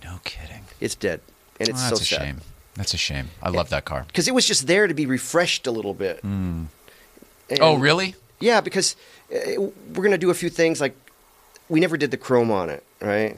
No 0.04 0.20
kidding. 0.24 0.64
It's 0.80 0.95
dead, 0.95 1.22
and 1.60 1.70
it's 1.70 1.84
Oh, 1.86 1.89
so 1.89 1.95
a 1.95 1.98
sad. 2.06 2.20
shame. 2.22 2.41
That's 2.78 2.93
a 2.93 2.97
shame. 2.97 3.30
I 3.41 3.49
love 3.49 3.69
that 3.71 3.84
car. 3.86 4.05
because 4.07 4.28
it 4.28 4.34
was 4.34 4.45
just 4.47 4.67
there 4.67 4.88
to 4.88 4.93
be 4.93 5.05
refreshed 5.05 5.67
a 5.67 5.71
little 5.71 5.93
bit. 5.93 6.23
And- 6.23 6.69
oh, 7.59 7.75
really? 7.75 8.15
Yeah, 8.39 8.61
because 8.61 8.95
uh, 9.34 9.61
we're 9.93 10.03
gonna 10.03 10.17
do 10.17 10.30
a 10.30 10.34
few 10.36 10.49
things 10.49 10.80
like 10.80 10.95
we 11.69 11.80
never 11.80 11.97
did 11.97 12.11
the 12.11 12.17
chrome 12.17 12.51
on 12.51 12.69
it, 12.69 12.84
right? 13.01 13.38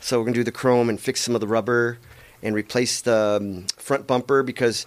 So 0.00 0.18
we're 0.18 0.24
gonna 0.24 0.34
do 0.34 0.44
the 0.44 0.52
chrome 0.52 0.88
and 0.88 1.00
fix 1.00 1.20
some 1.20 1.34
of 1.36 1.40
the 1.40 1.46
rubber 1.46 1.98
and 2.42 2.54
replace 2.54 3.00
the 3.00 3.38
um, 3.40 3.66
front 3.76 4.06
bumper 4.08 4.42
because 4.42 4.86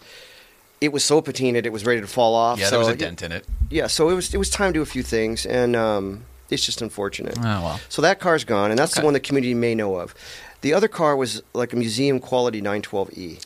it 0.82 0.92
was 0.92 1.04
so 1.06 1.22
patinaed 1.22 1.66
it 1.66 1.72
was 1.72 1.86
ready 1.86 2.02
to 2.02 2.08
fall 2.08 2.36
off. 2.36 2.60
Yeah, 2.60 2.66
so 2.66 2.72
there 2.72 2.80
was 2.80 2.88
a 2.90 2.96
dent 2.98 3.22
in 3.24 3.32
it. 3.32 3.46
Yeah, 3.70 3.88
so 3.88 4.10
it 4.10 4.14
was 4.16 4.34
it 4.34 4.38
was 4.38 4.50
time 4.50 4.74
to 4.74 4.80
do 4.80 4.82
a 4.82 4.86
few 4.86 5.02
things, 5.04 5.46
and 5.46 5.74
um, 5.78 6.26
it's 6.50 6.66
just 6.66 6.82
unfortunate. 6.82 7.38
Oh 7.40 7.42
well. 7.44 7.80
So 7.88 8.02
that 8.02 8.20
car's 8.20 8.44
gone, 8.44 8.70
and 8.72 8.78
that's 8.78 8.94
Okay. 8.94 9.02
the 9.02 9.06
one 9.06 9.14
the 9.14 9.22
community 9.22 9.54
may 9.54 9.76
know 9.76 9.96
of. 9.96 10.14
The 10.62 10.74
other 10.74 10.88
car 10.88 11.16
was 11.16 11.44
like 11.54 11.74
a 11.74 11.76
museum 11.76 12.20
quality 12.20 12.62
912E. 12.62 13.46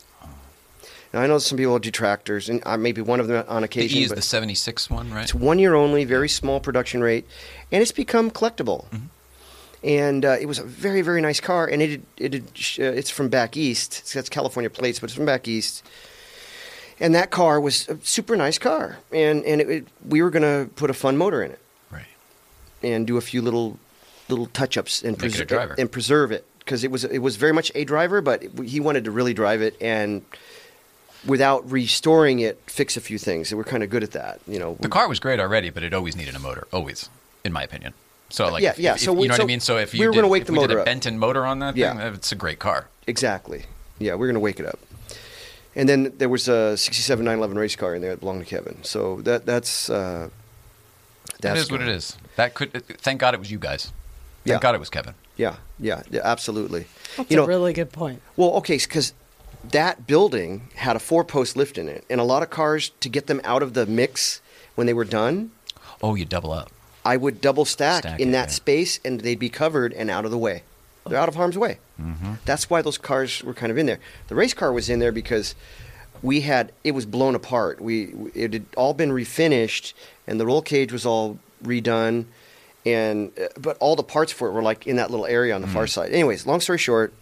Now 1.12 1.20
I 1.20 1.26
know 1.26 1.38
some 1.38 1.58
people 1.58 1.74
are 1.74 1.80
detractors, 1.80 2.48
and 2.48 2.62
I 2.64 2.76
may 2.76 2.92
be 2.92 3.00
one 3.00 3.18
of 3.18 3.26
them 3.26 3.44
on 3.48 3.62
The 3.62 3.64
occasion. 3.66 3.98
E 3.98 4.04
is 4.04 4.10
the 4.12 4.22
'76 4.22 4.88
one, 4.88 5.12
right? 5.12 5.24
it's 5.24 5.34
one 5.34 5.58
year 5.58 5.74
only, 5.74 6.04
very 6.04 6.28
small 6.28 6.60
production 6.60 7.00
rate, 7.02 7.26
and 7.72 7.82
it's 7.82 7.90
become 7.92 8.30
collectible. 8.30 8.84
Mm-hmm. 8.90 9.06
And 9.82 10.24
uh, 10.24 10.36
it 10.40 10.46
was 10.46 10.58
a 10.60 10.62
very 10.62 11.02
very 11.02 11.20
nice 11.20 11.40
car, 11.40 11.66
and 11.66 11.82
it 11.82 12.00
it, 12.16 12.34
it 12.36 12.42
uh, 12.78 12.82
it's 12.84 13.10
from 13.10 13.28
back 13.28 13.56
east. 13.56 13.98
It's 14.00 14.14
got 14.14 14.30
California 14.30 14.70
plates, 14.70 15.00
but 15.00 15.10
it's 15.10 15.16
from 15.16 15.26
back 15.26 15.48
east. 15.48 15.82
And 17.00 17.14
that 17.14 17.30
car 17.30 17.60
was 17.60 17.88
a 17.88 17.98
super 18.04 18.36
nice 18.36 18.58
car, 18.58 18.98
and 19.12 19.44
and 19.44 19.60
it, 19.60 19.68
it, 19.70 19.88
we 20.06 20.22
were 20.22 20.30
gonna 20.30 20.68
put 20.76 20.90
a 20.90 20.94
fun 20.94 21.16
motor 21.16 21.42
in 21.42 21.50
it 21.50 21.58
Right. 21.90 22.04
and 22.84 23.04
do 23.06 23.16
a 23.16 23.20
few 23.22 23.42
little 23.42 23.78
little 24.28 24.46
touch 24.46 24.76
ups 24.76 25.02
and, 25.02 25.18
preser- 25.18 25.74
and 25.76 25.90
preserve 25.90 26.30
it 26.30 26.46
because 26.60 26.84
it 26.84 26.90
was 26.90 27.04
it 27.04 27.18
was 27.18 27.36
very 27.36 27.52
much 27.52 27.70
a 27.74 27.84
driver, 27.84 28.20
but 28.20 28.42
he 28.64 28.80
wanted 28.80 29.04
to 29.04 29.10
really 29.10 29.34
drive 29.34 29.60
it 29.62 29.76
and 29.80 30.22
without 31.26 31.70
restoring 31.70 32.40
it, 32.40 32.58
fix 32.66 32.96
a 32.96 33.00
few 33.00 33.18
things. 33.18 33.50
And 33.52 33.58
we're 33.58 33.64
kind 33.64 33.82
of 33.82 33.90
good 33.90 34.02
at 34.02 34.12
that, 34.12 34.40
you 34.46 34.58
know. 34.58 34.76
The 34.80 34.88
car 34.88 35.06
was 35.08 35.20
great 35.20 35.38
already, 35.40 35.68
but 35.70 35.82
it 35.82 35.92
always 35.92 36.16
needed 36.16 36.34
a 36.34 36.38
motor. 36.38 36.66
Always, 36.72 37.10
in 37.44 37.52
my 37.52 37.62
opinion. 37.62 37.92
So 38.30 38.48
like, 38.48 38.62
Yeah, 38.62 38.70
if- 38.70 38.78
yeah, 38.78 38.94
if- 38.94 39.00
so 39.00 39.12
you 39.20 39.28
know 39.28 39.34
what 39.34 39.40
I 39.40 39.44
mean. 39.44 39.60
So 39.60 39.76
if 39.76 39.92
you 39.92 40.00
we 40.00 40.06
were 40.06 40.12
gonna 40.14 40.28
wake 40.28 40.42
if 40.42 40.46
the 40.46 40.52
we 40.52 40.58
did 40.60 40.68
motor 40.68 40.78
a 40.78 40.80
up. 40.82 40.86
Benton 40.86 41.18
motor 41.18 41.44
on 41.44 41.58
that 41.58 41.76
Yeah. 41.76 41.94
thing, 41.96 42.14
it's 42.14 42.32
a 42.32 42.36
great 42.36 42.58
car. 42.58 42.86
Exactly. 43.06 43.64
Yeah, 43.98 44.14
we're 44.14 44.28
gonna 44.28 44.38
wake 44.40 44.60
it 44.60 44.66
up. 44.66 44.78
And 45.76 45.88
then 45.88 46.12
there 46.18 46.28
was 46.28 46.48
a 46.48 46.76
'67 46.76 47.24
911 47.24 47.58
race 47.58 47.76
car 47.76 47.94
in 47.94 48.00
there 48.02 48.10
that 48.12 48.20
belonged 48.20 48.40
to 48.40 48.46
Kevin. 48.46 48.78
So 48.82 49.20
that 49.22 49.46
that's 49.46 49.90
uh, 49.90 50.28
That 51.40 51.40
that's 51.42 51.60
is 51.62 51.70
what 51.70 51.80
it 51.82 51.88
is. 51.88 52.16
That 52.36 52.54
could. 52.54 52.72
Thank 52.98 53.20
God 53.20 53.34
it 53.34 53.40
was 53.40 53.50
you 53.50 53.58
guys. 53.58 53.84
Thank 53.84 53.92
Yeah. 54.44 54.58
God 54.60 54.74
it 54.74 54.78
was 54.78 54.90
Kevin. 54.90 55.14
Yeah, 55.40 55.56
yeah, 55.78 56.02
yeah, 56.10 56.20
absolutely. 56.22 56.86
That's 57.16 57.30
you 57.30 57.36
know, 57.36 57.44
a 57.44 57.48
really 57.48 57.72
good 57.72 57.92
point. 57.92 58.20
Well, 58.36 58.50
okay, 58.56 58.76
because 58.76 59.14
that 59.70 60.06
building 60.06 60.68
had 60.74 60.96
a 60.96 60.98
four 60.98 61.24
post 61.24 61.56
lift 61.56 61.78
in 61.78 61.88
it, 61.88 62.04
and 62.10 62.20
a 62.20 62.24
lot 62.24 62.42
of 62.42 62.50
cars 62.50 62.90
to 63.00 63.08
get 63.08 63.26
them 63.26 63.40
out 63.44 63.62
of 63.62 63.74
the 63.74 63.86
mix 63.86 64.40
when 64.74 64.86
they 64.86 64.94
were 64.94 65.04
done, 65.04 65.50
Oh, 66.02 66.14
you 66.14 66.24
double 66.24 66.52
up. 66.52 66.70
I 67.04 67.16
would 67.16 67.40
double 67.40 67.64
stack, 67.64 68.02
Stack 68.02 68.20
in 68.20 68.30
it, 68.30 68.32
that 68.32 68.48
yeah. 68.48 68.54
space, 68.54 69.00
and 69.04 69.20
they'd 69.20 69.38
be 69.38 69.48
covered 69.48 69.92
and 69.92 70.10
out 70.10 70.24
of 70.24 70.30
the 70.30 70.38
way. 70.38 70.62
They're 71.06 71.18
out 71.18 71.28
of 71.28 71.34
harm's 71.34 71.56
way. 71.58 71.78
Mm-hmm. 72.00 72.34
That's 72.44 72.68
why 72.70 72.82
those 72.82 72.98
cars 72.98 73.42
were 73.42 73.54
kind 73.54 73.72
of 73.72 73.78
in 73.78 73.86
there. 73.86 73.98
The 74.28 74.34
race 74.34 74.54
car 74.54 74.72
was 74.72 74.88
in 74.90 74.98
there 74.98 75.12
because 75.12 75.54
we 76.22 76.42
had 76.42 76.72
it 76.84 76.92
was 76.92 77.06
blown 77.06 77.34
apart. 77.34 77.80
We 77.80 78.12
it 78.34 78.52
had 78.52 78.66
all 78.76 78.94
been 78.94 79.10
refinished, 79.10 79.94
and 80.26 80.38
the 80.38 80.46
roll 80.46 80.62
cage 80.62 80.92
was 80.92 81.06
all 81.06 81.38
redone, 81.64 82.26
and 82.86 83.30
uh, 83.38 83.46
but 83.58 83.76
all 83.78 83.96
the 83.96 84.02
parts 84.02 84.32
for 84.32 84.48
it 84.48 84.52
were 84.52 84.62
like 84.62 84.86
in 84.86 84.96
that 84.96 85.10
little 85.10 85.26
area 85.26 85.54
on 85.54 85.60
the 85.60 85.66
far 85.68 85.86
side. 85.86 86.12
Anyways, 86.12 86.46
long 86.46 86.60
story 86.60 86.78
short, 86.78 87.12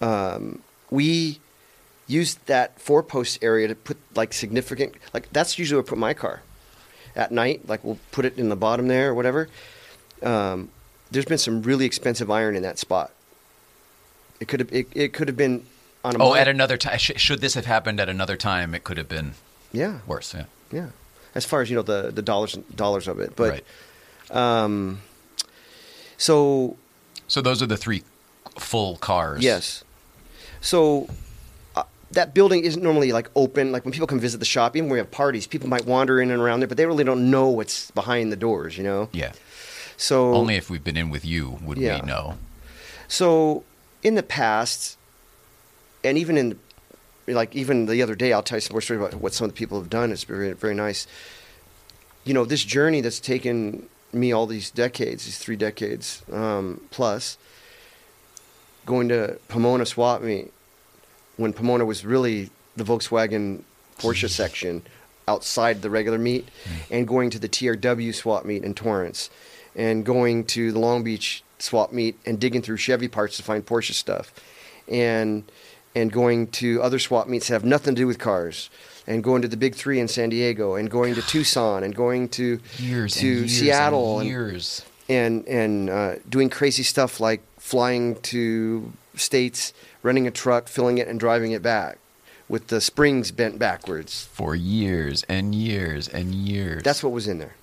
um, 0.00 0.62
we 0.90 1.40
used 2.06 2.44
that 2.46 2.80
four 2.80 3.02
post 3.02 3.38
area 3.42 3.68
to 3.68 3.74
put 3.74 3.96
like 4.14 4.32
significant 4.32 4.94
like 5.12 5.30
that's 5.32 5.58
usually 5.58 5.76
where 5.76 5.86
I 5.86 5.88
put 5.88 5.98
my 5.98 6.14
car 6.14 6.42
at 7.16 7.32
night. 7.32 7.68
Like 7.68 7.82
we'll 7.84 7.98
put 8.12 8.24
it 8.24 8.38
in 8.38 8.48
the 8.48 8.56
bottom 8.56 8.88
there 8.88 9.10
or 9.10 9.14
whatever. 9.14 9.48
Um, 10.22 10.70
there's 11.10 11.24
been 11.26 11.38
some 11.38 11.62
really 11.62 11.84
expensive 11.86 12.30
iron 12.30 12.56
in 12.56 12.62
that 12.62 12.78
spot. 12.78 13.10
It 14.40 14.48
could 14.48 14.60
have 14.60 14.72
it, 14.72 14.86
it 14.94 15.12
could 15.12 15.28
have 15.28 15.36
been 15.36 15.64
on 16.04 16.14
a 16.14 16.18
Oh, 16.18 16.30
mile- 16.30 16.36
at 16.36 16.48
another 16.48 16.76
time. 16.76 16.98
Sh- 16.98 17.12
should 17.16 17.40
this 17.40 17.54
have 17.54 17.66
happened 17.66 18.00
at 18.00 18.08
another 18.08 18.36
time, 18.36 18.74
it 18.74 18.84
could 18.84 18.96
have 18.98 19.08
been 19.08 19.34
yeah 19.72 19.98
worse. 20.06 20.32
Yeah. 20.34 20.44
yeah. 20.72 20.86
As 21.34 21.44
far 21.44 21.60
as 21.60 21.70
you 21.70 21.76
know 21.76 21.82
the 21.82 22.10
the 22.10 22.22
dollars 22.22 22.52
dollars 22.74 23.08
of 23.08 23.20
it, 23.20 23.34
but 23.36 23.50
right. 23.50 23.64
Um, 24.30 25.00
so 26.16 26.76
So 27.26 27.40
those 27.40 27.62
are 27.62 27.66
the 27.66 27.76
three 27.76 28.02
full 28.58 28.96
cars. 28.96 29.42
Yes. 29.42 29.84
So 30.60 31.08
uh, 31.76 31.84
that 32.12 32.34
building 32.34 32.64
isn't 32.64 32.82
normally 32.82 33.12
like 33.12 33.30
open. 33.36 33.70
Like 33.72 33.84
when 33.84 33.92
people 33.92 34.06
come 34.06 34.18
visit 34.20 34.38
the 34.38 34.44
shop, 34.46 34.76
even 34.76 34.88
when 34.88 34.94
we 34.94 34.98
have 34.98 35.10
parties, 35.10 35.46
people 35.46 35.68
might 35.68 35.86
wander 35.86 36.20
in 36.20 36.30
and 36.30 36.40
around 36.42 36.60
there, 36.60 36.66
but 36.68 36.76
they 36.76 36.86
really 36.86 37.04
don't 37.04 37.30
know 37.30 37.48
what's 37.48 37.90
behind 37.92 38.32
the 38.32 38.36
doors. 38.36 38.76
You 38.76 38.84
know. 38.84 39.08
Yeah. 39.12 39.32
So 39.96 40.34
Only 40.34 40.56
if 40.56 40.70
we've 40.70 40.84
been 40.84 40.96
in 40.96 41.10
with 41.10 41.24
you 41.24 41.58
would 41.62 41.78
Yeah. 41.78 42.00
we 42.00 42.06
know. 42.06 42.38
So 43.08 43.64
in 44.02 44.14
the 44.14 44.22
past, 44.22 44.96
and 46.04 46.16
even 46.18 46.36
in 46.38 46.58
like 47.26 47.54
even 47.54 47.86
the 47.86 48.02
other 48.02 48.14
day, 48.14 48.32
I'll 48.32 48.42
tell 48.42 48.56
you 48.58 48.62
some 48.62 48.74
more 48.74 48.80
story 48.80 48.98
about 48.98 49.14
what 49.14 49.34
some 49.34 49.44
of 49.44 49.50
the 49.52 49.56
people 49.56 49.78
have 49.80 49.90
done. 49.90 50.10
It's 50.12 50.24
very 50.24 50.52
very 50.52 50.74
nice. 50.74 51.06
You 52.24 52.34
know, 52.34 52.44
this 52.44 52.64
journey 52.64 53.00
that's 53.00 53.20
taken 53.20 53.88
me 54.12 54.32
all 54.32 54.46
these 54.46 54.70
decades, 54.70 55.24
these 55.24 55.38
three 55.38 55.56
decades 55.56 56.22
um, 56.32 56.80
plus, 56.90 57.38
going 58.86 59.08
to 59.08 59.38
Pomona 59.48 59.84
swap 59.84 60.22
meet 60.22 60.52
when 61.36 61.52
Pomona 61.52 61.84
was 61.84 62.04
really 62.04 62.50
the 62.76 62.84
Volkswagen 62.84 63.62
Porsche 63.98 64.28
section 64.28 64.82
outside 65.26 65.82
the 65.82 65.90
regular 65.90 66.18
meet, 66.18 66.48
and 66.90 67.06
going 67.06 67.28
to 67.30 67.38
the 67.38 67.48
TRW 67.48 68.14
swap 68.14 68.44
meet 68.44 68.64
in 68.64 68.74
Torrance, 68.74 69.28
and 69.76 70.04
going 70.04 70.44
to 70.44 70.72
the 70.72 70.78
Long 70.78 71.04
Beach 71.04 71.42
swap 71.58 71.92
meet 71.92 72.18
and 72.24 72.40
digging 72.40 72.62
through 72.62 72.78
Chevy 72.78 73.08
parts 73.08 73.36
to 73.36 73.42
find 73.42 73.64
Porsche 73.66 73.92
stuff, 73.92 74.32
and 74.88 75.44
and 75.94 76.12
going 76.12 76.46
to 76.46 76.80
other 76.82 76.98
swap 76.98 77.28
meets 77.28 77.48
that 77.48 77.54
have 77.54 77.64
nothing 77.64 77.94
to 77.94 78.02
do 78.02 78.06
with 78.06 78.18
cars, 78.18 78.70
and 79.08 79.24
going 79.24 79.42
to 79.42 79.48
the 79.48 79.56
Big 79.56 79.74
Three 79.74 79.98
in 79.98 80.06
San 80.06 80.28
Diego, 80.28 80.76
and 80.76 80.88
going 80.88 81.16
to 81.16 81.22
Tucson, 81.22 81.82
and 81.82 81.94
going 81.94 82.28
to 82.30 82.60
Years 82.76 83.14
to 83.16 83.26
and 83.26 83.38
years 83.38 83.58
Seattle, 83.58 84.20
and 84.20 84.20
and 84.20 84.28
years. 84.28 84.84
and 85.08 85.48
and 85.48 85.90
uh, 85.90 86.14
doing 86.28 86.50
crazy 86.50 86.84
stuff 86.84 87.18
like 87.18 87.40
flying 87.58 88.14
to 88.20 88.92
states, 89.16 89.72
renting 90.02 90.26
a 90.26 90.30
truck, 90.30 90.68
filling 90.68 90.98
it, 90.98 91.08
and 91.08 91.18
driving 91.18 91.52
it 91.52 91.62
back 91.62 91.98
with 92.48 92.68
the 92.68 92.80
springs 92.80 93.30
bent 93.30 93.58
backwards. 93.58 94.28
For 94.32 94.54
years 94.54 95.24
and 95.28 95.54
years 95.54 96.06
and 96.08 96.34
years. 96.34 96.82
That's 96.82 97.02
what 97.02 97.12
was 97.12 97.26
in 97.26 97.38
there. 97.38 97.56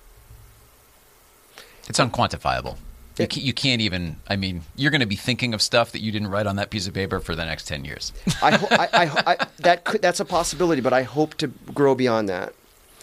It's 1.88 1.98
unquantifiable. 2.00 2.76
You, 3.18 3.26
you 3.30 3.52
can't 3.54 3.80
even. 3.80 4.16
I 4.28 4.36
mean, 4.36 4.62
you're 4.76 4.90
going 4.90 5.00
to 5.00 5.06
be 5.06 5.16
thinking 5.16 5.54
of 5.54 5.62
stuff 5.62 5.92
that 5.92 6.00
you 6.00 6.12
didn't 6.12 6.28
write 6.28 6.46
on 6.46 6.56
that 6.56 6.68
piece 6.70 6.86
of 6.86 6.92
paper 6.94 7.18
for 7.20 7.34
the 7.34 7.44
next 7.44 7.66
ten 7.66 7.84
years. 7.84 8.12
I, 8.42 8.50
ho- 8.56 8.68
I, 8.70 8.88
I, 8.92 9.32
I, 9.32 9.46
that 9.60 9.84
could, 9.84 10.02
that's 10.02 10.20
a 10.20 10.24
possibility, 10.24 10.82
but 10.82 10.92
I 10.92 11.02
hope 11.02 11.34
to 11.36 11.46
grow 11.72 11.94
beyond 11.94 12.28
that. 12.28 12.52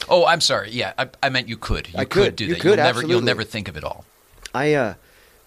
oh, 0.10 0.26
I'm 0.26 0.42
sorry. 0.42 0.70
Yeah, 0.72 0.94
I, 1.00 1.10
I 1.24 1.30
meant 1.30 1.48
you 1.50 1.58
could. 1.58 1.88
You 1.88 1.96
I 2.00 2.06
could. 2.06 2.36
do 2.36 2.46
You 2.46 2.54
that. 2.54 2.62
could, 2.62 2.68
you'll 2.68 2.76
never. 2.86 3.02
You'll 3.08 3.22
never 3.22 3.44
think 3.44 3.68
of 3.68 3.76
it 3.76 3.84
all. 3.84 4.06
I, 4.54 4.74
uh, 4.74 4.94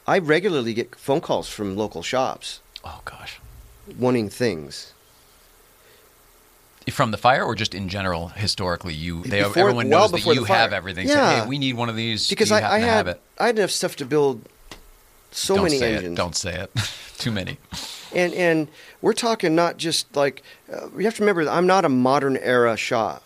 I 0.06 0.18
regularly 0.18 0.74
get 0.74 0.96
phone 0.96 1.20
calls 1.20 1.48
from 1.48 1.76
local 1.76 2.02
shops 2.02 2.60
Oh 2.84 3.00
gosh. 3.04 3.38
wanting 3.98 4.28
things. 4.30 4.92
From 6.90 7.10
the 7.10 7.16
fire, 7.18 7.42
or 7.44 7.56
just 7.56 7.74
in 7.74 7.88
general, 7.88 8.28
historically, 8.28 8.94
you 8.94 9.22
they 9.24 9.42
Before- 9.42 9.58
everyone 9.60 9.88
well 9.90 10.08
knows 10.08 10.24
that 10.24 10.34
you 10.34 10.44
have 10.44 10.72
everything. 10.72 11.08
Yeah. 11.08 11.14
Say, 11.14 11.40
hey, 11.42 11.46
we 11.48 11.58
need 11.58 11.74
one 11.74 11.88
of 11.88 11.96
these. 11.96 12.28
Because 12.28 12.52
I, 12.52 12.74
I 12.74 12.78
had 12.78 13.08
it? 13.08 13.20
I 13.38 13.46
had 13.46 13.58
enough 13.58 13.72
stuff 13.72 13.96
to 13.96 14.04
build 14.06 14.48
so 15.30 15.54
Don't 15.56 15.64
many 15.64 15.78
say 15.78 15.94
engines. 15.96 16.12
it. 16.12 16.16
Don't 16.16 16.36
say 16.36 16.54
it. 16.60 16.70
Too 17.18 17.30
many. 17.30 17.58
And 18.14 18.32
and 18.34 18.68
we're 19.02 19.12
talking 19.12 19.54
not 19.54 19.76
just 19.76 20.14
like 20.16 20.42
uh, 20.72 20.88
you 20.96 21.04
have 21.04 21.16
to 21.16 21.22
remember 21.22 21.44
that 21.44 21.52
I'm 21.52 21.66
not 21.66 21.84
a 21.84 21.88
modern 21.88 22.36
era 22.38 22.76
shop. 22.76 23.22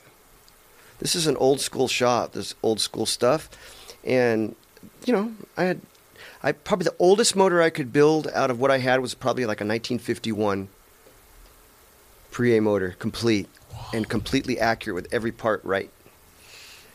This 0.98 1.14
is 1.14 1.26
an 1.26 1.36
old 1.36 1.60
school 1.60 1.88
shop. 1.88 2.32
This 2.32 2.54
old 2.62 2.80
school 2.80 3.06
stuff, 3.06 3.48
and 4.04 4.54
you 5.06 5.12
know 5.12 5.32
I 5.56 5.64
had 5.64 5.80
I 6.42 6.52
probably 6.52 6.84
the 6.84 6.94
oldest 6.98 7.36
motor 7.36 7.60
I 7.60 7.70
could 7.70 7.92
build 7.92 8.28
out 8.28 8.50
of 8.50 8.58
what 8.60 8.70
I 8.70 8.78
had 8.78 9.00
was 9.00 9.14
probably 9.14 9.44
like 9.44 9.60
a 9.60 9.64
1951 9.64 10.68
Pre-A 12.30 12.60
motor, 12.60 12.94
complete 12.98 13.48
and 13.92 14.08
completely 14.08 14.58
accurate 14.58 14.94
with 14.94 15.12
every 15.12 15.32
part 15.32 15.64
right, 15.64 15.90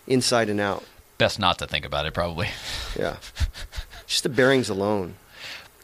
inside 0.07 0.49
and 0.49 0.59
out. 0.59 0.83
Best 1.17 1.39
not 1.39 1.59
to 1.59 1.67
think 1.67 1.85
about 1.85 2.05
it. 2.05 2.13
Probably. 2.13 2.49
Yeah, 2.97 3.17
just 4.07 4.23
the 4.23 4.29
bearings 4.29 4.69
alone. 4.69 5.15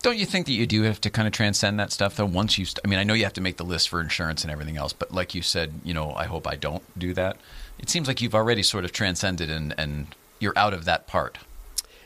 Don't 0.02 0.18
you 0.18 0.26
think 0.26 0.48
that 0.48 0.54
you 0.54 0.66
do 0.66 0.82
have 0.84 1.00
to 1.02 1.12
kind 1.12 1.28
of 1.28 1.34
transcend 1.34 1.80
that 1.80 1.92
stuff 1.92 2.16
though? 2.16 2.26
Once 2.26 2.58
you, 2.58 2.66
st- 2.66 2.80
I 2.84 2.88
mean, 2.88 2.98
I 2.98 3.04
know 3.04 3.14
you 3.14 3.24
have 3.24 3.34
to 3.34 3.42
make 3.42 3.58
the 3.58 3.64
list 3.64 3.90
for 3.90 4.02
insurance 4.02 4.44
and 4.44 4.52
everything 4.52 4.78
else, 4.78 4.94
but 4.94 5.14
like 5.14 5.36
you 5.36 5.42
said, 5.42 5.74
you 5.84 5.94
know, 5.94 6.14
I 6.14 6.26
hope 6.26 6.48
I 6.48 6.56
don't 6.56 6.84
do 6.98 7.14
that. 7.14 7.38
It 7.78 7.90
seems 7.90 8.08
like 8.08 8.22
you've 8.22 8.36
already 8.36 8.64
sort 8.64 8.84
of 8.84 8.92
transcended 8.92 9.50
and 9.50 9.76
and 9.78 10.08
you're 10.40 10.58
out 10.58 10.74
of 10.74 10.86
that 10.86 11.06
part. 11.06 11.38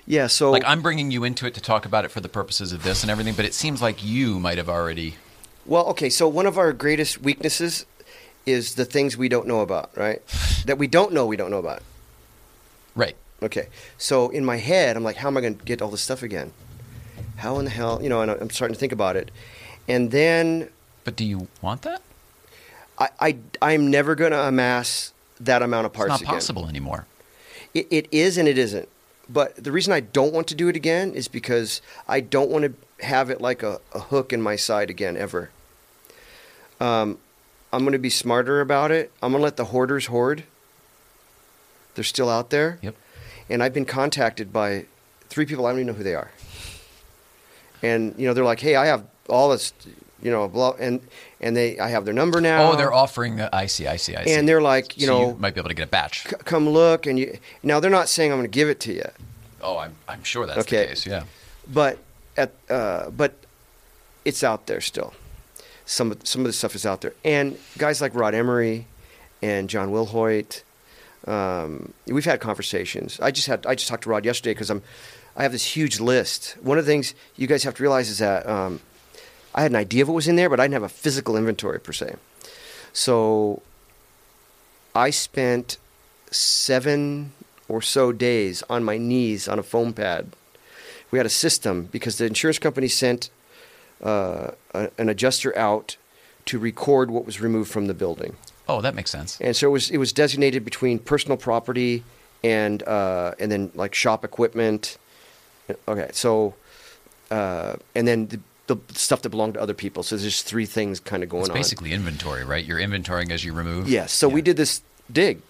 Yeah, 0.06 0.28
so 0.28 0.52
Like 0.52 0.64
I'm 0.66 0.82
bringing 0.82 1.10
you 1.10 1.24
into 1.24 1.48
it 1.48 1.54
to 1.56 1.62
talk 1.62 1.86
about 1.86 2.06
it 2.06 2.12
for 2.12 2.20
the 2.20 2.30
purposes 2.30 2.74
of 2.74 2.84
this 2.84 3.02
and 3.02 3.10
everything, 3.10 3.34
but 3.34 3.46
it 3.46 3.54
seems 3.54 3.82
like 3.82 4.04
you 4.04 4.40
might 4.40 4.58
have 4.58 4.70
already. 4.70 5.16
Well, 5.66 5.88
okay, 5.88 6.10
so 6.10 6.28
one 6.28 6.46
of 6.46 6.58
our 6.58 6.74
greatest 6.74 7.22
weaknesses 7.22 7.86
is 8.46 8.76
the 8.76 8.86
things 8.86 9.18
we 9.18 9.30
don't 9.30 9.48
know 9.48 9.62
about, 9.62 9.98
right? 9.98 10.22
that 10.66 10.78
we 10.78 10.86
don't 10.88 11.12
know 11.14 11.26
we 11.26 11.38
don't 11.38 11.50
know 11.50 11.60
about. 11.60 11.82
Right. 12.96 13.16
Okay, 13.44 13.68
so 13.98 14.30
in 14.30 14.46
my 14.46 14.58
head, 14.58 14.96
I'm 14.96 15.04
like, 15.04 15.18
how 15.18 15.28
am 15.28 15.38
I 15.38 15.42
going 15.42 15.58
to 15.58 15.66
get 15.66 15.82
all 15.82 15.90
this 15.90 16.02
stuff 16.02 16.24
again? 16.24 16.52
How 17.38 17.60
in 17.60 17.66
the 17.66 17.72
hell, 17.72 18.02
you 18.02 18.10
know? 18.10 18.22
And 18.22 18.32
I'm 18.32 18.50
starting 18.50 18.74
to 18.74 18.80
think 18.80 18.94
about 18.94 19.16
it, 19.16 19.30
and 19.88 20.12
then 20.12 20.70
But 21.04 21.16
do 21.16 21.26
you 21.26 21.48
want 21.62 21.82
that? 21.84 22.02
I, 22.98 23.10
I 23.20 23.38
I'm 23.62 23.92
never 23.92 24.16
going 24.16 24.32
to 24.32 24.42
amass 24.42 25.14
that 25.40 25.62
amount 25.62 25.86
of 25.86 25.94
parts. 25.94 26.14
It's 26.14 26.22
not 26.22 26.30
again. 26.30 26.36
possible 26.36 26.68
anymore. 26.68 27.06
It, 27.74 27.88
it 27.92 28.08
is 28.12 28.38
and 28.38 28.48
it 28.48 28.58
isn't. 28.58 28.88
But 29.28 29.56
the 29.62 29.72
reason 29.72 29.92
I 29.92 30.00
don't 30.00 30.34
want 30.34 30.48
to 30.48 30.56
do 30.56 30.70
it 30.70 30.76
again 30.76 31.14
is 31.14 31.28
because 31.28 31.82
I 32.08 32.20
don't 32.22 32.50
want 32.50 32.66
to 32.66 33.06
have 33.06 33.30
it 33.30 33.42
like 33.42 33.64
a, 33.64 33.82
a 33.94 34.00
hook 34.00 34.32
in 34.32 34.42
my 34.42 34.56
side 34.56 34.90
again 34.90 35.18
ever. 35.18 35.50
Um, 36.80 37.18
I'm 37.74 37.82
going 37.82 37.94
to 37.94 38.00
be 38.00 38.10
smarter 38.10 38.62
about 38.62 38.92
it. 38.92 39.12
I'm 39.22 39.32
going 39.32 39.42
to 39.42 39.44
let 39.44 39.58
the 39.58 39.66
hoarders 39.66 40.06
hoard. 40.06 40.44
They're 41.96 42.04
still 42.04 42.30
out 42.30 42.50
there. 42.50 42.80
Yep. 42.82 42.96
And 43.50 43.62
I've 43.62 43.74
been 43.74 43.86
contacted 43.86 44.52
by 44.52 44.86
three 45.30 45.46
people. 45.46 45.66
I 45.66 45.72
don't 45.72 45.80
even 45.80 45.88
know 45.88 45.94
who 45.94 46.04
they 46.04 46.16
are. 46.16 46.32
And 47.84 48.16
you 48.18 48.28
know, 48.28 48.34
they're 48.34 48.44
like, 48.46 48.60
"Hey, 48.60 48.76
I 48.76 48.86
have 48.88 49.04
all 49.30 49.50
this, 49.50 49.74
you 50.22 50.32
know, 50.32 50.48
blah," 50.48 50.72
and 50.80 51.00
and 51.42 51.56
they, 51.56 51.78
I 51.78 51.90
have 51.90 52.06
their 52.06 52.14
number 52.14 52.42
now. 52.42 52.72
Oh, 52.72 52.76
they're 52.76 52.94
offering. 52.94 53.36
The, 53.36 53.54
I 53.56 53.68
see. 53.68 53.86
I 53.88 53.98
see. 53.98 54.16
I 54.16 54.24
see. 54.26 54.34
And 54.34 54.48
they're 54.48 54.62
like, 54.62 54.98
you 54.98 55.06
So 55.08 55.14
know, 55.20 55.28
you 55.32 55.36
might 55.38 55.54
be 55.54 55.60
able 55.60 55.70
to 55.70 55.76
get 55.76 55.84
a 55.84 55.92
batch. 55.92 56.24
"C- 56.28 56.36
come 56.46 56.68
look, 56.70 57.06
and 57.06 57.20
you. 57.20 57.38
Now 57.62 57.80
they're 57.80 57.92
not 57.92 58.10
saying 58.10 58.32
I'm 58.32 58.38
going 58.40 58.50
to 58.50 58.56
give 58.56 58.70
it 58.70 58.80
to 58.82 58.94
you. 58.94 59.06
Oh, 59.62 59.78
I'm 59.78 59.96
I'm 60.08 60.24
sure 60.24 60.46
that's 60.48 60.60
Okay. 60.60 60.82
the 60.84 60.88
case. 60.88 61.06
Yeah. 61.06 61.24
but 61.68 62.00
at 62.38 62.52
uh, 62.70 63.10
but 63.12 63.36
it's 64.24 64.44
out 64.44 64.66
there 64.68 64.82
still. 64.82 65.14
Some 65.86 66.18
some 66.24 66.42
of 66.42 66.48
the 66.48 66.54
stuff 66.54 66.74
is 66.74 66.86
out 66.86 67.02
there, 67.02 67.14
and 67.24 67.58
guys 67.78 68.02
like 68.02 68.16
Rod 68.16 68.34
Emory 68.34 68.88
and 69.44 69.70
John 69.70 69.92
Wilhoit, 69.92 70.64
um, 71.28 71.94
we've 72.08 72.26
had 72.26 72.40
conversations. 72.40 73.20
I 73.20 73.32
just 73.32 73.48
had 73.48 73.66
I 73.66 73.76
just 73.76 73.88
talked 73.88 74.04
to 74.04 74.10
Rod 74.10 74.26
yesterday 74.26 74.54
because 74.54 74.70
I'm 74.70 74.82
I 75.36 75.44
have 75.44 75.52
this 75.52 75.76
huge 75.76 76.00
list. 76.00 76.56
One 76.62 76.78
of 76.78 76.86
the 76.86 76.92
things 76.92 77.14
you 77.36 77.48
guys 77.48 77.64
have 77.64 77.76
to 77.76 77.84
realize 77.84 78.10
is 78.10 78.20
that 78.20 78.48
um, 78.48 78.80
I 79.54 79.62
had 79.62 79.72
an 79.72 79.78
idea 79.78 80.04
of 80.04 80.10
what 80.10 80.16
was 80.16 80.28
in 80.28 80.36
there, 80.36 80.50
but 80.50 80.60
I 80.60 80.64
didn't 80.64 80.74
have 80.74 80.84
a 80.84 80.90
physical 80.90 81.36
inventory 81.36 81.80
per 81.80 81.92
se. 81.92 82.16
So 82.94 83.62
I 84.94 85.10
spent 85.10 85.78
seven 86.32 87.34
or 87.68 87.82
so 87.82 88.12
days 88.12 88.64
on 88.70 88.84
my 88.84 88.98
knees 88.98 89.48
on 89.48 89.60
a 89.60 89.64
foam 89.64 89.94
pad 89.94 90.32
we 91.16 91.20
had 91.20 91.26
a 91.26 91.30
system 91.30 91.88
because 91.92 92.18
the 92.18 92.26
insurance 92.26 92.60
company 92.60 92.90
sent 92.90 93.30
uh, 94.04 94.52
a, 94.74 94.90
an 94.98 95.08
adjuster 95.08 95.58
out 95.58 95.96
to 96.46 96.60
record 96.60 97.10
what 97.10 97.26
was 97.26 97.40
removed 97.40 97.72
from 97.72 97.88
the 97.88 97.94
building, 97.94 98.36
Oh, 98.68 98.82
that 98.82 98.96
makes 98.96 99.12
sense. 99.12 99.40
and 99.42 99.56
so 99.56 99.68
it 99.68 99.72
was 99.72 99.90
it 99.92 99.98
was 99.98 100.12
designated 100.14 100.66
between 100.66 101.00
personal 101.00 101.38
property 101.38 102.04
and 102.44 102.82
uh, 102.84 103.34
and 103.40 103.52
then 103.52 103.72
like 103.76 103.94
shop 103.96 104.24
equipment. 104.26 104.98
Okay, 105.88 106.10
so 106.14 106.54
uh, 107.32 107.76
and 107.96 108.08
then 108.08 108.28
the, 108.28 108.40
the 108.68 108.78
stuff 108.94 109.22
that 109.24 109.30
belonged 109.30 109.56
to 109.56 109.62
other 109.62 109.74
people. 109.74 110.04
So 110.04 110.16
there's 110.16 110.24
just 110.34 110.46
three 110.46 110.66
things 110.66 111.00
kind 111.00 111.24
of 111.24 111.30
going 111.30 111.42
It's 111.42 111.50
on. 111.50 111.56
basically 111.56 111.92
inventory, 111.92 112.44
right? 112.44 112.64
You're 112.64 112.80
inventorying 112.80 113.32
as 113.32 113.44
you 113.44 113.54
remove. 113.54 113.88
Yes. 113.90 114.12
So 114.12 114.28
we 114.30 114.42
did 114.42 114.58
this 114.58 114.82
dig, 115.12 115.42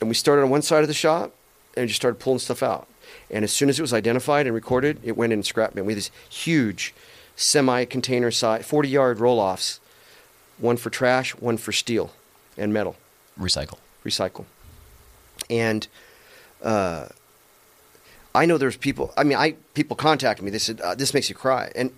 and 0.00 0.08
we 0.08 0.14
started 0.14 0.42
on 0.42 0.50
one 0.50 0.62
side 0.62 0.82
of 0.82 0.88
the 0.88 0.94
shop, 0.94 1.32
and 1.76 1.88
just 1.88 2.00
started 2.00 2.18
pulling 2.20 2.38
stuff 2.40 2.62
out. 2.62 2.86
And 3.30 3.42
as 3.44 3.52
soon 3.52 3.68
as 3.68 3.78
it 3.78 3.82
was 3.82 3.92
identified 3.94 4.46
and 4.46 4.54
recorded, 4.54 5.00
it 5.02 5.16
went 5.16 5.32
in 5.32 5.42
scrap 5.42 5.74
bin. 5.74 5.84
We 5.86 5.92
had 5.92 5.98
this 5.98 6.10
huge 6.30 6.94
semi-container 7.36 8.30
size, 8.30 8.66
40-yard 8.66 9.20
roll-offs, 9.20 9.80
one 10.58 10.76
for 10.76 10.90
trash, 10.90 11.32
one 11.36 11.56
for 11.56 11.72
steel 11.72 12.12
and 12.56 12.72
metal 12.72 12.96
recycle. 13.38 13.78
recycle. 14.04 14.44
And 15.48 15.86
uh, 16.62 17.08
I 18.34 18.46
know 18.46 18.58
there's 18.58 18.76
people. 18.76 19.12
I 19.16 19.24
mean, 19.24 19.38
I 19.38 19.52
people 19.74 19.96
contacted 19.96 20.44
me. 20.44 20.50
They 20.50 20.58
said 20.58 20.80
uh, 20.80 20.94
this 20.94 21.14
makes 21.14 21.28
you 21.28 21.34
cry. 21.34 21.72
And 21.74 21.92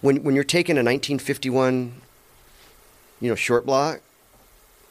when 0.00 0.22
when 0.22 0.34
you're 0.34 0.44
taking 0.44 0.76
a 0.76 0.84
1951, 0.84 1.94
you 3.20 3.28
know, 3.28 3.34
short 3.34 3.66
block, 3.66 4.00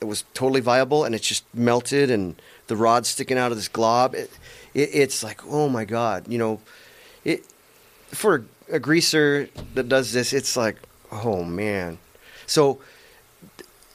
it 0.02 0.06
was 0.06 0.26
totally 0.34 0.62
viable, 0.62 1.06
and 1.06 1.16
it's 1.16 1.28
just 1.28 1.46
melted, 1.54 2.10
and 2.12 2.36
the 2.68 2.76
rod's 2.76 3.10
sticking 3.10 3.38
out 3.38 3.52
of 3.52 3.58
this 3.58 3.68
glob. 3.68 4.16
It, 4.16 4.32
it, 4.74 4.90
it's 4.94 5.24
like, 5.24 5.42
oh 5.48 5.70
my 5.70 5.86
god, 5.86 6.28
you 6.28 6.38
know, 6.38 6.60
it 7.24 7.46
for 8.08 8.46
a 8.70 8.80
greaser 8.80 9.50
that 9.76 9.90
does 9.90 10.14
this, 10.14 10.34
it's 10.34 10.58
like, 10.58 10.78
oh 11.12 11.44
man. 11.44 11.98
So 12.46 12.80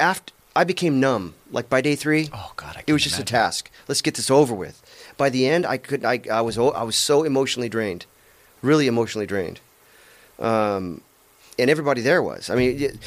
after 0.01 0.33
I 0.57 0.65
became 0.65 0.99
numb, 1.01 1.35
like 1.51 1.69
by 1.69 1.81
day 1.81 1.95
three, 1.95 2.29
Oh 2.33 2.53
God, 2.57 2.83
it 2.87 2.93
was 2.93 3.03
just 3.03 3.17
imagine. 3.17 3.35
a 3.37 3.39
task. 3.39 3.71
Let's 3.87 4.03
get 4.03 4.15
this 4.15 4.31
over 4.31 4.55
with. 4.55 4.83
By 5.17 5.31
the 5.31 5.47
end, 5.47 5.67
I 5.67 5.79
could. 5.79 6.05
I, 6.05 6.21
I 6.31 6.41
was. 6.41 6.59
I 6.59 6.83
was 6.83 6.97
so 6.97 7.23
emotionally 7.25 7.69
drained, 7.69 8.07
really 8.63 8.87
emotionally 8.87 9.27
drained. 9.27 9.61
Um, 10.39 11.01
and 11.59 11.69
everybody 11.71 12.01
there 12.01 12.23
was. 12.23 12.51
I 12.51 12.55
mean, 12.55 12.81
it, 12.81 12.99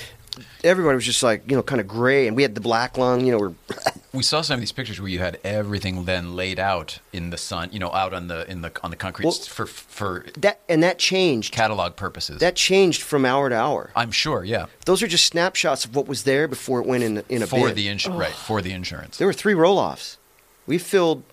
everybody 0.64 0.96
was 0.96 1.06
just 1.06 1.24
like 1.24 1.50
you 1.50 1.56
know, 1.56 1.64
kind 1.64 1.80
of 1.82 1.88
gray, 1.88 2.28
and 2.28 2.36
we 2.36 2.42
had 2.44 2.56
the 2.56 2.62
black 2.62 2.98
lung. 2.98 3.26
You 3.26 3.32
know, 3.34 3.40
we're 3.40 3.54
We 4.14 4.24
saw 4.24 4.42
some 4.42 4.56
of 4.56 4.60
these 4.60 4.74
pictures 4.74 5.00
where 5.00 5.08
you 5.10 5.20
had 5.20 5.40
everything 5.42 6.04
then 6.04 6.36
laid 6.36 6.60
out 6.60 7.00
in 7.14 7.30
the 7.30 7.38
sun, 7.38 7.70
you 7.72 7.80
know, 7.80 7.92
out 7.94 8.14
on 8.14 8.28
the 8.28 8.50
in 8.52 8.62
the 8.62 8.72
on 8.84 8.90
the 8.90 8.98
concrete 8.98 9.24
Well- 9.26 9.34
for 9.34 9.66
for 9.66 10.26
that, 10.38 10.60
and 10.68 10.84
that 10.84 11.00
changed. 11.00 11.54
catalog 11.54 11.96
purposes. 11.96 12.40
That 12.40 12.58
changed 12.58 13.02
from 13.04 13.24
hour 13.26 13.48
to 13.50 13.56
hour. 13.56 13.92
I'm 13.96 14.12
sure, 14.12 14.44
yeah. 14.44 14.66
Those 14.86 15.02
are 15.02 15.08
just 15.08 15.26
snapshots 15.28 15.86
of 15.86 15.96
what 15.96 16.08
was 16.08 16.24
there 16.24 16.50
before 16.50 16.82
it 16.82 16.88
went 16.88 17.04
in 17.04 17.24
in 17.30 17.42
a 17.42 17.48
for 17.48 17.68
bin. 17.68 17.76
the 17.76 17.88
insurance, 17.88 18.20
right? 18.20 18.34
For 18.34 18.62
the 18.62 18.74
insurance. 18.74 19.18
There 19.18 19.28
were 19.28 19.34
three 19.34 19.54
roll 19.54 19.78
offs. 19.80 20.18
We 20.68 20.78
filled 20.78 21.24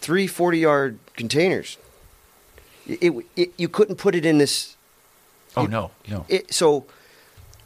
three 0.00 0.26
40 0.26 0.58
yard 0.58 0.98
containers. 1.16 1.78
It, 2.88 2.98
it, 3.02 3.14
it- 3.36 3.52
you 3.56 3.68
couldn't 3.68 3.96
put 3.96 4.14
it 4.16 4.26
in 4.26 4.38
this. 4.38 4.76
oh 5.56 5.66
no, 5.66 5.92
no. 6.08 6.26
It, 6.28 6.52
so, 6.52 6.86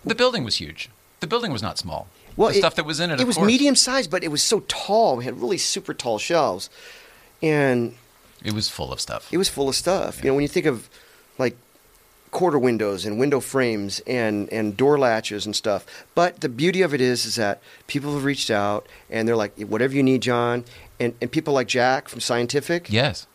the 0.05 0.14
building 0.14 0.44
was 0.44 0.56
huge. 0.60 0.90
The 1.20 1.26
building 1.26 1.50
was 1.50 1.62
not 1.62 1.78
small. 1.78 2.09
Well, 2.39 2.48
the 2.51 2.56
it- 2.56 2.59
stuff 2.60 2.74
that 2.77 2.86
was 2.86 3.01
in 3.01 3.10
it, 3.10 3.20
It 3.20 3.27
was 3.27 3.36
course. 3.36 3.47
medium 3.47 3.74
sized, 3.74 4.10
but 4.10 4.24
it 4.24 4.28
was 4.28 4.43
so 4.43 4.60
tall. 4.69 5.16
We 5.16 5.24
had 5.24 5.40
really 5.40 5.59
super 5.59 5.93
tall 5.93 6.19
shelves. 6.19 6.70
And 7.43 7.94
It 8.43 8.52
was 8.52 8.69
full 8.69 8.93
of 8.93 9.01
stuff. 9.01 9.28
it 9.32 9.36
was 9.39 9.48
full 9.48 9.69
of 9.69 9.74
stuff. 9.74 10.23
You 10.23 10.31
know, 10.31 10.35
when 10.35 10.43
you 10.43 10.48
think 10.48 10.66
of 10.66 10.89
like 11.39 11.56
quarter 12.31 12.59
windows 12.59 13.06
and 13.06 13.19
window 13.19 13.40
frames 13.40 14.01
and 14.06 14.52
and 14.52 14.77
door 14.77 14.98
latches 14.98 15.47
and 15.47 15.56
stuff. 15.56 15.86
But 16.15 16.40
the 16.40 16.48
beauty 16.48 16.82
of 16.82 16.93
it 16.93 17.01
is 17.01 17.24
is 17.24 17.36
that 17.36 17.60
people 17.86 18.12
have 18.15 18.24
reached 18.24 18.51
out 18.51 18.86
and 19.09 19.27
they're 19.27 19.36
like, 19.36 19.59
whatever 19.60 19.94
you 19.94 20.02
need, 20.02 20.20
John. 20.23 20.65
And 21.01 21.15
and 21.20 21.31
people 21.31 21.55
like 21.55 21.69
Jack 21.69 22.09
from 22.09 22.20
Scientific. 22.20 22.90
Yes. 22.90 23.27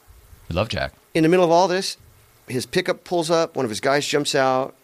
We 0.50 0.56
love 0.56 0.68
Jack. 0.70 0.94
In 1.14 1.24
the 1.24 1.30
middle 1.30 1.46
of 1.46 1.52
all 1.52 1.68
this, 1.68 1.98
his 2.48 2.66
pickup 2.66 3.04
pulls 3.06 3.32
up. 3.32 3.56
One 3.56 3.66
of 3.66 3.70
his 3.72 3.80
guys 3.80 4.06
jumps 4.06 4.36
out, 4.36 4.76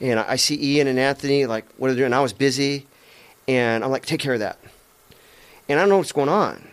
and 0.00 0.20
I 0.20 0.24
I 0.32 0.36
see 0.36 0.56
Ian 0.76 0.86
and 0.86 0.98
Anthony 0.98 1.44
like, 1.46 1.64
what 1.76 1.90
are 1.90 1.94
they 1.94 2.00
doing? 2.00 2.12
I 2.12 2.20
was 2.20 2.32
busy, 2.32 2.86
and 3.56 3.84
I'm 3.84 3.90
like, 3.90 4.04
take 4.06 4.20
care 4.20 4.34
of 4.34 4.40
that. 4.40 4.58
And 5.68 5.78
I 5.78 5.82
don't 5.82 5.88
know 5.88 5.98
what's 5.98 6.12
going 6.12 6.28
on. 6.28 6.68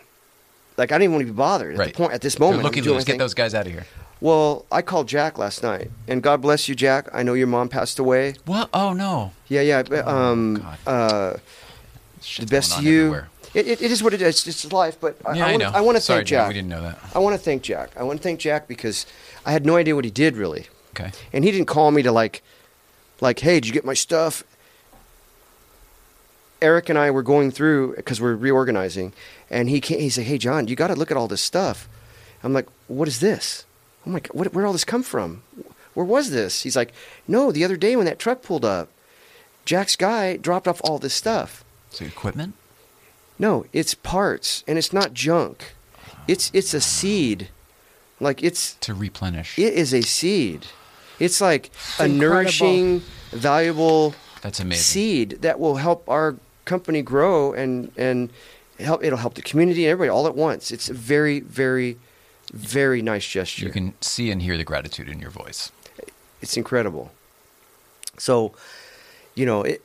Like 0.76 0.92
I 0.92 0.94
didn't 0.96 1.04
even 1.04 1.14
want 1.16 1.26
to 1.26 1.32
be 1.32 1.36
bothered 1.36 1.74
at 1.74 1.78
Right. 1.78 1.92
the 1.92 1.96
point 1.96 2.12
at 2.12 2.20
this 2.20 2.38
moment. 2.38 2.62
Looky 2.62 2.80
doing. 2.80 3.02
Get 3.04 3.18
those 3.18 3.34
guys 3.34 3.54
out 3.54 3.66
of 3.66 3.72
here. 3.72 3.86
Well, 4.20 4.66
I 4.70 4.82
called 4.82 5.08
Jack 5.08 5.38
last 5.38 5.62
night, 5.62 5.90
and 6.06 6.22
God 6.22 6.42
bless 6.42 6.68
you, 6.68 6.74
Jack. 6.74 7.08
I 7.12 7.22
know 7.22 7.32
your 7.32 7.46
mom 7.46 7.70
passed 7.70 7.98
away. 7.98 8.34
What? 8.44 8.68
Oh, 8.74 8.92
no. 8.92 9.32
Yeah, 9.48 9.62
yeah. 9.62 9.82
but, 9.82 10.06
Um, 10.06 10.56
God. 10.56 10.78
uh, 10.86 11.36
the 12.38 12.44
best 12.46 12.82
you. 12.82 13.22
It, 13.54 13.66
it, 13.66 13.80
it 13.82 13.90
is 13.90 14.02
what 14.02 14.12
it 14.12 14.20
is. 14.20 14.46
It's 14.46 14.70
life. 14.72 15.00
But 15.00 15.16
I, 15.24 15.32
Yeah, 15.36 15.46
I, 15.46 15.48
I, 15.48 15.50
want, 15.52 15.62
know. 15.62 15.70
I 15.74 15.80
want 15.80 15.96
to 15.96 16.02
thank 16.02 16.26
Jack. 16.26 16.42
Jack. 16.42 16.48
We 16.48 16.54
didn't 16.54 16.68
know 16.68 16.82
that. 16.82 16.98
I 17.14 17.18
want 17.18 17.34
to 17.34 17.42
thank 17.42 17.62
Jack. 17.62 17.90
I 17.96 18.02
want 18.02 18.18
to 18.18 18.22
thank 18.22 18.40
Jack 18.40 18.68
because 18.68 19.06
I 19.46 19.52
had 19.52 19.64
no 19.64 19.76
idea 19.76 19.94
what 19.96 20.04
he 20.04 20.10
did 20.10 20.36
really, 20.36 20.66
Okay. 20.94 21.10
and 21.32 21.42
he 21.42 21.50
didn't 21.50 21.66
call 21.68 21.90
me 21.90 22.02
to 22.02 22.12
like, 22.12 22.42
like, 23.22 23.38
hey, 23.40 23.54
did 23.54 23.66
you 23.68 23.72
get 23.72 23.86
my 23.86 23.94
stuff? 23.94 24.44
Eric 26.62 26.88
and 26.88 26.98
I 26.98 27.10
were 27.10 27.22
going 27.22 27.50
through 27.50 27.96
because 27.96 28.20
we're 28.20 28.34
reorganizing, 28.34 29.12
and 29.50 29.68
he 29.68 29.80
came, 29.80 30.00
he 30.00 30.10
said, 30.10 30.24
"Hey, 30.24 30.38
John, 30.38 30.68
you 30.68 30.76
got 30.76 30.88
to 30.88 30.94
look 30.94 31.10
at 31.10 31.16
all 31.16 31.28
this 31.28 31.40
stuff." 31.42 31.88
I'm 32.42 32.52
like, 32.52 32.66
"What 32.88 33.08
is 33.08 33.20
this? 33.20 33.64
I'm 34.06 34.12
like, 34.12 34.28
what, 34.28 34.52
where 34.54 34.62
did 34.62 34.66
all 34.66 34.72
this 34.72 34.84
come 34.84 35.02
from? 35.02 35.42
Where 35.94 36.06
was 36.06 36.30
this?" 36.30 36.62
He's 36.62 36.76
like, 36.76 36.92
"No, 37.28 37.50
the 37.52 37.64
other 37.64 37.76
day 37.76 37.96
when 37.96 38.06
that 38.06 38.18
truck 38.18 38.42
pulled 38.42 38.64
up, 38.64 38.88
Jack's 39.64 39.96
guy 39.96 40.36
dropped 40.36 40.68
off 40.68 40.80
all 40.84 40.98
this 40.98 41.14
stuff." 41.14 41.64
So 41.90 42.04
equipment? 42.04 42.54
No, 43.38 43.64
it's 43.72 43.94
parts, 43.94 44.62
and 44.68 44.76
it's 44.78 44.92
not 44.92 45.14
junk. 45.14 45.72
It's 46.28 46.50
it's 46.54 46.74
a 46.74 46.80
seed, 46.80 47.48
like 48.20 48.42
it's 48.42 48.74
To 48.74 48.94
replenish. 48.94 49.58
it 49.58 49.72
is 49.74 49.92
a 49.94 50.02
seed. 50.02 50.66
It's 51.18 51.40
like 51.40 51.70
a 51.98 52.04
incredible. 52.04 52.18
nourishing, 52.34 53.02
valuable 53.32 54.14
That's 54.42 54.60
amazing. 54.60 54.82
seed 54.82 55.30
that 55.42 55.58
will 55.60 55.76
help 55.76 56.08
our 56.08 56.36
company 56.70 57.02
grow 57.02 57.52
and 57.52 57.90
and 57.96 58.30
help. 58.78 59.02
It'll 59.04 59.18
help 59.26 59.34
the 59.34 59.42
community 59.50 59.84
and 59.84 59.90
everybody 59.92 60.10
all 60.16 60.26
at 60.26 60.36
once. 60.36 60.70
It's 60.70 60.88
a 60.88 60.94
very 60.94 61.40
very 61.40 61.96
very 62.52 63.02
nice 63.02 63.26
gesture. 63.28 63.66
You 63.66 63.72
can 63.72 63.94
see 64.00 64.30
and 64.32 64.40
hear 64.42 64.56
the 64.56 64.64
gratitude 64.64 65.08
in 65.08 65.18
your 65.20 65.30
voice. 65.30 65.70
it's 66.42 66.56
incredible. 66.56 67.10
So, 68.18 68.52
you 69.34 69.46
know, 69.46 69.62
it, 69.62 69.82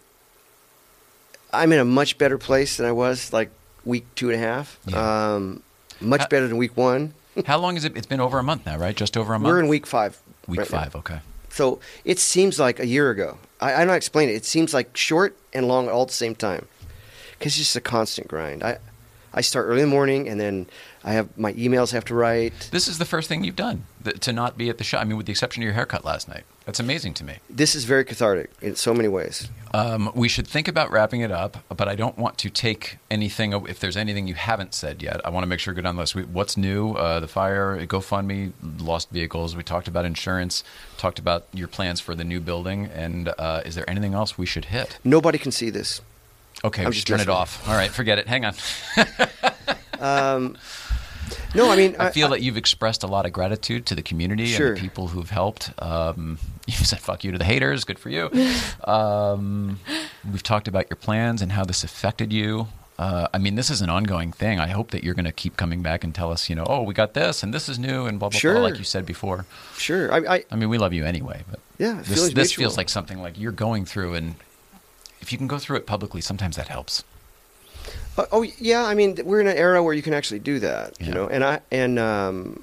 I'm 1.54 1.72
in 1.72 1.80
a 1.80 1.86
much 1.86 2.18
better 2.18 2.38
place 2.38 2.78
than 2.78 2.86
I 2.86 2.92
was 2.92 3.32
like 3.34 3.50
week 3.86 4.06
two 4.16 4.30
and 4.32 4.36
a 4.42 4.44
half. 4.48 4.80
Yeah. 4.88 5.36
Um, 5.36 5.62
much 6.02 6.22
Ha- 6.22 6.28
better 6.30 6.48
than 6.48 6.58
week 6.58 6.76
one. 6.76 7.14
How 7.46 7.58
long 7.60 7.78
is 7.78 7.86
it? 7.86 7.96
It's 7.96 8.08
been 8.08 8.20
over 8.20 8.40
a 8.40 8.44
month 8.44 8.66
now, 8.66 8.78
right? 8.78 8.96
Just 8.96 9.16
over 9.18 9.34
a 9.34 9.40
month? 9.40 9.52
We're 9.52 9.60
in 9.60 9.68
week 9.68 9.86
five. 9.88 10.20
Week 10.48 10.60
right 10.60 10.72
now. 10.72 10.80
five, 10.80 10.96
okay. 10.96 11.20
So 11.50 11.80
it 12.04 12.20
seems 12.20 12.60
like 12.60 12.80
a 12.80 12.86
year 12.86 13.10
ago. 13.10 13.38
I, 13.62 13.74
I 13.74 13.78
don't 13.80 13.90
how 13.90 13.94
explain 13.96 14.30
it. 14.30 14.36
It 14.36 14.46
seems 14.46 14.74
like 14.74 14.96
short 14.98 15.36
and 15.54 15.68
long 15.68 15.88
all 15.90 16.02
at 16.04 16.10
the 16.10 16.14
same 16.26 16.36
time. 16.36 16.68
Because 17.38 17.54
it's 17.54 17.58
just 17.58 17.76
a 17.76 17.82
constant 17.82 18.28
grind. 18.28 18.64
I, 18.64 18.78
I 19.34 19.42
start 19.42 19.68
early 19.68 19.82
in 19.82 19.90
the 19.90 19.94
morning 19.94 20.30
and 20.30 20.40
then 20.40 20.68
I 21.04 21.12
have 21.12 21.38
my 21.38 21.52
emails 21.54 21.92
I 21.94 21.98
have 21.98 22.06
to 22.06 22.16
write. 22.16 22.70
This 22.72 22.88
is 22.88 22.98
the 22.98 23.06
first 23.06 23.28
thing 23.28 23.44
you've 23.44 23.58
done 23.58 23.86
th- 24.04 24.20
to 24.22 24.34
not 24.34 24.58
be 24.58 24.70
at 24.70 24.78
the 24.78 24.86
show. 24.86 24.98
I 24.98 25.04
mean, 25.04 25.18
with 25.18 25.26
the 25.26 25.32
exception 25.32 25.62
of 25.62 25.66
your 25.66 25.74
haircut 25.74 26.06
last 26.06 26.30
night. 26.30 26.46
That's 26.66 26.80
amazing 26.80 27.14
to 27.16 27.26
me. 27.26 27.36
This 27.50 27.76
is 27.76 27.84
very 27.84 28.06
cathartic 28.06 28.50
in 28.62 28.76
so 28.76 28.94
many 28.94 29.10
ways. 29.10 29.50
Um, 29.74 30.10
we 30.16 30.30
should 30.30 30.48
think 30.48 30.70
about 30.70 30.90
wrapping 30.90 31.20
it 31.20 31.32
up, 31.32 31.58
but 31.68 31.88
I 31.88 31.96
don't 31.96 32.18
want 32.18 32.38
to 32.40 32.50
take 32.50 32.98
anything. 33.12 33.52
If 33.68 33.80
there's 33.80 33.98
anything 33.98 34.28
you 34.28 34.36
haven't 34.36 34.74
said 34.74 35.04
yet, 35.04 35.24
I 35.26 35.30
want 35.30 35.44
to 35.44 35.48
make 35.48 35.60
sure 35.60 35.74
we 35.74 35.76
go 35.76 35.82
down 35.84 35.96
the 35.96 36.02
list. 36.02 36.16
We, 36.16 36.24
what's 36.24 36.56
new? 36.56 36.94
Uh, 36.94 37.20
the 37.20 37.28
fire, 37.28 37.78
GoFundMe, 37.86 38.54
lost 38.80 39.12
vehicles. 39.12 39.56
We 39.56 39.64
talked 39.64 39.90
about 39.90 40.06
insurance. 40.06 40.64
Talked 40.98 41.20
about 41.20 41.46
your 41.54 41.68
plans 41.68 42.00
for 42.00 42.16
the 42.16 42.24
new 42.24 42.40
building. 42.40 42.86
And 42.86 43.32
uh, 43.38 43.62
is 43.66 43.76
there 43.76 43.88
anything 43.88 44.14
else 44.14 44.38
we 44.38 44.46
should 44.46 44.66
hit? 44.66 44.98
Nobody 45.04 45.38
can 45.38 45.52
see 45.52 45.70
this. 45.70 46.02
Okay, 46.66 46.82
I'm 46.84 46.90
we 46.90 46.96
just 46.96 47.08
turn 47.08 47.20
it 47.20 47.30
off. 47.30 47.68
All 47.68 47.76
right, 47.76 47.92
forget 47.92 48.18
it. 48.20 48.28
Hang 48.28 48.46
on. 48.46 48.56
No, 51.56 51.72
I 51.72 51.78
mean, 51.78 51.96
I 51.98 52.10
feel 52.12 52.30
that 52.30 52.42
you've 52.42 52.58
expressed 52.58 53.04
a 53.04 53.08
lot 53.08 53.26
of 53.26 53.32
gratitude 53.32 53.86
to 53.88 53.96
the 53.96 54.02
community 54.02 54.46
Sure. 54.48 54.68
and 54.70 54.78
the 54.78 54.82
people 54.82 55.08
who've 55.08 55.30
helped. 55.30 55.72
Um, 55.80 56.38
you 56.68 56.74
said 56.74 57.00
"fuck 57.00 57.24
you" 57.24 57.32
to 57.32 57.38
the 57.38 57.46
haters. 57.46 57.86
Good 57.86 57.98
for 57.98 58.10
you. 58.10 58.30
um, 58.84 59.80
we've 60.30 60.44
talked 60.44 60.68
about 60.68 60.90
your 60.90 60.98
plans 60.98 61.42
and 61.42 61.54
how 61.54 61.64
this 61.64 61.84
affected 61.86 62.34
you. 62.34 62.68
Uh, 63.00 63.28
I 63.34 63.38
mean, 63.38 63.56
this 63.56 63.70
is 63.70 63.82
an 63.82 63.90
ongoing 63.90 64.32
thing. 64.32 64.60
I 64.60 64.68
hope 64.68 64.92
that 64.92 65.04
you're 65.04 65.14
going 65.14 65.26
to 65.26 65.32
keep 65.32 65.58
coming 65.58 65.82
back 65.82 66.04
and 66.04 66.14
tell 66.14 66.32
us, 66.32 66.50
you 66.50 66.56
know, 66.56 66.66
oh, 66.68 66.82
we 66.84 66.94
got 66.94 67.14
this 67.14 67.42
and 67.44 67.54
this 67.54 67.68
is 67.70 67.78
new 67.80 68.06
and 68.06 68.20
blah 68.20 68.30
blah 68.30 68.40
Sure. 68.40 68.54
blah, 68.56 68.64
like 68.64 68.78
you 68.78 68.84
said 68.86 69.06
before. 69.06 69.46
sure. 69.78 70.14
I, 70.14 70.36
I 70.36 70.44
I 70.52 70.56
mean, 70.56 70.70
we 70.70 70.78
love 70.78 70.94
you 70.94 71.06
anyway, 71.06 71.44
but 71.50 71.60
yeah, 71.78 71.96
this, 72.00 72.08
feelings 72.16 72.34
this 72.34 72.54
feels 72.54 72.78
like 72.78 72.90
something 72.90 73.22
like 73.22 73.40
you're 73.40 73.52
going 73.54 73.86
through, 73.86 74.16
and 74.16 74.36
if 75.26 75.32
you 75.32 75.40
can 75.40 75.48
go 75.48 75.58
through 75.58 75.78
it 75.78 75.88
publicly, 75.88 76.22
sometimes 76.22 76.56
that 76.56 76.68
helps. 76.68 77.04
Oh, 78.16 78.28
oh, 78.32 78.44
yeah, 78.60 78.84
I 78.86 78.94
mean 78.94 79.18
we're 79.26 79.42
in 79.42 79.48
an 79.48 79.58
era 79.58 79.82
where 79.82 79.96
you 79.96 80.04
can 80.04 80.14
actually 80.14 80.38
do 80.38 80.60
that, 80.60 81.02
you 81.02 81.12
know. 81.12 81.28
And 81.28 81.44
I 81.44 81.62
and 81.72 81.98
um, 81.98 82.62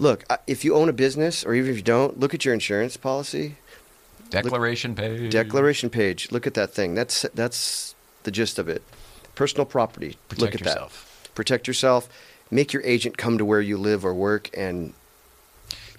look, 0.00 0.24
if 0.48 0.64
you 0.64 0.74
own 0.74 0.88
a 0.88 0.92
business 0.92 1.44
or 1.44 1.54
even 1.54 1.70
if 1.70 1.76
you 1.76 1.82
don't, 1.84 2.18
look 2.18 2.34
at 2.34 2.44
your 2.44 2.52
insurance 2.52 2.96
policy, 2.96 3.54
Declaration 4.28 4.96
page. 4.96 5.30
declaration 5.30 5.88
page. 5.88 6.32
Look 6.32 6.48
at 6.48 6.54
that 6.54 6.74
thing. 6.74 6.96
That's 6.96 7.22
that's 7.32 7.94
the 8.24 8.32
gist 8.32 8.58
of 8.58 8.68
it. 8.68 8.82
Personal 9.36 9.64
property. 9.64 10.16
Protect 10.28 10.40
look 10.40 10.54
at 10.54 10.60
yourself. 10.62 11.22
that. 11.22 11.34
Protect 11.36 11.68
yourself. 11.68 12.08
Make 12.50 12.72
your 12.72 12.82
agent 12.82 13.16
come 13.16 13.38
to 13.38 13.44
where 13.44 13.60
you 13.60 13.78
live 13.78 14.04
or 14.04 14.12
work, 14.12 14.50
and 14.56 14.94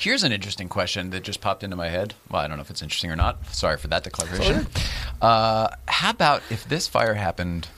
Here's 0.04 0.26
an 0.26 0.34
interesting 0.34 0.68
question 0.68 1.12
that 1.12 1.24
just 1.24 1.40
popped 1.40 1.64
into 1.64 1.78
my 1.78 1.88
head. 1.88 2.14
Well, 2.30 2.42
I 2.42 2.50
don't 2.50 2.58
know 2.58 2.62
if 2.62 2.70
it's 2.70 2.82
interesting 2.82 3.10
or 3.10 3.16
not. 3.16 3.46
Sorry 3.56 3.78
for 3.78 3.88
that 3.88 4.04
declaration. 4.04 4.68
Uh, 5.22 5.70
how 5.88 6.10
about 6.10 6.44
if 6.50 6.68
this 6.68 6.90
fire 6.90 7.14
happened, 7.14 7.70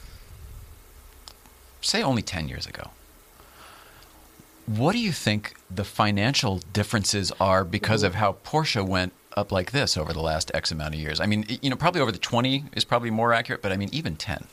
say, 1.81 2.01
only 2.01 2.23
10 2.23 2.49
years 2.49 2.65
ago? 2.65 2.89
What 4.65 4.93
do 4.93 4.97
you 4.97 5.11
think 5.11 5.53
the 5.69 5.83
financial 5.83 6.61
differences 6.73 7.31
are 7.39 7.63
because 7.63 8.01
of 8.01 8.15
how 8.15 8.37
Porsche 8.43 8.83
went 8.83 9.13
up 9.37 9.51
like 9.51 9.69
this 9.69 9.95
over 9.95 10.11
the 10.11 10.23
last 10.23 10.49
X 10.55 10.71
amount 10.71 10.95
of 10.95 10.99
years? 10.99 11.19
I 11.19 11.27
mean, 11.27 11.45
you 11.61 11.69
know, 11.69 11.75
probably 11.75 12.01
over 12.01 12.11
the 12.11 12.17
20 12.17 12.65
is 12.73 12.83
probably 12.83 13.11
more 13.11 13.33
accurate, 13.33 13.61
but 13.61 13.71
I 13.71 13.77
mean, 13.77 13.89
even 13.91 14.15
10. 14.15 14.45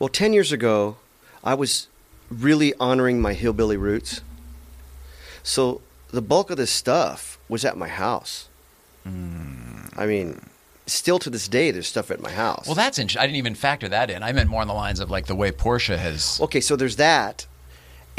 Well, 0.00 0.08
10 0.08 0.32
years 0.32 0.50
ago, 0.50 0.96
I 1.44 1.54
was 1.54 1.86
really 2.28 2.74
honoring 2.80 3.20
my 3.20 3.34
hillbilly 3.34 3.76
roots. 3.76 4.22
So 5.44 5.82
the 6.10 6.22
bulk 6.22 6.50
of 6.50 6.56
this 6.56 6.70
stuff 6.70 7.38
was 7.48 7.64
at 7.64 7.76
my 7.76 7.88
house. 7.88 8.48
Hmm. 9.04 9.86
I 9.96 10.06
mean, 10.06 10.40
still 10.86 11.18
to 11.20 11.30
this 11.30 11.48
day, 11.48 11.70
there's 11.70 11.86
stuff 11.86 12.10
at 12.10 12.20
my 12.20 12.30
house. 12.30 12.66
Well, 12.66 12.74
that's 12.74 12.98
interesting. 12.98 13.22
I 13.22 13.26
didn't 13.26 13.36
even 13.36 13.54
factor 13.54 13.88
that 13.88 14.10
in. 14.10 14.22
I 14.22 14.32
meant 14.32 14.50
more 14.50 14.60
on 14.62 14.68
the 14.68 14.74
lines 14.74 15.00
of 15.00 15.10
like 15.10 15.26
the 15.26 15.34
way 15.34 15.50
Porsche 15.50 15.96
has. 15.98 16.40
okay, 16.40 16.60
so 16.60 16.76
there's 16.76 16.96
that, 16.96 17.46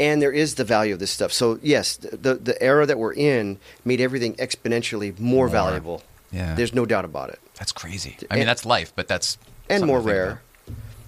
and 0.00 0.20
there 0.20 0.32
is 0.32 0.54
the 0.56 0.64
value 0.64 0.92
of 0.94 1.00
this 1.00 1.10
stuff. 1.10 1.32
So, 1.32 1.58
yes, 1.62 1.96
the, 1.96 2.34
the 2.34 2.60
era 2.62 2.86
that 2.86 2.98
we're 2.98 3.14
in 3.14 3.58
made 3.84 4.00
everything 4.00 4.34
exponentially 4.36 5.18
more, 5.18 5.46
More. 5.46 5.48
valuable. 5.48 6.02
Yeah. 6.30 6.54
There's 6.54 6.74
no 6.74 6.84
doubt 6.84 7.04
about 7.04 7.30
it. 7.30 7.40
That's 7.58 7.72
crazy. 7.72 8.16
I 8.30 8.36
mean, 8.36 8.46
that's 8.46 8.64
life, 8.66 8.92
but 8.94 9.08
that's 9.08 9.38
and 9.70 9.86
more 9.86 10.00
rare 10.00 10.42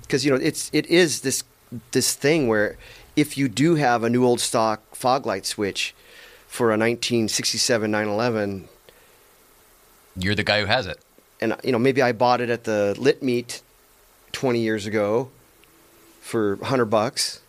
because 0.02 0.24
you 0.24 0.30
know 0.30 0.36
it's 0.36 0.70
it 0.72 0.86
is 0.86 1.20
this 1.20 1.44
this 1.92 2.14
thing 2.14 2.48
where 2.48 2.76
if 3.16 3.38
you 3.38 3.48
do 3.48 3.76
have 3.76 4.02
a 4.02 4.10
new 4.10 4.24
old 4.24 4.40
stock 4.40 4.94
fog 4.94 5.26
light 5.26 5.46
switch 5.46 5.94
for 6.50 6.66
a 6.70 6.76
1967 6.76 7.88
911 7.90 8.68
You're 10.16 10.34
the 10.34 10.42
guy 10.42 10.60
who 10.60 10.66
has 10.66 10.86
it. 10.86 10.98
and 11.40 11.54
you 11.62 11.70
know 11.72 11.78
maybe 11.78 12.02
I 12.02 12.12
bought 12.12 12.40
it 12.40 12.50
at 12.50 12.64
the 12.64 12.94
lit 12.98 13.22
meet 13.22 13.62
20 14.32 14.58
years 14.60 14.84
ago 14.84 15.30
for 16.20 16.56
100 16.56 16.86
bucks 16.86 17.40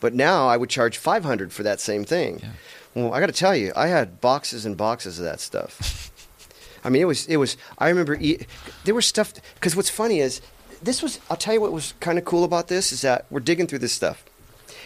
but 0.00 0.14
now 0.14 0.48
I 0.48 0.56
would 0.56 0.68
charge 0.70 0.96
500 0.98 1.52
for 1.52 1.62
that 1.62 1.80
same 1.80 2.04
thing 2.04 2.40
Yeah. 2.42 2.48
well 2.94 3.14
I 3.14 3.20
got 3.20 3.26
to 3.26 3.32
tell 3.32 3.54
you 3.56 3.72
I 3.76 3.86
had 3.86 4.20
boxes 4.20 4.66
and 4.66 4.76
boxes 4.76 5.18
of 5.18 5.24
that 5.24 5.40
stuff 5.40 6.08
I 6.84 6.88
mean, 6.88 7.02
it 7.02 7.04
was 7.04 7.26
it 7.26 7.36
was. 7.36 7.58
I 7.76 7.90
remember 7.90 8.16
eat, 8.18 8.46
there 8.84 8.94
was 8.94 9.04
stuff 9.04 9.34
because 9.56 9.76
what's 9.76 9.90
funny 9.90 10.18
is 10.20 10.40
this 10.82 11.02
was. 11.02 11.20
I'll 11.28 11.36
tell 11.36 11.52
you 11.52 11.60
what 11.60 11.72
was 11.72 11.92
kind 12.00 12.16
of 12.16 12.24
cool 12.24 12.42
about 12.42 12.68
this 12.68 12.90
is 12.90 13.02
that 13.02 13.26
we're 13.28 13.40
digging 13.40 13.66
through 13.66 13.80
this 13.80 13.92
stuff, 13.92 14.24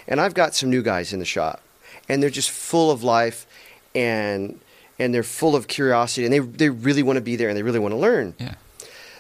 and 0.08 0.20
I've 0.20 0.34
got 0.34 0.56
some 0.56 0.70
new 0.70 0.82
guys 0.82 1.12
in 1.12 1.20
the 1.20 1.24
shop, 1.24 1.60
and 2.08 2.20
they're 2.20 2.30
just 2.30 2.50
full 2.50 2.90
of 2.90 3.04
life, 3.04 3.46
and 3.94 4.60
and 4.98 5.12
they're 5.12 5.22
full 5.22 5.56
of 5.56 5.68
curiosity, 5.68 6.24
and 6.24 6.32
they 6.32 6.38
they 6.38 6.68
really 6.68 7.02
want 7.02 7.16
to 7.16 7.20
be 7.22 7.36
there, 7.36 7.48
and 7.48 7.56
they 7.56 7.62
really 7.62 7.78
want 7.78 7.92
to 7.92 7.98
learn. 7.98 8.34
Yeah. 8.38 8.54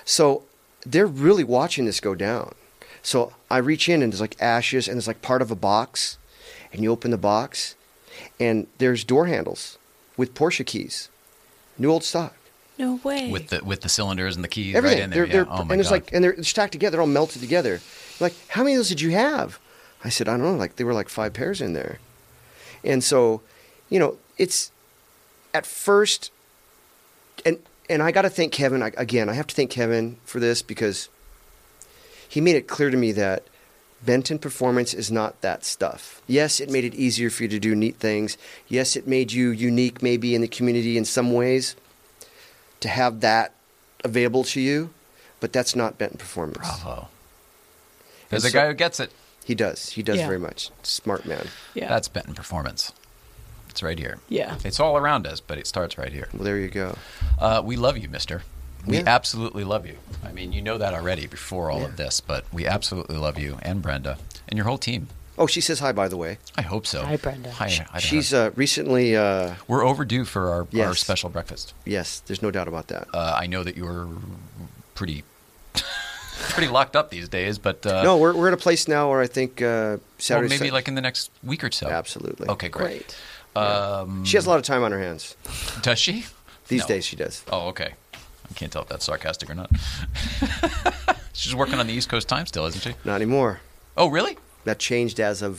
So 0.04 0.42
they're 0.84 1.06
really 1.06 1.44
watching 1.44 1.84
this 1.84 2.00
go 2.00 2.14
down. 2.14 2.54
So 3.02 3.32
I 3.50 3.58
reach 3.58 3.88
in 3.88 4.02
and 4.02 4.12
there's 4.12 4.20
like 4.20 4.40
ashes 4.40 4.88
and 4.88 4.96
there's 4.96 5.06
like 5.06 5.22
part 5.22 5.42
of 5.42 5.50
a 5.50 5.56
box, 5.56 6.18
and 6.72 6.82
you 6.82 6.90
open 6.90 7.10
the 7.10 7.18
box, 7.18 7.74
and 8.40 8.66
there's 8.78 9.04
door 9.04 9.26
handles 9.26 9.78
with 10.16 10.34
Porsche 10.34 10.64
keys, 10.64 11.08
new 11.78 11.90
old 11.90 12.04
stock. 12.04 12.34
No 12.76 12.96
way. 13.04 13.30
with 13.30 13.48
the 13.48 13.64
with 13.64 13.82
the 13.82 13.88
cylinders 13.88 14.34
and 14.34 14.42
the 14.42 14.48
keys 14.48 14.74
Everything. 14.74 14.98
right 14.98 15.04
in 15.04 15.10
there. 15.10 15.26
They're, 15.26 15.26
yeah. 15.26 15.44
they're, 15.44 15.52
oh 15.52 15.64
my 15.64 15.74
and 15.74 15.80
it's 15.80 15.90
god. 15.90 15.94
like, 15.94 16.12
and 16.12 16.24
they're 16.24 16.42
stacked 16.42 16.72
together. 16.72 16.92
They're 16.92 17.02
all 17.02 17.06
melted 17.06 17.40
together. 17.40 17.80
Like, 18.20 18.34
how 18.48 18.62
many 18.62 18.74
of 18.74 18.78
those 18.78 18.88
did 18.88 19.00
you 19.00 19.10
have? 19.10 19.60
I 20.02 20.08
said, 20.08 20.28
I 20.28 20.32
don't 20.36 20.42
know. 20.42 20.56
Like, 20.56 20.76
there 20.76 20.86
were 20.86 20.92
like 20.92 21.08
five 21.08 21.32
pairs 21.32 21.60
in 21.60 21.72
there. 21.72 21.98
And 22.82 23.02
so, 23.02 23.42
you 23.88 23.98
know, 23.98 24.16
it's 24.38 24.70
at 25.52 25.66
first, 25.66 26.30
and 27.44 27.58
and 27.88 28.02
I 28.02 28.10
got 28.12 28.22
to 28.22 28.30
thank 28.30 28.52
Kevin 28.52 28.82
I, 28.82 28.92
again. 28.96 29.28
I 29.28 29.34
have 29.34 29.46
to 29.48 29.54
thank 29.54 29.70
Kevin 29.70 30.16
for 30.24 30.40
this 30.40 30.62
because 30.62 31.08
he 32.28 32.40
made 32.40 32.56
it 32.56 32.66
clear 32.66 32.90
to 32.90 32.96
me 32.96 33.12
that 33.12 33.44
Benton 34.04 34.38
Performance 34.38 34.94
is 34.94 35.10
not 35.10 35.40
that 35.42 35.64
stuff. 35.64 36.20
Yes, 36.26 36.60
it 36.60 36.70
made 36.70 36.84
it 36.84 36.94
easier 36.94 37.30
for 37.30 37.44
you 37.44 37.48
to 37.50 37.58
do 37.58 37.74
neat 37.74 37.96
things. 37.96 38.36
Yes, 38.68 38.96
it 38.96 39.06
made 39.06 39.32
you 39.32 39.50
unique, 39.50 40.02
maybe 40.02 40.34
in 40.34 40.40
the 40.40 40.48
community 40.48 40.96
in 40.98 41.04
some 41.04 41.32
ways, 41.32 41.76
to 42.80 42.88
have 42.88 43.20
that 43.20 43.52
available 44.02 44.44
to 44.44 44.60
you. 44.60 44.90
But 45.40 45.52
that's 45.52 45.76
not 45.76 45.98
Benton 45.98 46.18
Performance. 46.18 46.58
Bravo. 46.58 47.08
There's 48.30 48.44
a 48.44 48.50
so- 48.50 48.58
guy 48.58 48.66
who 48.66 48.74
gets 48.74 48.98
it. 48.98 49.10
He 49.44 49.54
does. 49.54 49.90
He 49.90 50.02
does 50.02 50.16
Yeah. 50.16 50.26
very 50.26 50.38
much. 50.38 50.70
Smart 50.82 51.26
man. 51.26 51.48
yeah. 51.74 51.86
That's 51.88 52.08
Benton 52.08 52.34
Performance. 52.34 52.92
It's 53.74 53.82
right 53.82 53.98
here. 53.98 54.20
yeah. 54.28 54.56
It's 54.64 54.78
all 54.78 54.96
around 54.96 55.26
us, 55.26 55.40
but 55.40 55.58
it 55.58 55.66
starts 55.66 55.98
right 55.98 56.12
here. 56.12 56.28
Well, 56.32 56.44
there 56.44 56.58
you 56.60 56.68
go. 56.68 56.96
Uh, 57.40 57.60
we 57.64 57.74
love 57.74 57.98
you, 57.98 58.08
Mister. 58.08 58.44
We 58.86 58.98
Yeah. 58.98 59.02
absolutely 59.08 59.64
love 59.64 59.84
you. 59.84 59.96
I 60.24 60.30
mean, 60.30 60.52
you 60.52 60.62
know 60.62 60.78
that 60.78 60.94
already 60.94 61.26
before 61.26 61.72
all 61.72 61.80
Yeah. 61.80 61.86
of 61.86 61.96
this, 61.96 62.20
but 62.20 62.44
we 62.52 62.68
absolutely 62.68 63.16
love 63.16 63.36
you 63.36 63.58
and 63.62 63.82
Brenda 63.82 64.18
and 64.48 64.56
your 64.56 64.66
whole 64.66 64.78
team. 64.78 65.08
Oh, 65.36 65.48
she 65.48 65.60
says 65.60 65.80
hi, 65.80 65.90
by 65.90 66.06
the 66.06 66.16
way. 66.16 66.38
I 66.56 66.62
hope 66.62 66.86
so. 66.86 67.04
Hi, 67.04 67.16
Brenda. 67.16 67.50
Hi, 67.50 67.68
hi 67.90 67.98
She's 67.98 68.32
uh, 68.32 68.52
recently, 68.54 69.16
uh, 69.16 69.54
We're 69.66 69.84
overdue 69.84 70.24
for 70.24 70.50
our, 70.52 70.68
our 70.80 70.94
special 70.94 71.28
breakfast. 71.28 71.74
yes, 71.84 72.22
there's 72.26 72.42
no 72.42 72.52
doubt 72.52 72.68
about 72.68 72.86
that. 72.88 73.08
Uh, 73.12 73.36
I 73.36 73.48
know 73.48 73.64
that 73.64 73.76
you're 73.76 74.06
pretty 74.94 75.24
pretty 76.50 76.68
locked 76.68 76.94
up 76.94 77.10
these 77.10 77.28
days, 77.28 77.58
but 77.58 77.84
uh, 77.84 78.04
no, 78.04 78.16
we're, 78.18 78.34
we're 78.36 78.46
at 78.48 78.54
a 78.54 78.58
place 78.58 78.86
now 78.86 79.10
where 79.10 79.20
I 79.20 79.26
think 79.26 79.60
uh, 79.60 79.64
well, 79.64 80.00
Saturday. 80.18 80.48
maybe 80.50 80.66
Sun- 80.68 80.74
like 80.74 80.86
in 80.86 80.94
the 80.94 81.00
next 81.00 81.32
week 81.42 81.64
or 81.64 81.72
so. 81.72 81.88
Absolutely. 81.88 82.48
Okay, 82.48 82.68
great. 82.68 82.86
Great. 82.86 83.16
Um, 83.56 84.24
She 84.24 84.36
has 84.36 84.46
a 84.46 84.48
lot 84.50 84.58
of 84.58 84.64
time 84.64 84.82
on 84.82 84.92
her 84.92 84.98
hands. 85.00 85.36
does 85.82 85.98
she? 85.98 86.26
These 86.68 86.82
No. 86.82 86.86
days, 86.88 87.04
she 87.04 87.16
does. 87.16 87.42
Oh, 87.50 87.68
okay. 87.68 87.94
I 88.14 88.54
can't 88.54 88.72
tell 88.72 88.82
if 88.82 88.88
that's 88.88 89.04
sarcastic 89.04 89.48
or 89.50 89.54
not. 89.54 89.70
She's 91.32 91.54
working 91.54 91.74
on 91.78 91.86
the 91.86 91.92
East 91.92 92.08
Coast 92.08 92.28
time 92.28 92.46
still, 92.46 92.66
isn't 92.66 92.80
she? 92.80 92.94
Not 93.04 93.16
anymore. 93.16 93.60
Oh, 93.96 94.08
really? 94.08 94.38
That 94.64 94.78
changed 94.78 95.18
as 95.20 95.42
of. 95.42 95.58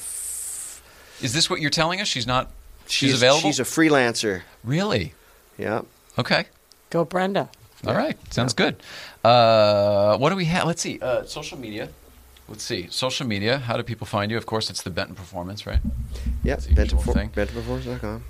Is 1.22 1.34
this 1.34 1.50
what 1.50 1.60
you're 1.62 1.70
telling 1.70 2.02
us? 2.02 2.08
She's 2.08 2.28
not. 2.28 2.52
She's, 2.88 3.10
She's, 3.12 3.14
available. 3.22 3.42
She's 3.42 3.60
a 3.60 3.64
freelancer. 3.64 4.42
really. 4.64 5.14
Yeah. 5.58 5.82
Okay. 6.20 6.46
Go, 6.90 7.04
Brenda. 7.06 7.50
All 7.86 7.94
right. 7.96 8.18
Sounds 8.34 8.54
good. 8.54 8.78
Uh, 9.24 10.18
what 10.18 10.30
do 10.30 10.36
we 10.36 10.46
have? 10.46 10.66
Let's 10.66 10.82
see. 10.82 11.00
Uh, 11.00 11.24
social 11.26 11.58
media. 11.58 11.90
Let's 12.48 12.64
see. 12.64 12.88
Social 12.92 13.26
media. 13.26 13.58
How 13.58 13.76
do 13.78 13.84
people 13.84 14.06
find 14.06 14.30
you? 14.32 14.38
Of 14.38 14.46
course, 14.46 14.70
it's 14.70 14.84
the 14.84 14.90
Benton 14.92 15.16
Performance, 15.16 15.66
right? 15.66 15.80
Yeah. 16.44 16.58
Benton, 16.74 17.00
thing. 17.00 17.30
BentonPerformance.com. 17.30 18.24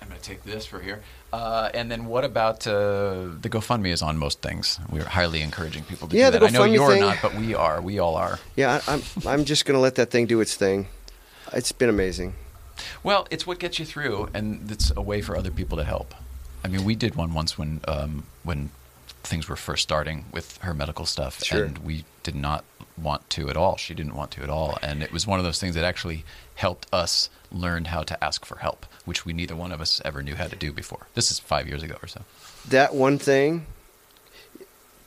I'm 0.00 0.08
going 0.08 0.20
to 0.20 0.24
take 0.28 0.44
this 0.44 0.64
for 0.66 0.78
here. 0.80 1.02
Uh, 1.32 1.68
and 1.74 1.90
then 1.90 2.06
what 2.06 2.24
about 2.24 2.64
uh, 2.66 3.26
the 3.40 3.48
GoFundMe 3.50 3.88
is 3.88 4.02
on 4.02 4.16
most 4.16 4.40
things. 4.42 4.78
We're 4.90 5.04
highly 5.04 5.42
encouraging 5.42 5.82
people 5.84 6.06
to 6.08 6.16
Yeah, 6.16 6.30
do 6.30 6.38
the 6.38 6.46
that. 6.46 6.54
I 6.54 6.58
know 6.58 6.64
you're 6.64 6.92
thing- 6.92 7.00
not, 7.00 7.18
but 7.20 7.34
we 7.34 7.54
are. 7.54 7.80
We 7.80 7.98
all 7.98 8.14
are. 8.14 8.38
Yeah, 8.54 8.80
I, 8.86 8.92
I'm, 8.94 9.02
I'm 9.26 9.44
just 9.44 9.64
going 9.64 9.74
to 9.76 9.80
let 9.80 9.96
that 9.96 10.10
thing 10.10 10.26
do 10.26 10.40
its 10.40 10.54
thing. 10.54 10.86
It's 11.52 11.72
been 11.72 11.88
amazing. 11.88 12.34
Well, 13.02 13.26
it's 13.30 13.46
what 13.46 13.58
gets 13.58 13.78
you 13.80 13.84
through, 13.86 14.28
and 14.34 14.70
it's 14.70 14.92
a 14.96 15.02
way 15.02 15.20
for 15.22 15.36
other 15.36 15.50
people 15.50 15.76
to 15.78 15.84
help. 15.84 16.14
I 16.62 16.68
mean, 16.68 16.84
we 16.84 16.94
did 16.94 17.14
one 17.14 17.32
once 17.32 17.56
when 17.56 17.80
um, 17.88 18.24
when 18.42 18.70
things 19.26 19.48
were 19.48 19.56
first 19.56 19.82
starting 19.82 20.26
with 20.32 20.58
her 20.58 20.72
medical 20.74 21.06
stuff, 21.06 21.42
Sure. 21.42 21.64
and 21.64 21.78
we 21.78 22.04
did 22.22 22.34
not 22.34 22.64
want 22.96 23.28
to 23.30 23.48
at 23.50 23.56
all. 23.56 23.76
She 23.76 23.92
didn't 23.94 24.14
want 24.14 24.30
to 24.32 24.42
at 24.42 24.48
all, 24.50 24.78
and 24.82 25.02
it 25.02 25.12
was 25.12 25.26
one 25.26 25.38
of 25.38 25.44
those 25.44 25.58
things 25.60 25.74
that 25.74 25.84
actually 25.84 26.24
helped 26.54 26.86
us 26.92 27.28
learn 27.52 27.86
how 27.86 28.02
to 28.02 28.24
ask 28.24 28.44
for 28.44 28.58
help, 28.58 28.86
which 29.04 29.24
we 29.26 29.32
neither 29.32 29.54
one 29.54 29.72
of 29.72 29.80
us 29.80 30.00
ever 30.04 30.22
knew 30.22 30.34
how 30.34 30.46
to 30.48 30.56
do 30.56 30.72
before. 30.72 31.06
This 31.14 31.30
is 31.30 31.38
five 31.38 31.68
years 31.68 31.82
ago 31.82 31.96
or 32.02 32.08
so. 32.08 32.22
That 32.68 32.94
one 32.94 33.18
thing, 33.18 33.66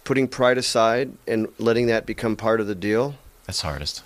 putting 0.03 0.27
pride 0.27 0.57
aside 0.57 1.13
and 1.27 1.47
letting 1.57 1.87
that 1.87 2.05
become 2.05 2.35
part 2.35 2.59
of 2.61 2.67
the 2.67 2.75
deal, 2.75 3.15
That's 3.45 3.61
hardest. 3.61 4.03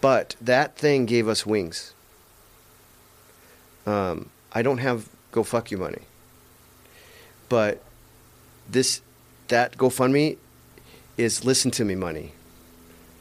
but 0.00 0.36
that 0.40 0.76
thing 0.76 1.06
gave 1.06 1.28
us 1.28 1.44
wings. 1.44 1.92
Um, 3.86 4.30
I 4.52 4.62
don't 4.62 4.78
have 4.78 5.08
go 5.32 5.42
fuck 5.42 5.70
you 5.70 5.78
money, 5.78 6.02
but 7.48 7.82
this 8.68 9.00
that 9.48 9.76
GoFundMe 9.76 10.36
is 11.16 11.44
listen 11.44 11.70
to 11.72 11.84
me 11.84 11.94
money, 11.94 12.32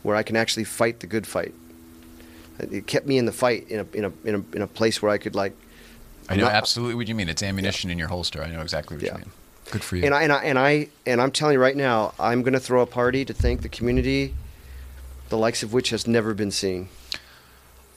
where 0.03 0.15
I 0.15 0.23
can 0.23 0.35
actually 0.35 0.64
fight 0.65 0.99
the 0.99 1.07
good 1.07 1.26
fight. 1.27 1.53
It 2.60 2.88
kept 2.88 3.06
me 3.06 3.18
in 3.18 3.26
the 3.26 3.31
fight 3.31 3.68
in 3.69 3.80
a 3.81 3.85
in 3.97 4.06
a 4.06 4.11
in 4.23 4.35
a, 4.35 4.56
in 4.56 4.61
a 4.61 4.68
place 4.68 5.02
where 5.02 5.11
I 5.11 5.18
could 5.18 5.35
like. 5.35 5.53
I 6.30 6.35
know 6.35 6.45
not- 6.45 6.53
absolutely 6.53 6.95
what 6.95 7.07
you 7.07 7.15
mean. 7.15 7.30
It's 7.30 7.43
ammunition 7.43 7.89
in 7.89 7.97
your 7.99 8.07
holster. 8.07 8.41
I 8.41 8.49
know 8.49 8.61
exactly 8.61 8.97
what 8.97 9.06
Yeah. 9.06 9.14
you 9.14 9.19
mean. 9.19 9.31
Good 9.72 9.84
for 9.84 9.95
you. 9.95 10.06
And 10.06 10.14
I, 10.14 10.23
and 10.23 10.31
I 10.31 10.43
and 10.43 10.60
I 10.60 10.88
and 11.06 11.22
I'm 11.22 11.31
telling 11.31 11.53
you 11.53 11.60
right 11.60 11.76
now, 11.76 12.14
I'm 12.19 12.43
going 12.43 12.53
to 12.53 12.60
throw 12.60 12.81
a 12.81 12.85
party 12.85 13.26
to 13.26 13.34
thank 13.34 13.61
the 13.61 13.69
community, 13.69 14.34
the 15.30 15.38
likes 15.38 15.64
of 15.64 15.73
which 15.73 15.89
has 15.89 16.07
never 16.07 16.34
been 16.34 16.52
seen. 16.52 16.88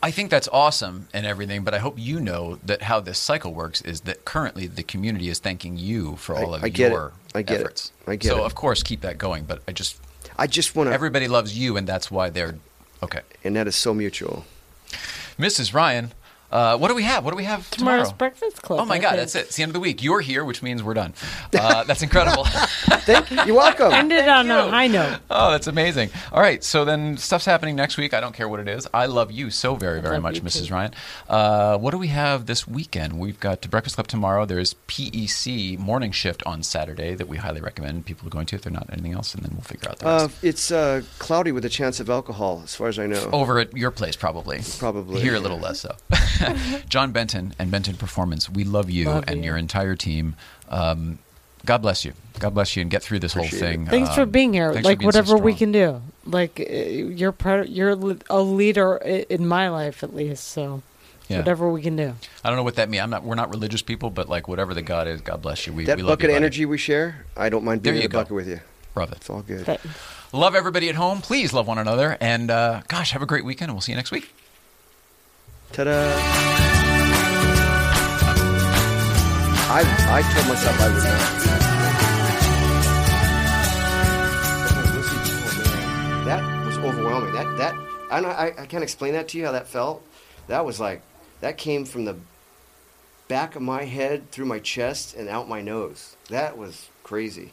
I 0.03 0.11
think 0.13 0.31
that's 0.31 0.49
awesome 0.53 1.09
and 1.13 1.27
everything, 1.27 1.65
but 1.65 1.75
I 1.75 1.79
hope 1.79 1.99
you 1.99 2.21
know 2.21 2.59
that 2.65 2.83
how 2.83 3.01
this 3.01 3.19
cycle 3.19 3.53
works 3.53 3.81
is 3.83 4.03
that 4.03 4.25
currently 4.25 4.67
the 4.69 4.85
community 4.85 5.29
is 5.29 5.41
thanking 5.41 5.77
you 5.77 6.15
for 6.17 6.37
I- 6.37 6.43
all 6.43 6.55
of 6.55 6.63
I 6.63 6.69
get 6.69 6.87
it. 6.89 6.95
your 6.95 7.13
I 7.35 7.43
get 7.43 7.57
it. 7.57 7.61
efforts. 7.63 7.93
I 8.07 8.15
get 8.17 8.29
so 8.29 8.39
it. 8.39 8.45
of 8.47 8.55
course 8.55 8.83
keep 8.83 9.01
that 9.01 9.19
going, 9.19 9.45
but 9.45 9.61
I 9.67 9.73
just 9.73 9.99
I 10.39 10.47
just 10.47 10.77
want 10.77 10.89
to, 10.89 10.95
everybody 10.95 11.27
loves 11.27 11.59
you 11.59 11.77
and 11.77 11.87
that's 11.87 12.11
why 12.13 12.31
they're 12.31 12.55
okay. 13.03 13.23
and 13.43 13.57
that 13.57 13.67
is 13.67 13.75
so 13.75 13.93
mutual. 13.93 14.45
Mrs. 15.39 15.75
Ryan, 15.75 16.13
uh, 16.51 16.77
what 16.79 16.89
do 16.89 16.95
we 16.95 17.03
have? 17.03 17.25
What 17.25 17.33
do 17.33 17.37
we 17.37 17.45
have 17.45 17.71
tomorrow? 17.71 17.99
Tomorrow's 17.99 18.13
Breakfast 18.15 18.63
Club. 18.63 18.81
Oh 18.81 18.85
my 18.85 18.97
I 18.97 18.99
God, 18.99 19.09
think. 19.11 19.21
that's 19.21 19.35
it. 19.35 19.47
It's 19.47 19.57
the 19.57 19.63
end 19.63 19.71
of 19.71 19.75
the 19.75 19.81
week. 19.81 20.03
You're 20.03 20.21
here, 20.21 20.45
which 20.45 20.63
means 20.63 20.83
we're 20.83 20.95
done. 20.95 21.15
Uh, 21.59 21.85
that's 21.85 22.03
incredible. 22.03 22.45
Thank 22.45 23.31
you. 23.31 23.39
You're 23.47 23.57
welcome. 23.57 23.93
Ended 23.93 24.29
on 24.29 24.47
you. 24.47 24.53
a 24.53 24.69
high 24.69 24.87
note. 24.87 25.19
Oh, 25.31 25.51
that's 25.51 25.67
amazing. 25.67 26.11
All 26.33 26.41
right, 26.41 26.63
so 26.65 26.85
then 26.85 27.17
stuff's 27.17 27.45
happening 27.45 27.77
next 27.77 27.97
week. 27.97 28.15
I 28.15 28.21
don't 28.21 28.35
care 28.35 28.49
what 28.49 28.61
it 28.61 28.69
is. 28.69 28.87
I 28.95 29.07
love 29.07 29.31
you 29.31 29.51
so 29.51 29.75
very, 29.75 30.01
very 30.01 30.21
much, 30.21 30.43
Mrs. 30.43 30.69
too. 30.69 30.75
Ryan. 30.75 30.93
Uh, 31.29 31.79
what 31.79 31.91
do 31.91 31.99
we 31.99 32.09
have 32.09 32.47
this 32.47 32.67
weekend? 32.67 33.19
We've 33.19 33.39
got 33.41 33.69
Breakfast 33.71 33.97
Club 33.97 34.07
tomorrow. 34.09 34.45
There's 34.47 34.75
PEC 34.89 35.79
morning 35.79 36.13
shift 36.13 36.43
on 36.47 36.63
Saturday 36.63 37.15
that 37.15 37.29
we 37.29 37.37
highly 37.37 37.61
recommend 37.61 38.07
people 38.07 38.27
are 38.27 38.31
going 38.31 38.47
to 38.47 38.57
if 38.57 38.63
they're 38.63 38.73
not 38.73 38.89
anything 38.93 39.13
else, 39.13 39.35
and 39.35 39.43
then 39.45 39.53
we'll 39.53 39.63
figure 39.63 39.89
out 39.91 39.99
the 39.99 40.07
rest. 40.07 40.25
Uh, 40.25 40.29
it's 40.43 40.71
uh, 40.71 41.03
cloudy 41.19 41.53
with 41.53 41.65
a 41.65 41.69
chance 41.69 42.01
of 42.01 42.09
alcohol, 42.11 42.63
as 42.65 42.75
far 42.75 42.89
as 42.89 42.99
I 42.99 43.07
know. 43.07 43.29
Over 43.33 43.59
at 43.59 43.77
your 43.77 43.91
place, 43.91 44.17
probably. 44.17 44.61
Probably, 44.79 45.21
Here, 45.21 45.35
a 45.35 45.41
little 45.41 45.59
less 45.59 45.81
so. 45.81 45.95
John 46.89 47.13
Benton 47.13 47.55
and 47.59 47.71
Benton 47.71 47.97
Performance, 47.97 48.49
we 48.49 48.65
love 48.65 48.91
you 48.91 49.07
Love 49.07 49.25
and 49.29 49.39
you. 49.39 49.45
your 49.45 49.57
entire 49.57 49.97
team. 49.97 50.37
Um, 50.69 51.19
God 51.67 51.79
bless 51.83 52.05
you. 52.05 52.13
God 52.39 52.55
bless 52.55 52.77
you 52.77 52.83
and 52.83 52.91
get 52.91 53.03
through 53.03 53.19
this 53.19 53.35
Appreciate 53.35 53.61
whole 53.61 53.69
it. 53.69 53.73
thing. 53.73 53.87
Thanks 53.87 54.15
for 54.15 54.23
Um, 54.23 54.31
being 54.31 54.53
here. 54.55 54.71
Like 54.73 54.85
being 54.85 55.01
so 55.01 55.07
whatever 55.07 55.37
we 55.37 55.55
can 55.55 55.73
do. 55.73 56.01
Like 56.25 56.61
uh, 56.61 56.73
you're 56.73 57.33
part. 57.33 57.69
You're 57.69 57.91
a 58.31 58.41
leader 58.43 58.97
in 58.97 59.47
my 59.47 59.69
life, 59.69 60.03
at 60.05 60.15
least. 60.15 60.45
So 60.45 60.83
Yeah. 61.29 61.39
whatever 61.39 61.69
we 61.69 61.83
can 61.83 61.97
do. 61.97 62.15
I 62.45 62.49
don't 62.49 62.57
know 62.57 62.63
what 62.63 62.77
that 62.77 62.89
means. 62.89 63.03
I'm 63.03 63.11
not. 63.11 63.25
We're 63.25 63.35
not 63.35 63.51
religious 63.51 63.83
people, 63.83 64.11
but 64.11 64.29
like 64.29 64.47
whatever 64.49 64.73
the 64.73 64.83
God 64.83 65.09
is, 65.09 65.21
God 65.21 65.43
bless 65.43 65.67
you. 65.67 65.73
We, 65.73 65.85
that 65.87 65.97
we 65.97 66.03
love 66.03 66.19
bucket 66.19 66.31
you, 66.31 66.37
of 66.37 66.43
energy 66.43 66.65
we 66.65 66.79
share, 66.79 67.27
I 67.37 67.49
don't 67.49 67.65
mind 67.65 67.83
There 67.83 67.93
being 67.93 68.01
in 68.01 68.03
you 68.03 68.09
the 68.09 68.13
go. 68.13 68.19
bucket 68.21 68.35
with 68.35 68.49
you. 68.49 68.61
Love 68.95 69.11
it. 69.13 69.17
It's 69.19 69.29
all 69.31 69.43
good. 69.43 69.67
But 69.67 69.81
Love 70.33 70.55
everybody 70.55 70.89
at 70.89 70.95
home. 70.95 71.21
Please 71.23 71.53
love 71.53 71.67
one 71.67 71.79
another. 71.79 72.17
And 72.21 72.51
uh, 72.51 72.83
gosh, 72.89 73.13
have 73.13 73.23
a 73.23 73.27
great 73.27 73.45
weekend. 73.45 73.71
and 73.71 73.75
We'll 73.77 73.81
see 73.83 73.93
you 73.93 73.97
next 73.97 74.11
week. 74.11 74.33
Ta-da! 75.73 76.15
I 79.71 79.81
I 80.11 80.23
told 80.35 80.47
myself 80.49 80.81
I 80.81 80.89
would 80.89 81.05
not. 81.05 81.21
Oh, 86.21 86.25
That 86.25 86.67
was 86.67 86.79
overwhelming. 86.79 87.35
That 87.35 87.57
that 87.59 87.75
I, 88.11 88.19
I 88.19 88.63
I 88.63 88.67
can't 88.67 88.83
explain 88.83 89.13
that 89.13 89.29
to 89.29 89.39
you 89.39 89.45
how 89.45 89.53
that 89.53 89.69
felt. 89.69 90.03
That 90.47 90.65
was 90.65 90.81
like 90.81 91.03
that 91.41 91.59
came 91.59 91.85
from 91.85 92.07
the 92.07 92.17
back 93.29 93.55
of 93.57 93.63
my 93.63 93.85
head 93.85 94.31
through 94.31 94.47
my 94.47 94.59
chest 94.59 95.15
and 95.15 95.29
out 95.29 95.49
my 95.49 95.61
nose. 95.61 96.17
That 96.31 96.57
was 96.57 96.89
crazy. 97.03 97.53